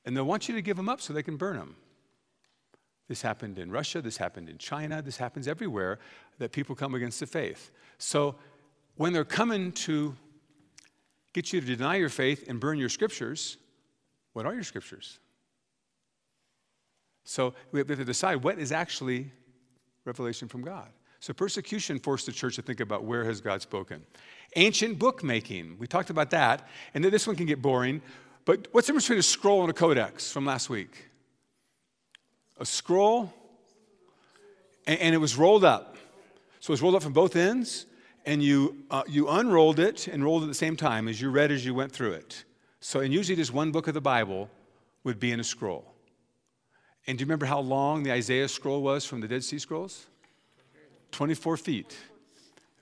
And 0.04 0.16
they'll 0.16 0.24
want 0.24 0.48
you 0.48 0.54
to 0.54 0.62
give 0.62 0.76
them 0.76 0.88
up 0.88 1.00
so 1.00 1.12
they 1.12 1.22
can 1.22 1.36
burn 1.36 1.56
them. 1.56 1.76
This 3.08 3.20
happened 3.22 3.58
in 3.58 3.70
Russia, 3.70 4.00
this 4.00 4.16
happened 4.16 4.48
in 4.48 4.58
China, 4.58 5.02
this 5.02 5.16
happens 5.16 5.46
everywhere 5.46 5.98
that 6.38 6.52
people 6.52 6.74
come 6.74 6.94
against 6.94 7.20
the 7.20 7.26
faith. 7.26 7.70
So 7.98 8.36
when 8.96 9.12
they're 9.12 9.24
coming 9.24 9.72
to 9.72 10.16
get 11.32 11.52
you 11.52 11.60
to 11.60 11.66
deny 11.66 11.96
your 11.96 12.08
faith 12.08 12.48
and 12.48 12.58
burn 12.60 12.78
your 12.78 12.88
scriptures, 12.88 13.58
what 14.32 14.46
are 14.46 14.54
your 14.54 14.62
scriptures? 14.62 15.18
So 17.24 17.54
we 17.72 17.80
have 17.80 17.88
to 17.88 18.04
decide 18.04 18.42
what 18.42 18.58
is 18.58 18.72
actually 18.72 19.32
revelation 20.04 20.48
from 20.48 20.62
God. 20.62 20.88
So 21.24 21.32
persecution 21.32 21.98
forced 21.98 22.26
the 22.26 22.32
church 22.32 22.56
to 22.56 22.60
think 22.60 22.80
about 22.80 23.04
where 23.04 23.24
has 23.24 23.40
God 23.40 23.62
spoken. 23.62 24.02
Ancient 24.56 24.98
bookmaking, 24.98 25.76
we 25.78 25.86
talked 25.86 26.10
about 26.10 26.28
that, 26.32 26.68
and 26.92 27.02
then 27.02 27.10
this 27.10 27.26
one 27.26 27.34
can 27.34 27.46
get 27.46 27.62
boring, 27.62 28.02
but 28.44 28.68
what's 28.72 28.88
the 28.88 28.90
difference 28.90 29.06
between 29.06 29.20
a 29.20 29.22
scroll 29.22 29.62
and 29.62 29.70
a 29.70 29.72
codex 29.72 30.30
from 30.30 30.44
last 30.44 30.68
week? 30.68 31.06
A 32.58 32.66
scroll 32.66 33.32
and, 34.86 35.00
and 35.00 35.14
it 35.14 35.18
was 35.18 35.34
rolled 35.34 35.64
up. 35.64 35.96
So 36.60 36.72
it 36.72 36.74
was 36.74 36.82
rolled 36.82 36.94
up 36.94 37.02
from 37.02 37.14
both 37.14 37.36
ends, 37.36 37.86
and 38.26 38.42
you, 38.42 38.84
uh, 38.90 39.04
you 39.08 39.26
unrolled 39.30 39.78
it 39.78 40.06
and 40.08 40.22
rolled 40.22 40.42
it 40.42 40.44
at 40.44 40.48
the 40.48 40.54
same 40.54 40.76
time 40.76 41.08
as 41.08 41.22
you 41.22 41.30
read 41.30 41.50
as 41.50 41.64
you 41.64 41.72
went 41.72 41.90
through 41.90 42.12
it. 42.12 42.44
So, 42.80 43.00
and 43.00 43.14
usually 43.14 43.36
just 43.36 43.50
one 43.50 43.72
book 43.72 43.88
of 43.88 43.94
the 43.94 44.02
Bible 44.02 44.50
would 45.04 45.18
be 45.18 45.32
in 45.32 45.40
a 45.40 45.44
scroll. 45.44 45.90
And 47.06 47.16
do 47.16 47.22
you 47.22 47.26
remember 47.26 47.46
how 47.46 47.60
long 47.60 48.02
the 48.02 48.12
Isaiah 48.12 48.46
scroll 48.46 48.82
was 48.82 49.06
from 49.06 49.22
the 49.22 49.28
Dead 49.28 49.42
Sea 49.42 49.58
Scrolls? 49.58 50.04
24 51.14 51.56
feet. 51.56 51.96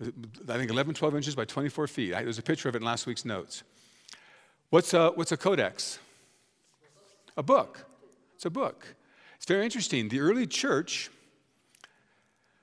I 0.01 0.57
think 0.57 0.71
11, 0.71 0.95
12 0.95 1.15
inches 1.15 1.35
by 1.37 1.45
24 1.45 1.87
feet. 1.87 2.11
There's 2.13 2.39
a 2.39 2.43
picture 2.43 2.69
of 2.69 2.75
it 2.75 2.79
in 2.79 2.85
last 2.85 3.07
week's 3.07 3.25
notes. 3.25 3.63
What's 4.71 4.95
a, 4.95 5.11
what's 5.11 5.33
a 5.33 5.37
codex? 5.37 5.99
A 7.37 7.43
book. 7.43 7.85
It's 8.35 8.47
a 8.47 8.51
book. 8.51 8.97
It's 9.37 9.45
very 9.45 9.65
interesting. 9.65 10.09
The 10.09 10.21
early 10.21 10.47
church, 10.47 11.11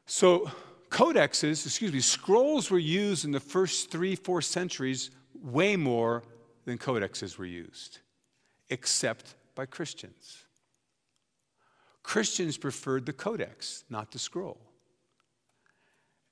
so 0.07 0.49
codexes, 0.89 1.65
excuse 1.65 1.93
me, 1.93 1.99
scrolls 1.99 2.72
were 2.72 2.80
used 2.80 3.24
in 3.24 3.32
the 3.32 3.39
first 3.39 3.91
three, 3.91 4.15
four 4.15 4.41
centuries 4.41 5.11
way 5.41 5.76
more 5.76 6.24
than 6.65 6.78
codexes 6.78 7.38
were 7.38 7.45
used, 7.45 7.99
except 8.70 9.36
by 9.53 9.65
Christians. 9.67 10.45
Christians 12.01 12.57
preferred 12.57 13.05
the 13.05 13.13
codex, 13.13 13.84
not 13.89 14.11
the 14.11 14.20
scroll. 14.20 14.59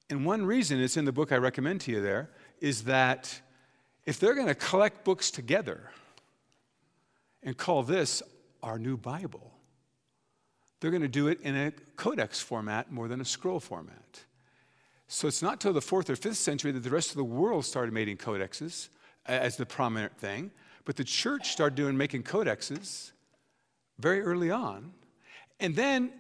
And 0.10 0.26
one 0.26 0.46
reason, 0.46 0.80
it's 0.80 0.98
in 0.98 1.06
the 1.06 1.12
book 1.12 1.32
I 1.32 1.38
recommend 1.38 1.82
to 1.82 1.92
you 1.92 2.02
there, 2.02 2.30
is 2.62 2.84
that 2.84 3.42
if 4.06 4.20
they're 4.20 4.36
going 4.36 4.48
to 4.48 4.56
collect 4.56 5.04
books 5.04 5.32
together 5.32 5.92
and 7.44 7.58
call 7.58 7.84
this 7.84 8.24
our 8.64 8.80
new 8.80 8.96
Bible, 8.96 9.52
they're 10.80 10.92
going 10.92 11.02
to 11.02 11.10
do 11.10 11.28
it 11.28 11.42
in 11.42 11.56
a 11.56 11.72
codex 11.98 12.40
format 12.40 12.92
more 12.92 13.08
than 13.08 13.20
a 13.20 13.26
scroll 13.26 13.60
format. 13.60 14.22
So 15.10 15.28
it's 15.28 15.42
not 15.42 15.60
till 15.60 15.74
the 15.74 15.82
fourth 15.82 16.10
or 16.10 16.16
fifth 16.16 16.38
century 16.38 16.72
that 16.72 16.84
the 16.84 16.90
rest 16.90 17.12
of 17.12 17.18
the 17.18 17.24
world 17.24 17.66
started 17.66 17.94
making 17.94 18.18
codexes 18.18 18.90
as 19.26 19.58
the 19.58 19.66
prominent 19.66 20.16
thing, 20.18 20.52
but 20.86 20.96
the 20.96 21.04
church 21.04 21.52
started 21.52 21.76
doing 21.76 21.98
making 21.98 22.24
codexes 22.24 23.12
very 24.00 24.22
early 24.22 24.52
on. 24.52 24.94
And 25.60 25.76
then, 25.76 26.12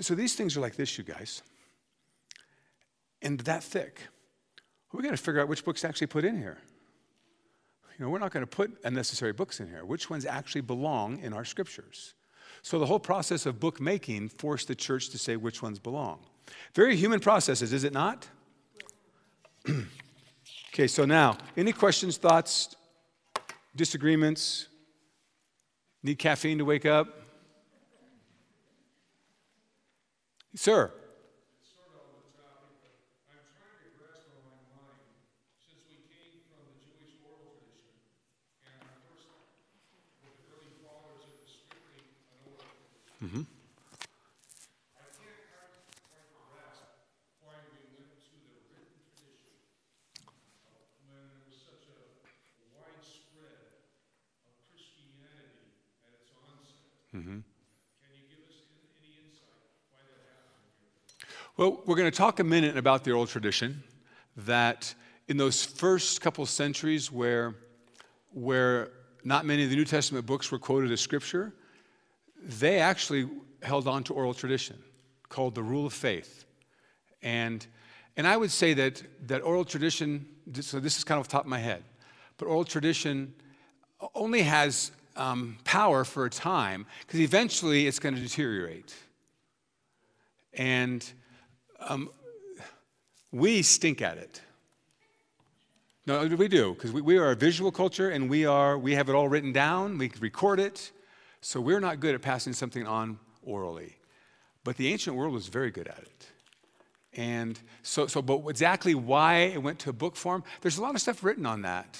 so 0.00 0.14
these 0.14 0.34
things 0.34 0.56
are 0.56 0.60
like 0.60 0.74
this, 0.74 0.98
you 0.98 1.04
guys 1.04 1.42
and 3.22 3.40
that 3.40 3.62
thick. 3.62 4.00
We 4.92 5.02
got 5.02 5.10
to 5.10 5.16
figure 5.16 5.40
out 5.40 5.48
which 5.48 5.64
books 5.64 5.82
to 5.82 5.88
actually 5.88 6.08
put 6.08 6.24
in 6.24 6.36
here. 6.36 6.58
You 7.98 8.04
know, 8.04 8.10
we're 8.10 8.18
not 8.18 8.32
going 8.32 8.44
to 8.44 8.50
put 8.50 8.78
unnecessary 8.84 9.32
books 9.32 9.60
in 9.60 9.68
here. 9.68 9.84
Which 9.84 10.10
ones 10.10 10.24
actually 10.24 10.62
belong 10.62 11.18
in 11.20 11.32
our 11.32 11.44
scriptures? 11.44 12.14
So 12.62 12.78
the 12.78 12.86
whole 12.86 12.98
process 12.98 13.46
of 13.46 13.60
book 13.60 13.80
making 13.80 14.30
forced 14.30 14.68
the 14.68 14.74
church 14.74 15.10
to 15.10 15.18
say 15.18 15.36
which 15.36 15.62
ones 15.62 15.78
belong. 15.78 16.20
Very 16.74 16.96
human 16.96 17.20
processes, 17.20 17.72
is 17.72 17.84
it 17.84 17.92
not? 17.92 18.26
okay, 20.72 20.86
so 20.86 21.04
now, 21.04 21.38
any 21.56 21.72
questions, 21.72 22.16
thoughts, 22.16 22.74
disagreements? 23.76 24.66
Need 26.02 26.18
caffeine 26.18 26.58
to 26.58 26.64
wake 26.64 26.86
up? 26.86 27.08
Sir. 30.54 30.90
Mm-hmm. 43.22 43.42
Mm-hmm. 57.14 57.38
Well, 61.58 61.82
we're 61.84 61.96
going 61.96 62.10
to 62.10 62.16
talk 62.16 62.40
a 62.40 62.44
minute 62.44 62.78
about 62.78 63.04
the 63.04 63.10
oral 63.10 63.26
tradition 63.26 63.82
that 64.36 64.94
in 65.28 65.36
those 65.36 65.62
first 65.62 66.22
couple 66.22 66.46
centuries 66.46 67.12
where, 67.12 67.54
where 68.32 68.92
not 69.24 69.44
many 69.44 69.64
of 69.64 69.70
the 69.70 69.76
New 69.76 69.84
Testament 69.84 70.24
books 70.24 70.50
were 70.50 70.58
quoted 70.58 70.90
as 70.90 71.02
scripture, 71.02 71.52
they 72.42 72.78
actually 72.78 73.28
held 73.62 73.86
on 73.86 74.04
to 74.04 74.14
oral 74.14 74.34
tradition 74.34 74.76
called 75.28 75.54
the 75.54 75.62
rule 75.62 75.86
of 75.86 75.92
faith. 75.92 76.44
And, 77.22 77.64
and 78.16 78.26
I 78.26 78.36
would 78.36 78.50
say 78.50 78.74
that, 78.74 79.02
that 79.26 79.42
oral 79.42 79.64
tradition, 79.64 80.26
so 80.60 80.80
this 80.80 80.96
is 80.96 81.04
kind 81.04 81.18
of 81.18 81.20
off 81.20 81.28
the 81.28 81.32
top 81.32 81.44
of 81.44 81.50
my 81.50 81.58
head, 81.58 81.82
but 82.38 82.46
oral 82.46 82.64
tradition 82.64 83.34
only 84.14 84.42
has 84.42 84.92
um, 85.16 85.58
power 85.64 86.04
for 86.04 86.24
a 86.24 86.30
time 86.30 86.86
because 87.06 87.20
eventually 87.20 87.86
it's 87.86 87.98
going 87.98 88.14
to 88.14 88.20
deteriorate. 88.20 88.94
And 90.54 91.08
um, 91.78 92.10
we 93.30 93.62
stink 93.62 94.02
at 94.02 94.18
it. 94.18 94.40
No, 96.06 96.26
we 96.26 96.48
do, 96.48 96.74
because 96.74 96.92
we, 96.92 97.02
we 97.02 97.18
are 97.18 97.30
a 97.30 97.36
visual 97.36 97.70
culture 97.70 98.10
and 98.10 98.28
we, 98.28 98.46
are, 98.46 98.78
we 98.78 98.94
have 98.94 99.08
it 99.08 99.14
all 99.14 99.28
written 99.28 99.52
down, 99.52 99.98
we 99.98 100.10
record 100.18 100.58
it, 100.58 100.90
so 101.40 101.60
we're 101.60 101.80
not 101.80 102.00
good 102.00 102.14
at 102.14 102.22
passing 102.22 102.52
something 102.52 102.86
on 102.86 103.18
orally. 103.42 103.96
But 104.64 104.76
the 104.76 104.88
ancient 104.88 105.16
world 105.16 105.32
was 105.32 105.48
very 105.48 105.70
good 105.70 105.88
at 105.88 105.98
it. 105.98 106.26
And 107.14 107.58
so, 107.82 108.06
so, 108.06 108.22
but 108.22 108.46
exactly 108.48 108.94
why 108.94 109.36
it 109.54 109.62
went 109.62 109.80
to 109.80 109.92
book 109.92 110.16
form, 110.16 110.44
there's 110.60 110.78
a 110.78 110.82
lot 110.82 110.94
of 110.94 111.00
stuff 111.00 111.24
written 111.24 111.46
on 111.46 111.62
that. 111.62 111.98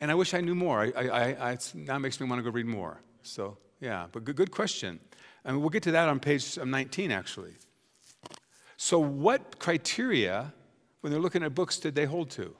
And 0.00 0.10
I 0.10 0.14
wish 0.14 0.34
I 0.34 0.40
knew 0.40 0.54
more. 0.54 0.80
I, 0.80 1.08
I, 1.08 1.50
I, 1.50 1.58
now 1.74 1.98
makes 1.98 2.20
me 2.20 2.26
want 2.26 2.40
to 2.40 2.42
go 2.42 2.50
read 2.50 2.66
more. 2.66 3.00
So, 3.22 3.58
yeah, 3.80 4.06
but 4.10 4.24
good, 4.24 4.36
good 4.36 4.50
question. 4.50 4.98
And 5.44 5.60
we'll 5.60 5.70
get 5.70 5.82
to 5.84 5.92
that 5.92 6.08
on 6.08 6.20
page 6.20 6.58
um, 6.58 6.70
19, 6.70 7.12
actually. 7.12 7.52
So, 8.76 8.98
what 8.98 9.58
criteria, 9.58 10.52
when 11.00 11.12
they're 11.12 11.20
looking 11.20 11.42
at 11.42 11.54
books, 11.54 11.78
did 11.78 11.94
they 11.94 12.06
hold 12.06 12.30
to? 12.30 12.56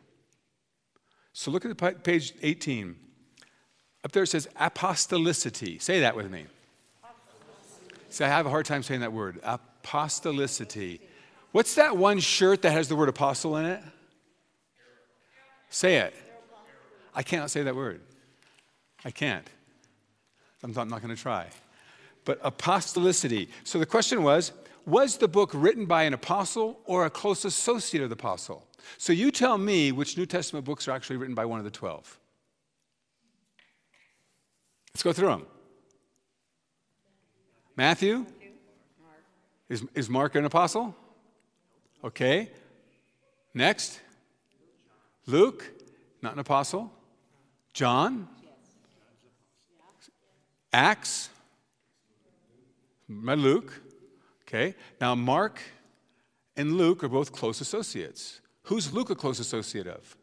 So, 1.33 1.51
look 1.51 1.65
at 1.65 1.77
the 1.77 1.93
page 1.93 2.35
18. 2.43 2.97
Up 4.05 4.13
there 4.13 4.23
it 4.23 4.29
says 4.29 4.49
apostolicity. 4.59 5.81
Say 5.81 6.01
that 6.01 6.17
with 6.17 6.31
me. 6.31 6.47
See, 8.09 8.25
I 8.25 8.29
have 8.29 8.47
a 8.47 8.51
hard 8.51 8.67
time 8.67 8.83
saying 8.83 9.01
that 9.01 9.13
word. 9.13 9.41
Apostolicity. 9.43 11.01
What's 11.53 11.75
that 11.75 11.97
one 11.97 12.19
shirt 12.19 12.63
that 12.63 12.73
has 12.73 12.89
the 12.89 12.97
word 12.97 13.09
apostle 13.09 13.57
in 13.57 13.67
it? 13.67 13.83
Say 15.69 15.97
it. 15.97 16.15
I 17.15 17.23
cannot 17.23 17.51
say 17.51 17.63
that 17.63 17.75
word. 17.75 18.01
I 19.05 19.11
can't. 19.11 19.49
I'm 20.63 20.73
not, 20.73 20.89
not 20.89 21.03
going 21.03 21.15
to 21.15 21.21
try. 21.21 21.47
But 22.25 22.43
apostolicity. 22.43 23.49
So 23.65 23.79
the 23.79 23.87
question 23.87 24.23
was 24.23 24.53
was 24.87 25.19
the 25.19 25.29
book 25.29 25.51
written 25.53 25.87
by 25.87 26.05
an 26.05 26.15
apostle 26.15 26.81
or 26.85 27.05
a 27.05 27.11
close 27.11 27.45
associate 27.45 28.03
of 28.03 28.11
the 28.11 28.15
apostle? 28.15 28.67
So 28.99 29.13
you 29.13 29.31
tell 29.31 29.59
me 29.59 29.93
which 29.93 30.17
New 30.17 30.27
Testament 30.27 30.65
books 30.65 30.89
are 30.89 30.93
actually 30.93 31.17
written 31.17 31.35
by 31.35 31.45
one 31.45 31.59
of 31.59 31.65
the 31.65 31.71
12. 31.71 32.20
Let's 34.95 35.03
go 35.03 35.13
through 35.13 35.29
them. 35.29 35.47
Matthew? 37.77 38.27
Is, 39.69 39.85
is 39.95 40.11
Mark 40.11 40.35
an 40.35 40.45
apostle? 40.45 40.95
Okay. 42.03 42.51
Next? 43.55 44.01
Luke? 45.27 45.65
Not 46.23 46.35
an 46.35 46.41
apostle. 46.41 46.93
John? 47.73 48.29
Acts? 50.73 51.31
My 53.09 53.35
Luke. 53.35 53.73
Okay. 54.43 54.75
Now, 55.01 55.15
Mark 55.15 55.61
and 56.57 56.77
Luke 56.77 57.03
are 57.05 57.09
both 57.09 57.33
close 57.33 57.61
associates. 57.61 58.41
Who's 58.65 58.93
Luke 58.93 59.11
a 59.11 59.15
close 59.15 59.39
associate 59.39 59.87
of? 59.87 60.17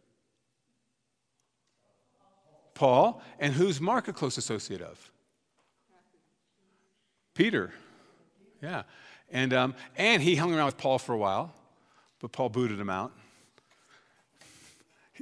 Paul. 2.77 3.21
And 3.39 3.53
who's 3.53 3.81
Mark 3.81 4.07
a 4.07 4.13
close 4.13 4.37
associate 4.37 4.81
of? 4.81 5.11
Peter. 7.33 7.73
Yeah. 8.61 8.83
And, 9.29 9.53
um, 9.53 9.75
and 9.97 10.21
he 10.21 10.35
hung 10.35 10.53
around 10.53 10.67
with 10.67 10.77
Paul 10.77 10.99
for 10.99 11.13
a 11.13 11.17
while, 11.17 11.53
but 12.19 12.31
Paul 12.31 12.49
booted 12.49 12.79
him 12.79 12.89
out. 12.89 13.11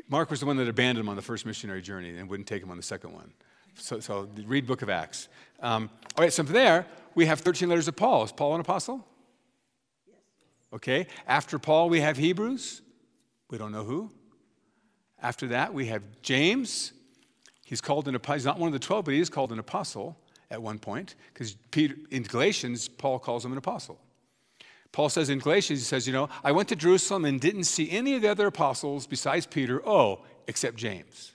Mark 0.09 0.29
was 0.29 0.41
the 0.41 0.45
one 0.45 0.57
that 0.57 0.67
abandoned 0.67 0.99
him 0.99 1.09
on 1.09 1.15
the 1.15 1.21
first 1.21 1.45
missionary 1.45 1.81
journey 1.81 2.15
and 2.17 2.29
wouldn't 2.29 2.47
take 2.47 2.61
him 2.61 2.69
on 2.69 2.77
the 2.77 2.83
second 2.83 3.13
one. 3.13 3.31
So, 3.75 3.99
so 3.99 4.29
read 4.45 4.67
Book 4.67 4.81
of 4.81 4.89
Acts. 4.89 5.27
Um, 5.61 5.89
all 6.17 6.23
right, 6.23 6.31
so 6.31 6.43
from 6.43 6.53
there, 6.53 6.85
we 7.15 7.25
have 7.25 7.39
13 7.39 7.69
letters 7.69 7.87
of 7.87 7.95
Paul. 7.95 8.23
Is 8.23 8.31
Paul 8.31 8.55
an 8.55 8.61
apostle? 8.61 9.05
Yes. 10.05 10.17
Okay. 10.73 11.07
After 11.27 11.57
Paul, 11.57 11.89
we 11.89 12.01
have 12.01 12.17
Hebrews. 12.17 12.81
We 13.49 13.57
don't 13.57 13.71
know 13.71 13.83
who. 13.83 14.11
After 15.21 15.47
that, 15.47 15.73
we 15.73 15.87
have 15.87 16.03
James. 16.21 16.91
He's 17.65 17.81
called 17.81 18.07
an 18.07 18.13
apostle. 18.13 18.35
He's 18.35 18.45
not 18.45 18.59
one 18.59 18.67
of 18.67 18.73
the 18.73 18.79
12, 18.79 19.05
but 19.05 19.13
he 19.15 19.19
is 19.19 19.29
called 19.29 19.51
an 19.51 19.57
apostle 19.57 20.15
at 20.51 20.61
one 20.61 20.77
point, 20.77 21.15
because 21.33 21.57
in 21.73 22.21
Galatians, 22.21 22.87
Paul 22.87 23.17
calls 23.17 23.43
him 23.43 23.51
an 23.51 23.57
apostle. 23.57 23.99
Paul 24.91 25.09
says 25.09 25.31
in 25.31 25.39
Galatians, 25.39 25.79
he 25.79 25.85
says, 25.85 26.05
You 26.05 26.13
know, 26.13 26.29
I 26.43 26.51
went 26.51 26.69
to 26.69 26.75
Jerusalem 26.75 27.25
and 27.25 27.41
didn't 27.41 27.63
see 27.63 27.89
any 27.89 28.13
of 28.15 28.21
the 28.21 28.29
other 28.29 28.45
apostles 28.45 29.07
besides 29.07 29.47
Peter, 29.47 29.81
oh, 29.85 30.21
except 30.47 30.77
James, 30.77 31.33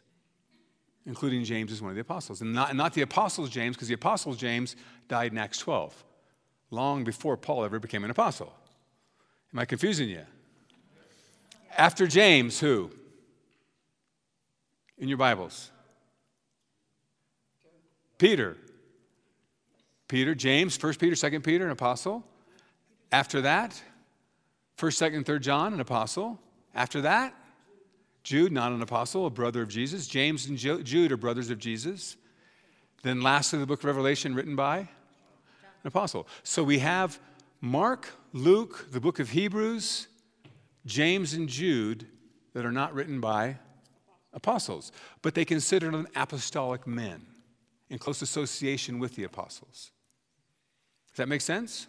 including 1.05 1.43
James 1.43 1.73
as 1.73 1.83
one 1.83 1.91
of 1.91 1.97
the 1.97 2.01
apostles. 2.01 2.43
And 2.43 2.55
not, 2.55 2.77
not 2.77 2.95
the 2.95 3.03
apostles 3.03 3.51
James, 3.51 3.75
because 3.75 3.89
the 3.89 3.95
apostles 3.95 4.37
James 4.37 4.77
died 5.09 5.33
in 5.33 5.39
Acts 5.39 5.59
12, 5.59 6.05
long 6.71 7.03
before 7.03 7.37
Paul 7.37 7.65
ever 7.65 7.81
became 7.81 8.05
an 8.05 8.11
apostle. 8.13 8.55
Am 9.53 9.59
I 9.59 9.65
confusing 9.65 10.09
you? 10.09 10.23
After 11.77 12.07
James, 12.07 12.61
who? 12.61 12.93
In 14.97 15.09
your 15.09 15.19
Bibles? 15.19 15.73
Peter. 18.21 18.59
Peter, 20.07 20.35
James, 20.35 20.81
1 20.81 20.95
Peter, 20.97 21.17
2 21.17 21.41
Peter, 21.41 21.65
an 21.65 21.71
apostle. 21.71 22.23
After 23.11 23.41
that, 23.41 23.83
1st, 24.77 25.13
2nd, 25.13 25.25
3rd 25.25 25.41
John, 25.41 25.73
an 25.73 25.81
apostle. 25.81 26.39
After 26.75 27.01
that, 27.01 27.35
Jude, 28.23 28.53
not 28.53 28.73
an 28.73 28.83
apostle, 28.83 29.25
a 29.25 29.31
brother 29.31 29.63
of 29.63 29.71
Jesus. 29.71 30.07
James 30.07 30.47
and 30.47 30.59
Jude 30.59 31.11
are 31.11 31.17
brothers 31.17 31.49
of 31.49 31.59
Jesus. 31.59 32.19
Then 33.03 33.23
lastly, 33.23 33.59
the 33.59 33.65
book 33.67 33.81
of 33.81 33.87
Revelation 33.87 34.35
written 34.35 34.55
by 34.55 34.81
an 34.81 34.87
apostle. 35.87 36.29
So 36.43 36.63
we 36.63 36.81
have 36.81 37.19
Mark, 37.63 38.11
Luke, 38.35 38.89
the 38.93 39.01
book 39.01 39.19
of 39.19 39.31
Hebrews, 39.31 40.09
James, 40.85 41.33
and 41.33 41.49
Jude 41.49 42.07
that 42.53 42.67
are 42.67 42.73
not 42.73 42.93
written 42.93 43.19
by 43.19 43.57
apostles, 44.35 44.93
but 45.23 45.35
they 45.35 45.47
consider 45.47 45.91
them 45.91 46.07
apostolic 46.15 46.87
men 46.87 47.25
in 47.91 47.99
close 47.99 48.23
association 48.23 48.99
with 48.99 49.17
the 49.17 49.25
apostles. 49.25 49.91
Does 51.11 51.17
that 51.17 51.29
make 51.29 51.41
sense? 51.41 51.89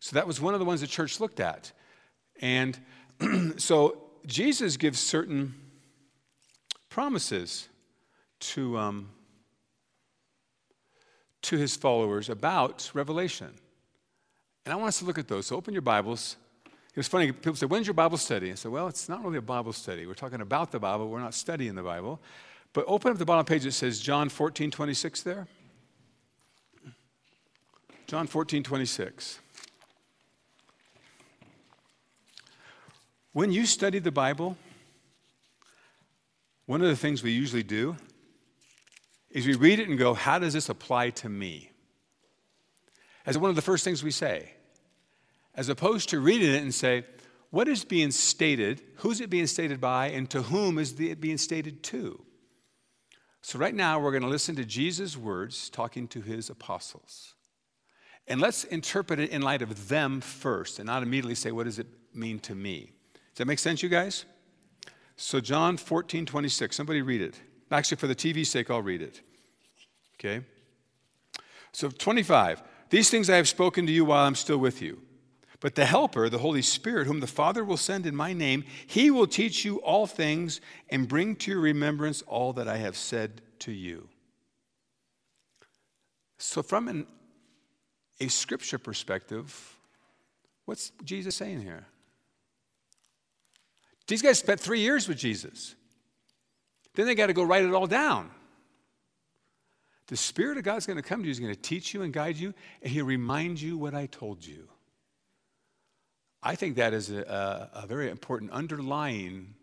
So 0.00 0.14
that 0.14 0.26
was 0.26 0.40
one 0.40 0.52
of 0.52 0.60
the 0.60 0.66
ones 0.66 0.80
the 0.80 0.86
church 0.88 1.20
looked 1.20 1.38
at. 1.38 1.72
And 2.40 2.78
so 3.56 4.02
Jesus 4.26 4.76
gives 4.76 4.98
certain 4.98 5.54
promises 6.90 7.68
to, 8.40 8.76
um, 8.76 9.10
to 11.42 11.56
his 11.56 11.76
followers 11.76 12.28
about 12.28 12.90
Revelation. 12.92 13.50
And 14.66 14.72
I 14.72 14.76
want 14.76 14.88
us 14.88 14.98
to 14.98 15.04
look 15.04 15.18
at 15.18 15.28
those. 15.28 15.46
So 15.46 15.56
open 15.56 15.72
your 15.72 15.82
Bibles. 15.82 16.36
It 16.66 16.96
was 16.96 17.08
funny, 17.08 17.32
people 17.32 17.54
say, 17.54 17.66
When's 17.66 17.86
your 17.86 17.94
Bible 17.94 18.18
study? 18.18 18.50
I 18.52 18.54
said, 18.54 18.70
Well, 18.70 18.88
it's 18.88 19.08
not 19.08 19.24
really 19.24 19.38
a 19.38 19.42
Bible 19.42 19.72
study. 19.72 20.06
We're 20.06 20.14
talking 20.14 20.40
about 20.40 20.72
the 20.72 20.80
Bible, 20.80 21.08
we're 21.08 21.20
not 21.20 21.34
studying 21.34 21.74
the 21.74 21.82
Bible. 21.82 22.20
But 22.72 22.84
open 22.86 23.12
up 23.12 23.18
the 23.18 23.24
bottom 23.24 23.44
page, 23.44 23.66
it 23.66 23.72
says 23.72 24.00
John 24.00 24.28
14, 24.28 24.70
26 24.70 25.22
there. 25.22 25.46
John 28.06 28.26
14, 28.26 28.62
26. 28.62 29.40
When 33.32 33.52
you 33.52 33.64
study 33.64 33.98
the 33.98 34.10
Bible, 34.10 34.56
one 36.66 36.82
of 36.82 36.88
the 36.88 36.96
things 36.96 37.22
we 37.22 37.32
usually 37.32 37.62
do 37.62 37.96
is 39.30 39.46
we 39.46 39.54
read 39.54 39.78
it 39.78 39.88
and 39.88 39.98
go, 39.98 40.12
How 40.14 40.38
does 40.38 40.52
this 40.52 40.68
apply 40.68 41.10
to 41.10 41.28
me? 41.28 41.70
As 43.24 43.38
one 43.38 43.50
of 43.50 43.56
the 43.56 43.62
first 43.62 43.84
things 43.84 44.02
we 44.02 44.10
say, 44.10 44.52
as 45.54 45.68
opposed 45.68 46.10
to 46.10 46.20
reading 46.20 46.54
it 46.54 46.62
and 46.62 46.74
say, 46.74 47.04
What 47.50 47.68
is 47.68 47.84
being 47.84 48.10
stated? 48.10 48.82
Who's 48.96 49.20
it 49.20 49.30
being 49.30 49.46
stated 49.46 49.80
by? 49.80 50.08
And 50.08 50.28
to 50.30 50.42
whom 50.42 50.78
is 50.78 50.98
it 51.00 51.20
being 51.20 51.38
stated 51.38 51.82
to? 51.84 52.22
So, 53.42 53.58
right 53.58 53.74
now, 53.74 53.98
we're 53.98 54.12
going 54.12 54.22
to 54.22 54.28
listen 54.28 54.54
to 54.56 54.64
Jesus' 54.64 55.16
words 55.16 55.68
talking 55.68 56.06
to 56.08 56.20
his 56.20 56.48
apostles. 56.48 57.34
And 58.28 58.40
let's 58.40 58.62
interpret 58.62 59.18
it 59.18 59.30
in 59.30 59.42
light 59.42 59.62
of 59.62 59.88
them 59.88 60.20
first 60.20 60.78
and 60.78 60.86
not 60.86 61.02
immediately 61.02 61.34
say, 61.34 61.50
What 61.50 61.64
does 61.64 61.80
it 61.80 61.88
mean 62.14 62.38
to 62.40 62.54
me? 62.54 62.92
Does 63.12 63.38
that 63.38 63.46
make 63.46 63.58
sense, 63.58 63.82
you 63.82 63.88
guys? 63.88 64.24
So, 65.16 65.40
John 65.40 65.76
14, 65.76 66.24
26. 66.24 66.74
Somebody 66.74 67.02
read 67.02 67.20
it. 67.20 67.40
Actually, 67.70 67.96
for 67.96 68.06
the 68.06 68.14
TV's 68.14 68.50
sake, 68.50 68.70
I'll 68.70 68.82
read 68.82 69.02
it. 69.02 69.20
Okay? 70.14 70.44
So, 71.72 71.90
25. 71.90 72.62
These 72.90 73.10
things 73.10 73.28
I 73.28 73.36
have 73.36 73.48
spoken 73.48 73.86
to 73.86 73.92
you 73.92 74.04
while 74.04 74.24
I'm 74.24 74.34
still 74.36 74.58
with 74.58 74.80
you. 74.80 75.00
But 75.62 75.76
the 75.76 75.84
Helper, 75.84 76.28
the 76.28 76.38
Holy 76.38 76.60
Spirit, 76.60 77.06
whom 77.06 77.20
the 77.20 77.28
Father 77.28 77.64
will 77.64 77.76
send 77.76 78.04
in 78.04 78.16
my 78.16 78.32
name, 78.32 78.64
he 78.84 79.12
will 79.12 79.28
teach 79.28 79.64
you 79.64 79.76
all 79.76 80.08
things 80.08 80.60
and 80.90 81.06
bring 81.06 81.36
to 81.36 81.52
your 81.52 81.60
remembrance 81.60 82.20
all 82.22 82.52
that 82.54 82.66
I 82.66 82.78
have 82.78 82.96
said 82.96 83.40
to 83.60 83.70
you. 83.70 84.08
So, 86.36 86.64
from 86.64 86.88
an, 86.88 87.06
a 88.18 88.26
scripture 88.26 88.76
perspective, 88.76 89.78
what's 90.64 90.90
Jesus 91.04 91.36
saying 91.36 91.60
here? 91.60 91.86
These 94.08 94.20
guys 94.20 94.40
spent 94.40 94.58
three 94.58 94.80
years 94.80 95.06
with 95.06 95.16
Jesus. 95.16 95.76
Then 96.96 97.06
they 97.06 97.14
got 97.14 97.28
to 97.28 97.32
go 97.32 97.44
write 97.44 97.64
it 97.64 97.72
all 97.72 97.86
down. 97.86 98.32
The 100.08 100.16
Spirit 100.16 100.58
of 100.58 100.64
God 100.64 100.78
is 100.78 100.86
going 100.86 100.96
to 100.96 101.02
come 101.02 101.20
to 101.20 101.26
you, 101.26 101.30
He's 101.30 101.38
going 101.38 101.54
to 101.54 101.60
teach 101.60 101.94
you 101.94 102.02
and 102.02 102.12
guide 102.12 102.36
you, 102.36 102.52
and 102.82 102.90
He'll 102.90 103.06
remind 103.06 103.60
you 103.60 103.78
what 103.78 103.94
I 103.94 104.06
told 104.06 104.44
you. 104.44 104.71
I 106.42 106.56
think 106.56 106.76
that 106.76 106.92
is 106.92 107.10
a, 107.10 107.70
a, 107.72 107.86
very 107.86 108.10
important 108.10 108.50
underlying 108.50 109.54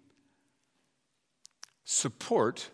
support 1.84 2.70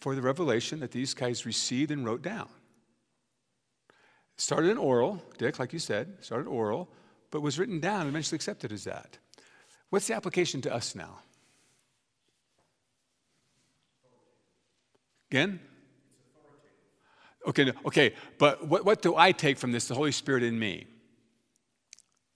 for 0.00 0.14
the 0.14 0.22
revelation 0.22 0.80
that 0.80 0.92
these 0.92 1.12
guys 1.12 1.44
received 1.44 1.90
and 1.90 2.04
wrote 2.04 2.22
down. 2.22 2.48
Started 4.36 4.70
in 4.70 4.78
oral, 4.78 5.22
Dick, 5.36 5.58
like 5.58 5.72
you 5.72 5.78
said, 5.80 6.16
started 6.20 6.46
oral, 6.46 6.88
but 7.30 7.40
was 7.40 7.58
written 7.58 7.80
down 7.80 8.02
and 8.02 8.10
eventually 8.10 8.36
accepted 8.36 8.70
as 8.70 8.84
that. 8.84 9.18
What's 9.90 10.06
the 10.06 10.14
application 10.14 10.60
to 10.62 10.72
us 10.72 10.94
now? 10.94 11.18
Again? 15.30 15.60
Okay, 17.48 17.72
okay, 17.84 18.14
but 18.38 18.66
what, 18.68 18.84
what 18.84 19.02
do 19.02 19.16
I 19.16 19.32
take 19.32 19.58
from 19.58 19.72
this, 19.72 19.88
the 19.88 19.94
Holy 19.94 20.12
Spirit 20.12 20.44
in 20.44 20.56
me? 20.58 20.86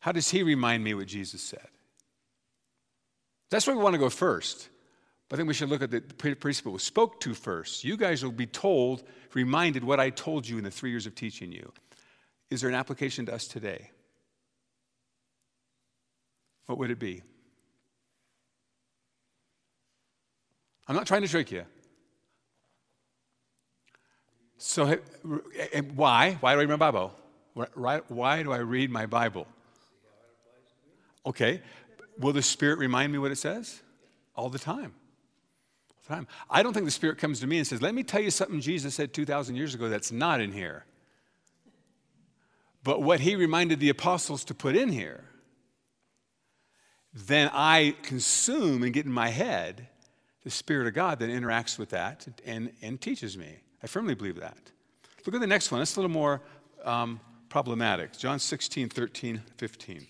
How 0.06 0.12
does 0.12 0.30
He 0.30 0.44
remind 0.44 0.84
me 0.84 0.94
what 0.94 1.08
Jesus 1.08 1.42
said? 1.42 1.66
That's 3.50 3.66
where 3.66 3.74
we 3.74 3.82
want 3.82 3.94
to 3.94 3.98
go 3.98 4.08
first. 4.08 4.68
But 5.28 5.34
I 5.34 5.36
think 5.38 5.48
we 5.48 5.54
should 5.54 5.68
look 5.68 5.82
at 5.82 5.90
the 5.90 6.00
principle 6.00 6.70
we 6.70 6.78
spoke 6.78 7.18
to 7.22 7.34
first. 7.34 7.82
You 7.82 7.96
guys 7.96 8.22
will 8.22 8.30
be 8.30 8.46
told, 8.46 9.02
reminded 9.34 9.82
what 9.82 9.98
I 9.98 10.10
told 10.10 10.48
you 10.48 10.58
in 10.58 10.62
the 10.62 10.70
three 10.70 10.90
years 10.90 11.06
of 11.06 11.16
teaching 11.16 11.50
you. 11.50 11.72
Is 12.50 12.60
there 12.60 12.70
an 12.70 12.76
application 12.76 13.26
to 13.26 13.34
us 13.34 13.48
today? 13.48 13.90
What 16.66 16.78
would 16.78 16.92
it 16.92 17.00
be? 17.00 17.22
I'm 20.86 20.94
not 20.94 21.08
trying 21.08 21.22
to 21.22 21.28
trick 21.28 21.50
you. 21.50 21.64
So, 24.56 25.00
why? 25.96 26.36
Why 26.38 26.54
do 26.54 26.60
I 26.60 26.62
read 26.62 26.68
my 26.68 26.76
Bible? 26.76 27.12
Why 27.74 28.42
do 28.44 28.52
I 28.52 28.58
read 28.58 28.88
my 28.92 29.06
Bible? 29.06 29.48
Okay. 31.26 31.60
Will 32.18 32.32
the 32.32 32.42
Spirit 32.42 32.78
remind 32.78 33.12
me 33.12 33.18
what 33.18 33.30
it 33.30 33.36
says? 33.36 33.82
All 34.34 34.48
the 34.48 34.58
time. 34.58 34.94
All 35.90 35.96
the 36.06 36.14
time. 36.14 36.26
I 36.48 36.62
don't 36.62 36.72
think 36.72 36.86
the 36.86 36.92
Spirit 36.92 37.18
comes 37.18 37.40
to 37.40 37.46
me 37.46 37.58
and 37.58 37.66
says, 37.66 37.82
Let 37.82 37.94
me 37.94 38.02
tell 38.02 38.20
you 38.20 38.30
something 38.30 38.60
Jesus 38.60 38.94
said 38.94 39.12
2,000 39.12 39.56
years 39.56 39.74
ago 39.74 39.88
that's 39.88 40.12
not 40.12 40.40
in 40.40 40.52
here. 40.52 40.84
But 42.84 43.02
what 43.02 43.20
he 43.20 43.34
reminded 43.34 43.80
the 43.80 43.88
apostles 43.88 44.44
to 44.44 44.54
put 44.54 44.76
in 44.76 44.90
here, 44.90 45.24
then 47.12 47.50
I 47.52 47.96
consume 48.02 48.84
and 48.84 48.92
get 48.92 49.06
in 49.06 49.12
my 49.12 49.28
head 49.28 49.88
the 50.44 50.50
Spirit 50.50 50.86
of 50.86 50.94
God 50.94 51.18
that 51.18 51.28
interacts 51.28 51.78
with 51.78 51.90
that 51.90 52.28
and, 52.46 52.70
and 52.82 53.00
teaches 53.00 53.36
me. 53.36 53.56
I 53.82 53.88
firmly 53.88 54.14
believe 54.14 54.36
that. 54.36 54.56
Look 55.26 55.34
at 55.34 55.40
the 55.40 55.46
next 55.46 55.72
one. 55.72 55.82
It's 55.82 55.96
a 55.96 56.00
little 56.00 56.14
more 56.14 56.40
um, 56.84 57.18
problematic. 57.48 58.16
John 58.16 58.38
16, 58.38 58.88
13, 58.88 59.42
15. 59.56 60.06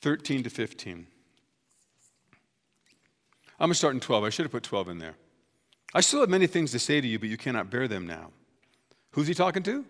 13 0.00 0.42
to 0.44 0.50
15. 0.50 1.06
I'm 3.58 3.68
going 3.68 3.70
to 3.70 3.74
start 3.74 3.94
in 3.94 4.00
12. 4.00 4.24
I 4.24 4.30
should 4.30 4.44
have 4.44 4.52
put 4.52 4.62
12 4.62 4.90
in 4.90 4.98
there. 4.98 5.14
I 5.94 6.00
still 6.00 6.20
have 6.20 6.28
many 6.28 6.46
things 6.46 6.72
to 6.72 6.78
say 6.78 7.00
to 7.00 7.06
you, 7.06 7.18
but 7.18 7.28
you 7.28 7.36
cannot 7.36 7.70
bear 7.70 7.88
them 7.88 8.06
now. 8.06 8.30
Who's 9.12 9.28
he 9.28 9.34
talking 9.34 9.62
to? 9.62 9.84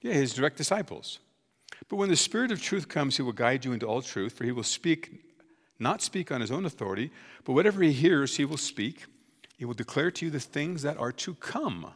Yeah, 0.00 0.14
his 0.14 0.32
direct 0.32 0.56
disciples. 0.56 1.18
But 1.88 1.96
when 1.96 2.08
the 2.08 2.16
Spirit 2.16 2.50
of 2.50 2.62
truth 2.62 2.88
comes, 2.88 3.16
he 3.16 3.22
will 3.22 3.32
guide 3.32 3.64
you 3.64 3.72
into 3.72 3.86
all 3.86 4.00
truth, 4.00 4.32
for 4.32 4.44
he 4.44 4.52
will 4.52 4.62
speak, 4.62 5.20
not 5.78 6.00
speak 6.00 6.32
on 6.32 6.40
his 6.40 6.50
own 6.50 6.64
authority, 6.64 7.10
but 7.44 7.52
whatever 7.52 7.82
he 7.82 7.92
hears, 7.92 8.36
he 8.36 8.44
will 8.44 8.56
speak. 8.56 9.04
He 9.58 9.64
will 9.64 9.74
declare 9.74 10.10
to 10.10 10.24
you 10.24 10.30
the 10.30 10.40
things 10.40 10.82
that 10.82 10.96
are 10.96 11.12
to 11.12 11.34
come. 11.34 11.92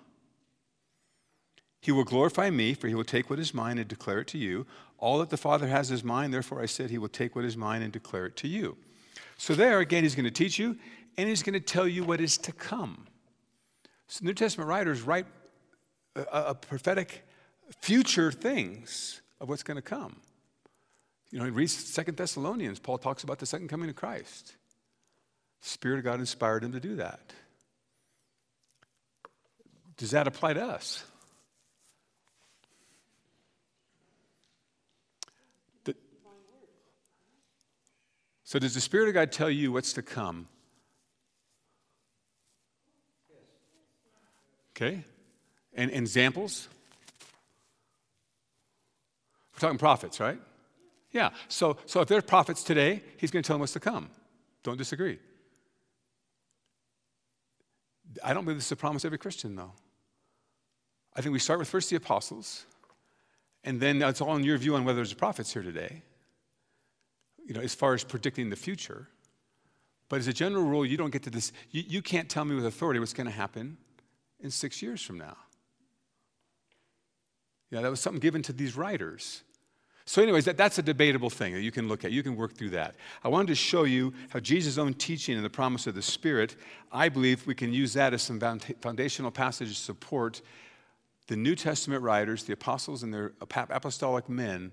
He 1.80 1.92
will 1.92 2.04
glorify 2.04 2.50
me, 2.50 2.74
for 2.74 2.88
he 2.88 2.94
will 2.94 3.04
take 3.04 3.30
what 3.30 3.38
is 3.38 3.54
mine 3.54 3.78
and 3.78 3.86
declare 3.86 4.20
it 4.20 4.26
to 4.28 4.38
you. 4.38 4.66
All 4.98 5.18
that 5.18 5.30
the 5.30 5.36
Father 5.36 5.68
has 5.68 5.90
is 5.90 6.02
mine, 6.02 6.30
therefore 6.30 6.62
I 6.62 6.66
said 6.66 6.90
he 6.90 6.98
will 6.98 7.08
take 7.08 7.36
what 7.36 7.44
is 7.44 7.56
mine 7.56 7.82
and 7.82 7.92
declare 7.92 8.26
it 8.26 8.36
to 8.36 8.48
you. 8.48 8.76
So, 9.38 9.54
there 9.54 9.80
again, 9.80 10.02
he's 10.02 10.14
going 10.14 10.24
to 10.24 10.30
teach 10.30 10.58
you 10.58 10.76
and 11.18 11.28
he's 11.28 11.42
going 11.42 11.54
to 11.54 11.60
tell 11.60 11.86
you 11.86 12.04
what 12.04 12.20
is 12.20 12.38
to 12.38 12.52
come. 12.52 13.06
So, 14.08 14.24
New 14.24 14.34
Testament 14.34 14.68
writers 14.68 15.02
write 15.02 15.26
a, 16.14 16.22
a 16.32 16.54
prophetic 16.54 17.26
future 17.80 18.32
things 18.32 19.20
of 19.40 19.48
what's 19.48 19.62
going 19.62 19.76
to 19.76 19.82
come. 19.82 20.16
You 21.30 21.38
know, 21.38 21.44
he 21.44 21.50
reads 21.50 21.72
Second 21.72 22.16
Thessalonians, 22.16 22.78
Paul 22.78 22.98
talks 22.98 23.24
about 23.24 23.38
the 23.38 23.46
second 23.46 23.68
coming 23.68 23.90
of 23.90 23.96
Christ. 23.96 24.54
The 25.62 25.68
Spirit 25.68 25.98
of 25.98 26.04
God 26.04 26.20
inspired 26.20 26.64
him 26.64 26.72
to 26.72 26.80
do 26.80 26.96
that. 26.96 27.20
Does 29.96 30.12
that 30.12 30.26
apply 30.26 30.54
to 30.54 30.64
us? 30.64 31.04
So, 38.46 38.60
does 38.60 38.74
the 38.74 38.80
Spirit 38.80 39.08
of 39.08 39.14
God 39.14 39.32
tell 39.32 39.50
you 39.50 39.72
what's 39.72 39.92
to 39.94 40.02
come? 40.02 40.46
Okay? 44.70 45.02
And, 45.74 45.90
and 45.90 46.02
examples? 46.02 46.68
We're 49.52 49.58
talking 49.58 49.78
prophets, 49.78 50.20
right? 50.20 50.38
Yeah. 51.10 51.30
So, 51.48 51.76
so 51.86 52.02
if 52.02 52.08
there's 52.08 52.22
prophets 52.22 52.62
today, 52.62 53.02
he's 53.16 53.32
going 53.32 53.42
to 53.42 53.46
tell 53.46 53.54
them 53.54 53.62
what's 53.62 53.72
to 53.72 53.80
come. 53.80 54.10
Don't 54.62 54.78
disagree. 54.78 55.18
I 58.22 58.32
don't 58.32 58.44
believe 58.44 58.58
this 58.58 58.66
is 58.66 58.72
a 58.72 58.76
promise 58.76 59.04
every 59.04 59.18
Christian, 59.18 59.56
though. 59.56 59.72
I 61.16 61.20
think 61.20 61.32
we 61.32 61.40
start 61.40 61.58
with 61.58 61.66
first 61.66 61.90
the 61.90 61.96
apostles, 61.96 62.64
and 63.64 63.80
then 63.80 64.00
it's 64.02 64.20
all 64.20 64.36
in 64.36 64.44
your 64.44 64.56
view 64.56 64.76
on 64.76 64.84
whether 64.84 64.98
there's 64.98 65.14
prophets 65.14 65.52
here 65.52 65.64
today, 65.64 66.02
you 67.46 67.54
know, 67.54 67.60
as 67.60 67.74
far 67.74 67.94
as 67.94 68.04
predicting 68.04 68.50
the 68.50 68.56
future. 68.56 69.08
But 70.08 70.20
as 70.20 70.28
a 70.28 70.32
general 70.32 70.64
rule, 70.64 70.84
you 70.84 70.96
don't 70.96 71.10
get 71.10 71.22
to 71.24 71.30
this, 71.30 71.52
you, 71.70 71.84
you 71.86 72.02
can't 72.02 72.28
tell 72.28 72.44
me 72.44 72.54
with 72.54 72.66
authority 72.66 73.00
what's 73.00 73.12
going 73.12 73.26
to 73.26 73.32
happen 73.32 73.76
in 74.40 74.50
six 74.50 74.82
years 74.82 75.02
from 75.02 75.18
now. 75.18 75.36
Yeah, 77.70 77.80
that 77.80 77.90
was 77.90 78.00
something 78.00 78.20
given 78.20 78.42
to 78.42 78.52
these 78.52 78.76
writers. 78.76 79.42
So, 80.08 80.22
anyways, 80.22 80.44
that, 80.44 80.56
that's 80.56 80.78
a 80.78 80.82
debatable 80.82 81.30
thing 81.30 81.52
that 81.54 81.62
you 81.62 81.72
can 81.72 81.88
look 81.88 82.04
at. 82.04 82.12
You 82.12 82.22
can 82.22 82.36
work 82.36 82.54
through 82.54 82.70
that. 82.70 82.94
I 83.24 83.28
wanted 83.28 83.48
to 83.48 83.56
show 83.56 83.82
you 83.82 84.14
how 84.28 84.38
Jesus' 84.38 84.78
own 84.78 84.94
teaching 84.94 85.34
and 85.34 85.44
the 85.44 85.50
promise 85.50 85.88
of 85.88 85.96
the 85.96 86.02
Spirit, 86.02 86.54
I 86.92 87.08
believe 87.08 87.44
we 87.44 87.56
can 87.56 87.72
use 87.72 87.92
that 87.94 88.14
as 88.14 88.22
some 88.22 88.38
foundational 88.80 89.32
passages 89.32 89.76
to 89.78 89.82
support 89.82 90.42
the 91.26 91.34
New 91.34 91.56
Testament 91.56 92.04
writers, 92.04 92.44
the 92.44 92.52
apostles 92.52 93.02
and 93.02 93.12
their 93.12 93.32
apostolic 93.40 94.28
men. 94.28 94.70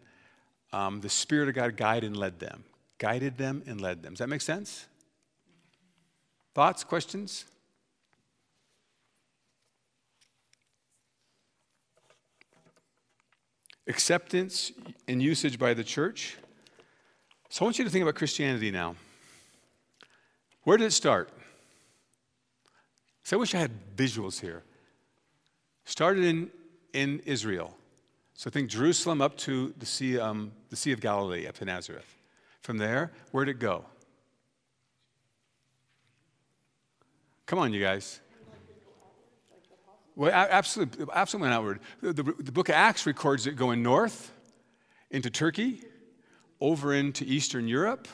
Um, 0.73 0.99
the 0.99 1.09
Spirit 1.09 1.47
of 1.47 1.55
God 1.55 1.77
guided 1.77 2.11
and 2.11 2.17
led 2.17 2.39
them, 2.39 2.65
guided 2.97 3.37
them 3.37 3.63
and 3.65 3.79
led 3.79 4.03
them. 4.03 4.13
Does 4.13 4.19
that 4.19 4.27
make 4.27 4.41
sense? 4.41 4.85
Thoughts, 6.53 6.83
questions? 6.83 7.45
acceptance 13.87 14.71
and 15.07 15.21
usage 15.21 15.59
by 15.59 15.73
the 15.73 15.83
church. 15.83 16.37
So 17.49 17.63
I 17.63 17.65
want 17.65 17.77
you 17.77 17.85
to 17.85 17.91
think 17.91 18.03
about 18.03 18.15
Christianity 18.15 18.71
now. 18.71 18.95
Where 20.63 20.77
did 20.77 20.85
it 20.85 20.91
start? 20.91 21.29
So 23.23 23.37
I 23.37 23.39
wish 23.39 23.53
I 23.53 23.59
had 23.59 23.71
visuals 23.95 24.39
here. 24.39 24.63
Started 25.85 26.23
in, 26.23 26.49
in 26.93 27.19
Israel. 27.25 27.75
So 28.35 28.49
think 28.49 28.69
Jerusalem 28.69 29.21
up 29.21 29.37
to 29.39 29.73
the 29.77 29.85
sea, 29.85 30.19
um, 30.19 30.51
the 30.69 30.75
sea 30.75 30.91
of 30.91 30.99
Galilee, 30.99 31.47
up 31.47 31.55
to 31.55 31.65
Nazareth. 31.65 32.17
From 32.61 32.77
there, 32.77 33.11
where'd 33.31 33.49
it 33.49 33.59
go? 33.59 33.85
Come 37.45 37.59
on, 37.59 37.73
you 37.73 37.81
guys. 37.81 38.21
Well, 40.15 40.31
absolutely, 40.31 41.05
absolutely 41.13 41.51
outward. 41.51 41.79
The, 42.01 42.13
the, 42.13 42.23
the, 42.23 42.51
book 42.51 42.69
of 42.69 42.75
Acts 42.75 43.05
records 43.05 43.47
it 43.47 43.55
going 43.55 43.81
north 43.81 44.31
into 45.09 45.29
Turkey, 45.29 45.81
over 46.61 46.93
into 46.93 47.25
Eastern 47.25 47.67
Europe, 47.67 48.07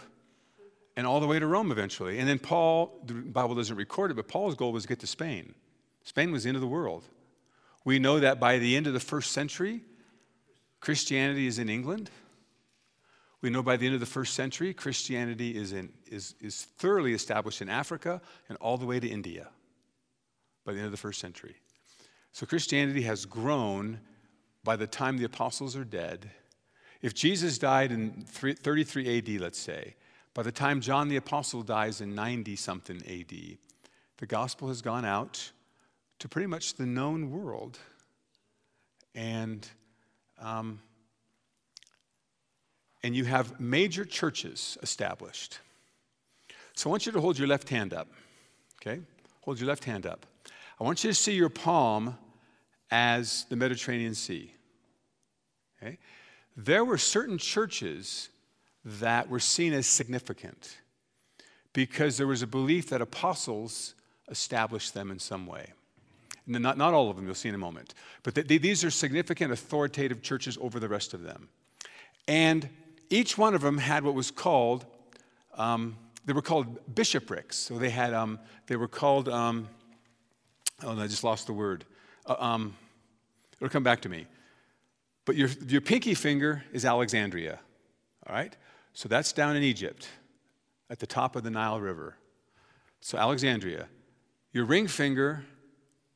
and 0.96 1.06
all 1.06 1.20
the 1.20 1.28
way 1.28 1.40
to 1.40 1.46
Rome 1.46 1.72
eventually. 1.72 2.20
And 2.20 2.28
then 2.28 2.40
Paul, 2.40 3.02
the 3.06 3.14
Bible 3.14 3.56
doesn't 3.56 3.76
record 3.76 4.12
it, 4.12 4.14
but 4.14 4.28
Paul's 4.28 4.56
goal 4.56 4.72
was 4.72 4.84
to 4.84 4.90
get 4.90 5.00
to 5.00 5.08
Spain. 5.08 5.54
Spain 6.04 6.32
was 6.32 6.44
the 6.44 6.50
end 6.50 6.56
of 6.56 6.62
the 6.62 6.68
world. 6.68 7.04
We 7.84 8.00
know 8.00 8.20
that 8.20 8.40
by 8.40 8.60
the 8.60 8.76
end 8.76 8.88
of 8.88 8.94
the 8.94 9.00
first 9.00 9.32
century, 9.32 9.82
Christianity 10.80 11.48
is 11.48 11.60
in 11.60 11.70
England. 11.70 12.10
We 13.42 13.50
know 13.50 13.64
by 13.64 13.78
the 13.78 13.86
end 13.86 13.96
of 13.96 14.02
the 14.02 14.06
first 14.06 14.34
century, 14.34 14.74
Christianity 14.74 15.56
is, 15.56 15.72
in, 15.72 15.92
is, 16.08 16.36
is 16.42 16.68
thoroughly 16.78 17.14
established 17.14 17.62
in 17.62 17.70
Africa 17.70 18.22
and 18.50 18.58
all 18.60 18.78
the 18.78 18.86
way 18.86 19.00
to 19.00 19.08
India 19.08 19.50
by 20.66 20.74
the 20.74 20.80
end 20.80 20.86
of 20.86 20.92
the 20.92 20.98
first 20.98 21.20
century. 21.20 21.56
So 22.32 22.46
Christianity 22.46 23.02
has 23.04 23.26
grown 23.26 24.00
by 24.64 24.76
the 24.76 24.88
time 24.88 25.18
the 25.18 25.26
apostles 25.26 25.76
are 25.76 25.86
dead. 25.86 26.30
If 27.02 27.14
Jesus 27.14 27.58
died 27.58 27.92
in 27.92 28.26
33 28.28 29.18
AD, 29.18 29.42
let's 29.42 29.60
say, 29.60 29.96
by 30.34 30.44
the 30.44 30.52
time 30.52 30.82
John 30.82 31.08
the 31.08 31.16
Apostle 31.16 31.64
dies 31.64 32.02
in 32.02 32.14
90 32.14 32.56
something 32.56 32.98
AD, 32.98 33.58
the 34.18 34.26
gospel 34.28 34.68
has 34.68 34.82
gone 34.82 35.06
out 35.06 35.52
to 36.20 36.28
pretty 36.28 36.48
much 36.48 36.76
the 36.76 36.86
known 36.86 37.32
world. 37.32 37.80
And, 39.16 39.68
um, 40.40 40.80
and 43.04 43.16
you 43.16 43.26
have 43.26 43.60
major 43.60 44.06
churches 44.06 44.78
established. 44.82 45.60
So 46.74 46.90
I 46.90 46.92
want 46.92 47.06
you 47.06 47.12
to 47.12 47.22
hold 47.22 47.38
your 47.38 47.48
left 47.48 47.70
hand 47.70 47.94
up, 47.94 48.08
okay? 48.82 49.02
Hold 49.42 49.60
your 49.60 49.68
left 49.68 49.84
hand 49.84 50.06
up. 50.06 50.26
I 50.80 50.84
want 50.84 51.04
you 51.04 51.10
to 51.10 51.14
see 51.14 51.34
your 51.34 51.50
palm 51.50 52.18
as 52.92 53.46
the 53.50 53.56
Mediterranean 53.56 54.16
Sea. 54.16 54.54
Okay? 55.82 55.98
There 56.56 56.84
were 56.84 56.98
certain 56.98 57.38
churches 57.38 58.30
that 58.84 59.30
were 59.30 59.40
seen 59.40 59.74
as 59.74 59.88
significant 59.88 60.78
because 61.74 62.18
there 62.18 62.28
was 62.28 62.42
a 62.42 62.48
belief 62.48 62.90
that 62.90 63.02
apostles 63.02 63.94
established 64.30 64.94
them 64.94 65.12
in 65.12 65.20
some 65.20 65.46
way. 65.46 65.74
Not, 66.50 66.78
not 66.78 66.94
all 66.94 67.10
of 67.10 67.16
them, 67.16 67.26
you'll 67.26 67.36
see 67.36 67.50
in 67.50 67.56
a 67.56 67.60
moment. 67.60 67.94
But 68.24 68.36
the, 68.36 68.58
these 68.58 68.84
are 68.84 68.90
significant 68.92 69.52
authoritative 69.54 70.22
churches 70.22 70.58
over 70.60 70.80
the 70.80 70.90
rest 70.90 71.14
of 71.14 71.22
them. 71.22 71.50
And 72.28 72.68
each 73.10 73.38
one 73.38 73.54
of 73.54 73.62
them 73.62 73.78
had 73.78 74.04
what 74.04 74.16
was 74.16 74.32
called, 74.32 74.86
um, 75.56 75.96
they 76.26 76.34
were 76.34 76.42
called 76.42 76.96
bishoprics. 76.96 77.58
So 77.58 77.78
they 77.78 77.92
had, 77.92 78.14
um, 78.14 78.40
they 78.68 78.76
were 78.76 78.88
called, 78.88 79.30
um, 79.30 79.70
Oh, 80.82 80.98
I 80.98 81.08
just 81.08 81.24
lost 81.24 81.48
the 81.48 81.54
word. 81.54 81.84
Uh, 82.26 82.36
um, 82.40 82.76
it'll 83.60 83.70
come 83.70 83.84
back 83.84 84.02
to 84.02 84.10
me. 84.10 84.28
But 85.26 85.36
your, 85.36 85.50
your 85.68 85.82
pinky 85.82 86.14
finger 86.14 86.64
is 86.72 86.86
Alexandria, 86.86 87.60
all 88.26 88.34
right? 88.34 88.56
So 88.94 89.10
that's 89.10 89.34
down 89.34 89.56
in 89.56 89.64
Egypt 89.64 90.08
at 90.90 91.00
the 91.00 91.08
top 91.08 91.36
of 91.36 91.44
the 91.44 91.50
Nile 91.50 91.80
River. 91.80 92.16
So, 93.02 93.18
Alexandria. 93.18 93.88
Your 94.52 94.66
ring 94.66 94.88
finger 94.88 95.46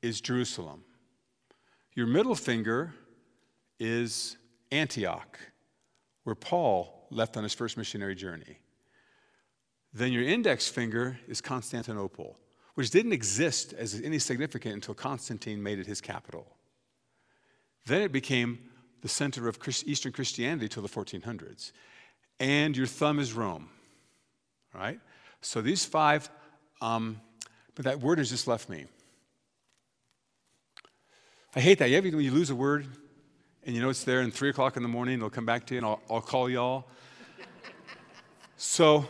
is 0.03 0.21
Jerusalem. 0.21 0.83
Your 1.95 2.05
middle 2.05 2.35
finger 2.35 2.93
is 3.79 4.37
Antioch, 4.71 5.39
where 6.23 6.35
Paul 6.35 7.07
left 7.09 7.35
on 7.37 7.43
his 7.43 7.55
first 7.55 7.77
missionary 7.77 8.13
journey. 8.13 8.59
Then 9.91 10.11
your 10.11 10.23
index 10.23 10.67
finger 10.67 11.17
is 11.27 11.41
Constantinople 11.41 12.37
which 12.75 12.89
didn't 12.89 13.13
exist 13.13 13.73
as 13.73 13.99
any 14.01 14.19
significant 14.19 14.75
until 14.75 14.93
Constantine 14.93 15.61
made 15.61 15.79
it 15.79 15.85
his 15.85 16.01
capital. 16.01 16.47
Then 17.85 18.01
it 18.01 18.11
became 18.11 18.59
the 19.01 19.07
center 19.07 19.47
of 19.47 19.59
Eastern 19.85 20.11
Christianity 20.11 20.69
till 20.69 20.81
the 20.81 20.89
1400s. 20.89 21.71
And 22.39 22.75
your 22.75 22.87
thumb 22.87 23.19
is 23.19 23.33
Rome, 23.33 23.69
right? 24.73 24.99
So 25.41 25.61
these 25.61 25.85
five, 25.85 26.29
um, 26.81 27.19
but 27.75 27.85
that 27.85 27.99
word 27.99 28.17
has 28.17 28.29
just 28.29 28.47
left 28.47 28.69
me. 28.69 28.85
I 31.55 31.59
hate 31.59 31.77
that. 31.79 31.89
You 31.91 31.97
ever, 31.97 32.09
when 32.09 32.21
you 32.21 32.31
lose 32.31 32.49
a 32.49 32.55
word 32.55 32.87
and 33.63 33.75
you 33.75 33.81
know 33.81 33.89
it's 33.89 34.03
there, 34.03 34.21
and 34.21 34.33
three 34.33 34.49
o'clock 34.49 34.75
in 34.75 34.81
the 34.81 34.89
morning, 34.89 35.15
it'll 35.15 35.29
come 35.29 35.45
back 35.45 35.67
to 35.67 35.75
you, 35.75 35.77
and 35.77 35.85
I'll, 35.85 36.01
I'll 36.09 36.21
call 36.21 36.49
y'all. 36.49 36.85
so, 38.57 39.05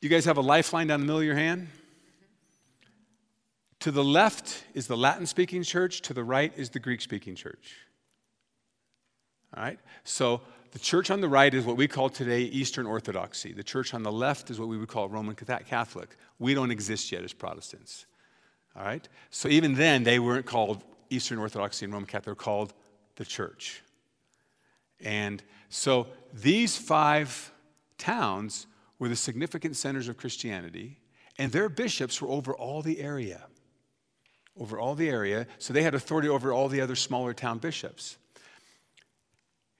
you 0.00 0.08
guys 0.08 0.24
have 0.24 0.36
a 0.36 0.42
lifeline 0.42 0.88
down 0.88 0.98
the 0.98 1.06
middle 1.06 1.20
of 1.20 1.24
your 1.24 1.36
hand? 1.36 1.68
To 3.80 3.92
the 3.92 4.02
left 4.02 4.64
is 4.74 4.88
the 4.88 4.96
Latin 4.96 5.26
speaking 5.26 5.62
church, 5.62 6.02
to 6.02 6.12
the 6.12 6.24
right 6.24 6.52
is 6.56 6.70
the 6.70 6.80
Greek 6.80 7.00
speaking 7.00 7.36
church. 7.36 7.76
All 9.56 9.62
right? 9.62 9.78
So 10.02 10.40
the 10.72 10.80
church 10.80 11.10
on 11.10 11.20
the 11.20 11.28
right 11.28 11.54
is 11.54 11.64
what 11.64 11.76
we 11.76 11.86
call 11.86 12.08
today 12.08 12.42
Eastern 12.42 12.86
Orthodoxy. 12.86 13.52
The 13.52 13.62
church 13.62 13.94
on 13.94 14.02
the 14.02 14.12
left 14.12 14.50
is 14.50 14.58
what 14.58 14.68
we 14.68 14.76
would 14.76 14.88
call 14.88 15.08
Roman 15.08 15.36
Catholic. 15.36 16.16
We 16.40 16.54
don't 16.54 16.72
exist 16.72 17.12
yet 17.12 17.22
as 17.22 17.32
Protestants. 17.32 18.06
All 18.76 18.84
right? 18.84 19.06
So 19.30 19.48
even 19.48 19.74
then, 19.74 20.02
they 20.02 20.18
weren't 20.18 20.46
called 20.46 20.82
Eastern 21.12 21.38
Orthodoxy 21.38 21.84
and 21.84 21.92
Roman 21.92 22.06
Catholic, 22.06 22.24
they're 22.24 22.34
called 22.34 22.72
the 23.16 23.24
church. 23.24 23.82
And 25.00 25.42
so 25.68 26.06
these 26.32 26.76
five 26.76 27.52
towns 27.98 28.66
were 28.98 29.08
the 29.08 29.16
significant 29.16 29.76
centers 29.76 30.08
of 30.08 30.16
Christianity, 30.16 30.98
and 31.38 31.50
their 31.50 31.68
bishops 31.68 32.20
were 32.20 32.28
over 32.28 32.54
all 32.54 32.82
the 32.82 33.00
area 33.00 33.46
over 34.58 34.78
all 34.78 34.94
the 34.94 35.08
area, 35.08 35.46
so 35.58 35.72
they 35.72 35.82
had 35.82 35.94
authority 35.94 36.28
over 36.28 36.52
all 36.52 36.68
the 36.68 36.80
other 36.80 36.96
smaller 36.96 37.32
town 37.32 37.58
bishops. 37.58 38.16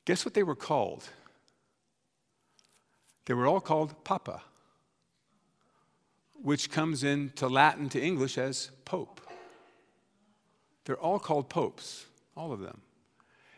Guess 0.04 0.24
what 0.24 0.34
they 0.34 0.42
were 0.42 0.56
called? 0.56 1.04
They 3.26 3.34
were 3.34 3.46
all 3.46 3.60
called 3.60 4.02
Papa, 4.04 4.42
which 6.34 6.70
comes 6.70 7.04
into 7.04 7.48
Latin 7.48 7.88
to 7.90 8.02
English 8.02 8.38
as 8.38 8.70
Pope. 8.84 9.20
They're 10.84 10.96
all 10.96 11.18
called 11.18 11.48
popes, 11.48 12.06
all 12.36 12.52
of 12.52 12.60
them. 12.60 12.80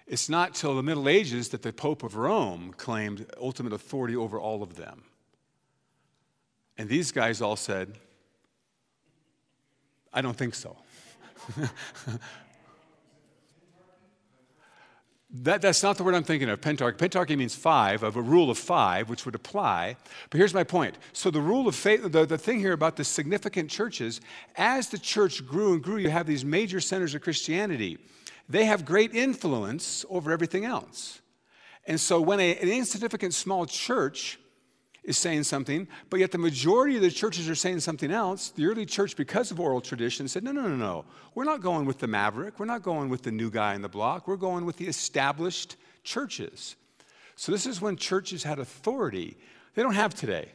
It's 0.07 0.29
not 0.29 0.55
till 0.55 0.77
the 0.77 0.83
Middle 0.83 1.09
Ages 1.09 1.49
that 1.51 1.63
the 1.63 1.73
Pope 1.73 2.03
of 2.03 2.17
Rome 2.17 2.75
claimed 2.77 3.27
ultimate 3.41 3.73
authority 3.73 4.15
over 4.15 4.39
all 4.39 4.63
of 4.63 4.77
them. 4.77 5.05
And 6.77 6.89
these 6.89 7.11
guys 7.13 7.41
all 7.41 7.57
said, 7.57 7.99
I 10.13 10.21
don't 10.21 10.37
think 10.37 10.55
so. 10.55 10.77
that, 15.43 15.63
that's 15.63 15.83
not 15.83 15.97
the 15.97 16.05
word 16.05 16.15
I'm 16.15 16.23
thinking 16.23 16.49
of, 16.49 16.61
pentarchy. 16.61 16.97
Pentarchy 16.97 17.37
means 17.37 17.57
five, 17.57 18.05
of 18.05 18.15
a 18.15 18.23
rule 18.23 18.51
of 18.51 18.59
five, 18.59 19.09
which 19.11 19.25
would 19.25 19.35
apply. 19.35 19.97
But 20.31 20.39
here's 20.39 20.55
my 20.55 20.63
point. 20.63 20.97
So, 21.13 21.29
the 21.29 21.41
rule 21.41 21.67
of 21.67 21.75
faith, 21.75 22.03
the, 22.05 22.25
the 22.25 22.39
thing 22.39 22.61
here 22.61 22.73
about 22.73 22.95
the 22.95 23.03
significant 23.03 23.69
churches, 23.69 24.21
as 24.55 24.89
the 24.89 24.99
church 24.99 25.45
grew 25.45 25.73
and 25.73 25.83
grew, 25.83 25.97
you 25.97 26.11
have 26.11 26.27
these 26.27 26.45
major 26.45 26.81
centers 26.81 27.17
of 27.17 27.23
Christianity. 27.23 27.99
They 28.49 28.65
have 28.67 28.85
great 28.85 29.13
influence 29.13 30.05
over 30.09 30.31
everything 30.31 30.65
else. 30.65 31.21
And 31.85 32.01
so, 32.01 32.21
when 32.21 32.39
a, 32.39 32.57
an 32.57 32.69
insignificant 32.69 33.35
small 33.35 33.67
church 33.67 34.39
is 35.05 35.19
saying 35.19 35.45
something, 35.45 35.87
but 36.09 36.19
yet 36.19 36.33
the 36.33 36.39
majority 36.39 36.97
of 36.97 37.03
the 37.03 37.11
churches 37.11 37.49
are 37.49 37.55
saying 37.55 37.81
something 37.81 38.11
else. 38.11 38.51
The 38.51 38.67
early 38.67 38.87
church, 38.87 39.17
because 39.17 39.51
of 39.51 39.61
oral 39.61 39.83
tradition, 39.83 40.27
said, 40.29 40.43
no, 40.43 40.51
no, 40.51 40.63
no, 40.63 40.77
no. 40.77 41.05
We're 41.35 41.45
not 41.45 41.61
going 41.61 41.85
with 41.85 41.99
the 41.99 42.07
maverick. 42.07 42.59
We're 42.59 42.67
not 42.67 42.83
going 42.83 43.11
with 43.11 43.23
the 43.23 43.31
new 43.31 43.51
guy 43.51 43.75
in 43.75 43.83
the 43.83 43.89
block. 43.89 44.27
We're 44.27 44.37
going 44.37 44.65
with 44.65 44.79
the 44.79 44.87
established 44.87 45.77
churches. 46.03 46.77
So 47.37 47.53
this 47.53 47.67
is 47.67 47.81
when 47.81 47.97
churches 47.97 48.43
had 48.43 48.59
authority. 48.59 49.37
They 49.75 49.83
don't 49.83 49.95
have 49.95 50.15
today. 50.15 50.49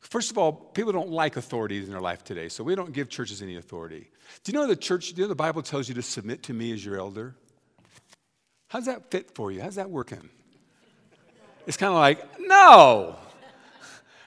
First 0.00 0.30
of 0.30 0.38
all, 0.38 0.52
people 0.52 0.92
don't 0.92 1.10
like 1.10 1.36
authorities 1.36 1.86
in 1.86 1.90
their 1.90 2.00
life 2.00 2.24
today, 2.24 2.48
so 2.48 2.62
we 2.62 2.74
don't 2.74 2.92
give 2.92 3.08
churches 3.08 3.42
any 3.42 3.56
authority. 3.56 4.10
Do 4.44 4.52
you 4.52 4.58
know 4.58 4.66
the 4.66 4.76
church, 4.76 5.10
do 5.10 5.16
you 5.16 5.22
know 5.22 5.28
the 5.28 5.34
Bible 5.34 5.62
tells 5.62 5.88
you 5.88 5.94
to 5.94 6.02
submit 6.02 6.42
to 6.44 6.54
me 6.54 6.72
as 6.72 6.84
your 6.84 6.98
elder? 6.98 7.36
How's 8.68 8.86
that 8.86 9.10
fit 9.10 9.34
for 9.34 9.50
you? 9.50 9.60
How's 9.60 9.76
that 9.76 9.90
working? 9.90 10.28
It's 11.66 11.76
kind 11.76 11.92
of 11.92 11.98
like, 11.98 12.40
no. 12.40 13.16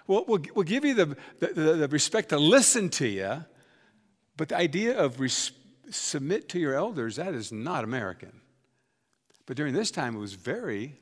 We'll, 0.08 0.26
we'll, 0.26 0.42
we'll 0.56 0.64
give 0.64 0.86
you 0.86 0.94
the, 0.94 1.18
the, 1.40 1.48
the, 1.54 1.88
respect 1.90 2.30
to 2.30 2.38
listen 2.38 2.90
to 2.92 3.08
you, 3.08 3.44
but 4.38 4.50
the 4.50 4.58
idea 4.58 4.98
of 4.98 5.20
res- 5.20 5.52
submit 5.90 6.50
to 6.50 6.60
your 6.60 6.76
elders, 6.76 7.18
that 7.18 7.34
is 7.34 7.52
not 7.52 7.84
American. 7.84 8.42
But 9.46 9.58
during 9.58 9.74
this 9.74 9.92
time, 9.92 10.16
it 10.16 10.20
was 10.20 10.34
very, 10.34 10.96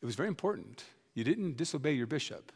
it 0.00 0.06
was 0.06 0.14
very 0.14 0.28
important. 0.28 0.84
You 1.14 1.24
didn't 1.24 1.56
disobey 1.56 1.92
your 1.92 2.06
bishop. 2.06 2.52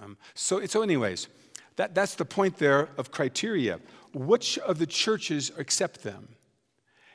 Um, 0.00 0.16
so, 0.34 0.64
so, 0.66 0.82
anyways, 0.82 1.28
that, 1.76 1.94
that's 1.94 2.14
the 2.14 2.24
point 2.24 2.58
there 2.58 2.90
of 2.96 3.10
criteria. 3.10 3.80
Which 4.12 4.58
of 4.58 4.78
the 4.78 4.86
churches 4.86 5.50
accept 5.56 6.02
them? 6.02 6.28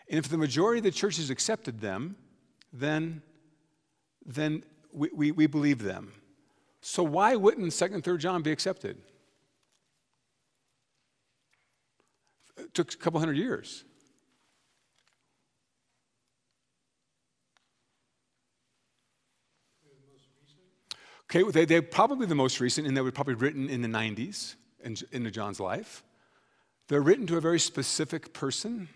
And 0.10 0.20
if 0.20 0.30
the 0.30 0.38
majority 0.38 0.80
of 0.80 0.84
the 0.84 0.92
churches 0.92 1.30
accepted 1.30 1.80
them, 1.80 2.16
then, 2.72 3.22
then 4.26 4.64
we, 4.96 5.10
we, 5.14 5.32
we 5.32 5.48
believe 5.48 5.82
them. 5.84 6.14
So 6.82 7.04
why 7.04 7.36
wouldn't 7.36 7.68
2nd 7.68 7.96
and 7.96 8.04
3rd 8.04 8.20
John 8.20 8.42
be 8.42 8.52
accepted? 8.52 8.98
It 12.58 12.74
took 12.74 12.94
a 12.94 12.98
couple 12.98 13.20
hundred 13.20 13.38
years. 13.38 13.84
Okay, 21.24 21.50
they, 21.52 21.66
they're 21.66 21.82
probably 21.82 22.28
the 22.28 22.36
most 22.36 22.60
recent, 22.60 22.88
and 22.88 22.96
they 22.96 23.02
were 23.02 23.12
probably 23.12 23.34
written 23.34 23.68
in 23.68 23.82
the 23.82 23.88
90s 23.88 24.56
in, 24.84 24.96
in 25.12 25.30
John's 25.32 25.60
life. 25.60 26.04
They're 26.88 27.02
written 27.02 27.26
to 27.28 27.38
a 27.38 27.42
very 27.42 27.60
specific 27.60 28.32
person. 28.32 28.88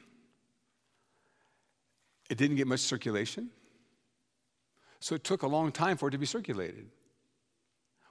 It 2.30 2.38
didn't 2.38 2.58
get 2.58 2.68
much 2.68 2.82
circulation. 2.82 3.50
So 5.00 5.16
it 5.16 5.24
took 5.24 5.44
a 5.44 5.48
long 5.48 5.72
time 5.72 5.98
for 5.98 6.10
it 6.10 6.12
to 6.12 6.18
be 6.18 6.26
circulated. 6.26 6.88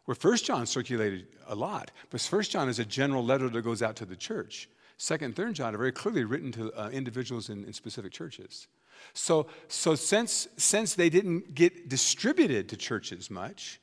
Where 0.06 0.14
First 0.14 0.46
John 0.46 0.66
circulated 0.66 1.26
a 1.46 1.54
lot, 1.54 1.90
but 2.08 2.20
First 2.20 2.50
John 2.50 2.68
is 2.68 2.78
a 2.78 2.84
general 2.84 3.22
letter 3.22 3.48
that 3.50 3.62
goes 3.62 3.82
out 3.82 3.96
to 3.96 4.06
the 4.06 4.16
church. 4.16 4.68
Second 4.96 5.26
and 5.26 5.36
Third 5.36 5.54
John 5.54 5.74
are 5.74 5.78
very 5.78 5.92
clearly 5.92 6.24
written 6.24 6.50
to 6.52 6.72
uh, 6.72 6.88
individuals 6.88 7.50
in, 7.50 7.64
in, 7.64 7.72
specific 7.72 8.10
churches. 8.10 8.68
So, 9.12 9.46
so 9.68 9.94
since, 9.94 10.48
since 10.56 10.94
they 10.94 11.08
didn't 11.08 11.54
get 11.54 11.88
distributed 11.88 12.68
to 12.70 12.76
churches 12.76 13.30
much, 13.30 13.80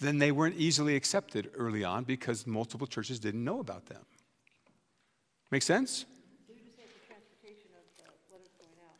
then 0.00 0.18
they 0.18 0.32
weren't 0.32 0.56
easily 0.56 0.96
accepted 0.96 1.50
early 1.54 1.84
on 1.84 2.04
because 2.04 2.46
multiple 2.46 2.86
churches 2.86 3.20
didn't 3.20 3.44
know 3.44 3.60
about 3.60 3.86
them. 3.86 4.02
Make 5.50 5.62
sense? 5.62 6.06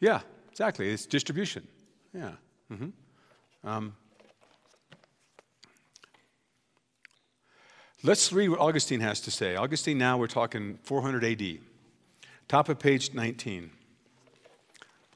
Yeah, 0.01 0.21
exactly. 0.51 0.91
It's 0.91 1.07
distribution. 1.07 1.67
Yeah. 2.15 2.33
Mm-hmm. 2.71 2.91
Um, 3.63 3.95
let's 8.03 8.33
read 8.33 8.49
what 8.49 8.61
Augustine 8.61 9.01
has 9.01 9.21
to 9.23 9.31
say. 9.31 9.57
Augustine, 9.57 9.99
now 9.99 10.17
we're 10.17 10.27
talking 10.27 10.79
400 10.83 11.25
AD. 11.25 11.59
Top 12.49 12.69
of 12.69 12.79
page 12.79 13.13
19. 13.13 13.71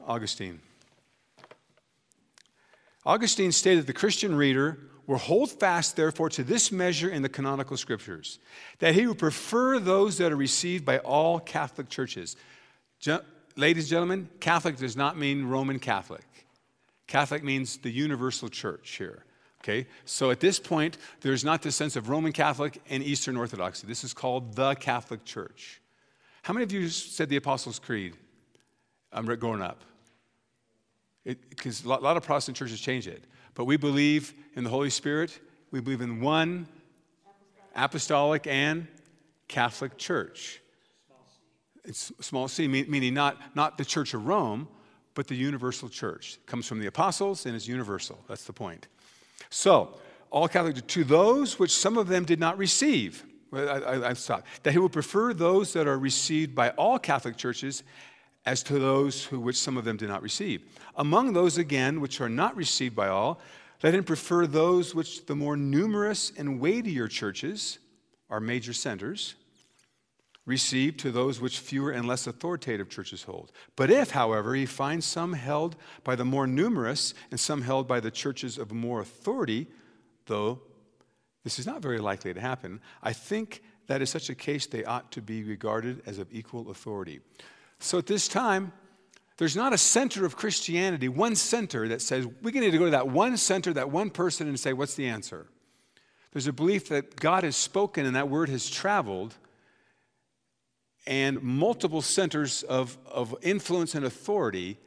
Augustine. 0.07 0.61
Augustine 3.07 3.53
stated 3.53 3.87
the 3.87 3.93
Christian 3.93 4.35
reader 4.35 4.79
will 5.07 5.19
hold 5.19 5.51
fast, 5.51 5.97
therefore, 5.97 6.29
to 6.31 6.43
this 6.43 6.73
measure 6.73 7.09
in 7.09 7.23
the 7.23 7.29
canonical 7.29 7.77
scriptures, 7.77 8.39
that 8.79 8.95
he 8.95 9.07
would 9.07 9.19
prefer 9.19 9.79
those 9.79 10.19
that 10.19 10.33
are 10.33 10.37
received 10.37 10.85
by 10.85 10.99
all 10.99 11.39
Catholic 11.39 11.89
churches. 11.89 12.37
Je- 13.01 13.19
ladies 13.57 13.85
and 13.85 13.91
gentlemen, 13.91 14.29
Catholic 14.41 14.77
does 14.77 14.97
not 14.97 15.19
mean 15.19 15.45
Roman 15.45 15.79
Catholic. 15.79 16.23
Catholic 17.07 17.45
means 17.45 17.79
the 17.79 17.91
universal 17.91 18.49
church 18.49 18.97
here. 18.97 19.25
Okay? 19.63 19.87
So 20.05 20.31
at 20.31 20.41
this 20.41 20.59
point, 20.59 20.99
there's 21.23 21.45
not 21.45 21.63
this 21.63 21.77
sense 21.77 21.97
of 21.97 22.09
Roman 22.09 22.33
Catholic 22.33 22.81
and 22.91 23.03
Eastern 23.03 23.37
Orthodoxy. 23.37 23.87
This 23.87 24.05
is 24.05 24.13
called 24.13 24.55
the 24.55 24.75
Catholic 24.75 25.25
Church. 25.25 25.81
How 26.43 26.53
many 26.53 26.65
of 26.65 26.73
you 26.73 26.89
said 26.89 27.31
the 27.31 27.37
Apostles' 27.37 27.79
Creed 27.79 28.15
um, 29.13 29.25
growing 29.25 29.63
up? 29.63 29.83
Because 31.25 31.85
a 31.85 31.89
lot 31.89 32.17
of 32.17 32.23
Protestant 32.23 32.59
churches 32.59 32.81
change 32.81 33.09
it. 33.09 33.25
But 33.55 33.65
we 33.65 33.79
believe 33.79 34.35
in 34.55 34.65
the 34.65 34.71
Holy 34.71 34.91
Spirit. 34.91 35.39
We 35.71 35.81
believe 35.81 36.03
in 36.03 36.21
one 36.21 36.67
apostolic 37.75 38.47
and 38.47 38.87
Catholic 39.49 39.97
church. 39.97 40.61
It's 41.85 42.13
small 42.21 42.49
c, 42.49 42.67
meaning 42.69 43.15
not, 43.15 43.41
not 43.55 43.79
the 43.79 43.85
Church 43.85 44.15
of 44.15 44.27
Rome, 44.27 44.69
but 45.15 45.27
the 45.27 45.35
universal 45.35 45.89
church. 45.89 46.39
It 46.43 46.47
comes 46.47 46.67
from 46.67 46.81
the 46.81 46.87
apostles 46.87 47.47
and 47.47 47.55
is 47.55 47.67
universal. 47.69 48.19
That's 48.29 48.45
the 48.45 48.53
point. 48.53 48.89
So, 49.51 49.97
all 50.31 50.49
Catholic, 50.49 50.87
to 50.87 51.05
those 51.05 51.59
which 51.59 51.75
some 51.75 51.97
of 51.97 52.09
them 52.09 52.25
did 52.25 52.41
not 52.41 52.59
receive, 52.59 53.25
I, 53.53 53.59
I, 53.59 54.09
I 54.11 54.13
stopped, 54.15 54.47
that 54.65 54.73
he 54.73 54.79
would 54.79 54.93
prefer 54.93 55.33
those 55.33 55.73
that 55.75 55.87
are 55.87 55.99
received 55.99 56.55
by 56.55 56.71
all 56.71 56.99
Catholic 56.99 57.37
churches 57.37 57.85
as 58.45 58.63
to 58.65 58.79
those 58.79 59.25
who 59.25 59.41
which 59.41 59.57
some 59.57 59.77
of 59.77 59.85
them 59.85 59.97
did 59.97 60.09
not 60.09 60.23
receive. 60.23 60.63
Among 60.97 61.33
those, 61.33 61.57
again, 61.57 62.01
which 62.01 62.21
are 62.21 62.29
not 62.29 62.57
received 62.57 62.95
by 62.95 63.09
all, 63.09 63.41
let 63.83 63.95
him 63.95 64.05
prefer 64.05 64.47
those 64.47 64.95
which 64.95 65.27
the 65.27 65.37
more 65.37 65.57
numerous 65.57 66.33
and 66.37 66.61
weightier 66.61 67.09
churches, 67.09 67.79
our 68.31 68.41
major 68.41 68.73
centers, 68.73 69.35
received 70.47 71.01
to 71.01 71.11
those 71.11 71.41
which 71.41 71.59
fewer 71.59 71.91
and 71.91 72.07
less 72.07 72.27
authoritative 72.27 72.89
churches 72.89 73.23
hold. 73.23 73.51
But 73.77 73.91
if, 73.91 74.11
however, 74.11 74.55
he 74.55 74.67
finds 74.67 75.07
some 75.07 75.33
held 75.33 75.77
by 76.03 76.17
the 76.17 76.25
more 76.25 76.47
numerous 76.47 77.15
and 77.31 77.41
some 77.41 77.63
held 77.63 77.89
by 77.89 78.01
the 78.01 78.11
churches 78.11 78.59
of 78.59 78.71
more 78.73 79.01
authority, 79.01 79.67
though 80.27 80.61
this 81.45 81.59
is 81.59 81.67
not 81.67 81.81
very 81.81 81.99
likely 81.99 82.35
to 82.35 82.41
happen, 82.41 82.81
I 83.03 83.13
think 83.13 83.63
that 83.87 84.01
in 84.01 84.07
such 84.07 84.29
a 84.29 84.35
case 84.35 84.67
they 84.67 84.85
ought 84.85 85.11
to 85.13 85.23
be 85.23 85.43
regarded 85.45 86.03
as 86.07 86.19
of 86.19 86.29
equal 86.31 86.71
authority. 86.71 87.21
So 87.79 87.99
at 87.99 88.07
this 88.07 88.29
time, 88.29 88.73
there's 89.37 89.57
not 89.57 89.73
a 89.73 89.79
center 89.79 90.25
of 90.25 90.37
Christianity, 90.37 91.09
one 91.09 91.35
center 91.37 91.89
that 91.89 92.01
says 92.01 92.27
we 92.43 92.53
need 92.53 92.71
to 92.71 92.79
go 92.79 92.85
to 92.85 92.91
that 92.93 93.09
one 93.09 93.37
center, 93.37 93.73
that 93.73 93.91
one 93.91 94.11
person, 94.11 94.47
and 94.47 94.61
say, 94.61 94.73
what's 94.73 94.95
the 94.95 95.07
answer? 95.07 95.47
There's 96.33 96.47
a 96.47 96.53
belief 96.53 96.89
that 96.89 97.17
God 97.17 97.45
has 97.45 97.57
spoken 97.57 98.07
and 98.07 98.15
that 98.17 98.29
word 98.29 98.49
has 98.49 98.69
traveled 98.69 99.35
and 101.07 101.43
multiple 101.43 102.03
centers 102.03 102.63
of, 102.63 102.97
of 103.07 103.35
influence 103.43 103.95
and 103.95 104.05
authority 104.05 104.79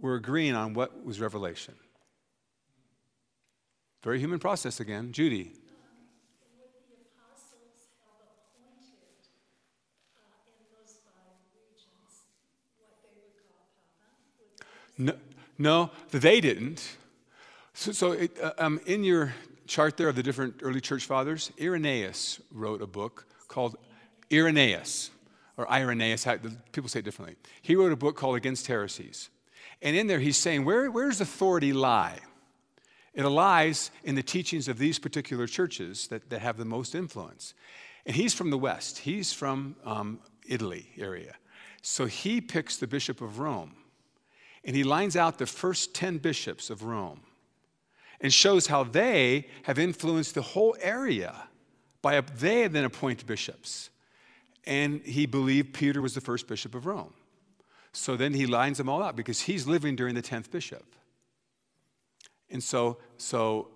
were 0.00 0.14
agreeing 0.14 0.54
on 0.54 0.74
what 0.74 1.04
was 1.04 1.20
revelation. 1.20 1.74
Very 4.02 4.18
human 4.18 4.38
process 4.38 4.80
again. 4.80 5.12
Judy. 5.12 5.52
No, 14.96 15.14
no, 15.58 15.90
they 16.10 16.40
didn't. 16.40 16.96
So, 17.72 17.90
so 17.90 18.12
it, 18.12 18.38
uh, 18.40 18.52
um, 18.58 18.80
in 18.86 19.02
your 19.02 19.34
chart 19.66 19.96
there 19.96 20.08
of 20.08 20.14
the 20.14 20.22
different 20.22 20.60
early 20.62 20.80
church 20.80 21.06
fathers, 21.06 21.50
Irenaeus 21.60 22.40
wrote 22.52 22.80
a 22.80 22.86
book 22.86 23.26
called 23.48 23.76
Irenaeus 24.32 25.10
or 25.56 25.70
Irenaeus, 25.70 26.26
people 26.72 26.88
say 26.88 26.98
it 27.00 27.04
differently. 27.04 27.36
He 27.62 27.76
wrote 27.76 27.92
a 27.92 27.96
book 27.96 28.16
called 28.16 28.36
Against 28.36 28.66
Heresies. 28.66 29.30
And 29.82 29.96
in 29.96 30.06
there, 30.06 30.20
he's 30.20 30.36
saying, 30.36 30.64
Where, 30.64 30.90
does 30.90 31.20
authority 31.20 31.72
lie? 31.72 32.18
It 33.14 33.24
lies 33.24 33.90
in 34.02 34.16
the 34.16 34.22
teachings 34.22 34.66
of 34.66 34.78
these 34.78 34.98
particular 34.98 35.46
churches 35.46 36.08
that, 36.08 36.30
that 36.30 36.40
have 36.40 36.56
the 36.56 36.64
most 36.64 36.94
influence. 36.94 37.54
And 38.06 38.16
he's 38.16 38.34
from 38.34 38.50
the 38.50 38.58
West, 38.58 38.98
he's 38.98 39.32
from 39.32 39.76
um, 39.84 40.20
Italy 40.46 40.90
area. 40.98 41.34
So 41.82 42.06
he 42.06 42.40
picks 42.40 42.76
the 42.76 42.86
Bishop 42.86 43.20
of 43.20 43.38
Rome. 43.38 43.76
And 44.64 44.74
he 44.74 44.82
lines 44.82 45.16
out 45.16 45.38
the 45.38 45.46
first 45.46 45.94
10 45.94 46.18
bishops 46.18 46.70
of 46.70 46.82
Rome 46.82 47.20
and 48.20 48.32
shows 48.32 48.66
how 48.66 48.84
they 48.84 49.46
have 49.64 49.78
influenced 49.78 50.34
the 50.34 50.42
whole 50.42 50.74
area 50.80 51.48
by 52.00 52.14
a, 52.14 52.22
they 52.22 52.66
then 52.68 52.84
appoint 52.84 53.26
bishops. 53.26 53.90
And 54.66 55.02
he 55.02 55.26
believed 55.26 55.74
Peter 55.74 56.00
was 56.00 56.14
the 56.14 56.20
first 56.20 56.46
bishop 56.46 56.74
of 56.74 56.86
Rome. 56.86 57.12
So 57.92 58.16
then 58.16 58.34
he 58.34 58.46
lines 58.46 58.78
them 58.78 58.88
all 58.88 59.02
out 59.02 59.14
because 59.14 59.40
he's 59.40 59.66
living 59.66 59.94
during 59.94 60.14
the 60.14 60.22
10th 60.22 60.50
bishop. 60.50 60.84
And 62.50 62.62
so, 62.62 62.98
so 63.16 63.68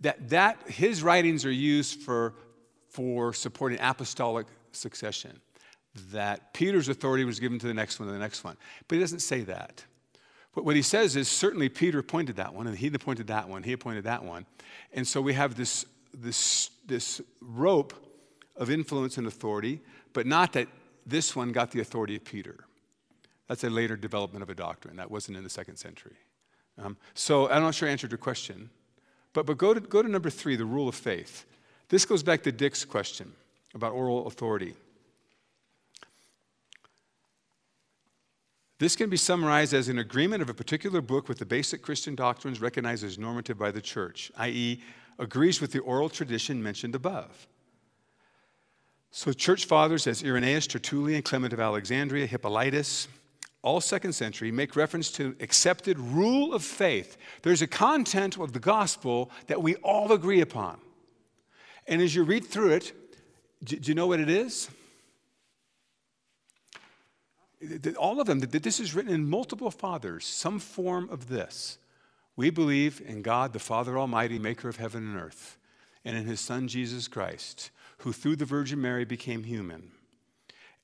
that, 0.00 0.28
that 0.28 0.58
his 0.66 1.02
writings 1.02 1.44
are 1.44 1.52
used 1.52 2.00
for, 2.00 2.34
for 2.88 3.32
supporting 3.32 3.78
apostolic 3.80 4.46
succession. 4.72 5.40
That 6.12 6.52
Peter's 6.52 6.88
authority 6.88 7.24
was 7.24 7.40
given 7.40 7.58
to 7.58 7.66
the 7.66 7.74
next 7.74 7.98
one 7.98 8.08
and 8.08 8.16
the 8.16 8.20
next 8.20 8.44
one. 8.44 8.56
But 8.86 8.96
he 8.96 9.00
doesn't 9.00 9.20
say 9.20 9.40
that. 9.42 9.84
But 10.54 10.64
what 10.64 10.76
he 10.76 10.82
says 10.82 11.16
is 11.16 11.28
certainly 11.28 11.68
Peter 11.68 11.98
appointed 11.98 12.36
that 12.36 12.54
one, 12.54 12.66
and 12.66 12.76
he 12.76 12.88
appointed 12.88 13.26
that 13.28 13.48
one, 13.48 13.62
he 13.62 13.72
appointed 13.72 14.04
that 14.04 14.24
one. 14.24 14.46
And 14.92 15.06
so 15.06 15.20
we 15.20 15.34
have 15.34 15.54
this, 15.54 15.84
this, 16.14 16.70
this 16.86 17.20
rope 17.40 17.94
of 18.56 18.70
influence 18.70 19.18
and 19.18 19.26
authority, 19.26 19.80
but 20.12 20.26
not 20.26 20.52
that 20.54 20.68
this 21.06 21.36
one 21.36 21.52
got 21.52 21.70
the 21.70 21.80
authority 21.80 22.16
of 22.16 22.24
Peter. 22.24 22.64
That's 23.48 23.64
a 23.64 23.70
later 23.70 23.96
development 23.96 24.42
of 24.42 24.50
a 24.50 24.54
doctrine. 24.54 24.96
That 24.96 25.10
wasn't 25.10 25.36
in 25.36 25.44
the 25.44 25.50
second 25.50 25.76
century. 25.76 26.16
Um, 26.78 26.96
so 27.14 27.48
I'm 27.48 27.62
not 27.62 27.74
sure 27.74 27.88
I 27.88 27.92
answered 27.92 28.10
your 28.10 28.18
question, 28.18 28.70
but, 29.32 29.46
but 29.46 29.56
go, 29.56 29.72
to, 29.72 29.80
go 29.80 30.02
to 30.02 30.08
number 30.08 30.30
three, 30.30 30.56
the 30.56 30.64
rule 30.64 30.88
of 30.88 30.94
faith. 30.94 31.46
This 31.88 32.04
goes 32.04 32.22
back 32.22 32.42
to 32.42 32.52
Dick's 32.52 32.84
question 32.84 33.32
about 33.74 33.92
oral 33.92 34.26
authority. 34.26 34.74
This 38.78 38.94
can 38.94 39.08
be 39.08 39.16
summarized 39.16 39.72
as 39.72 39.88
an 39.88 39.98
agreement 39.98 40.42
of 40.42 40.50
a 40.50 40.54
particular 40.54 41.00
book 41.00 41.28
with 41.28 41.38
the 41.38 41.46
basic 41.46 41.80
Christian 41.80 42.14
doctrines 42.14 42.60
recognized 42.60 43.04
as 43.04 43.18
normative 43.18 43.56
by 43.56 43.70
the 43.70 43.80
church, 43.80 44.30
i.e., 44.36 44.82
agrees 45.18 45.62
with 45.62 45.72
the 45.72 45.78
oral 45.78 46.10
tradition 46.10 46.62
mentioned 46.62 46.94
above. 46.94 47.46
So, 49.10 49.32
church 49.32 49.64
fathers 49.64 50.06
as 50.06 50.22
Irenaeus, 50.22 50.66
Tertullian, 50.66 51.22
Clement 51.22 51.52
of 51.52 51.60
Alexandria, 51.60 52.26
Hippolytus, 52.26 53.08
all 53.62 53.80
second 53.80 54.12
century, 54.12 54.52
make 54.52 54.76
reference 54.76 55.10
to 55.12 55.34
accepted 55.40 55.98
rule 55.98 56.54
of 56.54 56.62
faith. 56.62 57.16
There's 57.42 57.62
a 57.62 57.66
content 57.66 58.38
of 58.38 58.52
the 58.52 58.60
gospel 58.60 59.30
that 59.48 59.60
we 59.60 59.74
all 59.76 60.12
agree 60.12 60.40
upon. 60.40 60.78
And 61.88 62.00
as 62.00 62.14
you 62.14 62.22
read 62.22 62.44
through 62.44 62.72
it, 62.72 62.92
do 63.64 63.78
you 63.82 63.94
know 63.94 64.06
what 64.06 64.20
it 64.20 64.30
is? 64.30 64.68
All 67.98 68.20
of 68.20 68.26
them, 68.26 68.40
this 68.40 68.78
is 68.78 68.94
written 68.94 69.12
in 69.12 69.28
multiple 69.28 69.70
fathers, 69.70 70.24
some 70.26 70.58
form 70.58 71.08
of 71.10 71.28
this. 71.28 71.78
We 72.36 72.50
believe 72.50 73.02
in 73.04 73.22
God, 73.22 73.52
the 73.52 73.58
Father 73.58 73.98
Almighty, 73.98 74.38
maker 74.38 74.68
of 74.68 74.76
heaven 74.76 75.04
and 75.04 75.20
earth, 75.20 75.58
and 76.04 76.16
in 76.16 76.24
his 76.24 76.38
Son, 76.38 76.68
Jesus 76.68 77.08
Christ, 77.08 77.70
who 77.98 78.12
through 78.12 78.36
the 78.36 78.44
Virgin 78.44 78.80
Mary 78.80 79.04
became 79.04 79.44
human 79.44 79.90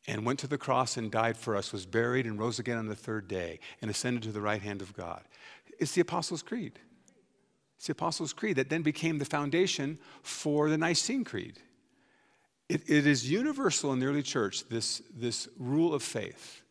and 0.06 0.24
went 0.24 0.38
to 0.40 0.46
the 0.46 0.58
cross 0.58 0.96
and 0.96 1.10
died 1.10 1.36
for 1.36 1.56
us, 1.56 1.72
was 1.72 1.86
buried 1.86 2.26
and 2.26 2.38
rose 2.38 2.58
again 2.58 2.78
on 2.78 2.86
the 2.86 2.96
third 2.96 3.28
day, 3.28 3.60
and 3.80 3.90
ascended 3.90 4.22
to 4.24 4.32
the 4.32 4.40
right 4.40 4.62
hand 4.62 4.82
of 4.82 4.94
God. 4.94 5.22
It's 5.78 5.92
the 5.92 6.00
Apostles' 6.00 6.42
Creed. 6.42 6.78
It's 7.76 7.86
the 7.86 7.92
Apostles' 7.92 8.32
Creed 8.32 8.56
that 8.56 8.68
then 8.68 8.82
became 8.82 9.18
the 9.18 9.24
foundation 9.24 9.98
for 10.22 10.68
the 10.68 10.78
Nicene 10.78 11.24
Creed. 11.24 11.58
It, 12.68 12.88
it 12.88 13.06
is 13.06 13.30
universal 13.30 13.92
in 13.92 14.00
the 14.00 14.06
early 14.06 14.22
church, 14.22 14.68
this, 14.68 15.02
this 15.14 15.48
rule 15.58 15.94
of 15.94 16.02
faith. 16.02 16.62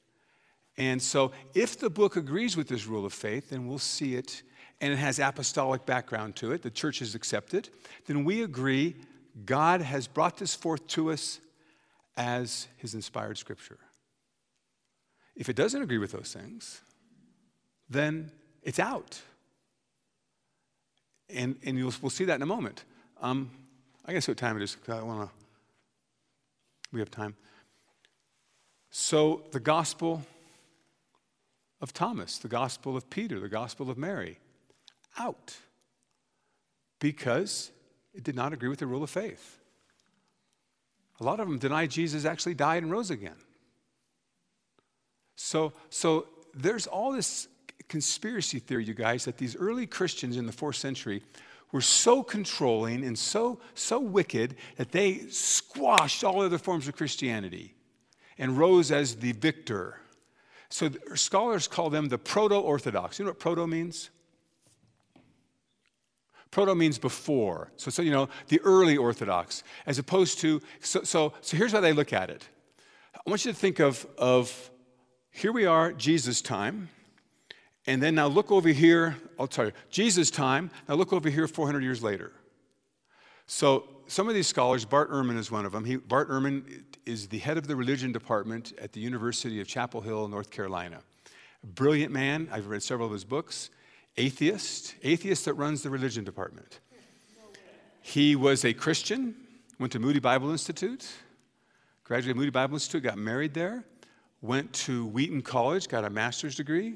And 0.77 1.01
so, 1.01 1.31
if 1.53 1.77
the 1.77 1.89
book 1.89 2.15
agrees 2.15 2.57
with 2.57 2.67
this 2.67 2.87
rule 2.87 3.05
of 3.05 3.13
faith, 3.13 3.49
then 3.49 3.67
we'll 3.67 3.77
see 3.77 4.15
it, 4.15 4.41
and 4.79 4.91
it 4.91 4.97
has 4.97 5.19
apostolic 5.19 5.85
background 5.85 6.35
to 6.37 6.53
it, 6.53 6.61
the 6.61 6.71
church 6.71 6.99
has 6.99 7.13
accepted, 7.13 7.69
then 8.07 8.23
we 8.25 8.43
agree 8.43 8.95
God 9.45 9.81
has 9.81 10.07
brought 10.07 10.37
this 10.37 10.55
forth 10.55 10.85
to 10.87 11.11
us 11.11 11.39
as 12.17 12.67
his 12.77 12.93
inspired 12.93 13.37
scripture. 13.37 13.79
If 15.35 15.49
it 15.49 15.55
doesn't 15.55 15.81
agree 15.81 15.97
with 15.97 16.11
those 16.11 16.33
things, 16.33 16.81
then 17.89 18.31
it's 18.63 18.79
out. 18.79 19.21
And, 21.29 21.55
and 21.63 21.77
you'll, 21.77 21.93
we'll 22.01 22.09
see 22.09 22.25
that 22.25 22.35
in 22.35 22.41
a 22.41 22.47
moment. 22.47 22.83
Um, 23.21 23.49
I 24.05 24.13
guess 24.13 24.27
what 24.27 24.37
time 24.37 24.57
it 24.57 24.63
is. 24.63 24.75
Because 24.75 24.99
I 24.99 25.03
want 25.03 25.29
to. 25.29 25.35
We 26.91 26.99
have 26.99 27.09
time. 27.09 27.35
So, 28.89 29.43
the 29.51 29.61
gospel 29.61 30.23
of 31.79 31.93
Thomas, 31.93 32.37
the 32.37 32.49
gospel 32.49 32.97
of 32.97 33.09
Peter, 33.09 33.39
the 33.39 33.47
gospel 33.47 33.89
of 33.89 33.97
Mary, 33.97 34.39
out. 35.17 35.55
Because 36.99 37.71
did 38.19 38.35
not 38.35 38.53
agree 38.53 38.69
with 38.69 38.79
the 38.79 38.87
rule 38.87 39.03
of 39.03 39.09
faith. 39.09 39.59
A 41.19 41.23
lot 41.23 41.39
of 41.39 41.47
them 41.47 41.59
deny 41.59 41.85
Jesus 41.85 42.25
actually 42.25 42.55
died 42.55 42.83
and 42.83 42.91
rose 42.91 43.11
again. 43.11 43.35
So, 45.35 45.73
so 45.89 46.27
there's 46.53 46.87
all 46.87 47.11
this 47.11 47.47
conspiracy 47.87 48.59
theory, 48.59 48.85
you 48.85 48.93
guys, 48.93 49.25
that 49.25 49.37
these 49.37 49.55
early 49.55 49.85
Christians 49.85 50.37
in 50.37 50.45
the 50.45 50.51
fourth 50.51 50.77
century 50.77 51.21
were 51.71 51.81
so 51.81 52.21
controlling 52.23 53.03
and 53.05 53.17
so, 53.17 53.59
so 53.75 53.99
wicked 53.99 54.55
that 54.77 54.91
they 54.91 55.19
squashed 55.29 56.23
all 56.23 56.41
other 56.41 56.57
forms 56.57 56.87
of 56.87 56.95
Christianity 56.95 57.75
and 58.37 58.57
rose 58.57 58.91
as 58.91 59.15
the 59.15 59.31
victor. 59.33 59.99
So 60.69 60.89
scholars 61.15 61.67
call 61.67 61.89
them 61.89 62.07
the 62.07 62.17
proto 62.17 62.55
Orthodox. 62.55 63.19
You 63.19 63.25
know 63.25 63.31
what 63.31 63.39
proto 63.39 63.67
means? 63.67 64.09
Proto 66.51 66.75
means 66.75 66.99
before. 66.99 67.71
So, 67.77 67.89
so, 67.89 68.01
you 68.01 68.11
know, 68.11 68.27
the 68.49 68.59
early 68.61 68.97
Orthodox, 68.97 69.63
as 69.85 69.97
opposed 69.97 70.39
to, 70.39 70.61
so, 70.81 71.03
so, 71.03 71.33
so 71.39 71.57
here's 71.57 71.71
how 71.71 71.79
they 71.79 71.93
look 71.93 72.11
at 72.11 72.29
it. 72.29 72.47
I 73.15 73.29
want 73.29 73.45
you 73.45 73.53
to 73.53 73.57
think 73.57 73.79
of, 73.79 74.05
of 74.17 74.69
here 75.31 75.53
we 75.53 75.65
are, 75.65 75.93
Jesus' 75.93 76.41
time, 76.41 76.89
and 77.87 78.03
then 78.03 78.15
now 78.15 78.27
look 78.27 78.51
over 78.51 78.69
here, 78.69 79.15
I'll 79.39 79.47
tell 79.47 79.65
you, 79.65 79.71
Jesus' 79.89 80.29
time, 80.29 80.69
now 80.89 80.95
look 80.95 81.13
over 81.13 81.29
here 81.29 81.47
400 81.47 81.81
years 81.81 82.03
later. 82.03 82.33
So 83.47 83.85
some 84.07 84.27
of 84.27 84.35
these 84.35 84.47
scholars, 84.47 84.83
Bart 84.83 85.09
Ehrman 85.09 85.37
is 85.37 85.49
one 85.49 85.65
of 85.65 85.71
them. 85.71 85.85
He, 85.85 85.95
Bart 85.95 86.29
Ehrman 86.29 86.83
is 87.05 87.27
the 87.27 87.39
head 87.39 87.57
of 87.57 87.67
the 87.67 87.75
religion 87.75 88.11
department 88.11 88.73
at 88.79 88.91
the 88.91 88.99
University 88.99 89.61
of 89.61 89.67
Chapel 89.67 90.01
Hill, 90.01 90.27
North 90.27 90.51
Carolina. 90.51 90.99
Brilliant 91.63 92.11
man. 92.11 92.49
I've 92.51 92.67
read 92.67 92.83
several 92.83 93.07
of 93.07 93.13
his 93.13 93.23
books 93.23 93.69
atheist, 94.17 94.95
atheist 95.03 95.45
that 95.45 95.53
runs 95.53 95.83
the 95.83 95.89
religion 95.89 96.23
department. 96.23 96.79
He 98.01 98.35
was 98.35 98.65
a 98.65 98.73
Christian, 98.73 99.35
went 99.79 99.91
to 99.93 99.99
Moody 99.99 100.19
Bible 100.19 100.51
Institute, 100.51 101.07
graduated 102.03 102.35
Moody 102.35 102.49
Bible 102.49 102.75
Institute, 102.75 103.03
got 103.03 103.17
married 103.17 103.53
there, 103.53 103.85
went 104.41 104.73
to 104.73 105.05
Wheaton 105.07 105.41
College, 105.41 105.87
got 105.87 106.03
a 106.03 106.09
master's 106.09 106.55
degree, 106.55 106.95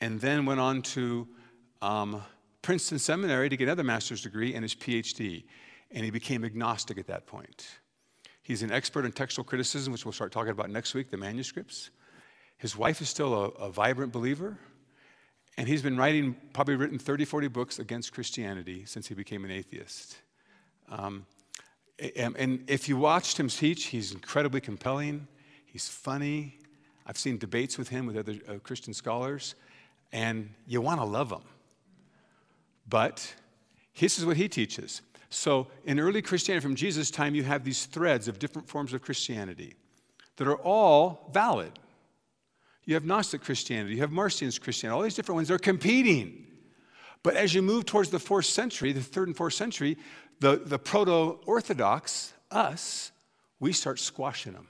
and 0.00 0.20
then 0.20 0.46
went 0.46 0.58
on 0.58 0.82
to 0.82 1.28
um, 1.82 2.22
Princeton 2.62 2.98
Seminary 2.98 3.48
to 3.48 3.56
get 3.56 3.64
another 3.64 3.84
master's 3.84 4.22
degree 4.22 4.54
and 4.54 4.64
his 4.64 4.74
PhD. 4.74 5.44
And 5.92 6.04
he 6.04 6.10
became 6.10 6.44
agnostic 6.44 6.98
at 6.98 7.06
that 7.06 7.26
point. 7.26 7.66
He's 8.42 8.62
an 8.62 8.72
expert 8.72 9.04
in 9.04 9.12
textual 9.12 9.44
criticism, 9.44 9.92
which 9.92 10.04
we'll 10.04 10.12
start 10.12 10.32
talking 10.32 10.50
about 10.50 10.70
next 10.70 10.94
week, 10.94 11.10
the 11.10 11.16
manuscripts. 11.16 11.90
His 12.58 12.76
wife 12.76 13.00
is 13.00 13.08
still 13.08 13.34
a, 13.34 13.48
a 13.50 13.70
vibrant 13.70 14.12
believer. 14.12 14.58
And 15.58 15.66
he's 15.66 15.82
been 15.82 15.96
writing, 15.96 16.36
probably 16.52 16.76
written 16.76 16.98
30, 16.98 17.24
40 17.24 17.48
books 17.48 17.78
against 17.78 18.12
Christianity 18.12 18.84
since 18.84 19.06
he 19.08 19.14
became 19.14 19.44
an 19.44 19.50
atheist. 19.50 20.18
Um, 20.90 21.26
and 22.16 22.62
if 22.68 22.88
you 22.88 22.96
watched 22.98 23.40
him 23.40 23.48
teach, 23.48 23.84
he's 23.84 24.12
incredibly 24.12 24.60
compelling. 24.60 25.26
He's 25.64 25.88
funny. 25.88 26.58
I've 27.06 27.16
seen 27.16 27.38
debates 27.38 27.78
with 27.78 27.88
him 27.88 28.06
with 28.06 28.16
other 28.16 28.34
uh, 28.48 28.58
Christian 28.62 28.92
scholars, 28.92 29.54
and 30.12 30.50
you 30.66 30.80
want 30.80 31.00
to 31.00 31.06
love 31.06 31.30
him. 31.30 31.42
But 32.88 33.34
this 33.98 34.18
is 34.18 34.26
what 34.26 34.36
he 34.36 34.48
teaches. 34.48 35.02
So, 35.30 35.68
in 35.84 35.98
early 35.98 36.22
Christianity, 36.22 36.62
from 36.62 36.76
Jesus' 36.76 37.10
time, 37.10 37.34
you 37.34 37.42
have 37.44 37.64
these 37.64 37.86
threads 37.86 38.28
of 38.28 38.38
different 38.38 38.68
forms 38.68 38.92
of 38.92 39.02
Christianity 39.02 39.74
that 40.36 40.46
are 40.46 40.56
all 40.56 41.30
valid. 41.32 41.72
You 42.86 42.94
have 42.94 43.04
Gnostic 43.04 43.42
Christianity, 43.42 43.96
you 43.96 44.00
have 44.00 44.12
Marcion's 44.12 44.58
Christianity, 44.58 44.96
all 44.96 45.02
these 45.02 45.16
different 45.16 45.36
ones, 45.36 45.48
they're 45.48 45.58
competing. 45.58 46.46
But 47.22 47.34
as 47.34 47.52
you 47.52 47.60
move 47.60 47.84
towards 47.84 48.10
the 48.10 48.20
fourth 48.20 48.46
century, 48.46 48.92
the 48.92 49.02
third 49.02 49.26
and 49.26 49.36
fourth 49.36 49.54
century, 49.54 49.98
the, 50.38 50.56
the 50.64 50.78
proto 50.78 51.40
Orthodox, 51.44 52.32
us, 52.50 53.10
we 53.58 53.72
start 53.72 53.98
squashing 53.98 54.52
them. 54.52 54.68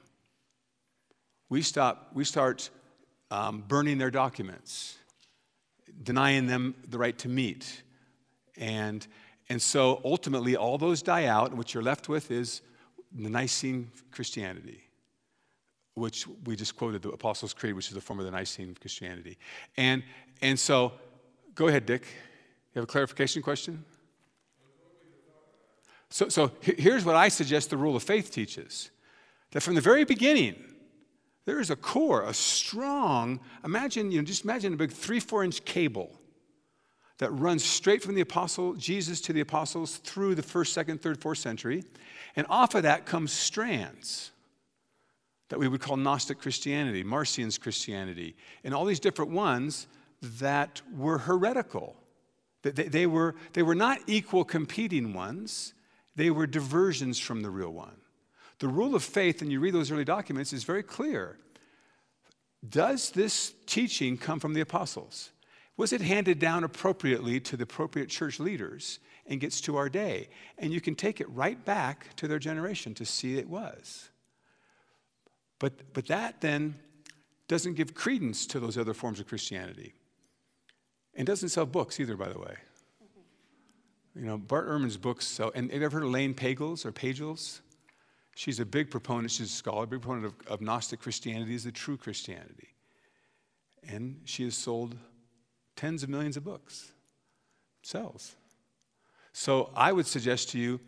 We, 1.51 1.61
stop, 1.61 2.11
we 2.15 2.25
start 2.25 2.71
um, 3.31 3.63
burning 3.69 3.99
their 3.99 4.11
documents, 4.11 4.97
denying 6.03 6.47
them 6.47 6.75
the 6.89 6.99
right 6.99 7.17
to 7.19 7.29
meet. 7.29 7.83
And, 8.57 9.07
and 9.51 9.61
so 9.61 10.01
ultimately, 10.05 10.57
all 10.57 10.79
those 10.79 11.03
die 11.03 11.27
out, 11.27 11.49
and 11.51 11.59
what 11.59 11.75
you're 11.75 11.83
left 11.83 12.09
with 12.09 12.31
is 12.31 12.63
the 13.13 13.29
Nicene 13.29 13.91
Christianity, 14.11 14.86
which 15.97 16.27
we 16.45 16.55
just 16.55 16.77
quoted 16.77 17.01
the 17.01 17.09
Apostles' 17.09 17.55
Creed, 17.55 17.75
which 17.75 17.89
is 17.89 17.95
the 17.95 18.03
form 18.03 18.19
of 18.19 18.27
the 18.27 18.31
Nicene 18.31 18.77
Christianity. 18.79 19.39
And, 19.79 20.03
and 20.43 20.59
so, 20.59 20.93
go 21.55 21.69
ahead, 21.69 21.87
Dick. 21.87 22.03
You 22.75 22.81
have 22.81 22.85
a 22.85 22.87
clarification 22.87 23.43
question? 23.43 23.83
So, 26.11 26.29
so 26.29 26.53
here's 26.61 27.05
what 27.05 27.17
I 27.17 27.29
suggest 27.29 27.71
the 27.71 27.79
rule 27.79 27.97
of 27.97 28.03
faith 28.03 28.31
teaches 28.31 28.91
that 29.53 29.63
from 29.63 29.75
the 29.75 29.81
very 29.81 30.05
beginning, 30.05 30.57
there 31.47 31.61
is 31.61 31.71
a 31.71 31.77
core, 31.77 32.25
a 32.25 32.35
strong, 32.35 33.41
imagine, 33.65 34.13
you 34.13 34.19
know, 34.19 34.25
just 34.25 34.45
imagine 34.45 34.75
a 34.75 34.77
big 34.77 34.93
three, 34.93 35.19
four 35.19 35.45
inch 35.45 35.65
cable 35.65 36.11
that 37.19 37.31
runs 37.31 37.65
straight 37.65 38.03
from 38.03 38.15
the 38.15 38.21
apostle 38.21 38.75
Jesus 38.75 39.23
to 39.23 39.33
the 39.33 39.41
apostles 39.41 39.97
through 39.97 40.35
the 40.35 40.43
first, 40.43 40.75
second, 40.75 41.01
third, 41.01 41.23
fourth 41.23 41.39
century. 41.39 41.85
And 42.37 42.47
off 42.51 42.75
of 42.75 42.83
that 42.83 43.07
comes 43.07 43.33
strands 43.33 44.33
that 45.49 45.59
we 45.59 45.69
would 45.69 45.81
call 45.81 45.97
Gnostic 45.97 46.41
Christianity, 46.41 47.03
Marcion's 47.03 47.59
Christianity, 47.59 48.37
and 48.65 48.75
all 48.75 48.85
these 48.85 49.01
different 49.01 49.31
ones 49.31 49.87
that 50.23 50.83
were 50.97 51.19
heretical. 51.19 51.97
They, 52.63 52.71
they, 52.71 53.07
were, 53.07 53.37
they 53.53 53.63
were 53.63 53.75
not 53.75 54.01
equal 54.07 54.45
competing 54.45 55.13
ones, 55.13 55.75
they 56.17 56.31
were 56.31 56.47
diversions 56.47 57.19
from 57.19 57.43
the 57.43 57.51
real 57.51 57.73
one. 57.73 57.97
The 58.59 58.69
rule 58.69 58.95
of 58.95 59.05
faith, 59.05 59.43
and 59.43 59.53
you 59.53 59.61
read 59.61 59.75
those 59.75 59.91
early 59.91 60.05
documents, 60.05 60.53
is 60.53 60.65
very 60.65 60.83
clear. 60.83 61.39
Does 62.67 63.11
this 63.11 63.55
teaching 63.67 64.17
come 64.17 64.41
from 64.41 64.55
the 64.55 64.63
apostles? 64.63 65.31
Was 65.77 65.93
it 65.93 66.01
handed 66.01 66.39
down 66.39 66.65
appropriately 66.65 67.39
to 67.41 67.57
the 67.57 67.65
appropriate 67.65 68.09
church 68.09 68.41
leaders 68.41 68.99
and 69.27 69.41
gets 69.41 69.61
to 69.63 69.77
our 69.77 69.91
day? 69.91 70.31
And 70.57 70.73
you 70.73 70.81
can 70.81 70.95
take 70.95 71.21
it 71.21 71.29
right 71.31 71.63
back 71.65 72.17
to 72.17 72.27
their 72.27 72.39
generation 72.39 72.95
to 72.95 73.05
see 73.05 73.37
it 73.37 73.49
was. 73.49 74.09
But, 75.59 75.93
but 75.93 76.07
that 76.07 76.41
then 76.41 76.77
doesn't 77.49 77.75
give 77.75 77.95
credence 77.95 78.47
to 78.47 78.61
those 78.61 78.77
other 78.77 78.95
forms 78.95 79.21
of 79.21 79.27
Christianity. 79.27 79.95
And 81.15 81.27
doesn't 81.27 81.49
sell 81.49 81.67
books 81.67 81.99
either, 81.99 82.17
by 82.17 82.29
the 82.29 82.39
way. 82.39 82.57
You 84.15 84.27
know, 84.27 84.39
Bart 84.39 84.69
Ehrman's 84.69 84.97
books 84.97 85.27
sell, 85.27 85.53
and 85.55 85.71
have 85.71 85.81
you 85.81 85.87
ever 85.87 85.97
heard 85.97 86.03
of 86.03 86.09
Elaine 86.09 86.35
Pagels 86.35 86.87
or 86.87 86.93
Pagels? 86.93 87.61
She's 88.35 88.61
a 88.61 88.67
big 88.67 88.91
proponent, 88.91 89.31
she's 89.31 89.51
a 89.51 89.55
scholar, 89.55 89.87
big 89.87 90.03
proponent 90.03 90.27
of, 90.27 90.47
of 90.47 90.61
Gnostic 90.61 91.01
Christianity 91.01 91.55
as 91.55 91.65
the 91.65 91.73
true 91.73 91.97
Christianity. 91.97 92.69
And 93.89 94.21
she 94.25 94.45
has 94.45 94.55
sold 94.55 94.97
tens 95.75 96.03
of 96.03 96.09
millions 96.09 96.37
of 96.37 96.45
books. 96.45 96.93
Sells. 97.83 98.37
So 99.33 99.71
I 99.77 99.93
would 99.93 100.07
suggest 100.07 100.51
to 100.51 100.59
you 100.59 100.81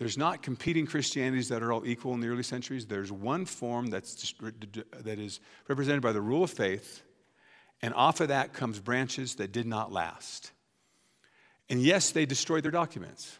there's 0.00 0.16
not 0.16 0.40
competing 0.40 0.86
Christianities 0.86 1.50
that 1.50 1.62
are 1.62 1.74
all 1.74 1.84
equal 1.84 2.14
in 2.14 2.20
the 2.20 2.28
early 2.28 2.42
centuries. 2.42 2.86
There's 2.86 3.12
one 3.12 3.44
form 3.44 3.88
that's 3.88 4.32
that 5.02 5.18
is 5.18 5.40
represented 5.68 6.00
by 6.00 6.12
the 6.12 6.22
rule 6.22 6.42
of 6.42 6.50
faith, 6.50 7.02
and 7.82 7.92
off 7.92 8.22
of 8.22 8.28
that 8.28 8.54
comes 8.54 8.80
branches 8.80 9.34
that 9.34 9.52
did 9.52 9.66
not 9.66 9.92
last. 9.92 10.52
And 11.68 11.82
yes, 11.82 12.12
they 12.12 12.24
destroyed 12.24 12.64
their 12.64 12.70
documents. 12.70 13.36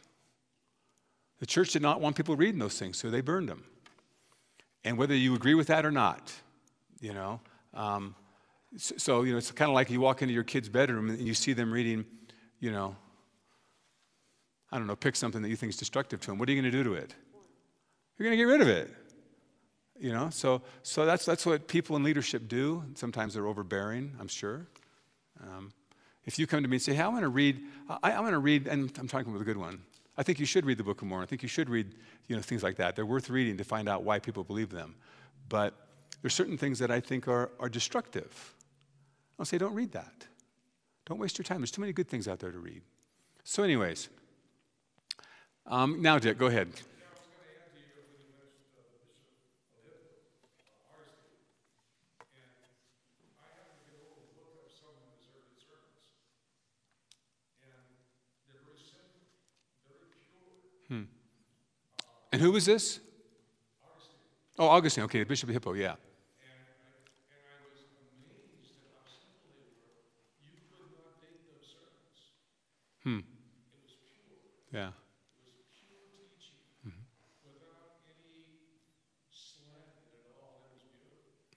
The 1.38 1.46
church 1.46 1.72
did 1.72 1.80
not 1.80 2.02
want 2.02 2.14
people 2.14 2.36
reading 2.36 2.58
those 2.58 2.78
things, 2.78 2.98
so 2.98 3.08
they 3.08 3.22
burned 3.22 3.48
them. 3.48 3.64
And 4.84 4.98
whether 4.98 5.14
you 5.14 5.34
agree 5.34 5.54
with 5.54 5.68
that 5.68 5.86
or 5.86 5.90
not, 5.90 6.30
you 7.00 7.14
know, 7.14 7.40
um, 7.72 8.14
so, 8.76 9.22
you 9.22 9.32
know, 9.32 9.38
it's 9.38 9.50
kind 9.50 9.70
of 9.70 9.74
like 9.74 9.88
you 9.88 10.02
walk 10.02 10.20
into 10.20 10.34
your 10.34 10.44
kid's 10.44 10.68
bedroom 10.68 11.08
and 11.08 11.26
you 11.26 11.32
see 11.32 11.54
them 11.54 11.72
reading, 11.72 12.04
you 12.61 12.70
know, 12.70 12.96
I 14.73 14.79
don't 14.79 14.87
know, 14.87 14.97
pick 14.97 15.16
something 15.16 15.43
that 15.43 15.49
you 15.49 15.57
think 15.57 15.71
is 15.71 15.77
destructive 15.77 16.21
to 16.21 16.27
them. 16.29 16.39
What 16.39 16.49
are 16.49 16.53
you 16.53 16.61
going 16.61 16.71
to 16.71 16.77
do 16.77 16.85
to 16.85 16.95
it? 16.95 17.14
You're 18.18 18.29
going 18.29 18.39
to 18.39 18.45
get 18.45 18.51
rid 18.51 18.61
of 18.61 18.68
it. 18.68 18.95
You 19.99 20.12
know, 20.12 20.31
so, 20.31 20.62
so 20.83 21.05
that's, 21.05 21.25
that's 21.27 21.45
what 21.45 21.68
people 21.68 21.97
in 21.97 22.03
leadership 22.03 22.49
do. 22.49 22.85
Sometimes 22.95 23.35
they're 23.35 23.47
overbearing, 23.47 24.14
I'm 24.18 24.29
sure. 24.29 24.66
Um, 25.43 25.73
if 26.25 26.39
you 26.39 26.47
come 26.47 26.62
to 26.62 26.68
me 26.68 26.77
and 26.77 26.83
say, 26.83 26.95
hey, 26.95 27.03
I 27.03 27.09
want 27.09 27.23
to 27.23 27.29
read, 27.29 27.61
I, 28.03 28.12
I 28.12 28.21
want 28.21 28.33
to 28.33 28.39
read, 28.39 28.66
and 28.66 28.93
I'm 28.99 29.09
talking 29.09 29.31
about 29.31 29.43
a 29.43 29.45
good 29.45 29.57
one. 29.57 29.83
I 30.16 30.23
think 30.23 30.39
you 30.39 30.47
should 30.47 30.64
read 30.64 30.79
the 30.79 30.85
Book 30.85 31.03
of 31.03 31.09
Mormon. 31.09 31.25
I 31.25 31.27
think 31.27 31.43
you 31.43 31.49
should 31.49 31.68
read 31.68 31.95
you 32.29 32.37
know, 32.37 32.43
things 32.43 32.62
like 32.62 32.77
that. 32.77 32.97
They're 32.97 33.07
worth 33.07 33.31
reading 33.31 33.57
to 33.57 33.64
find 33.64 33.89
out 33.89 34.05
why 34.05 34.18
people 34.18 34.45
believe 34.45 34.71
them. 34.71 34.95
But 35.49 35.75
there's 36.23 36.35
certain 36.35 36.57
things 36.57 36.79
that 36.79 36.91
I 36.91 37.01
think 37.01 37.27
are, 37.27 37.51
are 37.59 37.68
destructive. 37.68 38.55
I'll 39.39 39.45
say, 39.45 39.59
don't 39.59 39.75
read 39.75 39.93
that. 39.93 40.27
Don't 41.07 41.18
waste 41.18 41.39
your 41.39 41.45
time. 41.45 41.61
There's 41.61 41.71
too 41.71 41.81
many 41.81 41.93
good 41.93 42.09
things 42.09 42.29
out 42.29 42.39
there 42.39 42.53
to 42.53 42.59
read. 42.59 42.83
So, 43.43 43.62
anyways, 43.62 44.09
um, 45.71 46.03
now, 46.03 46.18
Dick, 46.18 46.37
go 46.37 46.47
ahead. 46.47 46.68
Hmm. 60.89 61.03
And 62.33 62.43
who 62.43 62.51
was 62.53 62.66
this? 62.66 62.99
Augustine. 63.85 64.16
Oh, 64.59 64.66
Augustine. 64.68 65.05
Okay, 65.05 65.25
Bishop 65.25 65.49
of 65.49 65.55
Hippo, 65.55 65.73
yeah. 65.75 65.95
Hmm. 73.05 73.21
Yeah. 74.73 74.91
Mm-hmm. 76.87 77.01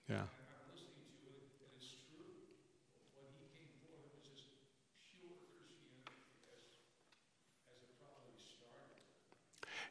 Yeah. 0.08 0.24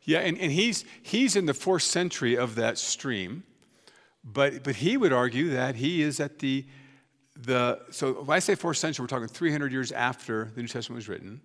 Yeah, 0.05 0.19
and, 0.19 0.37
and 0.37 0.51
he's, 0.51 0.83
he's 1.01 1.35
in 1.35 1.45
the 1.45 1.53
fourth 1.53 1.83
century 1.83 2.35
of 2.35 2.55
that 2.55 2.77
stream, 2.77 3.43
but, 4.23 4.63
but 4.63 4.75
he 4.75 4.97
would 4.97 5.13
argue 5.13 5.51
that 5.51 5.75
he 5.75 6.01
is 6.01 6.19
at 6.19 6.39
the, 6.39 6.65
the, 7.37 7.79
so 7.89 8.21
if 8.21 8.29
I 8.29 8.39
say 8.39 8.55
fourth 8.55 8.77
century, 8.77 9.03
we're 9.03 9.07
talking 9.07 9.27
300 9.27 9.71
years 9.71 9.91
after 9.91 10.51
the 10.55 10.61
New 10.61 10.67
Testament 10.67 10.97
was 10.97 11.07
written, 11.07 11.41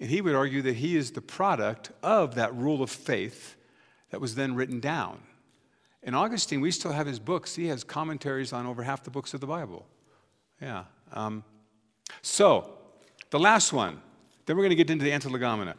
and 0.00 0.10
he 0.10 0.20
would 0.20 0.34
argue 0.34 0.60
that 0.62 0.76
he 0.76 0.96
is 0.96 1.12
the 1.12 1.22
product 1.22 1.92
of 2.02 2.34
that 2.34 2.54
rule 2.54 2.82
of 2.82 2.90
faith 2.90 3.56
that 4.10 4.20
was 4.20 4.34
then 4.34 4.54
written 4.54 4.80
down. 4.80 5.20
And 6.02 6.14
Augustine, 6.14 6.60
we 6.60 6.70
still 6.70 6.92
have 6.92 7.06
his 7.06 7.18
books. 7.18 7.56
He 7.56 7.68
has 7.68 7.82
commentaries 7.82 8.52
on 8.52 8.66
over 8.66 8.82
half 8.82 9.02
the 9.02 9.10
books 9.10 9.32
of 9.32 9.40
the 9.40 9.46
Bible. 9.46 9.86
Yeah. 10.60 10.84
Um, 11.12 11.42
so, 12.20 12.78
the 13.30 13.38
last 13.38 13.72
one. 13.72 14.00
Then 14.44 14.56
we're 14.56 14.62
going 14.62 14.70
to 14.70 14.76
get 14.76 14.90
into 14.90 15.04
the 15.04 15.10
Antilegomena 15.10 15.74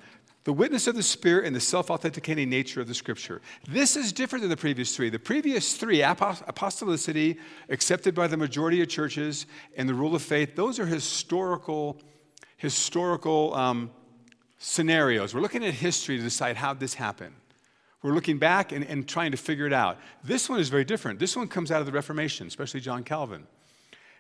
the 0.46 0.54
witness 0.54 0.86
of 0.86 0.96
the 0.96 1.04
Spirit 1.04 1.46
and 1.46 1.56
the 1.56 1.60
self 1.60 1.92
authenticating 1.92 2.50
nature 2.50 2.80
of 2.80 2.88
the 2.88 2.94
Scripture. 2.94 3.42
This 3.68 3.96
is 3.96 4.14
different 4.14 4.42
than 4.42 4.50
the 4.50 4.58
previous 4.58 4.96
three. 4.96 5.10
The 5.10 5.20
previous 5.20 5.76
three, 5.76 6.00
apostolicity, 6.00 7.38
accepted 7.70 8.16
by 8.16 8.28
the 8.28 8.38
majority 8.38 8.82
of 8.82 8.88
churches, 8.88 9.48
and 9.76 9.90
the 9.90 9.94
rule 9.94 10.16
of 10.16 10.22
faith, 10.22 10.56
those 10.56 10.80
are 10.80 10.86
historical, 10.86 12.00
historical 12.58 13.54
um, 13.56 13.92
scenarios. 14.60 15.34
We're 15.34 15.42
looking 15.42 15.66
at 15.66 15.74
history 15.74 16.18
to 16.18 16.24
decide 16.24 16.56
how 16.58 16.76
this 16.76 16.94
happened. 16.94 17.36
We're 18.04 18.14
looking 18.14 18.38
back 18.38 18.72
and, 18.72 18.86
and 18.86 19.08
trying 19.08 19.32
to 19.32 19.38
figure 19.38 19.66
it 19.66 19.74
out. 19.74 19.98
This 20.24 20.48
one 20.48 20.60
is 20.60 20.70
very 20.70 20.86
different. 20.86 21.18
This 21.18 21.36
one 21.36 21.48
comes 21.48 21.72
out 21.72 21.80
of 21.80 21.88
the 21.88 21.92
Reformation, 21.92 22.46
especially 22.46 22.82
John 22.82 23.04
Calvin. 23.04 23.48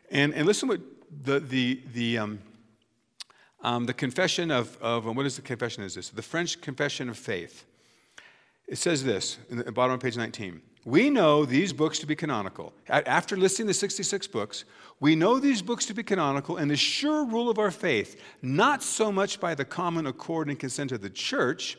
And, 0.09 0.33
and 0.33 0.47
listen 0.47 0.67
what 0.67 0.81
the, 1.23 1.39
the, 1.39 1.81
the 1.93 2.17
um, 2.17 2.39
um, 3.61 3.85
the 3.85 3.93
confession 3.93 4.51
of, 4.51 4.77
of 4.81 5.05
what 5.05 5.25
is 5.25 5.35
the 5.35 5.41
confession 5.41 5.83
is 5.83 5.95
this? 5.95 6.09
The 6.09 6.21
French 6.21 6.61
Confession 6.61 7.09
of 7.09 7.17
Faith. 7.17 7.65
It 8.67 8.77
says 8.77 9.03
this 9.03 9.37
in 9.49 9.57
the 9.57 9.71
bottom 9.71 9.93
of 9.93 9.99
page 9.99 10.17
19. 10.17 10.61
We 10.85 11.09
know 11.09 11.45
these 11.45 11.73
books 11.73 11.97
to 11.99 12.05
be 12.05 12.15
canonical. 12.15 12.71
After 12.87 13.35
listing 13.35 13.65
the 13.65 13.73
66 13.73 14.27
books, 14.27 14.65
we 14.99 15.15
know 15.15 15.39
these 15.39 15.63
books 15.63 15.87
to 15.87 15.95
be 15.95 16.03
canonical 16.03 16.57
and 16.57 16.69
the 16.69 16.75
sure 16.75 17.25
rule 17.25 17.49
of 17.49 17.57
our 17.57 17.71
faith, 17.71 18.21
not 18.43 18.83
so 18.83 19.11
much 19.11 19.39
by 19.39 19.55
the 19.55 19.65
common 19.65 20.05
accord 20.05 20.47
and 20.47 20.59
consent 20.59 20.91
of 20.91 21.01
the 21.01 21.09
church, 21.09 21.77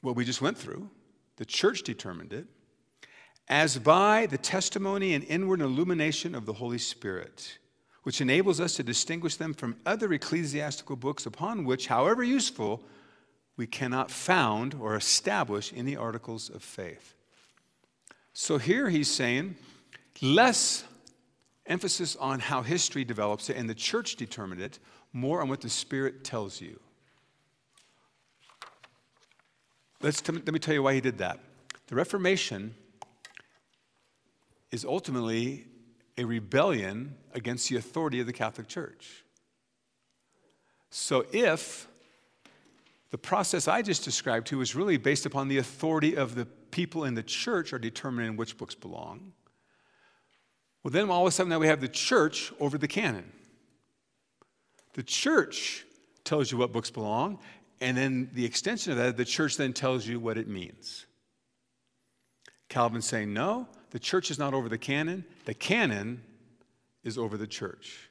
what 0.00 0.16
we 0.16 0.24
just 0.24 0.40
went 0.40 0.56
through, 0.56 0.88
the 1.36 1.44
church 1.44 1.82
determined 1.82 2.32
it, 2.32 2.46
as 3.48 3.78
by 3.78 4.26
the 4.26 4.38
testimony 4.38 5.12
and 5.12 5.24
inward 5.24 5.60
illumination 5.60 6.34
of 6.34 6.46
the 6.46 6.54
Holy 6.54 6.78
Spirit, 6.78 7.58
which 8.04 8.20
enables 8.20 8.60
us 8.60 8.74
to 8.76 8.82
distinguish 8.82 9.36
them 9.36 9.52
from 9.52 9.76
other 9.84 10.12
ecclesiastical 10.12 10.94
books 10.94 11.26
upon 11.26 11.64
which, 11.64 11.88
however 11.88 12.22
useful, 12.22 12.82
we 13.56 13.66
cannot 13.66 14.10
found 14.10 14.74
or 14.74 14.94
establish 14.94 15.72
any 15.74 15.96
articles 15.96 16.50
of 16.50 16.62
faith. 16.62 17.14
So 18.32 18.58
here 18.58 18.90
he's 18.90 19.10
saying 19.10 19.56
less 20.20 20.84
emphasis 21.66 22.14
on 22.16 22.40
how 22.40 22.62
history 22.62 23.04
develops 23.04 23.48
and 23.48 23.68
the 23.68 23.74
church 23.74 24.16
determined 24.16 24.60
it, 24.60 24.78
more 25.12 25.40
on 25.40 25.48
what 25.48 25.60
the 25.60 25.70
Spirit 25.70 26.24
tells 26.24 26.60
you. 26.60 26.78
Let's 30.02 30.26
let 30.28 30.46
me 30.52 30.58
tell 30.58 30.74
you 30.74 30.82
why 30.82 30.92
he 30.94 31.00
did 31.00 31.18
that. 31.18 31.38
The 31.86 31.94
Reformation 31.94 32.74
is 34.70 34.84
ultimately 34.84 35.66
a 36.16 36.24
rebellion 36.24 37.16
against 37.32 37.68
the 37.68 37.76
authority 37.76 38.20
of 38.20 38.26
the 38.26 38.32
Catholic 38.32 38.68
Church. 38.68 39.24
So 40.90 41.26
if 41.32 41.88
the 43.10 43.18
process 43.18 43.66
I 43.68 43.82
just 43.82 44.04
described 44.04 44.46
to 44.48 44.60
is 44.60 44.74
really 44.74 44.96
based 44.96 45.26
upon 45.26 45.48
the 45.48 45.58
authority 45.58 46.16
of 46.16 46.34
the 46.34 46.46
people 46.46 47.04
in 47.04 47.14
the 47.14 47.22
church 47.22 47.72
are 47.72 47.78
determining 47.78 48.36
which 48.36 48.56
books 48.56 48.74
belong, 48.74 49.32
well, 50.82 50.92
then 50.92 51.10
all 51.10 51.22
of 51.22 51.28
a 51.28 51.30
sudden 51.30 51.50
now 51.50 51.58
we 51.58 51.66
have 51.66 51.80
the 51.80 51.88
church 51.88 52.52
over 52.60 52.76
the 52.78 52.88
canon. 52.88 53.32
The 54.92 55.02
church 55.02 55.84
tells 56.22 56.52
you 56.52 56.58
what 56.58 56.72
books 56.72 56.90
belong, 56.90 57.38
and 57.80 57.96
then 57.96 58.30
the 58.32 58.44
extension 58.44 58.92
of 58.92 58.98
that, 58.98 59.16
the 59.16 59.24
church 59.24 59.56
then 59.56 59.72
tells 59.72 60.06
you 60.06 60.20
what 60.20 60.38
it 60.38 60.46
means. 60.46 61.06
Calvin 62.68 63.02
saying, 63.02 63.32
no, 63.32 63.66
the 63.94 64.00
church 64.00 64.28
is 64.28 64.40
not 64.40 64.54
over 64.54 64.68
the 64.68 64.76
canon, 64.76 65.24
the 65.44 65.54
canon 65.54 66.20
is 67.04 67.16
over 67.16 67.36
the 67.36 67.46
church. 67.46 68.10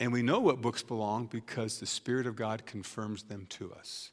And 0.00 0.10
we 0.10 0.22
know 0.22 0.40
what 0.40 0.62
books 0.62 0.82
belong 0.82 1.26
because 1.26 1.78
the 1.78 1.86
Spirit 1.86 2.26
of 2.26 2.34
God 2.34 2.64
confirms 2.64 3.24
them 3.24 3.44
to 3.50 3.74
us. 3.74 4.10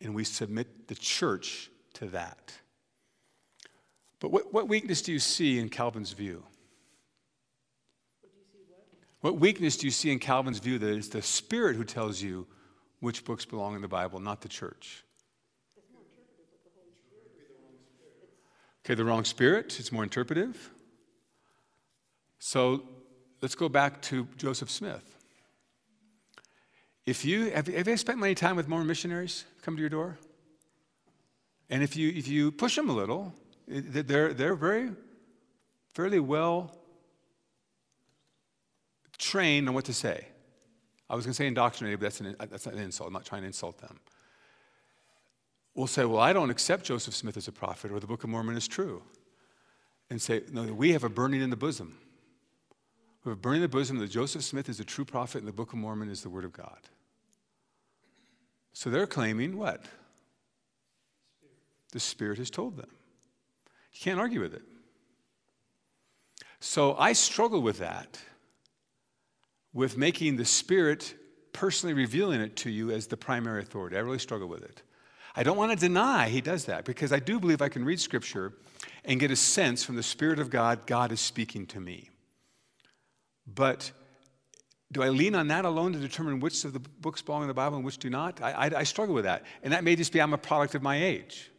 And 0.00 0.14
we 0.14 0.24
submit 0.24 0.88
the 0.88 0.94
church 0.94 1.70
to 1.94 2.06
that. 2.06 2.54
But 4.20 4.30
what, 4.30 4.54
what 4.54 4.68
weakness 4.68 5.02
do 5.02 5.12
you 5.12 5.18
see 5.18 5.58
in 5.58 5.68
Calvin's 5.68 6.12
view? 6.12 6.44
What 9.20 9.38
weakness 9.38 9.76
do 9.76 9.86
you 9.86 9.90
see 9.90 10.10
in 10.10 10.18
Calvin's 10.18 10.60
view 10.60 10.78
that 10.78 10.96
it's 10.96 11.08
the 11.08 11.20
Spirit 11.20 11.76
who 11.76 11.84
tells 11.84 12.22
you 12.22 12.46
which 13.00 13.26
books 13.26 13.44
belong 13.44 13.76
in 13.76 13.82
the 13.82 13.88
Bible, 13.88 14.18
not 14.18 14.40
the 14.40 14.48
church? 14.48 15.03
Okay, 18.84 18.94
the 18.94 19.04
wrong 19.04 19.24
spirit, 19.24 19.78
it's 19.80 19.90
more 19.90 20.02
interpretive. 20.02 20.70
So 22.38 22.82
let's 23.40 23.54
go 23.54 23.68
back 23.68 24.02
to 24.02 24.28
Joseph 24.36 24.70
Smith. 24.70 25.16
If 27.06 27.24
you 27.24 27.50
have, 27.50 27.66
have 27.66 27.88
you 27.88 27.96
spent 27.96 28.22
any 28.22 28.34
time 28.34 28.56
with 28.56 28.68
Mormon 28.68 28.86
missionaries 28.86 29.44
come 29.62 29.76
to 29.76 29.80
your 29.80 29.90
door? 29.90 30.18
And 31.70 31.82
if 31.82 31.96
you 31.96 32.10
if 32.10 32.28
you 32.28 32.52
push 32.52 32.76
them 32.76 32.90
a 32.90 32.92
little, 32.92 33.34
they're 33.66 34.34
they're 34.34 34.54
very 34.54 34.90
fairly 35.94 36.20
well 36.20 36.76
trained 39.16 39.68
on 39.68 39.74
what 39.74 39.86
to 39.86 39.94
say. 39.94 40.28
I 41.08 41.14
was 41.14 41.24
going 41.24 41.32
to 41.32 41.36
say 41.36 41.46
indoctrinated, 41.46 42.00
but 42.00 42.06
that's, 42.06 42.20
an, 42.20 42.36
that's 42.38 42.66
an 42.66 42.78
insult. 42.78 43.06
I'm 43.06 43.12
not 43.12 43.24
trying 43.24 43.42
to 43.42 43.46
insult 43.46 43.78
them. 43.78 44.00
We'll 45.74 45.86
say, 45.86 46.04
well, 46.04 46.20
I 46.20 46.32
don't 46.32 46.50
accept 46.50 46.84
Joseph 46.84 47.14
Smith 47.14 47.36
as 47.36 47.48
a 47.48 47.52
prophet 47.52 47.90
or 47.90 47.98
the 47.98 48.06
Book 48.06 48.22
of 48.22 48.30
Mormon 48.30 48.56
is 48.56 48.68
true. 48.68 49.02
And 50.10 50.20
say, 50.20 50.42
no, 50.52 50.64
we 50.64 50.92
have 50.92 51.02
a 51.02 51.08
burning 51.08 51.40
in 51.40 51.50
the 51.50 51.56
bosom. 51.56 51.98
We 53.24 53.30
have 53.30 53.38
a 53.38 53.40
burning 53.40 53.62
in 53.62 53.62
the 53.62 53.76
bosom 53.76 53.98
that 53.98 54.10
Joseph 54.10 54.44
Smith 54.44 54.68
is 54.68 54.78
a 54.78 54.84
true 54.84 55.04
prophet 55.04 55.38
and 55.38 55.48
the 55.48 55.52
Book 55.52 55.72
of 55.72 55.78
Mormon 55.78 56.10
is 56.10 56.22
the 56.22 56.28
Word 56.28 56.44
of 56.44 56.52
God. 56.52 56.78
So 58.72 58.90
they're 58.90 59.06
claiming 59.06 59.56
what? 59.56 59.84
The 61.92 62.00
Spirit 62.00 62.38
has 62.38 62.50
told 62.50 62.76
them. 62.76 62.90
You 63.92 64.00
can't 64.00 64.20
argue 64.20 64.40
with 64.40 64.54
it. 64.54 64.62
So 66.60 66.96
I 66.96 67.12
struggle 67.12 67.62
with 67.62 67.78
that 67.78 68.18
with 69.72 69.98
making 69.98 70.36
the 70.36 70.44
Spirit 70.44 71.14
personally 71.52 71.94
revealing 71.94 72.40
it 72.40 72.56
to 72.56 72.70
you 72.70 72.90
as 72.90 73.06
the 73.06 73.16
primary 73.16 73.62
authority. 73.62 73.96
I 73.96 74.00
really 74.00 74.18
struggle 74.18 74.48
with 74.48 74.62
it. 74.62 74.82
I 75.36 75.42
don't 75.42 75.56
want 75.56 75.72
to 75.72 75.76
deny 75.76 76.28
he 76.28 76.40
does 76.40 76.66
that 76.66 76.84
because 76.84 77.12
I 77.12 77.18
do 77.18 77.40
believe 77.40 77.60
I 77.60 77.68
can 77.68 77.84
read 77.84 77.98
Scripture 77.98 78.52
and 79.04 79.18
get 79.18 79.30
a 79.30 79.36
sense 79.36 79.82
from 79.82 79.96
the 79.96 80.02
Spirit 80.02 80.38
of 80.38 80.50
God, 80.50 80.86
God 80.86 81.10
is 81.12 81.20
speaking 81.20 81.66
to 81.66 81.80
me. 81.80 82.10
But 83.46 83.90
do 84.92 85.02
I 85.02 85.08
lean 85.08 85.34
on 85.34 85.48
that 85.48 85.64
alone 85.64 85.92
to 85.92 85.98
determine 85.98 86.38
which 86.38 86.64
of 86.64 86.72
the 86.72 86.78
books 86.78 87.20
belong 87.20 87.42
in 87.42 87.48
the 87.48 87.54
Bible 87.54 87.76
and 87.76 87.84
which 87.84 87.98
do 87.98 88.08
not? 88.08 88.40
I, 88.40 88.52
I, 88.52 88.70
I 88.78 88.82
struggle 88.84 89.14
with 89.14 89.24
that. 89.24 89.44
And 89.62 89.72
that 89.72 89.82
may 89.82 89.96
just 89.96 90.12
be 90.12 90.20
I'm 90.20 90.32
a 90.32 90.38
product 90.38 90.74
of 90.76 90.82
my 90.82 91.02
age, 91.02 91.50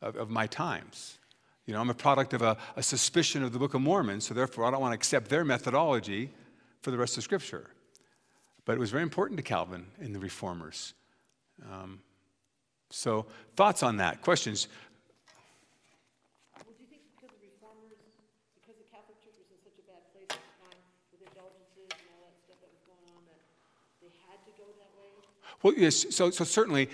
of, 0.00 0.16
of 0.16 0.30
my 0.30 0.46
times. 0.46 1.18
You 1.66 1.74
know, 1.74 1.80
I'm 1.80 1.90
a 1.90 1.94
product 1.94 2.32
of 2.32 2.40
a, 2.40 2.56
a 2.76 2.82
suspicion 2.82 3.42
of 3.42 3.52
the 3.52 3.58
Book 3.58 3.74
of 3.74 3.82
Mormon, 3.82 4.22
so 4.22 4.32
therefore 4.32 4.64
I 4.64 4.70
don't 4.70 4.80
want 4.80 4.92
to 4.92 4.96
accept 4.96 5.28
their 5.28 5.44
methodology 5.44 6.30
for 6.80 6.90
the 6.90 6.96
rest 6.96 7.18
of 7.18 7.24
Scripture. 7.24 7.68
But 8.64 8.72
it 8.72 8.78
was 8.78 8.90
very 8.90 9.02
important 9.02 9.36
to 9.36 9.42
Calvin 9.42 9.86
and 10.00 10.14
the 10.14 10.18
reformers. 10.18 10.94
Um, 11.70 12.00
so, 12.90 13.26
thoughts 13.56 13.82
on 13.82 13.98
that? 13.98 14.22
Questions? 14.22 14.68
Well, 16.56 16.64
do 16.76 16.82
you 16.82 16.88
think 16.88 17.02
because 17.14 17.36
the 17.36 17.48
reformers, 17.52 18.00
because 18.56 18.76
the 18.80 18.88
Catholic 18.88 19.20
Church 19.20 19.36
was 19.36 19.48
in 19.52 19.60
such 19.60 19.76
a 19.76 19.84
bad 19.84 20.02
place 20.12 20.30
at 20.32 20.40
the 20.40 20.54
time 20.56 20.80
with 21.12 21.20
indulgences 21.28 21.88
and 21.92 22.08
all 22.16 22.24
that 22.24 22.36
stuff 22.40 22.58
that 22.64 22.70
was 22.72 22.84
going 22.88 23.04
on, 23.12 23.20
that 23.28 23.40
they 24.00 24.12
had 24.28 24.40
to 24.48 24.52
go 24.56 24.64
that 24.80 24.92
way? 24.96 25.12
Well, 25.62 25.74
yes, 25.76 26.08
so, 26.14 26.30
so 26.30 26.44
certainly 26.44 26.88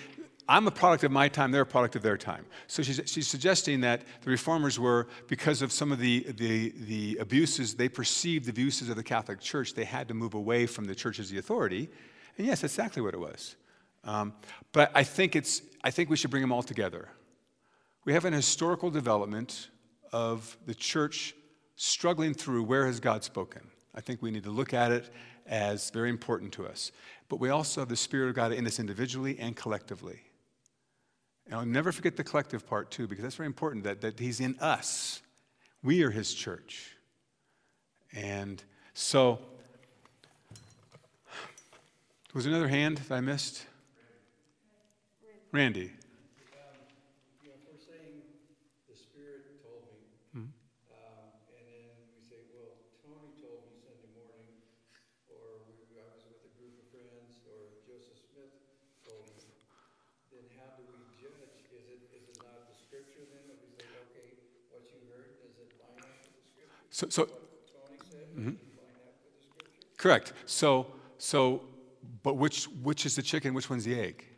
I'm 0.49 0.67
a 0.67 0.71
product 0.71 1.05
of 1.05 1.13
my 1.13 1.29
time, 1.29 1.53
they're 1.53 1.63
a 1.63 1.67
product 1.67 1.97
of 1.97 2.03
their 2.03 2.19
time. 2.19 2.45
So 2.67 2.83
she's, 2.83 3.01
she's 3.07 3.27
suggesting 3.27 3.81
that 3.81 4.03
the 4.23 4.31
reformers 4.31 4.79
were, 4.79 5.07
because 5.27 5.63
of 5.63 5.73
some 5.73 5.91
of 5.91 5.99
the, 5.99 6.27
the, 6.37 6.75
the 6.77 7.17
abuses, 7.19 7.75
they 7.75 7.89
perceived 7.89 8.45
the 8.45 8.51
abuses 8.51 8.91
of 8.91 8.97
the 8.97 9.03
Catholic 9.03 9.41
Church, 9.41 9.75
they 9.75 9.85
had 9.85 10.09
to 10.09 10.15
move 10.15 10.35
away 10.35 10.67
from 10.67 10.85
the 10.85 10.95
church 10.95 11.19
as 11.19 11.31
the 11.31 11.39
authority. 11.39 11.89
And 12.37 12.47
yes, 12.47 12.61
that's 12.61 12.75
exactly 12.75 13.01
what 13.01 13.15
it 13.15 13.21
was. 13.21 13.57
Um, 14.05 14.35
but 14.73 14.91
I 14.95 15.03
think, 15.03 15.35
it's, 15.35 15.63
I 15.83 15.91
think 15.91 16.11
we 16.11 16.17
should 16.17 16.31
bring 16.31 16.43
them 16.43 16.53
all 16.53 16.63
together. 16.63 17.09
We 18.05 18.13
have 18.13 18.25
an 18.25 18.33
historical 18.33 18.91
development 18.91 19.69
of 20.13 20.57
the 20.67 20.75
church 20.75 21.35
struggling 21.77 22.35
through 22.35 22.65
where 22.65 22.87
has 22.87 23.01
God 23.01 23.25
spoken. 23.25 23.63
I 23.95 24.01
think 24.01 24.23
we 24.23 24.31
need 24.31 24.45
to 24.45 24.51
look 24.51 24.75
at 24.75 24.93
it 24.93 25.11
as 25.47 25.91
very 25.91 26.11
important 26.11 26.53
to 26.53 26.67
us. 26.67 26.93
But 27.29 27.41
we 27.41 27.51
also 27.51 27.81
have 27.81 27.89
the 27.89 27.97
Spirit 27.97 28.29
of 28.29 28.35
God 28.35 28.53
in 28.53 28.67
us 28.67 28.79
individually 28.79 29.39
and 29.39 29.57
collectively. 29.57 30.21
And 31.47 31.55
I'll 31.55 31.67
never 31.67 31.93
forget 31.93 32.17
the 32.17 32.25
collective 32.25 32.67
part, 32.67 32.91
too, 32.91 33.07
because 33.07 33.23
that's 33.23 33.37
very 33.37 33.47
important 33.47 33.85
that, 33.85 34.01
that 34.01 34.19
He's 34.19 34.41
in 34.41 34.59
us. 34.61 35.23
We 35.83 36.03
are 36.03 36.11
His 36.11 36.33
church. 36.35 36.97
And 38.13 38.63
so, 38.95 39.41
was 42.33 42.47
another 42.47 42.69
hand 42.69 42.99
that 42.99 43.15
I 43.15 43.21
missed? 43.21 43.67
Randy. 45.55 45.87
Um, 45.87 46.83
you 47.39 47.47
know, 47.47 47.55
if 47.55 47.63
we're 47.63 47.79
saying 47.79 48.27
the 48.91 48.99
Spirit 48.99 49.63
told 49.63 49.87
me, 49.87 50.03
hmm. 50.35 50.51
um, 50.91 51.31
and 51.55 51.63
then 51.71 51.95
we 52.11 52.27
say, 52.27 52.43
well, 52.51 52.75
Tony 52.99 53.31
told 53.39 53.63
me 53.71 53.79
Sunday 53.79 54.11
morning, 54.19 54.51
or 55.31 55.63
I 55.71 56.11
was 56.11 56.27
with 56.27 56.43
a 56.43 56.51
group 56.59 56.75
of 56.75 56.91
friends, 56.91 57.39
or 57.47 57.71
Joseph 57.87 58.19
Smith 58.19 58.51
told 59.07 59.31
me, 59.31 59.47
then 60.35 60.43
how 60.59 60.75
do 60.75 60.91
we 60.91 60.99
judge? 61.23 61.71
Is 61.71 62.03
it 62.03 62.35
not 62.43 62.67
the 62.67 62.75
Scripture 62.75 63.23
then? 63.31 63.55
If 63.55 63.63
we 63.63 63.79
say, 64.11 64.35
what 64.75 64.91
you 64.91 65.07
heard, 65.07 65.39
does 65.39 65.55
it 65.55 65.71
line 65.79 66.03
up 66.03 66.19
with 66.19 66.35
the 66.35 66.43
Scripture? 66.51 66.83
So, 66.91 67.07
so 67.15 67.31
Tony 67.31 68.03
said, 68.03 68.27
does 68.27 68.43
mm-hmm. 68.43 68.59
it 68.59 68.75
line 68.75 69.07
up 69.07 69.23
with 69.23 69.39
the 69.39 69.47
Scripture? 69.55 70.03
correct. 70.03 70.35
So, 70.51 70.91
so, 71.23 71.63
but 72.27 72.43
which, 72.43 72.67
which 72.83 73.07
is 73.07 73.15
the 73.15 73.23
chicken, 73.23 73.55
which 73.55 73.71
one's 73.71 73.87
the 73.87 73.95
egg? 73.95 74.34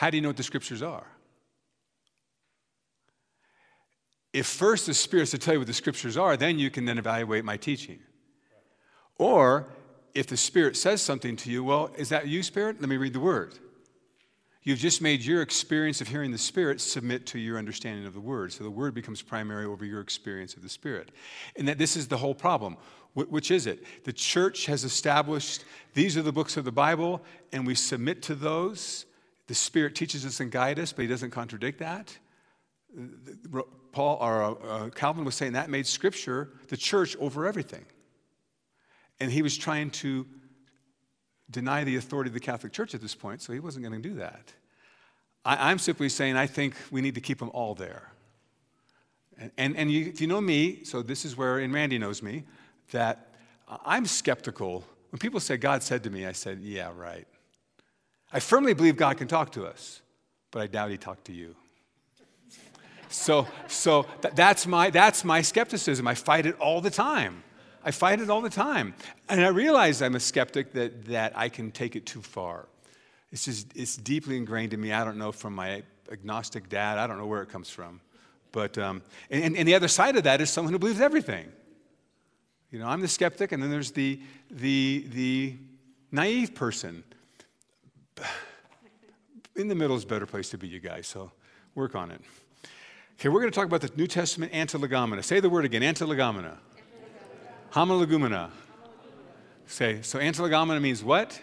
How 0.00 0.08
do 0.08 0.16
you 0.16 0.22
know 0.22 0.30
what 0.30 0.38
the 0.38 0.42
scriptures 0.42 0.80
are? 0.80 1.04
If 4.32 4.46
first 4.46 4.86
the 4.86 4.94
Spirit's 4.94 5.32
to 5.32 5.38
tell 5.38 5.52
you 5.52 5.60
what 5.60 5.66
the 5.66 5.74
scriptures 5.74 6.16
are, 6.16 6.38
then 6.38 6.58
you 6.58 6.70
can 6.70 6.86
then 6.86 6.96
evaluate 6.96 7.44
my 7.44 7.58
teaching. 7.58 7.98
Or 9.18 9.68
if 10.14 10.26
the 10.26 10.38
Spirit 10.38 10.78
says 10.78 11.02
something 11.02 11.36
to 11.36 11.50
you, 11.50 11.62
well, 11.62 11.90
is 11.98 12.08
that 12.08 12.26
you, 12.26 12.42
Spirit? 12.42 12.80
Let 12.80 12.88
me 12.88 12.96
read 12.96 13.12
the 13.12 13.20
word. 13.20 13.58
You've 14.62 14.78
just 14.78 15.02
made 15.02 15.22
your 15.22 15.42
experience 15.42 16.00
of 16.00 16.08
hearing 16.08 16.30
the 16.30 16.38
Spirit 16.38 16.80
submit 16.80 17.26
to 17.26 17.38
your 17.38 17.58
understanding 17.58 18.06
of 18.06 18.14
the 18.14 18.20
Word. 18.20 18.54
So 18.54 18.64
the 18.64 18.70
Word 18.70 18.94
becomes 18.94 19.20
primary 19.20 19.66
over 19.66 19.84
your 19.84 20.00
experience 20.00 20.54
of 20.54 20.62
the 20.62 20.70
Spirit. 20.70 21.10
And 21.56 21.68
that 21.68 21.76
this 21.76 21.94
is 21.94 22.08
the 22.08 22.16
whole 22.16 22.34
problem. 22.34 22.78
Wh- 23.12 23.30
Which 23.30 23.50
is 23.50 23.66
it? 23.66 23.84
The 24.04 24.14
church 24.14 24.64
has 24.64 24.82
established 24.82 25.64
these 25.92 26.16
are 26.16 26.22
the 26.22 26.32
books 26.32 26.56
of 26.56 26.64
the 26.64 26.72
Bible, 26.72 27.22
and 27.52 27.66
we 27.66 27.74
submit 27.74 28.22
to 28.22 28.34
those. 28.34 29.04
The 29.50 29.56
Spirit 29.56 29.96
teaches 29.96 30.24
us 30.24 30.38
and 30.38 30.48
guides 30.48 30.78
us, 30.78 30.92
but 30.92 31.02
He 31.02 31.08
doesn't 31.08 31.32
contradict 31.32 31.80
that. 31.80 32.16
Paul 33.90 34.18
or 34.20 34.42
uh, 34.44 34.52
uh, 34.52 34.90
Calvin 34.90 35.24
was 35.24 35.34
saying 35.34 35.54
that 35.54 35.68
made 35.68 35.88
Scripture, 35.88 36.50
the 36.68 36.76
church, 36.76 37.16
over 37.16 37.48
everything. 37.48 37.84
And 39.18 39.32
he 39.32 39.42
was 39.42 39.58
trying 39.58 39.90
to 39.90 40.24
deny 41.50 41.82
the 41.82 41.96
authority 41.96 42.28
of 42.28 42.34
the 42.34 42.38
Catholic 42.38 42.72
Church 42.72 42.94
at 42.94 43.00
this 43.00 43.16
point, 43.16 43.42
so 43.42 43.52
he 43.52 43.58
wasn't 43.58 43.84
going 43.84 44.00
to 44.00 44.08
do 44.08 44.14
that. 44.18 44.52
I, 45.44 45.72
am 45.72 45.80
simply 45.80 46.10
saying 46.10 46.36
I 46.36 46.46
think 46.46 46.76
we 46.92 47.00
need 47.00 47.16
to 47.16 47.20
keep 47.20 47.40
them 47.40 47.50
all 47.52 47.74
there. 47.74 48.12
And, 49.36 49.50
and, 49.58 49.76
and 49.76 49.90
you, 49.90 50.06
if 50.06 50.20
you 50.20 50.28
know 50.28 50.40
me, 50.40 50.84
so 50.84 51.02
this 51.02 51.24
is 51.24 51.36
where, 51.36 51.58
and 51.58 51.74
Randy 51.74 51.98
knows 51.98 52.22
me, 52.22 52.44
that 52.92 53.34
I'm 53.84 54.06
skeptical. 54.06 54.84
When 55.10 55.18
people 55.18 55.40
say, 55.40 55.56
God 55.56 55.82
said 55.82 56.04
to 56.04 56.10
me, 56.10 56.24
I 56.24 56.32
said, 56.32 56.60
yeah, 56.60 56.92
right. 56.94 57.26
I 58.32 58.40
firmly 58.40 58.74
believe 58.74 58.96
God 58.96 59.18
can 59.18 59.28
talk 59.28 59.52
to 59.52 59.66
us, 59.66 60.00
but 60.50 60.62
I 60.62 60.66
doubt 60.66 60.90
he 60.90 60.96
talked 60.96 61.24
to 61.26 61.32
you. 61.32 61.56
So, 63.08 63.48
so 63.66 64.06
th- 64.22 64.34
that's, 64.34 64.66
my, 64.66 64.90
that's 64.90 65.24
my 65.24 65.42
skepticism. 65.42 66.06
I 66.06 66.14
fight 66.14 66.46
it 66.46 66.58
all 66.60 66.80
the 66.80 66.90
time. 66.90 67.42
I 67.84 67.90
fight 67.90 68.20
it 68.20 68.30
all 68.30 68.40
the 68.40 68.50
time. 68.50 68.94
And 69.28 69.40
I 69.40 69.48
realize 69.48 70.00
I'm 70.00 70.14
a 70.14 70.20
skeptic 70.20 70.72
that, 70.74 71.06
that 71.06 71.36
I 71.36 71.48
can 71.48 71.72
take 71.72 71.96
it 71.96 72.06
too 72.06 72.22
far. 72.22 72.68
It's 73.32 73.44
just, 73.44 73.66
it's 73.74 73.96
deeply 73.96 74.36
ingrained 74.36 74.74
in 74.74 74.80
me. 74.80 74.92
I 74.92 75.04
don't 75.04 75.18
know 75.18 75.32
from 75.32 75.54
my 75.54 75.82
agnostic 76.10 76.68
dad, 76.68 76.98
I 76.98 77.06
don't 77.06 77.18
know 77.18 77.26
where 77.26 77.42
it 77.42 77.48
comes 77.48 77.68
from. 77.68 78.00
But, 78.52 78.78
um, 78.78 79.02
and, 79.30 79.56
and 79.56 79.66
the 79.66 79.74
other 79.74 79.88
side 79.88 80.16
of 80.16 80.24
that 80.24 80.40
is 80.40 80.50
someone 80.50 80.72
who 80.72 80.78
believes 80.78 81.00
everything. 81.00 81.50
You 82.70 82.78
know, 82.78 82.86
I'm 82.86 83.00
the 83.00 83.08
skeptic, 83.08 83.50
and 83.52 83.62
then 83.62 83.70
there's 83.70 83.92
the, 83.92 84.20
the, 84.50 85.06
the 85.12 85.56
naive 86.12 86.54
person. 86.54 87.02
In 89.56 89.68
the 89.68 89.74
middle 89.74 89.96
is 89.96 90.04
a 90.04 90.06
better 90.06 90.26
place 90.26 90.50
to 90.50 90.58
be, 90.58 90.68
you 90.68 90.80
guys, 90.80 91.06
so 91.06 91.32
work 91.74 91.94
on 91.94 92.10
it. 92.10 92.20
Okay, 93.18 93.28
we're 93.28 93.40
going 93.40 93.52
to 93.52 93.54
talk 93.54 93.66
about 93.66 93.82
the 93.82 93.90
New 93.96 94.06
Testament 94.06 94.52
antilegomena. 94.52 95.22
Say 95.22 95.40
the 95.40 95.50
word 95.50 95.64
again 95.64 95.82
antilegomena. 95.82 96.56
Homologoumena. 97.72 98.50
Say, 99.66 100.02
so 100.02 100.18
antilegomena 100.18 100.80
means 100.80 101.04
what? 101.04 101.40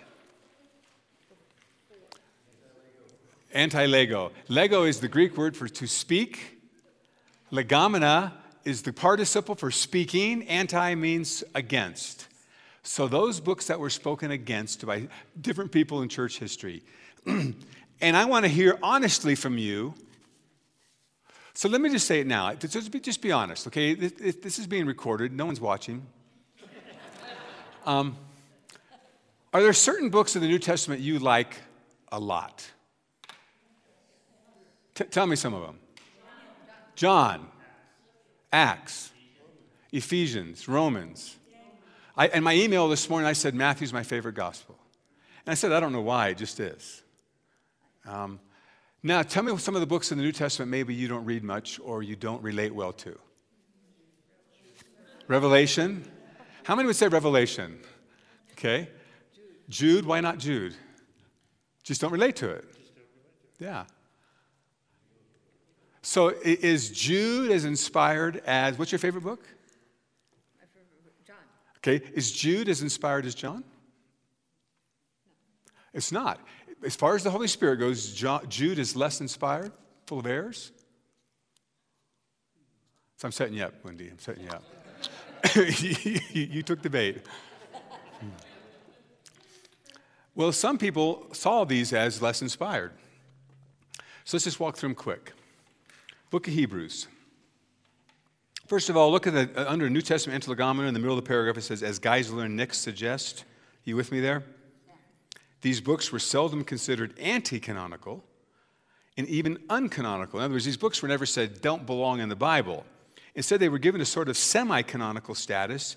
Anti-lego. 3.53 4.31
Lego 4.49 4.83
is 4.83 4.99
the 4.99 5.07
Greek 5.07 5.37
word 5.37 5.55
for 5.55 5.67
to 5.67 5.87
speak. 5.87 6.59
Legomena 7.51 8.33
is 8.65 8.81
the 8.81 8.91
participle 8.91 9.55
for 9.55 9.71
speaking. 9.71 10.47
Anti 10.47 10.95
means 10.95 11.43
against. 11.55 12.27
So 12.87 13.07
those 13.07 13.39
books 13.39 13.67
that 13.67 13.79
were 13.79 13.89
spoken 13.89 14.31
against 14.31 14.85
by 14.85 15.07
different 15.39 15.71
people 15.71 16.01
in 16.01 16.09
church 16.09 16.39
history. 16.39 16.83
and 17.25 17.55
I 18.01 18.25
want 18.25 18.45
to 18.45 18.49
hear 18.49 18.79
honestly 18.81 19.35
from 19.35 19.57
you 19.57 19.93
so 21.57 21.67
let 21.67 21.81
me 21.81 21.89
just 21.89 22.05
say 22.05 22.19
it 22.19 22.27
now. 22.27 22.53
Just 22.53 22.91
be, 22.91 22.99
just 22.99 23.19
be 23.19 23.31
honest, 23.31 23.65
okay? 23.65 23.95
This, 23.95 24.35
this, 24.35 24.59
is 24.59 24.67
being 24.67 24.85
recorded, 24.85 25.33
no 25.33 25.47
one's 25.47 25.59
watching. 25.59 26.05
Um, 27.83 28.15
are 29.51 29.63
there 29.63 29.73
certain 29.73 30.09
books 30.09 30.35
in 30.35 30.43
the 30.43 30.47
New 30.47 30.59
Testament 30.59 31.01
you 31.01 31.17
like 31.17 31.55
a 32.11 32.19
lot? 32.19 32.69
T- 34.93 35.05
tell 35.05 35.25
me 35.25 35.35
some 35.35 35.55
of 35.55 35.63
them. 35.63 35.79
John, 36.95 37.47
Acts, 38.53 39.11
Ephesians, 39.91 40.67
Romans. 40.67 41.37
I, 42.17 42.27
in 42.29 42.43
my 42.43 42.55
email 42.55 42.89
this 42.89 43.09
morning, 43.09 43.27
I 43.27 43.33
said 43.33 43.53
Matthew's 43.53 43.93
my 43.93 44.03
favorite 44.03 44.33
gospel. 44.33 44.77
And 45.45 45.51
I 45.51 45.55
said, 45.55 45.71
I 45.71 45.79
don't 45.79 45.93
know 45.93 46.01
why, 46.01 46.29
it 46.29 46.37
just 46.37 46.59
is. 46.59 47.03
Um, 48.05 48.39
now, 49.03 49.21
tell 49.21 49.43
me 49.43 49.55
some 49.57 49.75
of 49.75 49.81
the 49.81 49.87
books 49.87 50.11
in 50.11 50.17
the 50.17 50.23
New 50.23 50.31
Testament 50.31 50.71
maybe 50.71 50.95
you 50.95 51.07
don't 51.07 51.25
read 51.25 51.43
much 51.43 51.79
or 51.79 52.01
you 52.01 52.15
don't 52.15 52.41
relate 52.41 52.73
well 52.73 52.91
to. 52.93 53.17
Revelation. 55.27 56.03
How 56.63 56.75
many 56.75 56.87
would 56.87 56.95
say 56.95 57.07
Revelation? 57.07 57.79
Okay. 58.53 58.89
Jude, 59.69 60.05
why 60.05 60.19
not 60.19 60.39
Jude? 60.39 60.75
Just 61.83 62.01
don't 62.01 62.11
relate 62.11 62.37
to 62.37 62.49
it. 62.49 62.65
Yeah. 63.59 63.85
So 66.01 66.29
is 66.29 66.89
Jude 66.89 67.51
as 67.51 67.65
inspired 67.65 68.41
as, 68.45 68.77
what's 68.79 68.91
your 68.91 68.99
favorite 68.99 69.23
book? 69.23 69.45
Okay. 71.87 72.05
Is 72.13 72.31
Jude 72.31 72.67
as 72.67 72.81
inspired 72.81 73.25
as 73.25 73.33
John? 73.33 73.63
It's 75.93 76.11
not 76.11 76.39
as 76.83 76.95
far 76.95 77.15
as 77.15 77.23
the 77.23 77.31
Holy 77.31 77.47
Spirit 77.47 77.77
goes, 77.77 78.13
Jude 78.13 78.79
is 78.79 78.95
less 78.95 79.21
inspired, 79.21 79.71
full 80.05 80.19
of 80.19 80.25
errors. 80.25 80.71
So 83.17 83.27
I'm 83.27 83.31
setting 83.31 83.55
you 83.55 83.63
up, 83.63 83.73
Wendy. 83.83 84.09
I'm 84.09 84.19
setting 84.19 84.43
you 84.43 84.49
up. 84.49 84.63
you 86.33 86.61
took 86.61 86.81
the 86.81 86.89
bait. 86.89 87.21
Well, 90.35 90.51
some 90.51 90.77
people 90.77 91.25
saw 91.31 91.63
these 91.63 91.93
as 91.93 92.21
less 92.21 92.43
inspired. 92.43 92.91
So 94.23 94.37
let's 94.37 94.43
just 94.43 94.59
walk 94.59 94.77
through 94.77 94.89
them 94.89 94.95
quick. 94.95 95.33
Book 96.29 96.47
of 96.47 96.53
Hebrews. 96.53 97.07
First 98.67 98.89
of 98.89 98.97
all, 98.97 99.11
look 99.11 99.25
at 99.27 99.33
the 99.33 99.49
uh, 99.55 99.71
under 99.71 99.89
New 99.89 100.01
Testament 100.01 100.43
antilegomena 100.43 100.87
in 100.87 100.93
the 100.93 100.99
middle 100.99 101.17
of 101.17 101.23
the 101.23 101.27
paragraph. 101.27 101.57
It 101.57 101.61
says, 101.61 101.81
"As 101.81 101.99
Geisler 101.99 102.45
and 102.45 102.55
Nix 102.55 102.77
suggest." 102.77 103.45
You 103.85 103.95
with 103.95 104.11
me 104.11 104.19
there? 104.19 104.43
These 105.61 105.79
books 105.79 106.11
were 106.11 106.19
seldom 106.19 106.65
considered 106.65 107.17
anti 107.17 107.57
canonical 107.57 108.25
and 109.17 109.25
even 109.29 109.55
uncanonical. 109.69 110.35
In 110.35 110.41
other 110.41 110.55
words, 110.55 110.65
these 110.65 110.75
books 110.75 111.01
were 111.01 111.07
never 111.07 111.25
said 111.25 111.61
don't 111.61 111.85
belong 111.85 112.19
in 112.19 112.27
the 112.27 112.35
Bible. 112.35 112.85
Instead, 113.35 113.61
they 113.61 113.69
were 113.69 113.79
given 113.79 114.01
a 114.01 114.05
sort 114.05 114.27
of 114.27 114.35
semi 114.35 114.81
canonical 114.81 115.33
status, 115.33 115.95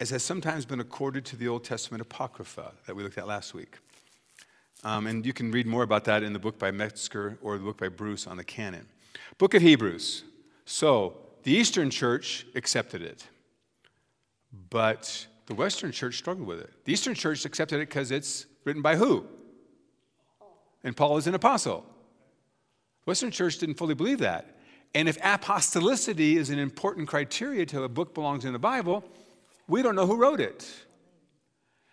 as 0.00 0.10
has 0.10 0.24
sometimes 0.24 0.66
been 0.66 0.80
accorded 0.80 1.24
to 1.26 1.36
the 1.36 1.46
Old 1.46 1.62
Testament 1.62 2.00
Apocrypha 2.00 2.72
that 2.86 2.96
we 2.96 3.04
looked 3.04 3.18
at 3.18 3.28
last 3.28 3.54
week. 3.54 3.76
Um, 4.82 5.06
and 5.06 5.24
you 5.24 5.32
can 5.32 5.52
read 5.52 5.66
more 5.66 5.84
about 5.84 6.04
that 6.06 6.24
in 6.24 6.32
the 6.32 6.38
book 6.40 6.58
by 6.58 6.72
Metzger 6.72 7.38
or 7.42 7.56
the 7.58 7.64
book 7.64 7.78
by 7.78 7.88
Bruce 7.88 8.26
on 8.26 8.36
the 8.36 8.44
canon. 8.44 8.88
Book 9.38 9.54
of 9.54 9.62
Hebrews. 9.62 10.24
So, 10.64 11.16
the 11.48 11.54
Eastern 11.54 11.88
Church 11.90 12.46
accepted 12.54 13.02
it, 13.02 13.24
but 14.70 15.26
the 15.46 15.54
Western 15.54 15.92
Church 15.92 16.16
struggled 16.18 16.46
with 16.46 16.60
it. 16.60 16.70
The 16.84 16.92
Eastern 16.92 17.14
Church 17.14 17.44
accepted 17.44 17.76
it 17.80 17.88
because 17.88 18.10
it's 18.10 18.46
Written 18.68 18.82
by 18.82 18.96
who? 18.96 19.24
And 20.84 20.94
Paul 20.94 21.16
is 21.16 21.26
an 21.26 21.34
apostle. 21.34 21.86
Western 23.06 23.30
Church 23.30 23.56
didn't 23.56 23.76
fully 23.76 23.94
believe 23.94 24.18
that. 24.18 24.58
And 24.94 25.08
if 25.08 25.18
apostolicity 25.22 26.36
is 26.36 26.50
an 26.50 26.58
important 26.58 27.08
criteria 27.08 27.64
to 27.64 27.84
a 27.84 27.88
book 27.88 28.12
belongs 28.12 28.44
in 28.44 28.52
the 28.52 28.58
Bible, 28.58 29.02
we 29.68 29.80
don't 29.80 29.94
know 29.94 30.06
who 30.06 30.16
wrote 30.16 30.38
it. 30.38 30.70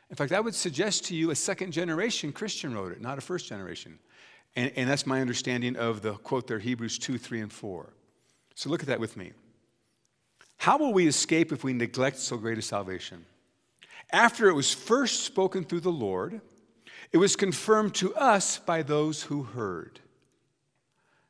In 0.10 0.18
fact, 0.18 0.34
I 0.34 0.41
would 0.41 0.53
suggest 0.53 1.06
to 1.06 1.15
you 1.15 1.32
a 1.32 1.36
second 1.36 1.72
generation 1.72 2.34
Christian 2.34 2.73
wrote 2.73 2.91
it, 2.91 2.99
not 2.99 3.18
a 3.18 3.22
first 3.22 3.48
generation. 3.48 3.98
And, 4.57 4.69
and 4.76 4.90
that's 4.90 5.06
my 5.06 5.22
understanding 5.22 5.77
of 5.77 6.02
the 6.02 6.15
quote 6.15 6.45
there, 6.45 6.60
Hebrews 6.60 6.99
2, 6.99 7.18
3, 7.18 7.40
and 7.40 7.53
4. 7.53 7.94
So 8.53 8.69
look 8.69 8.82
at 8.82 8.88
that 8.88 8.99
with 8.99 9.15
me. 9.15 9.32
How 10.57 10.77
will 10.77 10.94
we 10.94 11.07
escape 11.07 11.52
if 11.52 11.64
we 11.64 11.73
neglect 11.73 12.18
so 12.18 12.38
great 12.38 12.57
a 12.57 12.61
salvation? 12.61 13.26
After 14.11 14.48
it 14.49 14.53
was 14.53 14.73
first 14.73 15.23
spoken 15.23 15.64
through 15.64 15.82
the 15.82 15.91
Lord, 15.91 16.41
it 17.11 17.18
was 17.18 17.36
confirmed 17.36 17.95
to 17.95 18.14
us 18.15 18.60
by 18.60 18.84
those 18.84 19.23
who 19.23 19.44
heard. 19.44 19.99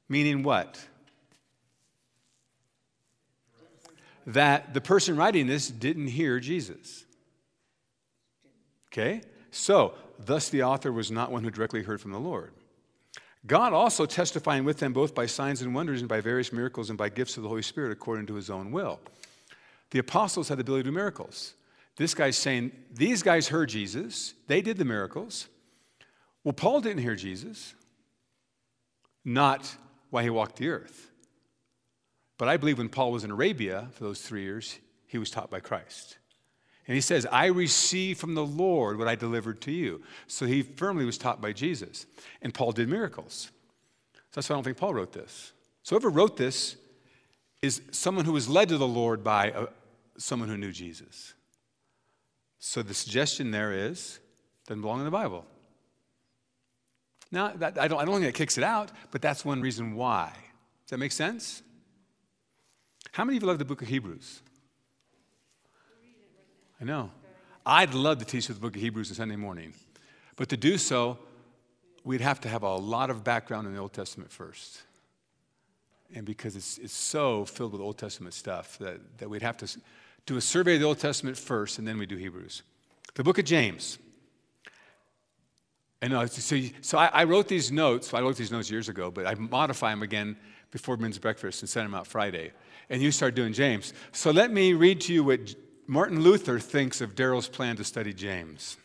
Meaning 0.07 0.43
what? 0.43 0.80
That 4.27 4.73
the 4.73 4.81
person 4.81 5.15
writing 5.15 5.47
this 5.47 5.69
didn't 5.69 6.07
hear 6.07 6.39
Jesus. 6.39 7.06
Okay? 8.91 9.22
So, 9.52 9.93
thus 10.18 10.49
the 10.49 10.64
author 10.64 10.91
was 10.91 11.11
not 11.11 11.31
one 11.31 11.43
who 11.43 11.52
directly 11.52 11.84
heard 11.84 12.02
from 12.02 12.11
the 12.11 12.19
Lord. 12.19 12.52
God 13.48 13.74
also 13.74 14.06
testifying 14.06 14.64
with 14.64 14.80
them 14.80 14.94
both 14.94 15.14
by 15.14 15.26
signs 15.26 15.62
and 15.62 15.76
wonders 15.76 16.02
and 16.02 16.10
by 16.10 16.20
various 16.20 16.52
miracles 16.52 16.90
and 16.90 16.98
by 16.98 17.10
gifts 17.10 17.38
of 17.38 17.44
the 17.44 17.50
Holy 17.50 17.62
Spirit 17.62 17.92
according 17.92 18.26
to 18.28 18.36
his 18.36 18.50
own 18.50 18.72
will. 18.72 19.00
The 19.92 20.00
apostles 20.00 20.50
had 20.50 20.58
the 20.58 20.62
ability 20.62 20.84
to 20.84 20.90
do 20.90 20.96
miracles. 20.96 21.54
This 21.96 22.14
guy's 22.14 22.38
saying, 22.38 22.72
These 22.92 23.24
guys 23.24 23.48
heard 23.48 23.70
Jesus, 23.70 24.34
they 24.48 24.62
did 24.62 24.78
the 24.78 24.86
miracles. 24.86 25.48
Well, 26.44 26.54
Paul 26.54 26.82
didn't 26.82 27.04
hear 27.04 27.16
Jesus, 27.16 27.74
not 29.24 29.76
while 30.10 30.24
he 30.24 30.30
walked 30.30 30.58
the 30.58 30.70
earth. 30.70 31.12
But 32.38 32.50
I 32.50 32.58
believe 32.58 32.78
when 32.78 32.90
Paul 32.90 33.12
was 33.12 33.24
in 33.24 33.32
Arabia 33.32 33.88
for 33.94 34.04
those 34.04 34.22
three 34.22 34.44
years, 34.44 34.80
he 35.08 35.18
was 35.18 35.32
taught 35.32 35.50
by 35.50 35.60
Christ. 35.60 36.18
And 36.88 36.95
he 36.95 37.02
says, 37.02 37.26
I 37.32 37.48
received 37.48 38.20
from 38.20 38.36
the 38.36 38.45
Lord 38.45 38.99
what 38.99 39.07
I 39.07 39.16
delivered 39.16 39.62
to 39.62 39.72
you. 39.72 40.03
So 40.28 40.45
he 40.45 40.62
firmly 40.62 41.06
was 41.06 41.18
taught 41.18 41.41
by 41.41 41.52
Jesus. 41.52 42.06
And 42.41 42.53
Paul 42.53 42.74
did 42.74 42.90
miracles. 42.90 43.49
So 44.14 44.22
that's 44.36 44.49
why 44.49 44.53
I 44.53 44.57
don't 44.57 44.64
think 44.64 44.78
Paul 44.78 44.94
wrote 44.94 45.12
this. 45.12 45.53
So 45.84 45.95
whoever 45.95 46.10
wrote 46.10 46.38
this 46.38 46.76
is 47.62 47.82
someone 47.91 48.26
who 48.26 48.34
was 48.34 48.48
led 48.48 48.70
to 48.70 48.78
the 48.78 48.88
Lord 48.88 49.24
by 49.24 49.48
a, 49.48 49.68
someone 50.18 50.48
who 50.49 50.57
knew 50.57 50.72
Jesus. 50.72 51.34
So 52.60 52.84
the 52.84 52.94
suggestion 52.94 53.52
there 53.52 53.72
is 53.72 54.20
doesn't 54.68 54.82
belong 54.82 54.99
in 54.99 55.06
the 55.06 55.12
Bible. 55.12 55.45
Now, 57.32 57.52
that, 57.56 57.80
I, 57.80 57.88
don't, 57.88 57.99
I 57.99 58.06
don't 58.06 58.16
think 58.16 58.26
that 58.26 58.36
kicks 58.36 58.57
it 58.57 58.64
out, 58.64 58.91
but 59.12 59.22
that's 59.22 59.44
one 59.44 59.62
reason 59.62 59.95
why. 59.95 60.32
Does 60.86 60.91
that 60.91 60.98
make 60.98 61.12
sense? 61.12 61.64
How 63.12 63.24
many 63.24 63.38
of 63.38 63.44
you 63.44 63.48
love 63.48 63.60
the 63.60 63.66
book 63.66 63.82
of 63.82 63.88
Hebrews? 63.88 64.41
I 66.80 66.84
know. 66.84 67.11
I'd 67.65 67.93
love 67.93 68.19
to 68.19 68.26
teach 68.26 68.47
the 68.47 68.53
book 68.53 68.76
of 68.76 68.81
Hebrews 68.81 69.10
on 69.10 69.15
Sunday 69.15 69.35
morning. 69.35 69.73
But 70.35 70.49
to 70.49 70.57
do 70.57 70.77
so, 70.77 71.18
we'd 72.03 72.22
have 72.22 72.41
to 72.41 72.49
have 72.49 72.64
a 72.64 72.76
lot 72.76 73.10
of 73.10 73.23
background 73.23 73.68
in 73.68 73.73
the 73.73 73.80
Old 73.80 73.93
Testament 73.93 74.31
first. 74.31 74.81
And 76.14 76.26
because 76.26 76.56
it's, 76.56 76.77
it's 76.77 76.93
so 76.93 77.45
filled 77.45 77.72
with 77.72 77.81
Old 77.81 77.97
Testament 77.97 78.34
stuff 78.34 78.77
that, 78.80 78.99
that 79.18 79.30
we'd 79.30 79.41
have 79.41 79.57
to 79.57 79.80
do 80.26 80.38
a 80.38 80.41
survey 80.41 80.76
of 80.76 80.81
the 80.81 80.85
Old 80.85 80.99
Testament 80.99 81.38
first, 81.38 81.80
and 81.80 81.88
then 81.88 81.97
we 81.97 82.06
do 82.06 82.15
Hebrews. 82.15 82.64
The 83.15 83.23
book 83.23 83.39
of 83.39 83.45
James. 83.45 83.97
And 86.02 86.14
uh, 86.14 86.27
so, 86.27 86.60
so 86.81 86.97
I, 86.97 87.07
I 87.07 87.23
wrote 87.23 87.47
these 87.47 87.72
notes. 87.72 88.14
I 88.14 88.22
wrote 88.22 88.35
these 88.35 88.52
notes 88.52 88.69
years 88.69 88.89
ago, 88.89 89.10
but 89.10 89.26
I 89.26 89.34
modify 89.35 89.89
them 89.91 90.03
again 90.03 90.35
before 90.72 90.97
men's 90.97 91.18
breakfast 91.18 91.61
and 91.61 91.69
send 91.69 91.85
them 91.85 91.95
out 91.95 92.06
Friday. 92.06 92.52
And 92.89 93.02
you 93.02 93.11
start 93.11 93.34
doing 93.34 93.53
James. 93.53 93.93
So 94.11 94.30
let 94.31 94.52
me 94.52 94.73
read 94.73 95.02
to 95.02 95.14
you 95.14 95.23
what 95.23 95.56
Martin 95.88 96.22
Luther 96.22 96.60
thinks 96.60 96.99
of 96.99 97.14
Daryl's 97.14 97.48
plan 97.48 97.76
to 97.76 97.84
study 97.84 98.12
James. 98.12 98.78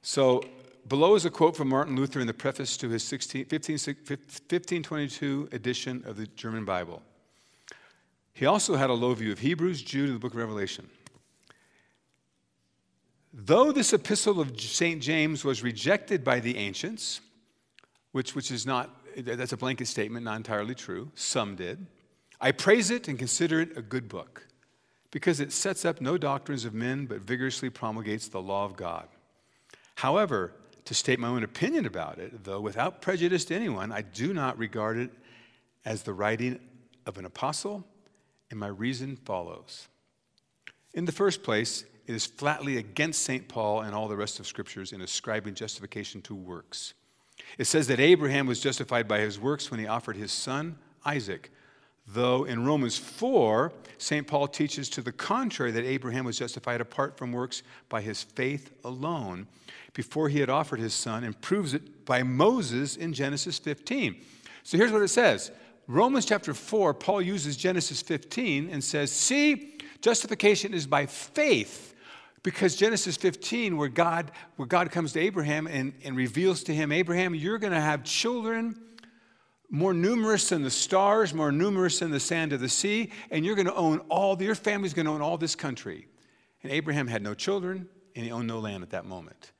So 0.00 0.44
below 0.86 1.16
is 1.16 1.24
a 1.24 1.30
quote 1.30 1.56
from 1.56 1.68
Martin 1.68 1.96
Luther 1.96 2.20
in 2.20 2.28
the 2.28 2.34
preface 2.34 2.76
to 2.76 2.88
his 2.88 3.02
16, 3.02 3.46
15, 3.46 3.74
1522 3.74 5.48
edition 5.50 6.04
of 6.06 6.16
the 6.16 6.28
German 6.28 6.64
Bible. 6.64 7.02
He 8.34 8.46
also 8.46 8.76
had 8.76 8.88
a 8.88 8.94
low 8.94 9.14
view 9.14 9.32
of 9.32 9.40
Hebrews, 9.40 9.82
Jude, 9.82 10.08
and 10.10 10.16
the 10.16 10.20
book 10.20 10.32
of 10.32 10.38
Revelation. 10.38 10.88
Though 13.32 13.72
this 13.72 13.92
epistle 13.92 14.40
of 14.40 14.60
St. 14.60 15.02
James 15.02 15.44
was 15.44 15.62
rejected 15.62 16.22
by 16.22 16.38
the 16.38 16.56
ancients, 16.56 17.20
which, 18.12 18.36
which 18.36 18.52
is 18.52 18.64
not, 18.64 18.90
that's 19.16 19.52
a 19.52 19.56
blanket 19.56 19.88
statement, 19.88 20.24
not 20.24 20.36
entirely 20.36 20.74
true, 20.74 21.10
some 21.14 21.56
did, 21.56 21.84
I 22.40 22.52
praise 22.52 22.90
it 22.90 23.08
and 23.08 23.18
consider 23.18 23.60
it 23.60 23.76
a 23.76 23.82
good 23.82 24.08
book 24.08 24.46
because 25.12 25.38
it 25.38 25.52
sets 25.52 25.84
up 25.84 26.00
no 26.00 26.18
doctrines 26.18 26.64
of 26.64 26.74
men 26.74 27.06
but 27.06 27.20
vigorously 27.20 27.70
promulgates 27.70 28.26
the 28.26 28.42
law 28.42 28.64
of 28.64 28.74
God. 28.76 29.06
However, 29.94 30.52
to 30.86 30.94
state 30.94 31.20
my 31.20 31.28
own 31.28 31.44
opinion 31.44 31.86
about 31.86 32.18
it, 32.18 32.42
though 32.42 32.60
without 32.60 33.00
prejudice 33.00 33.44
to 33.44 33.54
anyone, 33.54 33.92
I 33.92 34.02
do 34.02 34.34
not 34.34 34.58
regard 34.58 34.98
it 34.98 35.10
as 35.84 36.02
the 36.02 36.12
writing 36.12 36.58
of 37.06 37.18
an 37.18 37.24
apostle, 37.24 37.84
and 38.50 38.58
my 38.58 38.66
reason 38.66 39.16
follows. 39.24 39.86
In 40.94 41.04
the 41.04 41.12
first 41.12 41.42
place, 41.44 41.84
it 42.06 42.14
is 42.14 42.26
flatly 42.26 42.78
against 42.78 43.22
St. 43.22 43.46
Paul 43.48 43.82
and 43.82 43.94
all 43.94 44.08
the 44.08 44.16
rest 44.16 44.40
of 44.40 44.46
scriptures 44.46 44.92
in 44.92 45.02
ascribing 45.02 45.54
justification 45.54 46.20
to 46.22 46.34
works. 46.34 46.94
It 47.58 47.66
says 47.66 47.86
that 47.88 48.00
Abraham 48.00 48.46
was 48.46 48.60
justified 48.60 49.06
by 49.06 49.20
his 49.20 49.38
works 49.38 49.70
when 49.70 49.78
he 49.78 49.86
offered 49.86 50.16
his 50.16 50.32
son, 50.32 50.78
Isaac. 51.04 51.50
Though 52.12 52.44
in 52.44 52.66
Romans 52.66 52.98
4, 52.98 53.72
St. 53.96 54.26
Paul 54.26 54.46
teaches 54.46 54.90
to 54.90 55.00
the 55.00 55.12
contrary 55.12 55.70
that 55.70 55.84
Abraham 55.84 56.24
was 56.24 56.38
justified 56.38 56.80
apart 56.80 57.16
from 57.16 57.32
works 57.32 57.62
by 57.88 58.02
his 58.02 58.22
faith 58.22 58.72
alone 58.84 59.46
before 59.94 60.28
he 60.28 60.40
had 60.40 60.50
offered 60.50 60.80
his 60.80 60.92
son 60.92 61.24
and 61.24 61.40
proves 61.40 61.72
it 61.72 62.04
by 62.04 62.22
Moses 62.22 62.96
in 62.96 63.12
Genesis 63.14 63.58
15. 63.58 64.16
So 64.62 64.76
here's 64.76 64.92
what 64.92 65.02
it 65.02 65.08
says 65.08 65.52
Romans 65.86 66.26
chapter 66.26 66.52
4, 66.52 66.94
Paul 66.94 67.22
uses 67.22 67.56
Genesis 67.56 68.02
15 68.02 68.68
and 68.70 68.84
says, 68.84 69.10
See, 69.10 69.78
justification 70.00 70.74
is 70.74 70.86
by 70.86 71.06
faith. 71.06 71.94
Because 72.42 72.74
Genesis 72.74 73.16
15, 73.16 73.76
where 73.76 73.88
God, 73.88 74.32
where 74.56 74.66
God 74.66 74.90
comes 74.90 75.12
to 75.12 75.20
Abraham 75.20 75.68
and, 75.68 75.92
and 76.04 76.16
reveals 76.16 76.64
to 76.64 76.74
him, 76.74 76.90
Abraham, 76.90 77.36
you're 77.36 77.58
going 77.58 77.72
to 77.72 77.80
have 77.80 78.02
children 78.02 78.80
more 79.72 79.94
numerous 79.94 80.50
than 80.50 80.62
the 80.62 80.70
stars, 80.70 81.32
more 81.32 81.50
numerous 81.50 81.98
than 81.98 82.10
the 82.10 82.20
sand 82.20 82.52
of 82.52 82.60
the 82.60 82.68
sea, 82.68 83.10
and 83.30 83.42
you're 83.44 83.54
going 83.54 83.66
to 83.66 83.74
own 83.74 84.00
all, 84.10 84.40
your 84.40 84.54
family's 84.54 84.92
going 84.92 85.06
to 85.06 85.12
own 85.12 85.22
all 85.22 85.38
this 85.38 85.56
country. 85.56 86.06
And 86.62 86.70
Abraham 86.70 87.06
had 87.08 87.22
no 87.22 87.32
children, 87.32 87.88
and 88.14 88.24
he 88.24 88.30
owned 88.30 88.46
no 88.46 88.58
land 88.58 88.82
at 88.82 88.90
that 88.90 89.06
moment. 89.06 89.52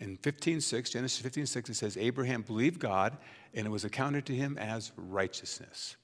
In 0.00 0.16
15:6, 0.16 0.90
Genesis 0.90 1.20
15:6, 1.20 1.68
it 1.68 1.74
says, 1.74 1.96
Abraham 1.98 2.40
believed 2.40 2.80
God, 2.80 3.18
and 3.52 3.66
it 3.66 3.70
was 3.70 3.84
accounted 3.84 4.24
to 4.26 4.34
him 4.34 4.56
as 4.56 4.90
righteousness. 4.96 5.96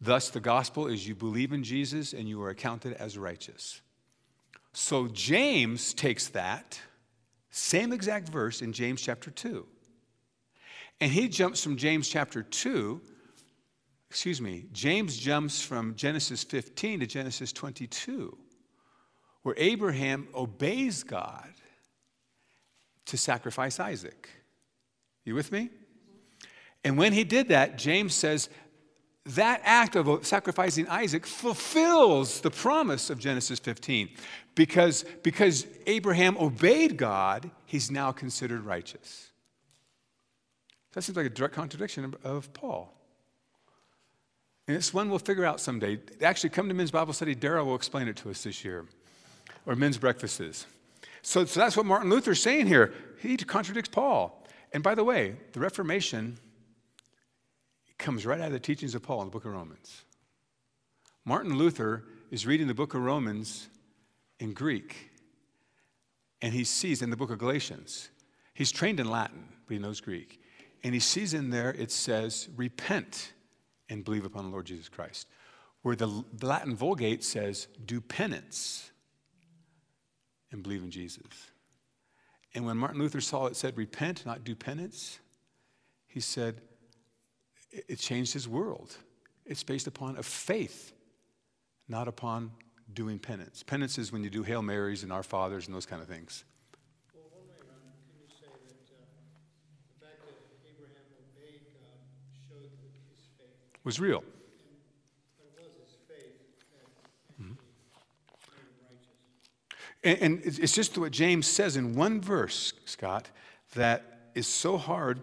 Thus, 0.00 0.30
the 0.30 0.40
gospel 0.40 0.86
is 0.86 1.08
you 1.08 1.16
believe 1.16 1.52
in 1.52 1.64
Jesus 1.64 2.12
and 2.12 2.28
you 2.28 2.40
are 2.42 2.50
accounted 2.50 2.94
as 2.94 3.18
righteous. 3.18 3.80
So, 4.72 5.08
James 5.08 5.92
takes 5.92 6.28
that 6.28 6.80
same 7.50 7.92
exact 7.92 8.28
verse 8.28 8.62
in 8.62 8.72
James 8.72 9.02
chapter 9.02 9.30
2 9.30 9.66
and 11.00 11.10
he 11.10 11.28
jumps 11.28 11.62
from 11.62 11.76
James 11.76 12.08
chapter 12.08 12.42
2, 12.42 13.00
excuse 14.08 14.40
me, 14.40 14.66
James 14.72 15.16
jumps 15.16 15.60
from 15.60 15.94
Genesis 15.96 16.44
15 16.44 17.00
to 17.00 17.06
Genesis 17.06 17.52
22, 17.52 18.36
where 19.42 19.54
Abraham 19.58 20.28
obeys 20.34 21.02
God 21.02 21.52
to 23.06 23.16
sacrifice 23.16 23.80
Isaac. 23.80 24.28
You 25.24 25.34
with 25.34 25.52
me? 25.52 25.70
And 26.84 26.98
when 26.98 27.12
he 27.12 27.24
did 27.24 27.48
that, 27.48 27.76
James 27.78 28.14
says 28.14 28.48
that 29.26 29.62
act 29.64 29.96
of 29.96 30.26
sacrificing 30.26 30.86
Isaac 30.88 31.24
fulfills 31.24 32.40
the 32.40 32.50
promise 32.50 33.08
of 33.08 33.18
Genesis 33.18 33.58
15. 33.58 34.10
Because, 34.54 35.04
because 35.22 35.66
Abraham 35.86 36.36
obeyed 36.36 36.96
God, 36.98 37.50
he's 37.64 37.90
now 37.90 38.12
considered 38.12 38.64
righteous. 38.64 39.30
That 40.94 41.02
seems 41.02 41.16
like 41.16 41.26
a 41.26 41.30
direct 41.30 41.54
contradiction 41.54 42.14
of 42.22 42.52
Paul. 42.52 42.92
And 44.66 44.76
it's 44.76 44.94
one 44.94 45.10
we'll 45.10 45.18
figure 45.18 45.44
out 45.44 45.60
someday. 45.60 45.98
Actually, 46.22 46.50
come 46.50 46.68
to 46.68 46.74
men's 46.74 46.90
Bible 46.90 47.12
study. 47.12 47.34
Daryl 47.34 47.66
will 47.66 47.74
explain 47.74 48.08
it 48.08 48.16
to 48.16 48.30
us 48.30 48.44
this 48.44 48.64
year, 48.64 48.86
or 49.66 49.76
men's 49.76 49.98
breakfasts. 49.98 50.66
So, 51.22 51.44
so 51.44 51.60
that's 51.60 51.76
what 51.76 51.84
Martin 51.84 52.10
Luther's 52.10 52.40
saying 52.40 52.66
here. 52.66 52.92
He 53.20 53.36
contradicts 53.36 53.90
Paul. 53.90 54.46
And 54.72 54.82
by 54.82 54.94
the 54.94 55.04
way, 55.04 55.36
the 55.52 55.60
Reformation 55.60 56.38
comes 57.98 58.24
right 58.24 58.40
out 58.40 58.46
of 58.46 58.52
the 58.52 58.60
teachings 58.60 58.94
of 58.94 59.02
Paul 59.02 59.20
in 59.22 59.28
the 59.28 59.32
book 59.32 59.44
of 59.44 59.52
Romans. 59.52 60.02
Martin 61.24 61.56
Luther 61.56 62.04
is 62.30 62.46
reading 62.46 62.66
the 62.66 62.74
book 62.74 62.94
of 62.94 63.02
Romans 63.02 63.68
in 64.40 64.52
Greek, 64.52 65.10
and 66.42 66.52
he 66.52 66.64
sees 66.64 67.02
in 67.02 67.10
the 67.10 67.16
book 67.16 67.30
of 67.30 67.38
Galatians. 67.38 68.10
He's 68.52 68.72
trained 68.72 69.00
in 69.00 69.10
Latin, 69.10 69.48
but 69.66 69.74
he 69.74 69.78
knows 69.78 70.00
Greek. 70.00 70.40
And 70.84 70.94
he 70.94 71.00
sees 71.00 71.34
in 71.34 71.50
there 71.50 71.70
it 71.70 71.90
says, 71.90 72.48
repent 72.54 73.32
and 73.88 74.04
believe 74.04 74.24
upon 74.24 74.44
the 74.44 74.50
Lord 74.50 74.66
Jesus 74.66 74.88
Christ. 74.88 75.26
Where 75.82 75.96
the 75.96 76.24
Latin 76.42 76.76
Vulgate 76.76 77.24
says, 77.24 77.68
do 77.84 78.00
penance 78.00 78.90
and 80.52 80.62
believe 80.62 80.82
in 80.82 80.90
Jesus. 80.90 81.26
And 82.54 82.64
when 82.64 82.76
Martin 82.76 83.00
Luther 83.00 83.20
saw 83.20 83.46
it 83.46 83.56
said, 83.56 83.76
repent, 83.76 84.24
not 84.24 84.44
do 84.44 84.54
penance, 84.54 85.18
he 86.06 86.20
said, 86.20 86.60
it 87.72 87.98
changed 87.98 88.32
his 88.32 88.46
world. 88.46 88.96
It's 89.44 89.64
based 89.64 89.86
upon 89.86 90.16
a 90.16 90.22
faith, 90.22 90.92
not 91.88 92.06
upon 92.06 92.52
doing 92.92 93.18
penance. 93.18 93.62
Penance 93.62 93.98
is 93.98 94.12
when 94.12 94.22
you 94.22 94.30
do 94.30 94.42
Hail 94.42 94.62
Marys 94.62 95.02
and 95.02 95.12
Our 95.12 95.24
Fathers 95.24 95.66
and 95.66 95.74
those 95.74 95.86
kind 95.86 96.00
of 96.00 96.08
things. 96.08 96.44
Was 103.84 104.00
real. 104.00 104.24
Mm-hmm. 107.40 107.52
And, 110.02 110.18
and 110.18 110.42
it's 110.44 110.74
just 110.74 110.98
what 110.98 111.12
James 111.12 111.46
says 111.46 111.76
in 111.76 111.94
one 111.94 112.20
verse, 112.20 112.72
Scott, 112.84 113.28
that 113.74 114.30
is 114.34 114.46
so 114.46 114.76
hard. 114.76 115.20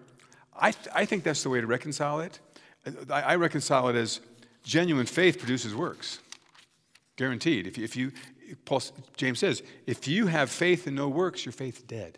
I, 0.56 0.72
th- 0.72 0.88
I 0.94 1.06
think 1.06 1.24
that's 1.24 1.44
the 1.44 1.50
way 1.50 1.62
to 1.62 1.68
reconcile 1.68 2.22
it. 2.22 2.40
I, 3.10 3.22
I, 3.22 3.36
reconcile 3.36 3.90
it 3.90 3.96
as 3.96 4.22
genuine 4.64 5.06
faith 5.06 5.38
produces 5.38 5.76
works. 5.76 6.20
Guaranteed. 7.16 7.68
If 7.68 7.78
you, 7.78 7.84
if 7.84 7.96
you 7.96 8.12
Paul, 8.66 8.82
James 9.18 9.40
says, 9.40 9.64
if 9.86 10.08
you 10.08 10.28
have 10.28 10.50
faith 10.50 10.88
and 10.88 10.96
no 10.96 11.08
works, 11.08 11.46
your 11.46 11.54
faith's 11.54 11.82
dead. 11.82 12.18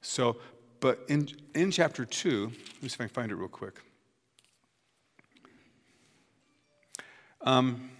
So, 0.00 0.36
but 0.80 1.04
in, 1.08 1.28
in 1.54 1.70
chapter 1.70 2.04
2, 2.04 2.44
let 2.44 2.82
me 2.82 2.88
see 2.88 2.94
if 2.94 3.00
I 3.00 3.04
can 3.04 3.08
find 3.08 3.32
it 3.32 3.36
real 3.36 3.48
quick. 3.48 3.80
Um, 7.44 7.90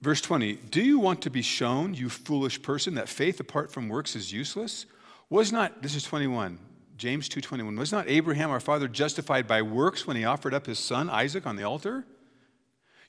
verse 0.00 0.20
20 0.20 0.54
Do 0.70 0.82
you 0.82 0.98
want 0.98 1.22
to 1.22 1.30
be 1.30 1.42
shown, 1.42 1.94
you 1.94 2.08
foolish 2.08 2.60
person, 2.60 2.94
that 2.94 3.08
faith 3.08 3.38
apart 3.38 3.70
from 3.70 3.88
works 3.88 4.16
is 4.16 4.32
useless? 4.32 4.86
Was 5.30 5.52
not, 5.52 5.82
this 5.82 5.94
is 5.94 6.02
21, 6.02 6.58
James 6.96 7.28
2.21, 7.28 7.78
was 7.78 7.92
not 7.92 8.08
Abraham 8.08 8.50
our 8.50 8.60
father 8.60 8.88
justified 8.88 9.46
by 9.46 9.62
works 9.62 10.06
when 10.06 10.16
he 10.16 10.24
offered 10.24 10.54
up 10.54 10.66
his 10.66 10.78
son 10.78 11.08
Isaac 11.08 11.46
on 11.46 11.56
the 11.56 11.62
altar? 11.62 12.04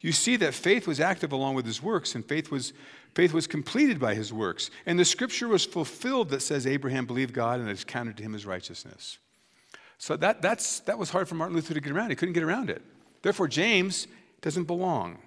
You 0.02 0.12
see 0.12 0.36
that 0.38 0.54
faith 0.54 0.88
was 0.88 1.00
active 1.00 1.32
along 1.32 1.56
with 1.56 1.66
his 1.66 1.82
works, 1.82 2.16
and 2.16 2.24
faith 2.24 2.52
was, 2.52 2.74
faith 3.16 3.34
was 3.34 3.48
completed 3.48 4.00
by 4.00 4.14
his 4.14 4.32
works. 4.32 4.70
And 4.86 5.00
the 5.00 5.06
scripture 5.06 5.48
was 5.48 5.66
fulfilled 5.66 6.30
that 6.30 6.42
says 6.42 6.68
Abraham 6.68 7.06
believed 7.06 7.34
God 7.34 7.60
and 7.60 7.70
it 7.70 7.74
is 7.74 7.84
counted 7.84 8.16
to 8.18 8.24
him 8.24 8.36
as 8.36 8.46
righteousness. 8.46 9.18
So 9.98 10.16
that, 10.18 10.42
that's, 10.42 10.82
that 10.82 10.98
was 10.98 11.10
hard 11.10 11.28
for 11.28 11.36
Martin 11.36 11.56
Luther 11.56 11.74
to 11.74 11.82
get 11.82 11.92
around. 11.92 12.10
He 12.10 12.16
couldn't 12.16 12.34
get 12.34 12.44
around 12.44 12.70
it. 12.70 12.82
Therefore, 13.22 13.48
James 13.48 14.08
doesn't 14.46 14.66
belong. 14.66 15.18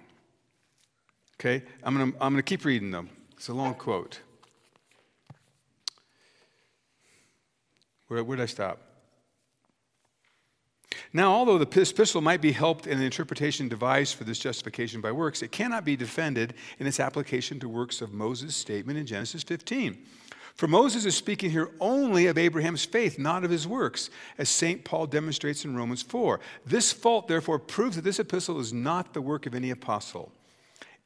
Okay? 1.37 1.61
I'm 1.83 1.93
going 1.93 2.13
to 2.13 2.23
I'm 2.23 2.31
going 2.31 2.41
to 2.41 2.41
keep 2.41 2.63
reading 2.63 2.89
them. 2.89 3.09
It's 3.33 3.49
a 3.49 3.53
long 3.53 3.73
quote. 3.73 4.21
Where, 8.07 8.23
where 8.23 8.37
did 8.37 8.43
I 8.43 8.45
stop? 8.45 8.79
Now, 11.11 11.33
although 11.33 11.57
the 11.57 11.65
epistle 11.65 12.21
might 12.21 12.39
be 12.39 12.53
helped 12.53 12.87
in 12.87 12.97
the 12.97 13.03
interpretation 13.03 13.67
devised 13.67 14.15
for 14.15 14.23
this 14.23 14.39
justification 14.39 15.01
by 15.01 15.11
works, 15.11 15.41
it 15.41 15.51
cannot 15.51 15.83
be 15.83 15.97
defended 15.97 16.53
in 16.79 16.87
its 16.87 17.01
application 17.01 17.59
to 17.59 17.67
works 17.67 17.99
of 17.99 18.13
Moses' 18.13 18.55
statement 18.55 18.97
in 18.97 19.05
Genesis 19.05 19.43
15. 19.43 19.97
For 20.59 20.67
Moses 20.67 21.05
is 21.05 21.15
speaking 21.15 21.51
here 21.51 21.71
only 21.79 22.27
of 22.27 22.37
Abraham's 22.37 22.83
faith, 22.83 23.17
not 23.17 23.45
of 23.45 23.49
his 23.49 23.65
works, 23.65 24.09
as 24.37 24.49
St. 24.49 24.83
Paul 24.83 25.07
demonstrates 25.07 25.63
in 25.63 25.73
Romans 25.73 26.01
4. 26.01 26.41
This 26.65 26.91
fault, 26.91 27.29
therefore, 27.29 27.59
proves 27.59 27.95
that 27.95 28.01
this 28.01 28.19
epistle 28.19 28.59
is 28.59 28.73
not 28.73 29.13
the 29.13 29.21
work 29.21 29.45
of 29.45 29.55
any 29.55 29.69
apostle. 29.71 30.33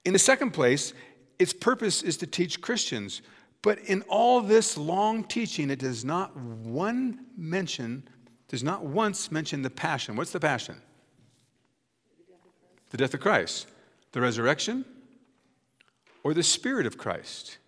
In 0.05 0.13
the 0.13 0.17
second 0.17 0.53
place, 0.53 0.95
its 1.37 1.53
purpose 1.53 2.01
is 2.01 2.17
to 2.17 2.25
teach 2.25 2.61
Christians. 2.61 3.21
But 3.61 3.77
in 3.77 4.01
all 4.09 4.41
this 4.41 4.75
long 4.75 5.23
teaching, 5.23 5.69
it 5.69 5.77
does 5.77 6.03
not 6.03 6.35
one 6.35 7.19
mention, 7.37 8.07
does 8.47 8.63
not 8.63 8.83
once 8.83 9.31
mention 9.31 9.61
the 9.61 9.69
passion. 9.69 10.15
What's 10.15 10.31
the 10.31 10.39
passion? 10.39 10.81
The 12.89 12.97
death 12.97 13.13
of 13.13 13.19
Christ. 13.19 13.67
The 14.13 14.21
resurrection? 14.21 14.83
Or 16.23 16.33
the 16.33 16.41
spirit 16.41 16.87
of 16.87 16.97
Christ? 16.97 17.59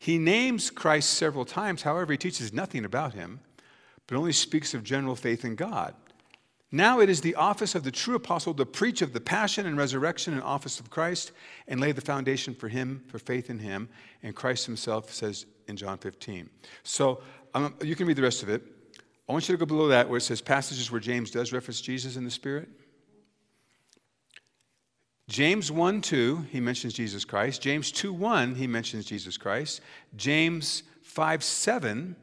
He 0.00 0.16
names 0.16 0.70
Christ 0.70 1.10
several 1.10 1.44
times, 1.44 1.82
however, 1.82 2.12
he 2.12 2.18
teaches 2.18 2.54
nothing 2.54 2.86
about 2.86 3.12
him, 3.12 3.40
but 4.06 4.16
only 4.16 4.32
speaks 4.32 4.72
of 4.72 4.82
general 4.82 5.14
faith 5.14 5.44
in 5.44 5.56
God. 5.56 5.94
Now 6.72 7.00
it 7.00 7.10
is 7.10 7.20
the 7.20 7.34
office 7.34 7.74
of 7.74 7.84
the 7.84 7.90
true 7.90 8.14
apostle 8.14 8.54
to 8.54 8.64
preach 8.64 9.02
of 9.02 9.12
the 9.12 9.20
passion 9.20 9.66
and 9.66 9.76
resurrection 9.76 10.32
and 10.32 10.42
office 10.42 10.80
of 10.80 10.88
Christ 10.88 11.32
and 11.68 11.80
lay 11.80 11.92
the 11.92 12.00
foundation 12.00 12.54
for 12.54 12.68
him, 12.68 13.04
for 13.08 13.18
faith 13.18 13.50
in 13.50 13.58
him. 13.58 13.90
And 14.22 14.34
Christ 14.34 14.64
himself 14.64 15.12
says 15.12 15.44
in 15.68 15.76
John 15.76 15.98
15. 15.98 16.48
So 16.82 17.20
um, 17.52 17.74
you 17.82 17.94
can 17.94 18.06
read 18.06 18.16
the 18.16 18.22
rest 18.22 18.42
of 18.42 18.48
it. 18.48 18.62
I 19.28 19.32
want 19.32 19.48
you 19.50 19.54
to 19.54 19.58
go 19.58 19.66
below 19.66 19.88
that 19.88 20.08
where 20.08 20.16
it 20.16 20.22
says 20.22 20.40
passages 20.40 20.90
where 20.90 21.00
James 21.00 21.30
does 21.30 21.52
reference 21.52 21.82
Jesus 21.82 22.16
in 22.16 22.24
the 22.24 22.30
Spirit. 22.30 22.70
James 25.30 25.70
1 25.70 26.00
2, 26.00 26.46
he 26.50 26.58
mentions 26.58 26.92
Jesus 26.92 27.24
Christ. 27.24 27.62
James 27.62 27.92
2 27.92 28.12
1, 28.12 28.56
he 28.56 28.66
mentions 28.66 29.04
Jesus 29.04 29.36
Christ. 29.36 29.80
James 30.16 30.82
5 31.02 31.44
7, 31.44 32.16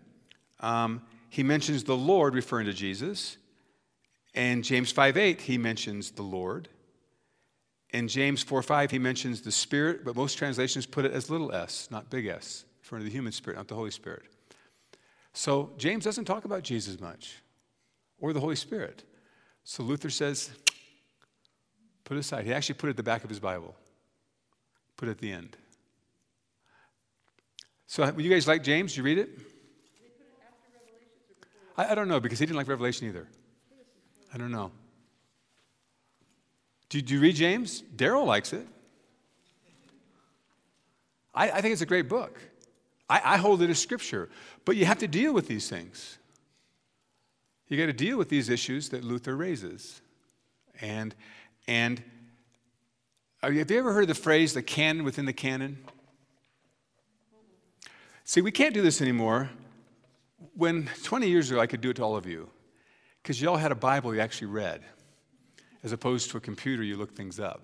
um, 0.60 1.02
he 1.30 1.42
mentions 1.42 1.86
the 1.86 1.96
Lord 1.96 2.36
referring 2.36 2.66
to 2.66 2.74
Jesus. 2.74 3.38
And 4.36 4.62
James 4.62 4.92
5 4.92 5.16
8, 5.16 5.40
he 5.40 5.58
mentions 5.58 6.12
the 6.12 6.22
Lord. 6.22 6.68
In 7.92 8.10
James 8.10 8.44
4 8.44 8.62
5, 8.62 8.92
he 8.92 9.00
mentions 9.00 9.40
the 9.40 9.54
Spirit, 9.54 10.04
but 10.04 10.18
most 10.18 10.38
translations 10.38 10.86
put 10.86 11.06
it 11.06 11.14
as 11.14 11.30
little 11.30 11.54
s, 11.54 11.88
not 11.90 12.10
big 12.10 12.26
S, 12.26 12.66
referring 12.82 13.04
to 13.04 13.06
the 13.06 13.16
human 13.16 13.32
spirit, 13.32 13.56
not 13.56 13.70
the 13.70 13.76
Holy 13.76 13.92
Spirit. 13.92 14.24
So 15.32 15.72
James 15.78 16.04
doesn't 16.04 16.26
talk 16.26 16.44
about 16.44 16.64
Jesus 16.64 17.00
much 17.00 17.38
or 18.20 18.34
the 18.34 18.42
Holy 18.42 18.58
Spirit. 18.58 19.06
So 19.64 19.84
Luther 19.84 20.10
says, 20.10 20.50
put 22.08 22.18
aside. 22.18 22.46
He 22.46 22.54
actually 22.54 22.76
put 22.76 22.88
it 22.88 22.92
at 22.92 22.98
the 22.98 23.04
back 23.04 23.24
of 23.24 23.30
his 23.30 23.40
Bible, 23.40 23.76
put 24.96 25.10
it 25.10 25.12
at 25.12 25.18
the 25.18 25.32
end. 25.32 25.58
So, 27.86 28.12
you 28.18 28.30
guys 28.30 28.48
like 28.48 28.64
James? 28.64 28.96
You 28.96 29.04
read 29.04 29.18
it? 29.18 29.30
I, 31.78 31.92
I 31.92 31.96
don't 31.96 32.08
know 32.08 32.20
because 32.20 32.40
he 32.40 32.46
didn't 32.46 32.58
like 32.58 32.68
Revelation 32.68 33.08
either. 33.08 33.28
I 34.34 34.38
don't 34.38 34.52
know. 34.52 34.72
Do, 36.90 37.02
do 37.02 37.14
you 37.14 37.20
read 37.20 37.36
James? 37.36 37.84
Daryl 37.96 38.26
likes 38.26 38.54
it. 38.54 38.66
I, 41.36 41.52
I 41.52 41.62
think 41.62 41.74
it's 41.74 41.82
a 41.82 41.86
great 41.86 42.08
book. 42.08 42.40
I, 43.10 43.22
I 43.24 43.38
hold 43.38 43.62
it 43.62 43.70
as 43.70 43.80
scripture. 43.80 44.30
But 44.64 44.78
you 44.78 44.86
have 44.86 45.00
to 45.00 45.08
deal 45.08 45.34
with 45.34 45.48
these 45.48 45.70
things. 45.70 46.18
You 47.68 47.78
got 47.78 47.88
to 47.88 47.94
deal 47.94 48.18
with 48.18 48.30
these 48.30 48.50
issues 48.50 48.90
that 48.90 49.04
Luther 49.04 49.36
raises. 49.36 50.02
And, 50.80 51.14
and 51.68 52.02
have 53.42 53.54
you 53.54 53.78
ever 53.78 53.94
heard 53.94 54.08
the 54.08 54.16
phrase 54.16 54.54
the 54.54 54.62
canon 54.62 55.04
within 55.04 55.26
the 55.26 55.34
canon? 55.34 55.78
See, 58.24 58.42
we 58.42 58.52
can't 58.52 58.74
do 58.74 58.82
this 58.82 59.02
anymore. 59.02 59.50
When 60.56 60.90
20 61.04 61.30
years 61.30 61.52
ago, 61.52 61.60
I 61.60 61.68
could 61.68 61.82
do 61.82 61.90
it 61.92 61.96
to 61.98 62.04
all 62.04 62.16
of 62.16 62.26
you 62.26 62.50
because 63.22 63.42
you 63.42 63.50
all 63.50 63.58
had 63.58 63.72
a 63.72 63.76
Bible 63.76 64.14
you 64.14 64.22
actually 64.22 64.48
read, 64.48 64.82
as 65.84 65.92
opposed 65.92 66.32
to 66.32 66.38
a 66.38 66.40
computer 66.40 66.84
you 66.84 66.98
look 66.98 67.16
things 67.16 67.40
up. 67.40 67.64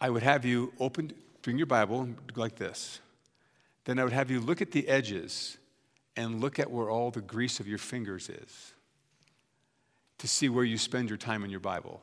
I 0.00 0.10
would 0.10 0.22
have 0.22 0.44
you 0.44 0.72
open, 0.80 1.12
bring 1.42 1.56
your 1.56 1.66
Bible 1.66 2.08
like 2.34 2.56
this. 2.56 3.00
Then 3.84 3.98
I 3.98 4.04
would 4.04 4.12
have 4.12 4.30
you 4.30 4.40
look 4.40 4.60
at 4.60 4.72
the 4.72 4.88
edges 4.88 5.56
and 6.16 6.40
look 6.40 6.58
at 6.58 6.70
where 6.70 6.90
all 6.90 7.10
the 7.10 7.20
grease 7.20 7.60
of 7.60 7.68
your 7.68 7.78
fingers 7.78 8.28
is 8.28 8.74
to 10.18 10.26
see 10.26 10.48
where 10.48 10.64
you 10.64 10.78
spend 10.78 11.08
your 11.08 11.18
time 11.18 11.44
in 11.44 11.50
your 11.50 11.60
Bible. 11.60 12.00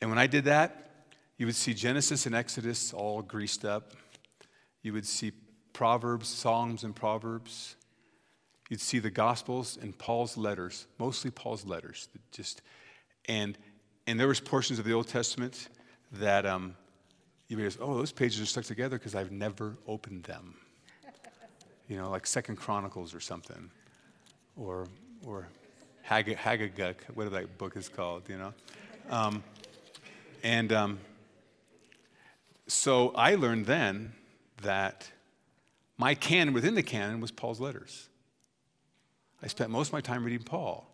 And 0.00 0.10
when 0.10 0.18
I 0.18 0.26
did 0.26 0.44
that, 0.44 0.88
you 1.36 1.46
would 1.46 1.56
see 1.56 1.74
Genesis 1.74 2.26
and 2.26 2.34
Exodus 2.34 2.92
all 2.92 3.22
greased 3.22 3.64
up. 3.64 3.92
You 4.82 4.92
would 4.92 5.06
see 5.06 5.32
Proverbs, 5.72 6.28
Psalms, 6.28 6.84
and 6.84 6.94
Proverbs. 6.94 7.76
You'd 8.68 8.80
see 8.80 8.98
the 8.98 9.10
Gospels 9.10 9.78
and 9.80 9.96
Paul's 9.96 10.36
letters, 10.36 10.86
mostly 10.98 11.30
Paul's 11.30 11.64
letters. 11.64 12.08
Just 12.32 12.62
and 13.28 13.56
and 14.06 14.18
there 14.18 14.28
was 14.28 14.40
portions 14.40 14.78
of 14.78 14.84
the 14.84 14.92
Old 14.92 15.06
Testament 15.06 15.68
that 16.12 16.46
um, 16.46 16.74
you 17.48 17.56
would 17.56 17.72
say, 17.72 17.78
"Oh, 17.80 17.94
those 17.94 18.12
pages 18.12 18.40
are 18.40 18.46
stuck 18.46 18.64
together 18.64 18.98
because 18.98 19.14
I've 19.14 19.32
never 19.32 19.76
opened 19.86 20.24
them." 20.24 20.54
you 21.88 21.96
know, 21.96 22.10
like 22.10 22.26
Second 22.26 22.56
Chronicles 22.56 23.14
or 23.14 23.20
something, 23.20 23.70
or 24.56 24.86
or 25.24 25.48
Hag- 26.02 26.38
whatever 27.14 27.36
that 27.36 27.58
book 27.58 27.76
is 27.76 27.88
called. 27.88 28.28
You 28.28 28.38
know, 28.38 28.54
um, 29.10 29.42
and 30.42 30.72
um, 30.72 30.98
so 32.66 33.10
I 33.10 33.34
learned 33.34 33.66
then 33.66 34.12
that 34.62 35.10
my 35.96 36.14
canon 36.14 36.54
within 36.54 36.74
the 36.74 36.82
canon 36.82 37.20
was 37.20 37.30
Paul's 37.30 37.60
letters. 37.60 38.08
I 39.42 39.46
spent 39.46 39.70
most 39.70 39.88
of 39.88 39.92
my 39.92 40.00
time 40.00 40.24
reading 40.24 40.44
Paul. 40.44 40.88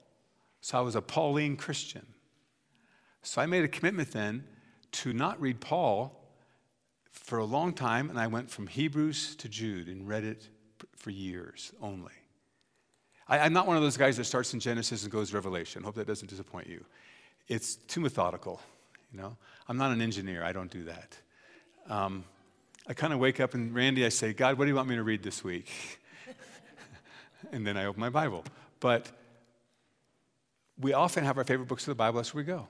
So 0.61 0.79
I 0.79 0.81
was 0.81 0.95
a 0.97 1.03
Pauline 1.03 1.57
Christian. 1.57 2.07
So 3.23 3.43
I 3.43 3.47
made 3.47 3.65
a 3.65 3.69
commitment 3.69 4.13
then 4.13 4.45
to 4.93 5.13
not 5.13 5.41
read 5.41 5.61
Paul 5.61 6.21
for 7.11 7.39
a 7.39 7.45
long 7.45 7.73
time, 7.73 8.11
and 8.11 8.19
I 8.19 8.27
went 8.27 8.51
from 8.51 8.67
Hebrews 8.67 9.37
to 9.37 9.49
Jude 9.49 9.89
and 9.89 10.09
read 10.09 10.25
it 10.25 10.49
for 10.97 11.11
years 11.11 11.73
only. 11.81 12.13
I, 13.29 13.47
am 13.47 13.53
not 13.53 13.67
one 13.67 13.77
of 13.77 13.83
those 13.83 13.97
guys 13.97 14.17
that 14.19 14.25
starts 14.25 14.53
in 14.53 14.61
Genesis 14.61 15.03
and 15.03 15.13
goes 15.13 15.33
Revelation. 15.33 15.83
Hope 15.83 15.95
that 15.95 16.07
doesn't 16.07 16.29
disappoint 16.29 16.67
you. 16.67 16.85
It's 17.49 17.77
too 17.77 18.01
methodical, 18.01 18.61
you 19.15 19.21
know. 19.21 19.37
I'm 19.69 19.77
not 19.77 19.93
an 19.93 20.01
engineer. 20.01 20.43
I 20.43 20.53
don't 20.53 20.71
do 20.71 20.85
that. 20.85 21.17
Um, 21.89 22.25
I 22.87 22.95
kind 22.95 23.13
of 23.13 23.19
wake 23.19 23.41
up 23.41 23.55
and 23.55 23.75
Randy, 23.75 24.05
I 24.05 24.09
say, 24.09 24.33
God, 24.33 24.59
what 24.59 24.65
do 24.65 24.71
you 24.71 24.75
want 24.75 24.89
me 24.89 24.97
to 24.97 25.03
read 25.03 25.23
this 25.23 25.45
week? 25.45 25.71
and 27.53 27.67
then 27.67 27.77
I 27.77 27.85
open 27.87 28.01
my 28.01 28.11
Bible. 28.11 28.45
But 28.81 29.11
we 30.79 30.93
often 30.93 31.25
have 31.25 31.39
our 31.39 31.45
favorite 31.45 31.69
books 31.69 31.85
of 31.85 31.93
the 31.93 31.95
Bible. 31.95 32.21
Where 32.21 32.31
we 32.35 32.45
go. 32.45 32.69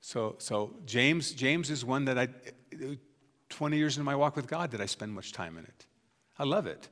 So, 0.00 0.36
so 0.38 0.74
James, 0.86 1.32
James 1.32 1.70
is 1.70 1.84
one 1.84 2.04
that 2.04 2.18
I, 2.18 2.28
20 3.48 3.76
years 3.76 3.98
in 3.98 4.04
my 4.04 4.14
walk 4.14 4.36
with 4.36 4.46
God, 4.46 4.70
that 4.72 4.80
I 4.80 4.86
spend 4.86 5.12
much 5.12 5.32
time 5.32 5.56
in 5.56 5.64
it. 5.64 5.86
I 6.38 6.44
love 6.44 6.66
it. 6.66 6.88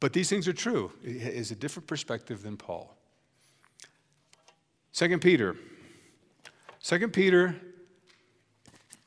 But 0.00 0.12
these 0.12 0.28
things 0.28 0.46
are 0.48 0.52
true. 0.52 0.92
It 1.02 1.16
is 1.16 1.50
a 1.50 1.54
different 1.54 1.86
perspective 1.86 2.42
than 2.42 2.56
Paul. 2.56 2.94
Second 4.92 5.22
Peter. 5.22 5.56
Second 6.86 7.12
Peter 7.12 7.56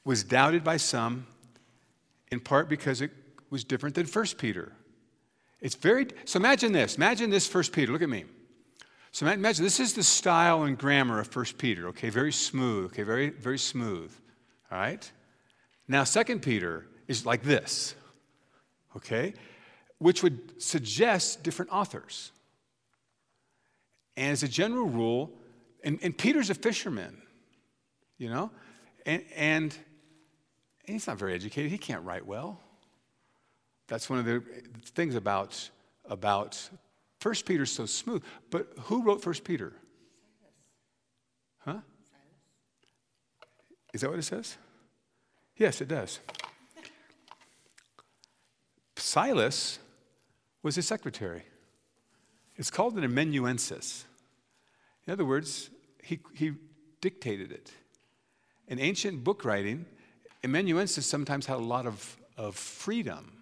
was 0.04 0.26
doubted 0.26 0.66
by 0.66 0.76
some, 0.76 1.26
in 2.30 2.42
part 2.42 2.68
because 2.68 3.00
it 3.00 3.10
was 3.52 3.64
different 3.64 3.96
than 3.96 4.06
First 4.06 4.38
Peter. 4.38 4.74
It's 5.62 5.76
very, 5.76 6.08
so 6.26 6.40
imagine 6.40 6.74
this. 6.74 6.98
Imagine 6.98 7.30
this 7.30 7.48
First 7.48 7.72
Peter. 7.72 7.94
Look 7.94 8.02
at 8.02 8.10
me. 8.10 8.26
So 9.14 9.26
imagine 9.26 9.64
this 9.64 9.80
is 9.80 9.94
the 9.94 10.04
style 10.04 10.64
and 10.64 10.78
grammar 10.78 11.22
of 11.22 11.28
First 11.28 11.58
Peter, 11.58 11.88
okay? 11.88 12.10
Very 12.10 12.34
smooth, 12.34 12.88
okay? 12.88 13.04
Very, 13.04 13.30
very 13.30 13.58
smooth. 13.58 14.12
All 14.70 14.78
right? 14.78 15.10
Now, 15.88 16.04
Second 16.04 16.42
Peter 16.42 16.86
is 17.08 17.26
like 17.26 17.44
this, 17.44 17.96
okay? 18.98 19.34
Which 20.00 20.22
would 20.22 20.62
suggest 20.62 21.44
different 21.44 21.72
authors. 21.72 22.34
And 24.18 24.34
as 24.34 24.44
a 24.44 24.50
general 24.50 24.90
rule, 24.90 25.32
and, 25.82 25.98
and 26.04 26.18
Peter's 26.18 26.50
a 26.50 26.56
fisherman, 26.56 27.22
you 28.20 28.30
know? 28.30 28.52
And, 29.06 29.24
and, 29.36 29.76
he's 30.86 31.08
not 31.08 31.18
very 31.18 31.34
educated. 31.34 31.72
He 31.72 31.80
can't 31.80 32.04
write 32.04 32.26
well. 32.26 32.60
That's 33.88 34.10
one 34.10 34.20
of 34.20 34.26
the 34.26 34.44
things 34.94 35.16
about, 35.16 35.70
about 36.06 36.70
1 37.24 37.36
Peter's 37.46 37.72
so 37.72 37.88
smooth. 37.88 38.24
But 38.52 38.68
who 38.82 39.02
wrote 39.02 39.26
1 39.26 39.36
Peter? 39.44 39.74
Huh? 41.60 41.80
Is 43.94 44.02
that 44.02 44.10
what 44.12 44.20
it 44.20 44.24
says? 44.24 44.58
Yes, 45.58 45.82
it 45.82 45.88
does. 45.88 46.20
Silas 48.96 49.80
was 50.62 50.76
his 50.76 50.86
secretary. 50.86 51.44
It's 52.56 52.70
called 52.70 52.98
an 52.98 53.04
amanuensis. 53.04 54.06
In 55.08 55.14
other 55.14 55.26
words, 55.26 55.70
he, 56.04 56.20
he 56.36 56.54
dictated 57.02 57.52
it. 57.52 57.72
In 58.70 58.80
ancient 58.80 59.24
book 59.24 59.44
writing, 59.44 59.86
amanuensis 60.44 61.06
sometimes 61.06 61.48
had 61.48 61.58
a 61.58 61.64
lot 61.64 61.88
of, 61.88 62.18
of 62.38 62.56
freedom 62.56 63.34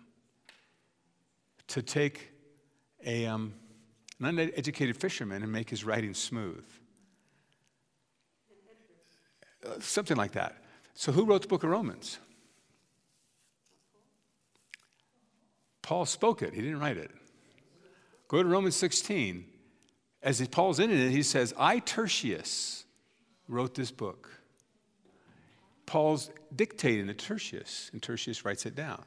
to 1.67 1.81
take 1.81 2.31
a, 3.05 3.25
um, 3.25 3.53
an 4.19 4.25
uneducated 4.25 4.95
fisherman 4.95 5.43
and 5.43 5.51
make 5.51 5.69
his 5.69 5.83
writing 5.83 6.13
smooth. 6.13 6.63
Uh, 9.65 9.79
something 9.81 10.15
like 10.15 10.31
that. 10.31 10.63
So, 10.93 11.11
who 11.11 11.25
wrote 11.25 11.41
the 11.41 11.47
book 11.49 11.63
of 11.63 11.69
Romans? 11.69 12.19
Paul 15.81 16.05
spoke 16.05 16.41
it, 16.41 16.53
he 16.53 16.61
didn't 16.61 16.79
write 16.79 16.97
it. 16.97 17.11
Go 18.29 18.41
to 18.41 18.47
Romans 18.47 18.75
16. 18.77 19.45
As 20.23 20.45
Paul's 20.47 20.79
in 20.79 20.89
it, 20.89 21.11
he 21.11 21.21
says, 21.21 21.53
I, 21.57 21.79
Tertius, 21.79 22.85
wrote 23.47 23.75
this 23.75 23.91
book. 23.91 24.36
Paul's 25.87 26.29
dictating 26.55 27.07
to 27.07 27.15
Tertius, 27.15 27.89
and 27.91 28.03
Tertius 28.03 28.45
writes 28.45 28.67
it 28.67 28.75
down. 28.75 29.03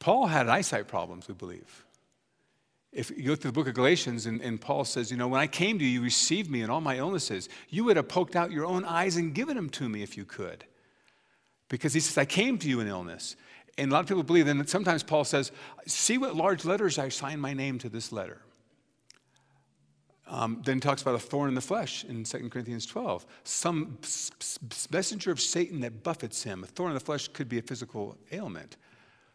Paul 0.00 0.26
had 0.26 0.48
eyesight 0.48 0.88
problems, 0.88 1.26
we 1.26 1.34
believe. 1.34 1.84
If 2.92 3.10
you 3.10 3.22
go 3.22 3.34
to 3.34 3.46
the 3.46 3.52
book 3.52 3.68
of 3.68 3.74
Galatians, 3.74 4.26
and, 4.26 4.40
and, 4.40 4.60
Paul 4.60 4.84
says, 4.84 5.10
You 5.10 5.16
know, 5.16 5.28
when 5.28 5.40
I 5.40 5.46
came 5.46 5.78
to 5.78 5.84
you, 5.84 5.90
you 5.90 6.02
received 6.02 6.50
me 6.50 6.62
in 6.62 6.70
all 6.70 6.80
my 6.80 6.96
illnesses. 6.96 7.48
You 7.68 7.84
would 7.84 7.96
have 7.96 8.08
poked 8.08 8.34
out 8.34 8.50
your 8.50 8.66
own 8.66 8.84
eyes 8.84 9.16
and 9.16 9.34
given 9.34 9.56
them 9.56 9.70
to 9.70 9.88
me 9.88 10.02
if 10.02 10.16
you 10.16 10.24
could. 10.24 10.64
Because 11.68 11.92
he 11.92 12.00
says, 12.00 12.16
I 12.16 12.24
came 12.24 12.58
to 12.58 12.68
you 12.68 12.80
in 12.80 12.88
illness. 12.88 13.36
And 13.76 13.90
a 13.90 13.94
lot 13.94 14.00
of 14.00 14.08
people 14.08 14.22
believe, 14.22 14.48
and 14.48 14.68
sometimes 14.68 15.02
Paul 15.02 15.24
says, 15.24 15.52
See 15.86 16.18
what 16.18 16.34
large 16.34 16.64
letters 16.64 16.98
I 16.98 17.10
sign 17.10 17.40
my 17.40 17.52
name 17.52 17.78
to 17.78 17.88
this 17.88 18.10
letter. 18.10 18.40
Um, 20.28 20.60
then 20.64 20.78
talks 20.78 21.00
about 21.00 21.14
a 21.14 21.18
thorn 21.18 21.48
in 21.48 21.54
the 21.54 21.62
flesh 21.62 22.04
in 22.04 22.22
2 22.22 22.50
Corinthians 22.50 22.84
12. 22.84 23.24
Some 23.44 23.98
messenger 24.90 25.30
of 25.30 25.40
Satan 25.40 25.80
that 25.80 26.02
buffets 26.02 26.42
him. 26.42 26.62
A 26.64 26.66
thorn 26.66 26.90
in 26.90 26.94
the 26.94 27.00
flesh 27.00 27.28
could 27.28 27.48
be 27.48 27.58
a 27.58 27.62
physical 27.62 28.18
ailment. 28.30 28.76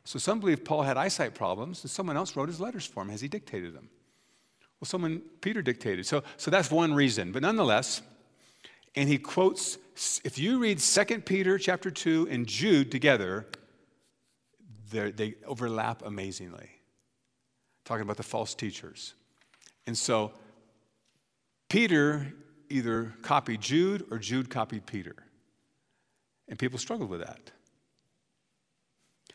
So 0.06 0.20
some 0.20 0.40
believe 0.40 0.64
Paul 0.64 0.84
had 0.84 0.98
eyesight 0.98 1.34
problems, 1.34 1.84
and 1.84 1.90
someone 1.90 2.16
else 2.16 2.36
wrote 2.36 2.48
his 2.48 2.60
letters 2.60 2.86
for 2.86 3.02
him 3.02 3.10
as 3.10 3.22
he 3.22 3.28
dictated 3.28 3.74
them. 3.74 3.90
Well, 4.80 4.86
someone, 4.86 5.22
Peter 5.42 5.62
dictated. 5.62 6.06
So, 6.06 6.24
so 6.38 6.52
that's 6.52 6.70
one 6.70 6.94
reason. 6.94 7.32
But 7.32 7.42
nonetheless, 7.42 8.02
and 8.96 9.10
he 9.10 9.18
quotes, 9.18 9.78
if 10.24 10.38
you 10.38 10.60
read 10.60 10.80
2 10.80 11.06
Peter 11.22 11.58
chapter 11.58 11.90
2 11.90 12.28
and 12.30 12.46
Jude 12.46 12.92
together, 12.92 13.48
they 14.92 15.36
overlap 15.48 16.06
amazingly. 16.06 16.70
Talking 17.86 18.04
about 18.04 18.18
the 18.18 18.24
false 18.24 18.54
teachers. 18.54 19.16
And 19.88 19.98
so 19.98 20.34
Peter 21.74 22.32
either 22.70 23.16
copied 23.24 23.60
Jude 23.60 24.06
or 24.12 24.20
Jude 24.20 24.48
copied 24.48 24.86
Peter. 24.86 25.16
And 26.48 26.60
people 26.60 26.78
struggled 26.78 27.10
with 27.10 27.22
that. 27.22 27.52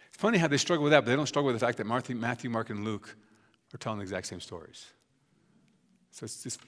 It's 0.06 0.16
funny 0.16 0.38
how 0.38 0.46
they 0.46 0.56
struggle 0.56 0.84
with 0.84 0.92
that, 0.92 1.00
but 1.00 1.10
they 1.10 1.16
don't 1.16 1.26
struggle 1.26 1.48
with 1.48 1.58
the 1.58 1.66
fact 1.66 1.78
that 1.78 1.84
Matthew, 1.84 2.48
Mark, 2.48 2.70
and 2.70 2.84
Luke 2.84 3.16
are 3.74 3.78
telling 3.78 3.98
the 3.98 4.04
exact 4.04 4.28
same 4.28 4.38
stories. 4.38 4.86
So 6.12 6.26
it's 6.26 6.44
just, 6.44 6.60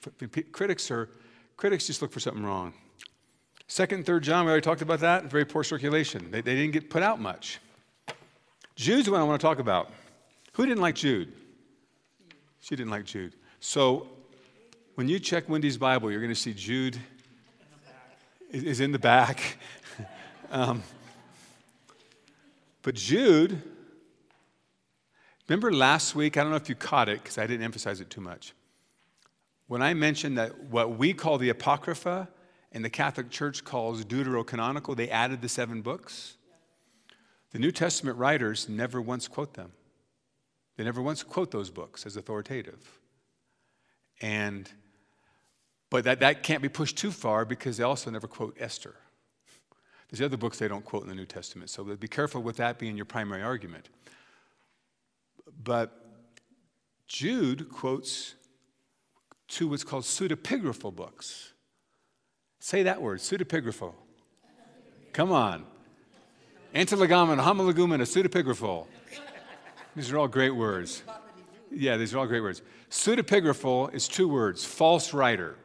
critics 0.51 0.91
are 0.91 1.07
critics 1.55 1.87
just 1.87 2.01
look 2.01 2.11
for 2.11 2.19
something 2.19 2.43
wrong. 2.43 2.73
Second 3.67 3.99
and 3.99 4.05
third 4.05 4.23
John, 4.23 4.43
we 4.43 4.51
already 4.51 4.65
talked 4.65 4.81
about 4.81 4.99
that. 4.99 5.27
Very 5.27 5.45
poor 5.45 5.63
circulation. 5.63 6.31
They, 6.31 6.41
they 6.41 6.55
didn't 6.55 6.73
get 6.73 6.89
put 6.89 7.01
out 7.01 7.21
much. 7.21 7.61
Jude's 8.75 9.05
the 9.05 9.11
one 9.13 9.21
I 9.21 9.23
want 9.23 9.39
to 9.39 9.47
talk 9.47 9.59
about. 9.59 9.89
Who 10.51 10.65
didn't 10.65 10.81
like 10.81 10.95
Jude? 10.95 11.31
She 12.59 12.75
didn't 12.75 12.91
like 12.91 13.05
Jude. 13.05 13.37
So 13.61 14.09
when 14.95 15.07
you 15.07 15.19
check 15.19 15.47
Wendy's 15.47 15.77
Bible, 15.77 16.11
you're 16.11 16.19
going 16.19 16.33
to 16.33 16.39
see 16.39 16.53
Jude 16.53 16.99
is 18.51 18.79
in 18.81 18.91
the 18.91 18.99
back. 18.99 19.57
um, 20.51 20.83
but 22.81 22.95
Jude, 22.95 23.61
remember 25.47 25.71
last 25.71 26.15
week? 26.15 26.35
I 26.37 26.41
don't 26.41 26.51
know 26.51 26.57
if 26.57 26.67
you 26.67 26.75
caught 26.75 27.07
it 27.07 27.23
because 27.23 27.37
I 27.37 27.47
didn't 27.47 27.63
emphasize 27.63 28.01
it 28.01 28.09
too 28.09 28.21
much. 28.21 28.53
When 29.67 29.81
I 29.81 29.93
mentioned 29.93 30.37
that 30.37 30.65
what 30.65 30.97
we 30.97 31.13
call 31.13 31.37
the 31.37 31.49
Apocrypha 31.49 32.27
and 32.73 32.83
the 32.83 32.89
Catholic 32.89 33.29
Church 33.29 33.63
calls 33.63 34.03
Deuterocanonical, 34.03 34.97
they 34.97 35.09
added 35.09 35.41
the 35.41 35.49
seven 35.49 35.81
books. 35.81 36.35
The 37.51 37.59
New 37.59 37.71
Testament 37.71 38.17
writers 38.17 38.67
never 38.67 39.01
once 39.01 39.27
quote 39.29 39.53
them. 39.53 39.71
They 40.75 40.83
never 40.83 41.01
once 41.01 41.23
quote 41.23 41.51
those 41.51 41.69
books 41.69 42.05
as 42.05 42.17
authoritative. 42.17 42.99
And 44.21 44.69
but 45.91 46.05
that, 46.05 46.21
that 46.21 46.41
can't 46.41 46.63
be 46.63 46.69
pushed 46.69 46.97
too 46.97 47.11
far 47.11 47.45
because 47.45 47.77
they 47.77 47.83
also 47.83 48.09
never 48.09 48.25
quote 48.25 48.57
Esther. 48.59 48.95
There's 50.09 50.21
other 50.21 50.37
books 50.37 50.57
they 50.57 50.67
don't 50.67 50.83
quote 50.83 51.03
in 51.03 51.09
the 51.09 51.15
New 51.15 51.27
Testament, 51.27 51.69
so 51.69 51.83
be 51.83 52.07
careful 52.07 52.41
with 52.41 52.57
that 52.57 52.79
being 52.79 52.97
your 52.97 53.05
primary 53.05 53.43
argument. 53.43 53.89
But 55.63 55.91
Jude 57.07 57.69
quotes 57.69 58.35
two 59.47 59.67
what's 59.67 59.83
called 59.83 60.03
pseudepigraphal 60.03 60.95
books. 60.95 61.53
Say 62.59 62.83
that 62.83 63.01
word, 63.01 63.19
pseudepigraphal. 63.19 63.93
Come 65.13 65.31
on. 65.31 65.65
Antilegomena, 66.73 67.43
homologoumena, 67.43 68.03
pseudepigraphal. 68.03 68.87
These 69.95 70.11
are 70.11 70.19
all 70.19 70.29
great 70.29 70.55
words. 70.55 71.03
Yeah, 71.69 71.97
these 71.97 72.13
are 72.13 72.19
all 72.19 72.27
great 72.27 72.41
words. 72.41 72.61
Pseudepigraphal 72.89 73.93
is 73.93 74.07
two 74.07 74.27
words 74.27 74.63
false 74.63 75.13
writer. 75.13 75.57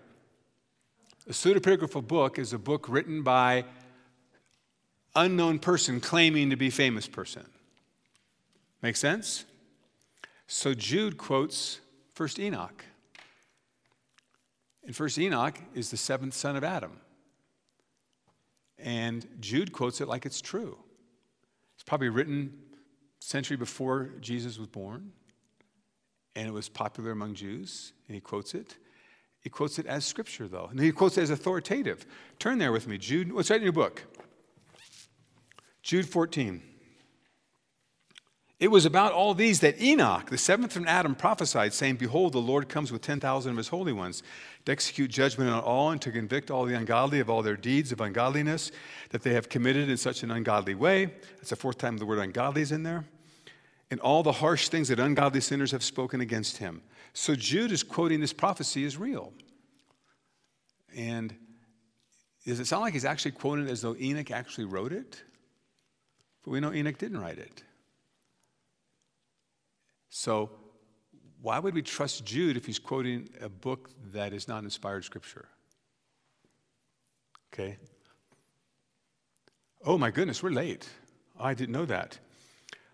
A 1.28 1.32
pseudepigraphal 1.32 2.06
book 2.06 2.38
is 2.38 2.52
a 2.52 2.58
book 2.58 2.88
written 2.88 3.24
by 3.24 3.64
unknown 5.16 5.58
person 5.58 6.00
claiming 6.00 6.50
to 6.50 6.56
be 6.56 6.70
famous 6.70 7.08
person. 7.08 7.44
Make 8.80 8.94
sense? 8.94 9.44
So 10.46 10.72
Jude 10.72 11.18
quotes 11.18 11.80
First 12.14 12.38
Enoch. 12.38 12.84
And 14.84 14.94
First 14.94 15.18
Enoch 15.18 15.58
is 15.74 15.90
the 15.90 15.96
seventh 15.96 16.34
son 16.34 16.54
of 16.54 16.62
Adam. 16.62 17.00
And 18.78 19.26
Jude 19.40 19.72
quotes 19.72 20.00
it 20.00 20.06
like 20.06 20.26
it's 20.26 20.40
true. 20.40 20.78
It's 21.74 21.82
probably 21.82 22.08
written 22.08 22.56
century 23.18 23.56
before 23.56 24.12
Jesus 24.20 24.58
was 24.58 24.68
born, 24.68 25.10
and 26.36 26.46
it 26.46 26.52
was 26.52 26.68
popular 26.68 27.10
among 27.10 27.34
Jews, 27.34 27.94
and 28.06 28.14
he 28.14 28.20
quotes 28.20 28.54
it. 28.54 28.76
He 29.46 29.50
quotes 29.50 29.78
it 29.78 29.86
as 29.86 30.04
scripture, 30.04 30.48
though. 30.48 30.66
And 30.72 30.80
he 30.80 30.90
quotes 30.90 31.16
it 31.16 31.22
as 31.22 31.30
authoritative. 31.30 32.04
Turn 32.40 32.58
there 32.58 32.72
with 32.72 32.88
me. 32.88 32.98
Jude, 32.98 33.32
what's 33.32 33.48
right 33.48 33.58
in 33.58 33.62
your 33.62 33.70
book? 33.70 34.02
Jude 35.84 36.08
14. 36.08 36.60
It 38.58 38.72
was 38.72 38.84
about 38.84 39.12
all 39.12 39.34
these 39.34 39.60
that 39.60 39.80
Enoch, 39.80 40.30
the 40.30 40.36
seventh 40.36 40.72
from 40.72 40.88
Adam, 40.88 41.14
prophesied, 41.14 41.72
saying, 41.72 41.94
Behold, 41.94 42.32
the 42.32 42.40
Lord 42.40 42.68
comes 42.68 42.90
with 42.90 43.02
10,000 43.02 43.52
of 43.52 43.56
his 43.56 43.68
holy 43.68 43.92
ones 43.92 44.24
to 44.64 44.72
execute 44.72 45.12
judgment 45.12 45.48
on 45.48 45.60
all 45.60 45.92
and 45.92 46.02
to 46.02 46.10
convict 46.10 46.50
all 46.50 46.64
the 46.64 46.74
ungodly 46.74 47.20
of 47.20 47.30
all 47.30 47.42
their 47.42 47.56
deeds 47.56 47.92
of 47.92 48.00
ungodliness 48.00 48.72
that 49.10 49.22
they 49.22 49.34
have 49.34 49.48
committed 49.48 49.88
in 49.88 49.96
such 49.96 50.24
an 50.24 50.32
ungodly 50.32 50.74
way. 50.74 51.04
That's 51.36 51.50
the 51.50 51.56
fourth 51.56 51.78
time 51.78 51.98
the 51.98 52.04
word 52.04 52.18
ungodly 52.18 52.62
is 52.62 52.72
in 52.72 52.82
there. 52.82 53.04
And 53.92 54.00
all 54.00 54.24
the 54.24 54.32
harsh 54.32 54.70
things 54.70 54.88
that 54.88 54.98
ungodly 54.98 55.40
sinners 55.40 55.70
have 55.70 55.84
spoken 55.84 56.20
against 56.20 56.56
him. 56.56 56.82
So 57.16 57.34
Jude 57.34 57.72
is 57.72 57.82
quoting 57.82 58.20
this 58.20 58.34
prophecy 58.34 58.84
as 58.84 58.98
real. 58.98 59.32
And 60.94 61.34
does 62.44 62.60
it 62.60 62.66
sound 62.66 62.82
like 62.82 62.92
he's 62.92 63.06
actually 63.06 63.30
quoting 63.30 63.68
as 63.68 63.80
though 63.80 63.96
Enoch 63.96 64.30
actually 64.30 64.66
wrote 64.66 64.92
it? 64.92 65.22
But 66.44 66.50
we 66.50 66.60
know 66.60 66.74
Enoch 66.74 66.98
didn't 66.98 67.18
write 67.18 67.38
it. 67.38 67.62
So 70.10 70.50
why 71.40 71.58
would 71.58 71.72
we 71.72 71.80
trust 71.80 72.26
Jude 72.26 72.58
if 72.58 72.66
he's 72.66 72.78
quoting 72.78 73.30
a 73.40 73.48
book 73.48 73.88
that 74.12 74.34
is 74.34 74.46
not 74.46 74.64
inspired 74.64 75.06
scripture? 75.06 75.48
Okay. 77.50 77.78
Oh 79.86 79.96
my 79.96 80.10
goodness, 80.10 80.42
we're 80.42 80.50
late. 80.50 80.86
I 81.40 81.54
didn't 81.54 81.72
know 81.72 81.86
that. 81.86 82.18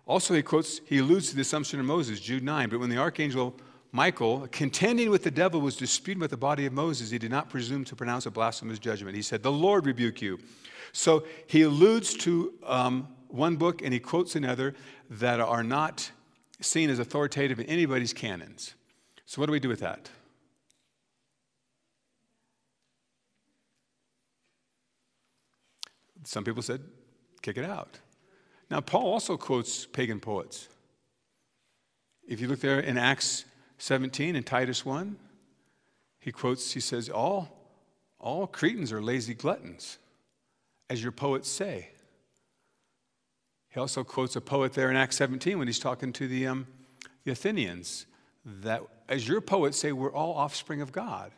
Also, 0.06 0.32
he 0.32 0.42
quotes, 0.42 0.80
he 0.86 0.98
alludes 0.98 1.30
to 1.30 1.34
the 1.34 1.42
assumption 1.42 1.80
of 1.80 1.86
Moses, 1.86 2.20
Jude 2.20 2.44
9. 2.44 2.68
But 2.68 2.78
when 2.78 2.88
the 2.88 2.98
archangel 2.98 3.56
Michael, 3.92 4.48
contending 4.50 5.10
with 5.10 5.22
the 5.22 5.30
devil, 5.30 5.60
was 5.60 5.76
disputing 5.76 6.20
with 6.20 6.30
the 6.30 6.36
body 6.38 6.64
of 6.64 6.72
Moses. 6.72 7.10
He 7.10 7.18
did 7.18 7.30
not 7.30 7.50
presume 7.50 7.84
to 7.84 7.94
pronounce 7.94 8.24
a 8.24 8.30
blasphemous 8.30 8.78
judgment. 8.78 9.14
He 9.14 9.22
said, 9.22 9.42
The 9.42 9.52
Lord 9.52 9.84
rebuke 9.84 10.22
you. 10.22 10.38
So 10.92 11.24
he 11.46 11.62
alludes 11.62 12.14
to 12.18 12.54
um, 12.64 13.08
one 13.28 13.56
book 13.56 13.82
and 13.82 13.92
he 13.92 14.00
quotes 14.00 14.34
another 14.34 14.74
that 15.10 15.40
are 15.40 15.62
not 15.62 16.10
seen 16.60 16.88
as 16.88 16.98
authoritative 16.98 17.60
in 17.60 17.66
anybody's 17.66 18.14
canons. 18.14 18.74
So, 19.26 19.40
what 19.40 19.46
do 19.46 19.52
we 19.52 19.60
do 19.60 19.68
with 19.68 19.80
that? 19.80 20.10
Some 26.24 26.44
people 26.44 26.62
said, 26.62 26.80
kick 27.42 27.56
it 27.56 27.64
out. 27.64 27.98
Now, 28.70 28.80
Paul 28.80 29.06
also 29.06 29.36
quotes 29.36 29.84
pagan 29.86 30.20
poets. 30.20 30.68
If 32.26 32.40
you 32.40 32.48
look 32.48 32.60
there 32.60 32.78
in 32.78 32.96
Acts 32.96 33.44
17 33.82 34.36
and 34.36 34.46
Titus 34.46 34.84
1, 34.84 35.16
he 36.20 36.30
quotes, 36.30 36.70
he 36.70 36.78
says, 36.78 37.08
All, 37.08 37.48
all 38.20 38.46
Cretans 38.46 38.92
are 38.92 39.02
lazy 39.02 39.34
gluttons, 39.34 39.98
as 40.88 41.02
your 41.02 41.10
poets 41.10 41.48
say. 41.48 41.88
He 43.70 43.80
also 43.80 44.04
quotes 44.04 44.36
a 44.36 44.40
poet 44.40 44.74
there 44.74 44.88
in 44.88 44.94
Acts 44.94 45.16
17 45.16 45.58
when 45.58 45.66
he's 45.66 45.80
talking 45.80 46.12
to 46.12 46.28
the, 46.28 46.46
um, 46.46 46.68
the 47.24 47.32
Athenians 47.32 48.06
that, 48.44 48.82
as 49.08 49.26
your 49.26 49.40
poets 49.40 49.78
say, 49.78 49.90
we're 49.90 50.14
all 50.14 50.34
offspring 50.34 50.80
of 50.80 50.92
God. 50.92 51.32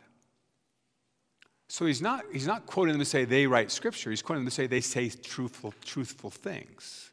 So 1.69 1.87
he's 1.87 2.03
not, 2.03 2.27
he's 2.31 2.47
not 2.47 2.67
quoting 2.67 2.93
them 2.93 3.01
to 3.01 3.07
say 3.07 3.25
they 3.25 3.47
write 3.47 3.71
scripture, 3.71 4.11
he's 4.11 4.21
quoting 4.21 4.45
them 4.45 4.51
to 4.51 4.55
say 4.55 4.67
they 4.67 4.83
say 4.83 5.09
truthful, 5.09 5.73
truthful 5.83 6.29
things. 6.29 7.11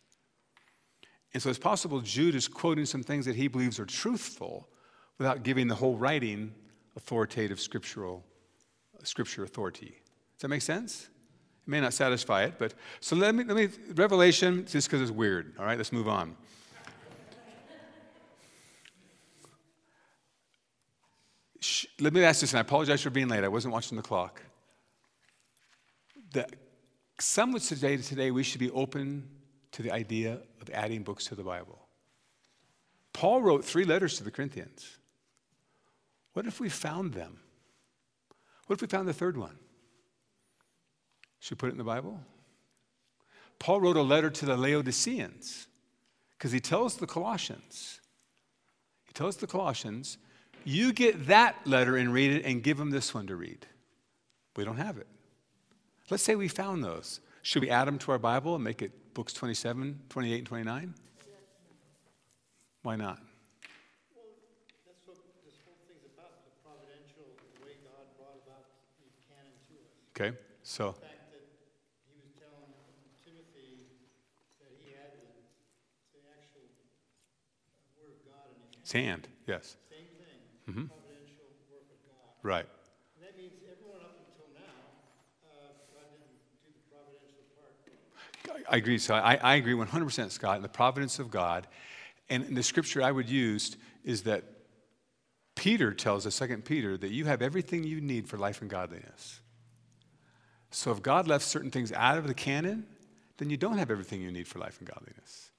And 1.33 1.41
so 1.41 1.49
it's 1.49 1.57
possible 1.57 2.01
Jude 2.01 2.35
is 2.35 2.49
quoting 2.49 2.85
some 2.85 3.01
things 3.01 3.25
that 3.27 3.37
he 3.37 3.47
believes 3.47 3.79
are 3.79 3.85
truthful 3.85 4.67
without 5.21 5.43
giving 5.43 5.67
the 5.67 5.75
whole 5.75 5.95
writing 5.97 6.51
authoritative 6.95 7.59
scriptural 7.59 8.25
scripture 9.03 9.43
authority. 9.43 9.93
Does 10.33 10.41
that 10.41 10.47
make 10.47 10.63
sense? 10.63 11.09
It 11.67 11.69
may 11.69 11.79
not 11.79 11.93
satisfy 11.93 12.45
it, 12.45 12.55
but 12.57 12.73
so 13.01 13.15
let 13.15 13.35
me 13.35 13.43
let 13.43 13.55
me 13.55 13.69
Revelation 13.93 14.65
just 14.65 14.87
because 14.87 14.99
it's 14.99 15.11
weird. 15.11 15.53
All 15.59 15.65
right, 15.65 15.77
let's 15.77 15.91
move 15.91 16.07
on. 16.07 16.35
Let 21.99 22.13
me 22.13 22.23
ask 22.23 22.41
this, 22.41 22.51
and 22.53 22.57
I 22.57 22.61
apologize 22.61 23.03
for 23.03 23.11
being 23.11 23.27
late. 23.27 23.43
I 23.43 23.47
wasn't 23.47 23.75
watching 23.75 23.97
the 23.97 24.01
clock. 24.01 24.41
The, 26.33 26.47
some 27.19 27.51
would 27.51 27.61
say 27.61 27.97
today 27.97 28.31
we 28.31 28.41
should 28.41 28.59
be 28.59 28.71
open 28.71 29.29
to 29.73 29.83
the 29.83 29.91
idea 29.91 30.39
of 30.59 30.71
adding 30.73 31.03
books 31.03 31.25
to 31.25 31.35
the 31.35 31.43
Bible. 31.43 31.77
Paul 33.13 33.43
wrote 33.43 33.63
three 33.63 33.85
letters 33.85 34.17
to 34.17 34.23
the 34.23 34.31
Corinthians. 34.31 34.97
What 36.33 36.45
if 36.45 36.59
we 36.59 36.69
found 36.69 37.13
them? 37.13 37.39
What 38.67 38.75
if 38.75 38.81
we 38.81 38.87
found 38.87 39.07
the 39.07 39.13
third 39.13 39.37
one? 39.37 39.57
Should 41.39 41.57
we 41.57 41.59
put 41.59 41.69
it 41.69 41.73
in 41.73 41.77
the 41.77 41.83
Bible? 41.83 42.21
Paul 43.59 43.81
wrote 43.81 43.97
a 43.97 44.01
letter 44.01 44.29
to 44.29 44.45
the 44.45 44.57
Laodiceans 44.57 45.67
because 46.37 46.51
he 46.51 46.59
tells 46.59 46.97
the 46.97 47.07
Colossians, 47.07 48.01
he 49.05 49.13
tells 49.13 49.37
the 49.37 49.47
Colossians, 49.47 50.17
you 50.63 50.93
get 50.93 51.27
that 51.27 51.55
letter 51.65 51.97
and 51.97 52.13
read 52.13 52.31
it 52.31 52.45
and 52.45 52.63
give 52.63 52.77
them 52.77 52.91
this 52.91 53.13
one 53.13 53.27
to 53.27 53.35
read. 53.35 53.65
We 54.55 54.63
don't 54.63 54.77
have 54.77 54.97
it. 54.97 55.07
Let's 56.09 56.23
say 56.23 56.35
we 56.35 56.47
found 56.47 56.83
those. 56.83 57.21
Should 57.41 57.61
we 57.61 57.69
add 57.69 57.87
them 57.87 57.97
to 57.99 58.11
our 58.11 58.19
Bible 58.19 58.55
and 58.55 58.63
make 58.63 58.81
it 58.81 59.13
books 59.13 59.33
27, 59.33 59.99
28, 60.09 60.37
and 60.37 60.47
29? 60.47 60.93
Why 62.83 62.95
not? 62.95 63.19
Well, 64.13 64.25
that's 64.85 65.05
what 65.07 65.17
this 65.45 65.55
whole 65.63 65.77
thing's 65.87 66.01
about, 66.17 66.33
the 66.43 66.51
providential 66.65 67.29
way 67.63 67.77
God 67.85 68.09
brought 68.17 68.41
about 68.41 68.65
the 68.97 69.09
canon 69.21 69.53
to 69.69 69.73
us. 69.77 69.93
Okay, 70.10 70.10
so, 70.10 70.10
The 70.10 70.10
fact 70.10 70.10
that 70.10 70.10
he 70.10 70.10
was 70.10 70.10
telling 70.10 70.10
Timothy 70.10 70.10
that 70.10 70.10
he 70.10 70.10
had 70.10 70.10
the, 70.10 70.10
the 70.10 70.10
actual 70.10 70.10
uh, 70.10 70.10
word 70.10 70.10
of 70.10 70.10
God 78.25 78.45
in 78.53 78.61
his 78.81 78.91
hand. 78.91 79.25
sand, 79.25 79.27
yes, 79.47 79.77
Same 79.89 80.05
thing, 80.19 80.39
providential 80.65 81.49
work 81.71 81.87
of 81.89 81.99
God. 82.05 82.31
right. 82.43 82.67
And 83.17 83.25
that 83.25 83.37
means 83.37 83.53
everyone 83.65 84.01
up 84.01 84.15
until 84.29 84.49
now, 84.53 84.77
uh, 85.43 85.73
God 85.93 86.05
didn't 86.13 86.37
do 86.61 86.69
the 86.69 86.83
providential 86.93 87.45
part. 87.57 87.73
I 88.69 88.75
I 88.75 88.77
agree. 88.77 88.97
So 88.97 89.15
I, 89.15 89.35
I 89.35 89.55
agree 89.55 89.73
100%, 89.73 90.31
Scott, 90.31 90.57
in 90.57 90.61
the 90.61 90.69
providence 90.69 91.19
of 91.19 91.31
God. 91.31 91.67
And 92.29 92.55
the 92.55 92.63
scripture 92.63 93.03
I 93.03 93.11
would 93.11 93.29
use 93.29 93.75
is 94.03 94.23
that 94.23 94.45
Peter 95.55 95.93
tells 95.93 96.25
us, 96.25 96.35
Second 96.35 96.63
Peter, 96.65 96.97
that 96.97 97.11
you 97.11 97.25
have 97.25 97.41
everything 97.41 97.83
you 97.83 97.99
need 98.01 98.27
for 98.27 98.37
life 98.37 98.61
and 98.61 98.69
godliness. 98.69 99.40
So 100.71 100.91
if 100.91 101.01
God 101.01 101.27
left 101.27 101.45
certain 101.45 101.69
things 101.69 101.91
out 101.91 102.17
of 102.17 102.27
the 102.27 102.33
canon, 102.33 102.85
then 103.37 103.49
you 103.49 103.57
don't 103.57 103.77
have 103.77 103.91
everything 103.91 104.21
you 104.21 104.31
need 104.31 104.47
for 104.47 104.59
life 104.59 104.79
and 104.79 104.87
godliness. 104.87 105.51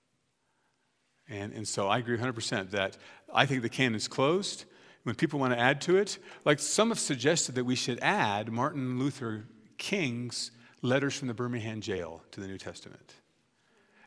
And, 1.28 1.52
and 1.52 1.66
so 1.68 1.88
I 1.88 1.98
agree 1.98 2.16
100% 2.16 2.70
that 2.70 2.96
I 3.32 3.46
think 3.46 3.62
the 3.62 3.68
canon 3.68 3.94
is 3.94 4.08
closed. 4.08 4.64
When 5.04 5.14
people 5.14 5.38
want 5.40 5.52
to 5.52 5.58
add 5.58 5.80
to 5.82 5.96
it, 5.96 6.18
like 6.44 6.58
some 6.58 6.88
have 6.90 6.98
suggested 6.98 7.54
that 7.56 7.64
we 7.64 7.74
should 7.74 7.98
add 8.00 8.50
Martin 8.52 8.98
Luther 8.98 9.44
King's 9.78 10.50
letters 10.80 11.16
from 11.16 11.28
the 11.28 11.34
Birmingham 11.34 11.80
jail 11.80 12.22
to 12.32 12.40
the 12.40 12.46
New 12.46 12.58
Testament. 12.58 13.14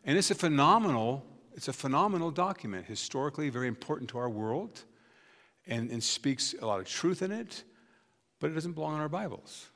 And 0.03 0.18
it's 0.18 0.32
a 0.32 0.36
phenomenal, 0.36 1.26
it's 1.53 1.68
a 1.68 1.73
phenomenal 1.73 2.32
document, 2.32 2.86
historically 2.86 3.49
very 3.49 3.68
important 3.68 4.10
to 4.11 4.18
our 4.18 4.30
world, 4.30 4.84
and, 5.68 5.90
and 5.90 6.03
speaks 6.03 6.53
a 6.61 6.65
lot 6.65 6.80
of 6.80 6.88
truth 6.88 7.22
in 7.22 7.32
it, 7.32 7.64
but 8.40 8.52
it 8.52 8.53
doesn't 8.53 8.73
belong 8.73 8.95
in 8.95 9.02
our 9.02 9.10
Bibles. 9.10 9.68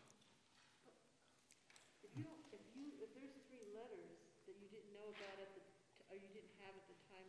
If 2.04 2.14
you, 2.16 2.24
don't- 2.24 2.46
if 2.54 2.62
you, 2.78 2.94
if 3.02 3.10
there's 3.18 3.34
three 3.50 3.66
letters 3.74 4.22
that 4.46 4.54
you 4.62 4.70
didn't 4.70 4.94
know 4.94 5.10
about 5.10 5.36
at 5.42 5.50
the, 5.58 5.64
t- 5.66 6.06
or 6.12 6.16
you 6.22 6.30
didn't 6.30 6.54
have 6.62 6.78
at 6.78 6.86
the 6.86 7.00
time 7.10 7.26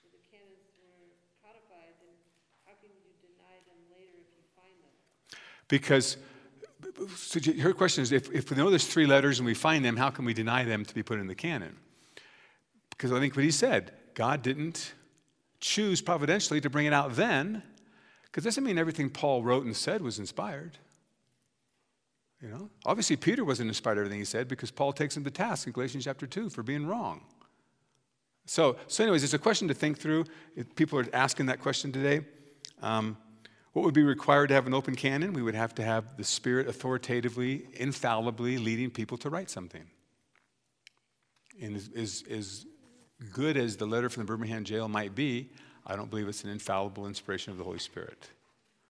that 0.00 0.10
the 0.16 0.22
canons 0.32 0.64
were 0.80 1.12
codified, 1.44 1.92
then 2.00 2.16
how 2.64 2.72
can 2.80 2.88
you 2.88 3.12
deny 3.20 3.60
them 3.68 3.80
later 3.92 4.16
if 4.16 4.32
you 4.32 4.44
find 4.56 4.72
them? 4.80 4.94
Because 5.74 6.18
so 7.16 7.40
her 7.58 7.72
question 7.72 8.02
is 8.02 8.12
if, 8.12 8.30
if 8.30 8.48
we 8.48 8.56
know 8.56 8.70
there's 8.70 8.86
three 8.86 9.06
letters 9.06 9.40
and 9.40 9.46
we 9.46 9.54
find 9.54 9.84
them, 9.84 9.96
how 9.96 10.08
can 10.08 10.24
we 10.24 10.32
deny 10.32 10.62
them 10.62 10.84
to 10.84 10.94
be 10.94 11.02
put 11.02 11.18
in 11.18 11.26
the 11.26 11.34
canon? 11.34 11.74
Because 12.90 13.10
I 13.10 13.18
think 13.18 13.34
what 13.34 13.44
he 13.44 13.50
said, 13.50 13.90
God 14.14 14.40
didn't 14.40 14.94
choose 15.58 16.00
providentially 16.00 16.60
to 16.60 16.70
bring 16.70 16.86
it 16.86 16.92
out 16.92 17.16
then, 17.16 17.64
because 18.22 18.44
doesn't 18.44 18.62
mean 18.62 18.78
everything 18.78 19.10
Paul 19.10 19.42
wrote 19.42 19.64
and 19.64 19.76
said 19.76 20.00
was 20.00 20.20
inspired. 20.20 20.78
You 22.40 22.50
know, 22.50 22.70
obviously 22.86 23.16
Peter 23.16 23.44
wasn't 23.44 23.66
inspired 23.66 23.98
everything 23.98 24.20
he 24.20 24.24
said 24.24 24.46
because 24.46 24.70
Paul 24.70 24.92
takes 24.92 25.16
him 25.16 25.24
to 25.24 25.30
task 25.32 25.66
in 25.66 25.72
Galatians 25.72 26.04
chapter 26.04 26.28
two 26.28 26.50
for 26.50 26.62
being 26.62 26.86
wrong. 26.86 27.22
So, 28.46 28.76
so 28.86 29.02
anyways, 29.02 29.24
it's 29.24 29.34
a 29.34 29.40
question 29.40 29.66
to 29.66 29.74
think 29.74 29.98
through. 29.98 30.26
People 30.76 31.00
are 31.00 31.06
asking 31.12 31.46
that 31.46 31.60
question 31.60 31.90
today. 31.90 32.20
Um, 32.80 33.16
what 33.74 33.84
would 33.84 33.94
be 33.94 34.04
required 34.04 34.46
to 34.48 34.54
have 34.54 34.68
an 34.68 34.72
open 34.72 34.94
canon? 34.94 35.32
We 35.32 35.42
would 35.42 35.56
have 35.56 35.74
to 35.74 35.82
have 35.82 36.16
the 36.16 36.24
Spirit 36.24 36.68
authoritatively, 36.68 37.66
infallibly 37.74 38.56
leading 38.56 38.88
people 38.90 39.18
to 39.18 39.28
write 39.28 39.50
something. 39.50 39.84
And 41.60 41.76
as, 41.76 41.90
as, 41.94 42.24
as 42.30 42.66
good 43.32 43.56
as 43.56 43.76
the 43.76 43.86
letter 43.86 44.08
from 44.08 44.22
the 44.22 44.26
Birmingham 44.28 44.62
jail 44.62 44.88
might 44.88 45.16
be, 45.16 45.50
I 45.84 45.96
don't 45.96 46.08
believe 46.08 46.28
it's 46.28 46.44
an 46.44 46.50
infallible 46.50 47.08
inspiration 47.08 47.50
of 47.50 47.58
the 47.58 47.64
Holy 47.64 47.80
Spirit. 47.80 48.30